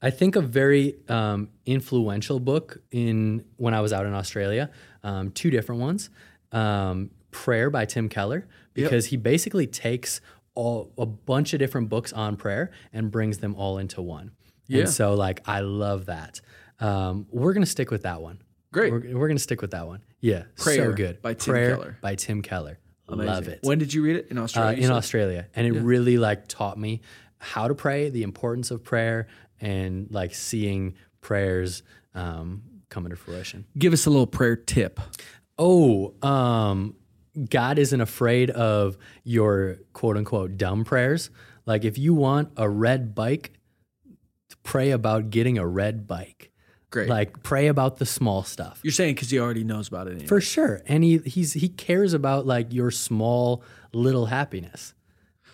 I 0.00 0.10
think 0.10 0.36
a 0.36 0.40
very 0.40 0.94
um, 1.08 1.48
influential 1.66 2.38
book 2.38 2.78
in 2.92 3.44
when 3.56 3.74
I 3.74 3.80
was 3.80 3.92
out 3.92 4.06
in 4.06 4.14
Australia. 4.14 4.70
Um, 5.02 5.30
two 5.32 5.50
different 5.50 5.80
ones. 5.80 6.10
Um, 6.52 7.10
Prayer 7.30 7.68
by 7.68 7.84
Tim 7.84 8.08
Keller 8.08 8.46
because 8.72 9.06
he 9.06 9.16
basically 9.18 9.66
takes 9.66 10.20
all 10.54 10.92
a 10.96 11.04
bunch 11.04 11.52
of 11.52 11.58
different 11.58 11.88
books 11.90 12.12
on 12.12 12.36
prayer 12.36 12.70
and 12.92 13.10
brings 13.10 13.38
them 13.38 13.54
all 13.54 13.76
into 13.76 14.00
one. 14.00 14.30
Yeah. 14.66 14.80
And 14.82 14.88
so 14.88 15.14
like 15.14 15.42
I 15.46 15.60
love 15.60 16.06
that. 16.06 16.40
Um, 16.80 17.26
we're 17.30 17.52
gonna 17.52 17.66
stick 17.66 17.90
with 17.90 18.02
that 18.04 18.22
one. 18.22 18.38
Great. 18.72 18.92
We're, 18.92 19.16
we're 19.18 19.28
gonna 19.28 19.38
stick 19.38 19.60
with 19.62 19.70
that 19.72 19.86
one. 19.86 20.02
Yeah. 20.20 20.44
Prayer 20.56 20.90
so 20.90 20.92
good. 20.92 21.22
by 21.22 21.34
Tim 21.34 21.52
Prayer 21.52 21.76
Keller. 21.76 21.98
by 22.00 22.14
Tim 22.14 22.42
Keller. 22.42 22.78
Amazing. 23.08 23.26
Love 23.34 23.48
it. 23.48 23.58
When 23.62 23.78
did 23.78 23.94
you 23.94 24.02
read 24.02 24.16
it? 24.16 24.28
In 24.30 24.36
Uh, 24.38 24.42
Australia? 24.42 24.76
you 24.76 24.82
in 24.82 24.88
said? 24.88 24.96
Australia, 24.96 25.46
and 25.54 25.66
it 25.66 25.72
really 25.72 26.18
like 26.18 26.46
taught 26.48 26.78
me 26.78 27.00
how 27.38 27.68
to 27.68 27.74
pray, 27.74 28.10
the 28.10 28.22
importance 28.22 28.70
of 28.70 28.84
prayer, 28.84 29.28
and 29.60 30.08
like 30.10 30.34
seeing 30.34 30.94
prayers 31.22 31.82
um, 32.14 32.62
come 32.90 33.06
into 33.06 33.16
fruition. 33.16 33.64
Give 33.78 33.92
us 33.92 34.04
a 34.06 34.10
little 34.10 34.26
prayer 34.26 34.56
tip. 34.56 35.00
Oh, 35.58 36.14
um, 36.22 36.94
God 37.48 37.78
isn't 37.78 38.00
afraid 38.00 38.50
of 38.50 38.98
your 39.24 39.78
quote 39.94 40.16
unquote 40.16 40.56
dumb 40.58 40.84
prayers. 40.84 41.30
Like 41.64 41.84
if 41.84 41.96
you 41.96 42.12
want 42.14 42.50
a 42.56 42.68
red 42.68 43.14
bike, 43.14 43.52
pray 44.62 44.90
about 44.90 45.30
getting 45.30 45.56
a 45.58 45.66
red 45.66 46.06
bike. 46.06 46.47
Great. 46.90 47.08
Like 47.08 47.42
pray 47.42 47.66
about 47.68 47.98
the 47.98 48.06
small 48.06 48.42
stuff. 48.44 48.80
You're 48.82 48.92
saying 48.92 49.14
because 49.14 49.30
he 49.30 49.38
already 49.38 49.64
knows 49.64 49.88
about 49.88 50.06
it. 50.08 50.12
Anyway. 50.12 50.26
For 50.26 50.40
sure. 50.40 50.80
And 50.86 51.04
he 51.04 51.18
he's 51.18 51.52
he 51.52 51.68
cares 51.68 52.14
about 52.14 52.46
like 52.46 52.72
your 52.72 52.90
small 52.90 53.62
little 53.92 54.26
happiness. 54.26 54.94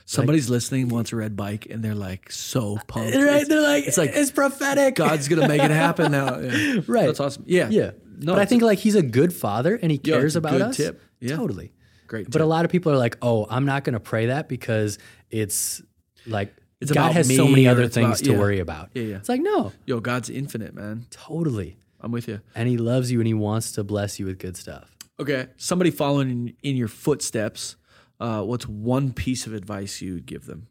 Somebody's 0.07 0.51
listening, 0.51 0.91
wants 0.91 1.13
a 1.13 1.17
red 1.17 1.35
bike, 1.35 1.67
and 1.71 1.83
they're 1.83 1.95
like 1.95 2.31
so 2.31 2.77
pumped. 2.87 3.15
Right? 3.17 3.23
It's- 3.25 3.49
They're 3.49 3.63
like 3.63 3.87
it's 3.87 3.97
like 3.97 4.11
it's 4.13 4.31
prophetic. 4.31 4.97
God's 4.97 5.29
gonna 5.29 5.49
make 5.49 5.63
it 5.63 5.71
happen 5.71 6.13
now. 6.13 6.39
Yeah. 6.41 6.81
Right. 6.87 7.07
That's 7.07 7.21
awesome. 7.21 7.45
Yeah. 7.47 7.69
Yeah. 7.71 7.93
No, 8.19 8.35
but 8.35 8.41
I 8.43 8.45
think 8.45 8.63
like 8.63 8.79
he's 8.79 8.95
a 8.97 9.03
good 9.03 9.33
father 9.33 9.75
and 9.81 9.91
he 9.91 9.99
cares 9.99 10.37
a 10.37 10.39
about 10.39 10.53
good 10.53 10.63
us. 10.63 10.77
tip. 10.77 11.03
Yeah. 11.21 11.37
Totally. 11.37 11.73
great. 12.07 12.31
But 12.31 12.43
a 12.43 12.47
lot 12.47 12.65
of 12.67 12.71
people 12.71 12.93
are 12.93 12.97
like, 12.99 13.17
"Oh, 13.23 13.47
I'm 13.51 13.65
not 13.65 13.83
going 13.83 13.95
to 13.95 14.01
pray 14.01 14.27
that 14.27 14.47
because 14.49 14.99
it's 15.31 15.83
like 16.27 16.55
It's 16.81 16.93
God 16.93 17.01
about 17.01 17.13
has 17.15 17.35
so 17.35 17.47
many 17.49 17.67
other 17.67 17.89
things 17.89 18.21
about- 18.21 18.25
to 18.25 18.33
yeah. 18.33 18.39
worry 18.39 18.59
about." 18.61 18.91
Yeah, 18.95 19.03
yeah. 19.03 19.17
It's 19.17 19.29
like, 19.29 19.41
"No, 19.41 19.73
Yo, 19.87 20.01
God's 20.01 20.31
infinite, 20.31 20.75
man. 20.75 21.07
totally." 21.11 21.77
I'm 22.01 22.13
with 22.13 22.29
you. 22.29 22.41
And 22.55 22.69
he 22.69 22.77
loves 22.77 23.11
you 23.11 23.19
and 23.21 23.27
he 23.27 23.33
wants 23.33 23.73
to 23.73 23.85
bless 23.85 24.21
you 24.21 24.27
with 24.27 24.39
good 24.39 24.59
stuff. 24.59 24.95
Okay, 25.19 25.47
somebody 25.57 25.91
following 25.91 26.29
in, 26.31 26.55
in 26.63 26.77
your 26.77 26.89
footsteps. 26.89 27.77
Uh, 28.21 28.43
what's 28.43 28.69
one 28.69 29.13
piece 29.13 29.47
of 29.47 29.55
advice 29.55 30.03
you 30.03 30.15
would 30.15 30.27
give 30.27 30.45
them? 30.45 30.67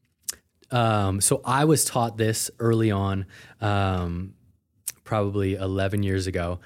Um, 0.70 1.22
so 1.22 1.42
I 1.44 1.66
was 1.66 1.86
taught 1.86 2.18
this 2.18 2.52
early 2.60 2.92
on, 2.92 3.26
um, 3.62 4.34
probably 5.04 5.56
11 5.56 6.04
years 6.04 6.28
ago, 6.28 6.60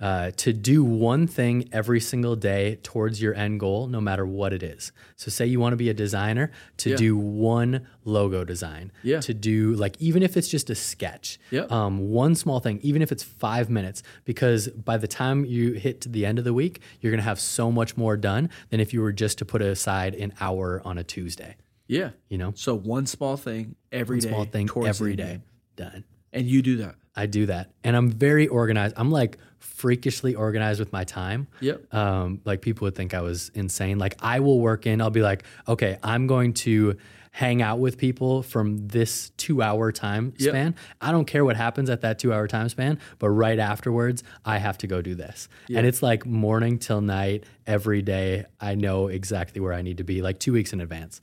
uh, 0.00 0.32
to 0.36 0.52
do 0.52 0.82
one 0.84 1.26
thing 1.26 1.68
every 1.72 2.00
single 2.00 2.34
day 2.36 2.76
towards 2.82 3.22
your 3.22 3.32
end 3.34 3.60
goal, 3.60 3.86
no 3.86 4.00
matter 4.00 4.26
what 4.26 4.52
it 4.52 4.62
is. 4.62 4.90
So, 5.16 5.30
say 5.30 5.46
you 5.46 5.60
want 5.60 5.72
to 5.72 5.76
be 5.76 5.88
a 5.88 5.94
designer, 5.94 6.50
to 6.78 6.90
Yeah. 6.90 6.96
do 6.96 7.16
one 7.16 7.86
logo 8.04 8.44
design. 8.44 8.90
Yeah. 9.02 9.20
To 9.20 9.32
do 9.32 9.72
like 9.74 9.96
even 10.00 10.22
if 10.22 10.36
it's 10.36 10.48
just 10.48 10.68
a 10.68 10.74
sketch. 10.74 11.38
Yep. 11.52 11.70
Um, 11.70 12.10
one 12.10 12.34
small 12.34 12.58
thing, 12.60 12.80
even 12.82 13.02
if 13.02 13.12
it's 13.12 13.22
five 13.22 13.70
minutes, 13.70 14.02
because 14.24 14.68
by 14.68 14.96
the 14.96 15.06
time 15.08 15.44
you 15.44 15.72
hit 15.74 16.00
to 16.02 16.08
the 16.08 16.26
end 16.26 16.38
of 16.38 16.44
the 16.44 16.52
week, 16.54 16.80
you're 17.00 17.12
gonna 17.12 17.22
have 17.22 17.38
so 17.40 17.70
much 17.70 17.96
more 17.96 18.16
done 18.16 18.50
than 18.70 18.80
if 18.80 18.92
you 18.92 19.00
were 19.00 19.12
just 19.12 19.38
to 19.38 19.44
put 19.44 19.62
aside 19.62 20.14
an 20.16 20.32
hour 20.40 20.82
on 20.84 20.98
a 20.98 21.04
Tuesday. 21.04 21.54
Yeah. 21.86 22.10
You 22.28 22.38
know, 22.38 22.52
So 22.56 22.74
one 22.74 23.06
small 23.06 23.36
thing 23.36 23.76
every 23.92 24.18
day. 24.18 24.28
small 24.28 24.44
thing 24.44 24.68
every 24.84 25.14
day, 25.16 25.40
done. 25.76 26.04
and 26.32 26.46
you 26.46 26.62
do 26.62 26.76
that. 26.78 26.96
I 27.16 27.26
do 27.26 27.46
that, 27.46 27.70
and 27.84 27.94
I'm 27.96 28.10
very 28.10 28.48
organized. 28.48 28.94
I'm 28.96 29.10
like 29.12 29.38
freakishly 29.64 30.34
organized 30.34 30.78
with 30.78 30.92
my 30.92 31.04
time. 31.04 31.48
Yep. 31.60 31.92
Um, 31.94 32.40
like 32.44 32.60
people 32.62 32.84
would 32.86 32.94
think 32.94 33.14
I 33.14 33.20
was 33.22 33.50
insane. 33.54 33.98
Like 33.98 34.14
I 34.20 34.40
will 34.40 34.60
work 34.60 34.86
in. 34.86 35.00
I'll 35.00 35.10
be 35.10 35.22
like, 35.22 35.44
okay, 35.66 35.98
I'm 36.02 36.26
going 36.26 36.54
to 36.54 36.96
hang 37.32 37.60
out 37.62 37.80
with 37.80 37.98
people 37.98 38.42
from 38.42 38.86
this 38.86 39.30
two 39.36 39.60
hour 39.60 39.90
time 39.90 40.32
Yep. 40.38 40.50
span. 40.50 40.74
I 41.00 41.10
don't 41.10 41.24
care 41.24 41.44
what 41.44 41.56
happens 41.56 41.90
at 41.90 42.02
that 42.02 42.20
two 42.20 42.32
hour 42.32 42.46
time 42.46 42.68
span, 42.68 43.00
but 43.18 43.30
right 43.30 43.58
afterwards, 43.58 44.22
I 44.44 44.58
have 44.58 44.78
to 44.78 44.86
go 44.86 45.02
do 45.02 45.16
this. 45.16 45.48
And 45.68 45.84
it's 45.84 46.00
like 46.02 46.24
morning 46.26 46.78
till 46.78 47.00
night 47.00 47.42
every 47.66 48.02
day. 48.02 48.44
I 48.60 48.76
know 48.76 49.08
exactly 49.08 49.60
where 49.60 49.72
I 49.72 49.82
need 49.82 49.98
to 49.98 50.04
be, 50.04 50.22
like 50.22 50.38
two 50.38 50.52
weeks 50.52 50.72
in 50.72 50.80
advance. 50.80 51.20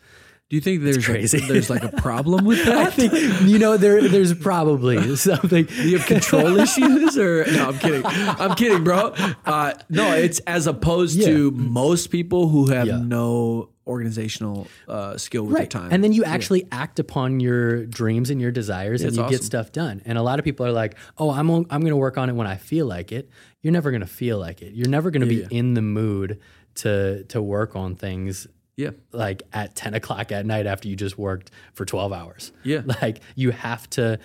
Do 0.52 0.58
you 0.58 0.62
think 0.62 0.84
there's 0.84 1.06
crazy. 1.06 1.38
A, 1.38 1.47
there's 1.47 1.70
like 1.70 1.82
a 1.86 1.93
problem 1.93 2.43
with 2.43 2.66
that? 2.66 2.76
I 2.78 2.89
think 2.91 3.14
you 3.49 3.58
know 3.58 3.78
there. 3.78 4.06
There's 4.06 4.34
probably 4.34 5.16
something. 5.16 5.66
You 5.72 5.97
have 5.97 6.06
control 6.06 6.58
issues 6.60 7.18
or 7.18 7.45
no? 7.49 7.70
I'm 7.70 7.80
kidding. 7.80 8.02
I'm 8.06 8.56
kidding, 8.56 8.84
bro. 8.84 9.14
Uh, 9.45 9.76
no, 9.88 10.14
it's 10.14 10.39
as 10.39 10.68
opposed 10.68 11.24
to 11.24 11.52
most 11.52 12.08
people 12.08 12.49
who 12.49 12.68
have 12.68 12.86
Yeah. 12.86 12.97
no 12.97 13.70
organizational 13.88 14.68
uh, 14.89 15.16
skill 15.18 15.43
with 15.43 15.54
right. 15.54 15.70
their 15.70 15.82
time. 15.84 15.93
And 15.93 16.04
then 16.04 16.12
you 16.12 16.26
actually 16.26 16.68
act 16.70 16.99
upon 16.99 17.39
your 17.39 17.86
dreams 17.86 18.30
and 18.30 18.41
your 18.41 18.52
desires, 18.52 19.04
and 19.04 19.08
it's 19.08 19.18
you 19.18 19.30
get 19.30 19.43
stuff 19.45 19.72
done. 19.72 20.02
And 20.04 20.18
a 20.18 20.22
lot 20.22 20.38
of 20.38 20.43
people 20.43 20.66
are 20.66 20.74
like, 20.74 20.95
"Oh, 21.18 21.32
I'm 21.32 21.49
on, 21.49 21.66
I'm 21.70 21.80
going 21.80 21.91
to 21.91 21.95
work 21.95 22.18
on 22.18 22.30
it 22.30 22.34
when 22.34 22.45
I 22.47 22.58
feel 22.58 22.86
like 22.88 23.14
it." 23.14 23.30
You're 23.62 23.72
never 23.72 23.89
going 23.89 24.02
to 24.02 24.06
feel 24.08 24.38
like 24.38 24.62
it. 24.62 24.74
You're 24.74 24.89
never 24.89 25.12
going 25.12 25.26
to 25.26 25.34
Yeah, 25.34 25.47
be 25.47 25.56
in 25.58 25.76
the 25.76 25.82
mood 25.82 26.41
to 26.76 27.24
to 27.30 27.41
work 27.41 27.78
on 27.78 27.95
things 27.95 28.47
yeah, 28.82 28.92
like 29.12 29.44
at 29.54 29.76
10 29.76 29.94
o'clock 29.94 30.32
at 30.32 30.46
night 30.46 30.66
after 30.66 30.88
you 30.88 30.96
just 30.96 31.18
worked 31.18 31.52
for 31.74 31.86
12 31.86 32.12
hours. 32.14 32.52
Yeah. 32.64 32.82
Like 33.02 33.22
you 33.36 33.52
have 33.52 33.90
to 33.92 34.20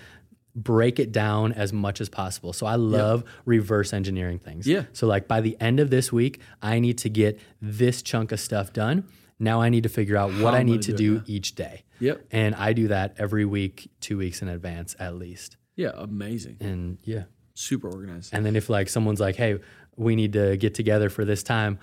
break 0.55 0.99
it 0.99 1.13
down 1.13 1.53
as 1.53 1.73
much 1.73 2.01
as 2.01 2.09
possible. 2.09 2.53
So 2.53 2.65
I 2.67 2.77
love 2.77 3.25
reverse 3.45 3.93
engineering 3.93 4.39
things. 4.39 4.67
Yeah. 4.67 4.85
So 4.93 5.07
like 5.07 5.29
by 5.29 5.41
the 5.43 5.57
end 5.61 5.81
of 5.81 5.91
this 5.91 6.11
week, 6.13 6.41
I 6.63 6.79
need 6.81 6.99
to 6.99 7.11
get 7.11 7.39
this 7.61 8.01
chunk 8.03 8.33
of 8.33 8.41
stuff 8.41 8.73
done. 8.73 9.05
Now 9.39 9.61
I 9.61 9.69
need 9.69 9.83
to 9.83 9.91
figure 9.91 10.17
out 10.17 10.31
what 10.41 10.55
I 10.55 10.63
need 10.63 10.83
to 10.83 10.93
do 10.95 11.19
do 11.19 11.25
each 11.27 11.55
day. 11.55 11.85
Yep. 12.01 12.27
And 12.31 12.55
I 12.55 12.73
do 12.73 12.89
that 12.89 13.17
every 13.19 13.45
week, 13.45 13.91
2 14.01 14.17
weeks 14.17 14.41
in 14.43 14.49
advance 14.49 14.97
at 14.99 15.15
least. 15.17 15.57
yeah. 15.77 15.91
Amazing. 15.95 16.57
And 16.61 16.99
yeah. 17.05 17.25
Super 17.55 17.89
organized. 17.91 18.33
And 18.35 18.45
then 18.47 18.57
if 18.57 18.69
like 18.71 18.89
someone's 18.89 19.21
like, 19.21 19.37
"Hey, 19.37 19.59
we 19.97 20.15
need 20.15 20.33
to 20.35 20.57
get 20.59 20.75
together 20.75 21.09
for 21.09 21.25
this 21.25 21.43
time," 21.43 21.79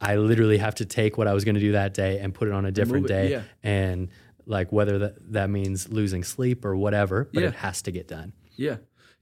I 0.00 0.16
literally 0.16 0.58
have 0.58 0.76
to 0.76 0.84
take 0.86 1.18
what 1.18 1.26
I 1.28 1.34
was 1.34 1.44
going 1.44 1.56
to 1.56 1.60
do 1.60 1.72
that 1.72 1.92
day 1.94 2.18
and 2.18 2.34
put 2.34 2.48
it 2.48 2.54
on 2.54 2.64
a 2.64 2.70
different 2.72 3.06
it, 3.06 3.08
day, 3.08 3.30
yeah. 3.30 3.42
and 3.62 4.08
like 4.46 4.72
whether 4.72 4.98
that 5.00 5.32
that 5.32 5.50
means 5.50 5.88
losing 5.90 6.24
sleep 6.24 6.64
or 6.64 6.74
whatever, 6.74 7.28
but 7.32 7.42
Yeah. 7.42 7.48
it 7.48 7.54
has 7.56 7.82
to 7.82 7.90
get 7.92 8.08
done. 8.08 8.32
Yeah. 8.56 8.76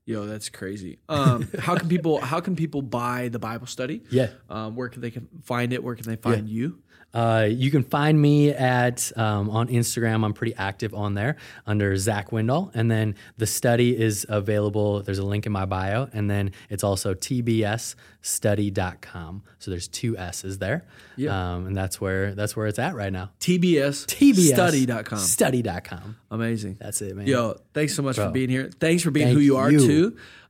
Yo, 0.09 0.25
that's 0.25 0.49
crazy. 0.49 0.99
Um, 1.11 1.47
how 1.59 1.77
can 1.77 1.87
people 1.87 2.19
how 2.19 2.41
can 2.41 2.57
people 2.57 2.81
buy 2.81 3.29
the 3.29 3.39
Bible 3.39 3.67
study? 3.67 4.03
Yeah. 4.11 4.29
Um, 4.49 4.75
where 4.75 4.89
can 4.89 5.03
they 5.03 5.11
can 5.11 5.29
find 5.45 5.71
it? 5.75 5.85
Where 5.85 5.95
can 5.95 6.09
they 6.09 6.17
find 6.17 6.49
you? 6.49 6.79
Uh, 7.15 7.49
you 7.51 7.71
can 7.71 7.83
find 7.83 8.21
me 8.21 8.51
at 8.51 9.11
um, 9.17 9.49
on 9.51 9.69
Instagram. 9.69 10.23
I'm 10.25 10.35
pretty 10.35 10.55
active 10.57 10.93
on 10.95 11.15
there 11.15 11.37
under 11.67 11.97
Zach 11.97 12.31
Windahl, 12.31 12.71
and 12.75 12.91
then 12.91 13.15
the 13.39 13.47
study 13.47 13.99
is 13.99 14.27
available. 14.29 15.03
There's 15.03 15.17
a 15.19 15.25
link 15.25 15.47
in 15.47 15.53
my 15.53 15.65
bio, 15.65 16.09
and 16.13 16.31
then 16.31 16.53
it's 16.69 16.85
also 16.85 17.15
tbsstudy.com. 17.15 19.43
So 19.59 19.71
there's 19.71 19.89
two 19.89 20.19
S's 20.19 20.59
there, 20.59 20.85
Yeah. 21.17 21.55
um, 21.55 21.67
and 21.67 21.75
that's 21.77 21.99
where 22.01 22.35
that's 22.35 22.55
where 22.55 22.67
it's 22.67 22.79
at 22.79 22.95
right 22.95 23.13
now. 23.13 23.31
TBS 23.41 24.05
TBS 24.07 24.53
study.com. 24.53 25.19
Study.com. 25.19 26.17
Amazing. 26.31 26.77
That's 26.79 27.01
it, 27.01 27.17
man. 27.17 27.27
Yo, 27.27 27.57
thanks 27.73 27.95
so 27.95 28.03
much 28.03 28.17
for 28.17 28.29
being 28.31 28.51
here. 28.51 28.69
Thanks 28.81 29.03
for 29.03 29.11
being 29.11 29.29
Thank 29.29 29.39
who 29.39 29.43
you 29.43 29.57
are 29.57 29.73
you. 29.73 29.79
too, 29.81 29.98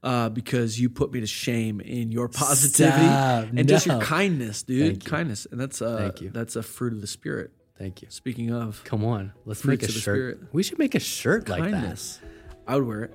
uh, 0.02 0.28
because 0.28 0.80
you 0.80 0.88
put 0.90 1.12
me 1.12 1.20
to 1.20 1.26
shame 1.26 1.80
in 1.80 2.10
your 2.12 2.28
positivity 2.28 3.06
Stop. 3.06 3.48
and 3.56 3.68
just 3.68 3.86
your 3.86 4.00
kindness, 4.00 4.62
dude. 4.62 5.04
You. 5.04 5.10
Kindness, 5.10 5.46
and 5.50 5.60
that's 5.60 5.80
uh, 5.82 5.96
Thank 5.98 6.20
you. 6.20 6.30
that's 6.30 6.56
a 6.56 6.62
fruit 6.62 6.92
of 6.92 7.00
the 7.00 7.06
spirit. 7.06 7.50
Thank 7.78 8.02
you. 8.02 8.08
Speaking 8.10 8.52
of 8.52 8.82
Come 8.84 9.04
on, 9.04 9.32
let's 9.44 9.64
make 9.64 9.82
a 9.82 9.88
shirt. 9.90 10.02
Spirit. 10.02 10.38
We 10.52 10.62
should 10.62 10.78
make 10.78 10.94
a 10.94 11.00
shirt 11.00 11.48
like 11.48 11.60
kindness, 11.60 12.20
I 12.66 12.76
would 12.76 12.86
wear 12.86 13.02
it. 13.04 13.14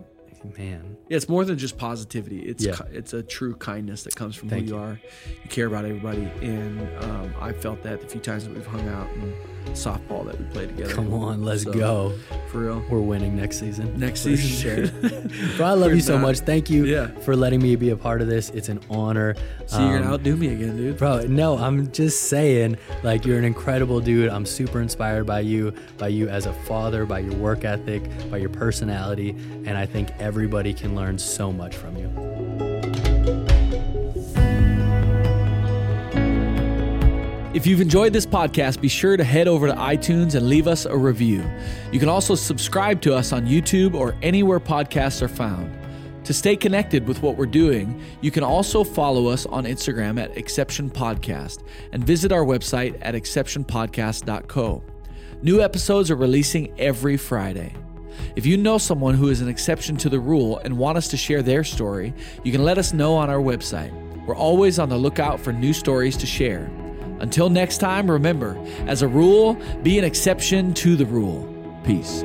Man, 0.57 0.97
Yeah, 1.09 1.17
it's 1.17 1.29
more 1.29 1.45
than 1.45 1.57
just 1.57 1.77
positivity. 1.77 2.39
It's 2.41 2.63
Yeah. 2.65 2.75
it's 2.91 3.13
a 3.13 3.23
true 3.23 3.55
kindness 3.55 4.03
that 4.03 4.15
comes 4.15 4.35
from 4.35 4.49
Thank 4.49 4.63
who 4.65 4.71
you, 4.71 4.75
you. 4.75 4.81
are. 4.83 4.99
You 5.43 5.49
care 5.49 5.67
about 5.67 5.85
everybody, 5.85 6.27
and 6.41 6.79
um, 7.03 7.33
I 7.41 7.53
felt 7.53 7.81
that 7.83 8.01
the 8.01 8.07
few 8.07 8.19
times 8.21 8.45
that 8.45 8.53
we've 8.53 8.65
hung 8.65 8.87
out 8.89 9.07
and 9.15 9.33
softball 9.75 10.25
that 10.25 10.37
we 10.37 10.45
played 10.47 10.69
together. 10.69 10.93
come 10.93 11.13
on, 11.13 11.41
let's 11.43 11.63
So, 11.63 11.71
go. 11.71 12.13
for 12.49 12.59
real. 12.59 12.83
We're 12.89 12.99
winning 12.99 13.37
next 13.37 13.59
season. 13.59 13.97
Next 13.97 14.19
season. 14.21 14.91
sure. 14.91 15.09
Bro, 15.57 15.65
I 15.67 15.73
love 15.73 15.93
you 15.95 16.01
so 16.01 16.15
not. 16.15 16.21
much. 16.23 16.39
Thank 16.39 16.69
you 16.69 16.85
Yeah. 16.85 17.07
for 17.21 17.35
letting 17.35 17.61
me 17.61 17.77
be 17.77 17.89
a 17.91 17.95
part 17.95 18.21
of 18.21 18.27
this. 18.27 18.49
It's 18.49 18.67
an 18.67 18.81
honor. 18.89 19.35
So 19.67 19.79
you're 19.79 19.87
Um, 19.97 20.01
gonna 20.03 20.13
outdo 20.15 20.35
me 20.35 20.49
again, 20.49 20.75
dude. 20.75 20.97
Bro, 20.97 21.27
no, 21.27 21.57
I'm 21.57 21.89
just 21.93 22.23
saying, 22.23 22.75
like, 23.03 23.25
you're 23.25 23.37
an 23.37 23.45
incredible 23.45 24.01
dude. 24.01 24.29
I'm 24.29 24.45
super 24.45 24.81
inspired 24.81 25.25
by 25.25 25.39
you, 25.39 25.73
by 25.97 26.09
you 26.09 26.27
as 26.27 26.45
a 26.45 26.53
father, 26.53 27.05
by 27.05 27.19
your 27.19 27.33
work 27.35 27.63
ethic, 27.63 28.03
by 28.29 28.37
your 28.37 28.49
personality. 28.49 29.29
And 29.65 29.77
I 29.77 29.85
think 29.85 30.09
everybody 30.33 30.73
can 30.73 30.95
learn 30.95 31.15
so 31.15 31.51
much 31.51 31.75
from 31.75 31.95
you. 31.95 32.09
If 37.53 37.67
you've 37.67 37.81
enjoyed 37.81 38.13
this 38.13 38.25
podcast, 38.25 38.81
be 38.81 38.87
sure 38.87 39.15
to 39.15 39.23
head 39.23 39.47
over 39.47 39.67
to 39.67 39.73
iTunes 39.75 40.33
and 40.33 40.49
leave 40.49 40.67
us 40.67 40.85
a 40.85 40.97
review. 40.97 41.45
You 41.91 41.99
can 41.99 42.09
also 42.09 42.33
subscribe 42.33 42.99
to 43.01 43.13
us 43.13 43.31
on 43.31 43.45
YouTube 43.45 43.93
or 43.93 44.15
anywhere 44.23 44.59
podcasts 44.59 45.21
are 45.21 45.27
found. 45.27 45.71
To 46.23 46.33
stay 46.33 46.55
connected 46.55 47.07
with 47.07 47.21
what 47.21 47.37
we're 47.37 47.45
doing, 47.45 48.01
you 48.21 48.31
can 48.31 48.43
also 48.43 48.83
follow 48.83 49.27
us 49.27 49.45
on 49.45 49.65
Instagram 49.65 50.19
at 50.19 50.35
Exception 50.35 50.89
Podcast 50.89 51.63
and 51.91 52.03
visit 52.03 52.31
our 52.31 52.43
website 52.43 52.97
at 53.03 53.13
exceptionpodcast.co. 53.13 54.83
New 55.43 55.61
episodes 55.61 56.09
are 56.09 56.15
releasing 56.15 56.73
every 56.79 57.17
Friday. 57.17 57.75
If 58.35 58.45
you 58.45 58.57
know 58.57 58.77
someone 58.77 59.15
who 59.15 59.29
is 59.29 59.41
an 59.41 59.47
exception 59.47 59.97
to 59.97 60.09
the 60.09 60.19
rule 60.19 60.59
and 60.59 60.77
want 60.77 60.97
us 60.97 61.07
to 61.09 61.17
share 61.17 61.41
their 61.41 61.63
story, 61.63 62.13
you 62.43 62.51
can 62.51 62.63
let 62.63 62.77
us 62.77 62.93
know 62.93 63.15
on 63.15 63.29
our 63.29 63.39
website. 63.39 63.91
We're 64.25 64.35
always 64.35 64.79
on 64.79 64.89
the 64.89 64.97
lookout 64.97 65.39
for 65.39 65.51
new 65.51 65.73
stories 65.73 66.15
to 66.17 66.25
share. 66.25 66.71
Until 67.19 67.49
next 67.49 67.77
time, 67.77 68.09
remember, 68.09 68.57
as 68.87 69.01
a 69.01 69.07
rule, 69.07 69.55
be 69.83 69.97
an 69.97 70.05
exception 70.05 70.73
to 70.75 70.95
the 70.95 71.05
rule. 71.05 71.49
Peace. 71.83 72.23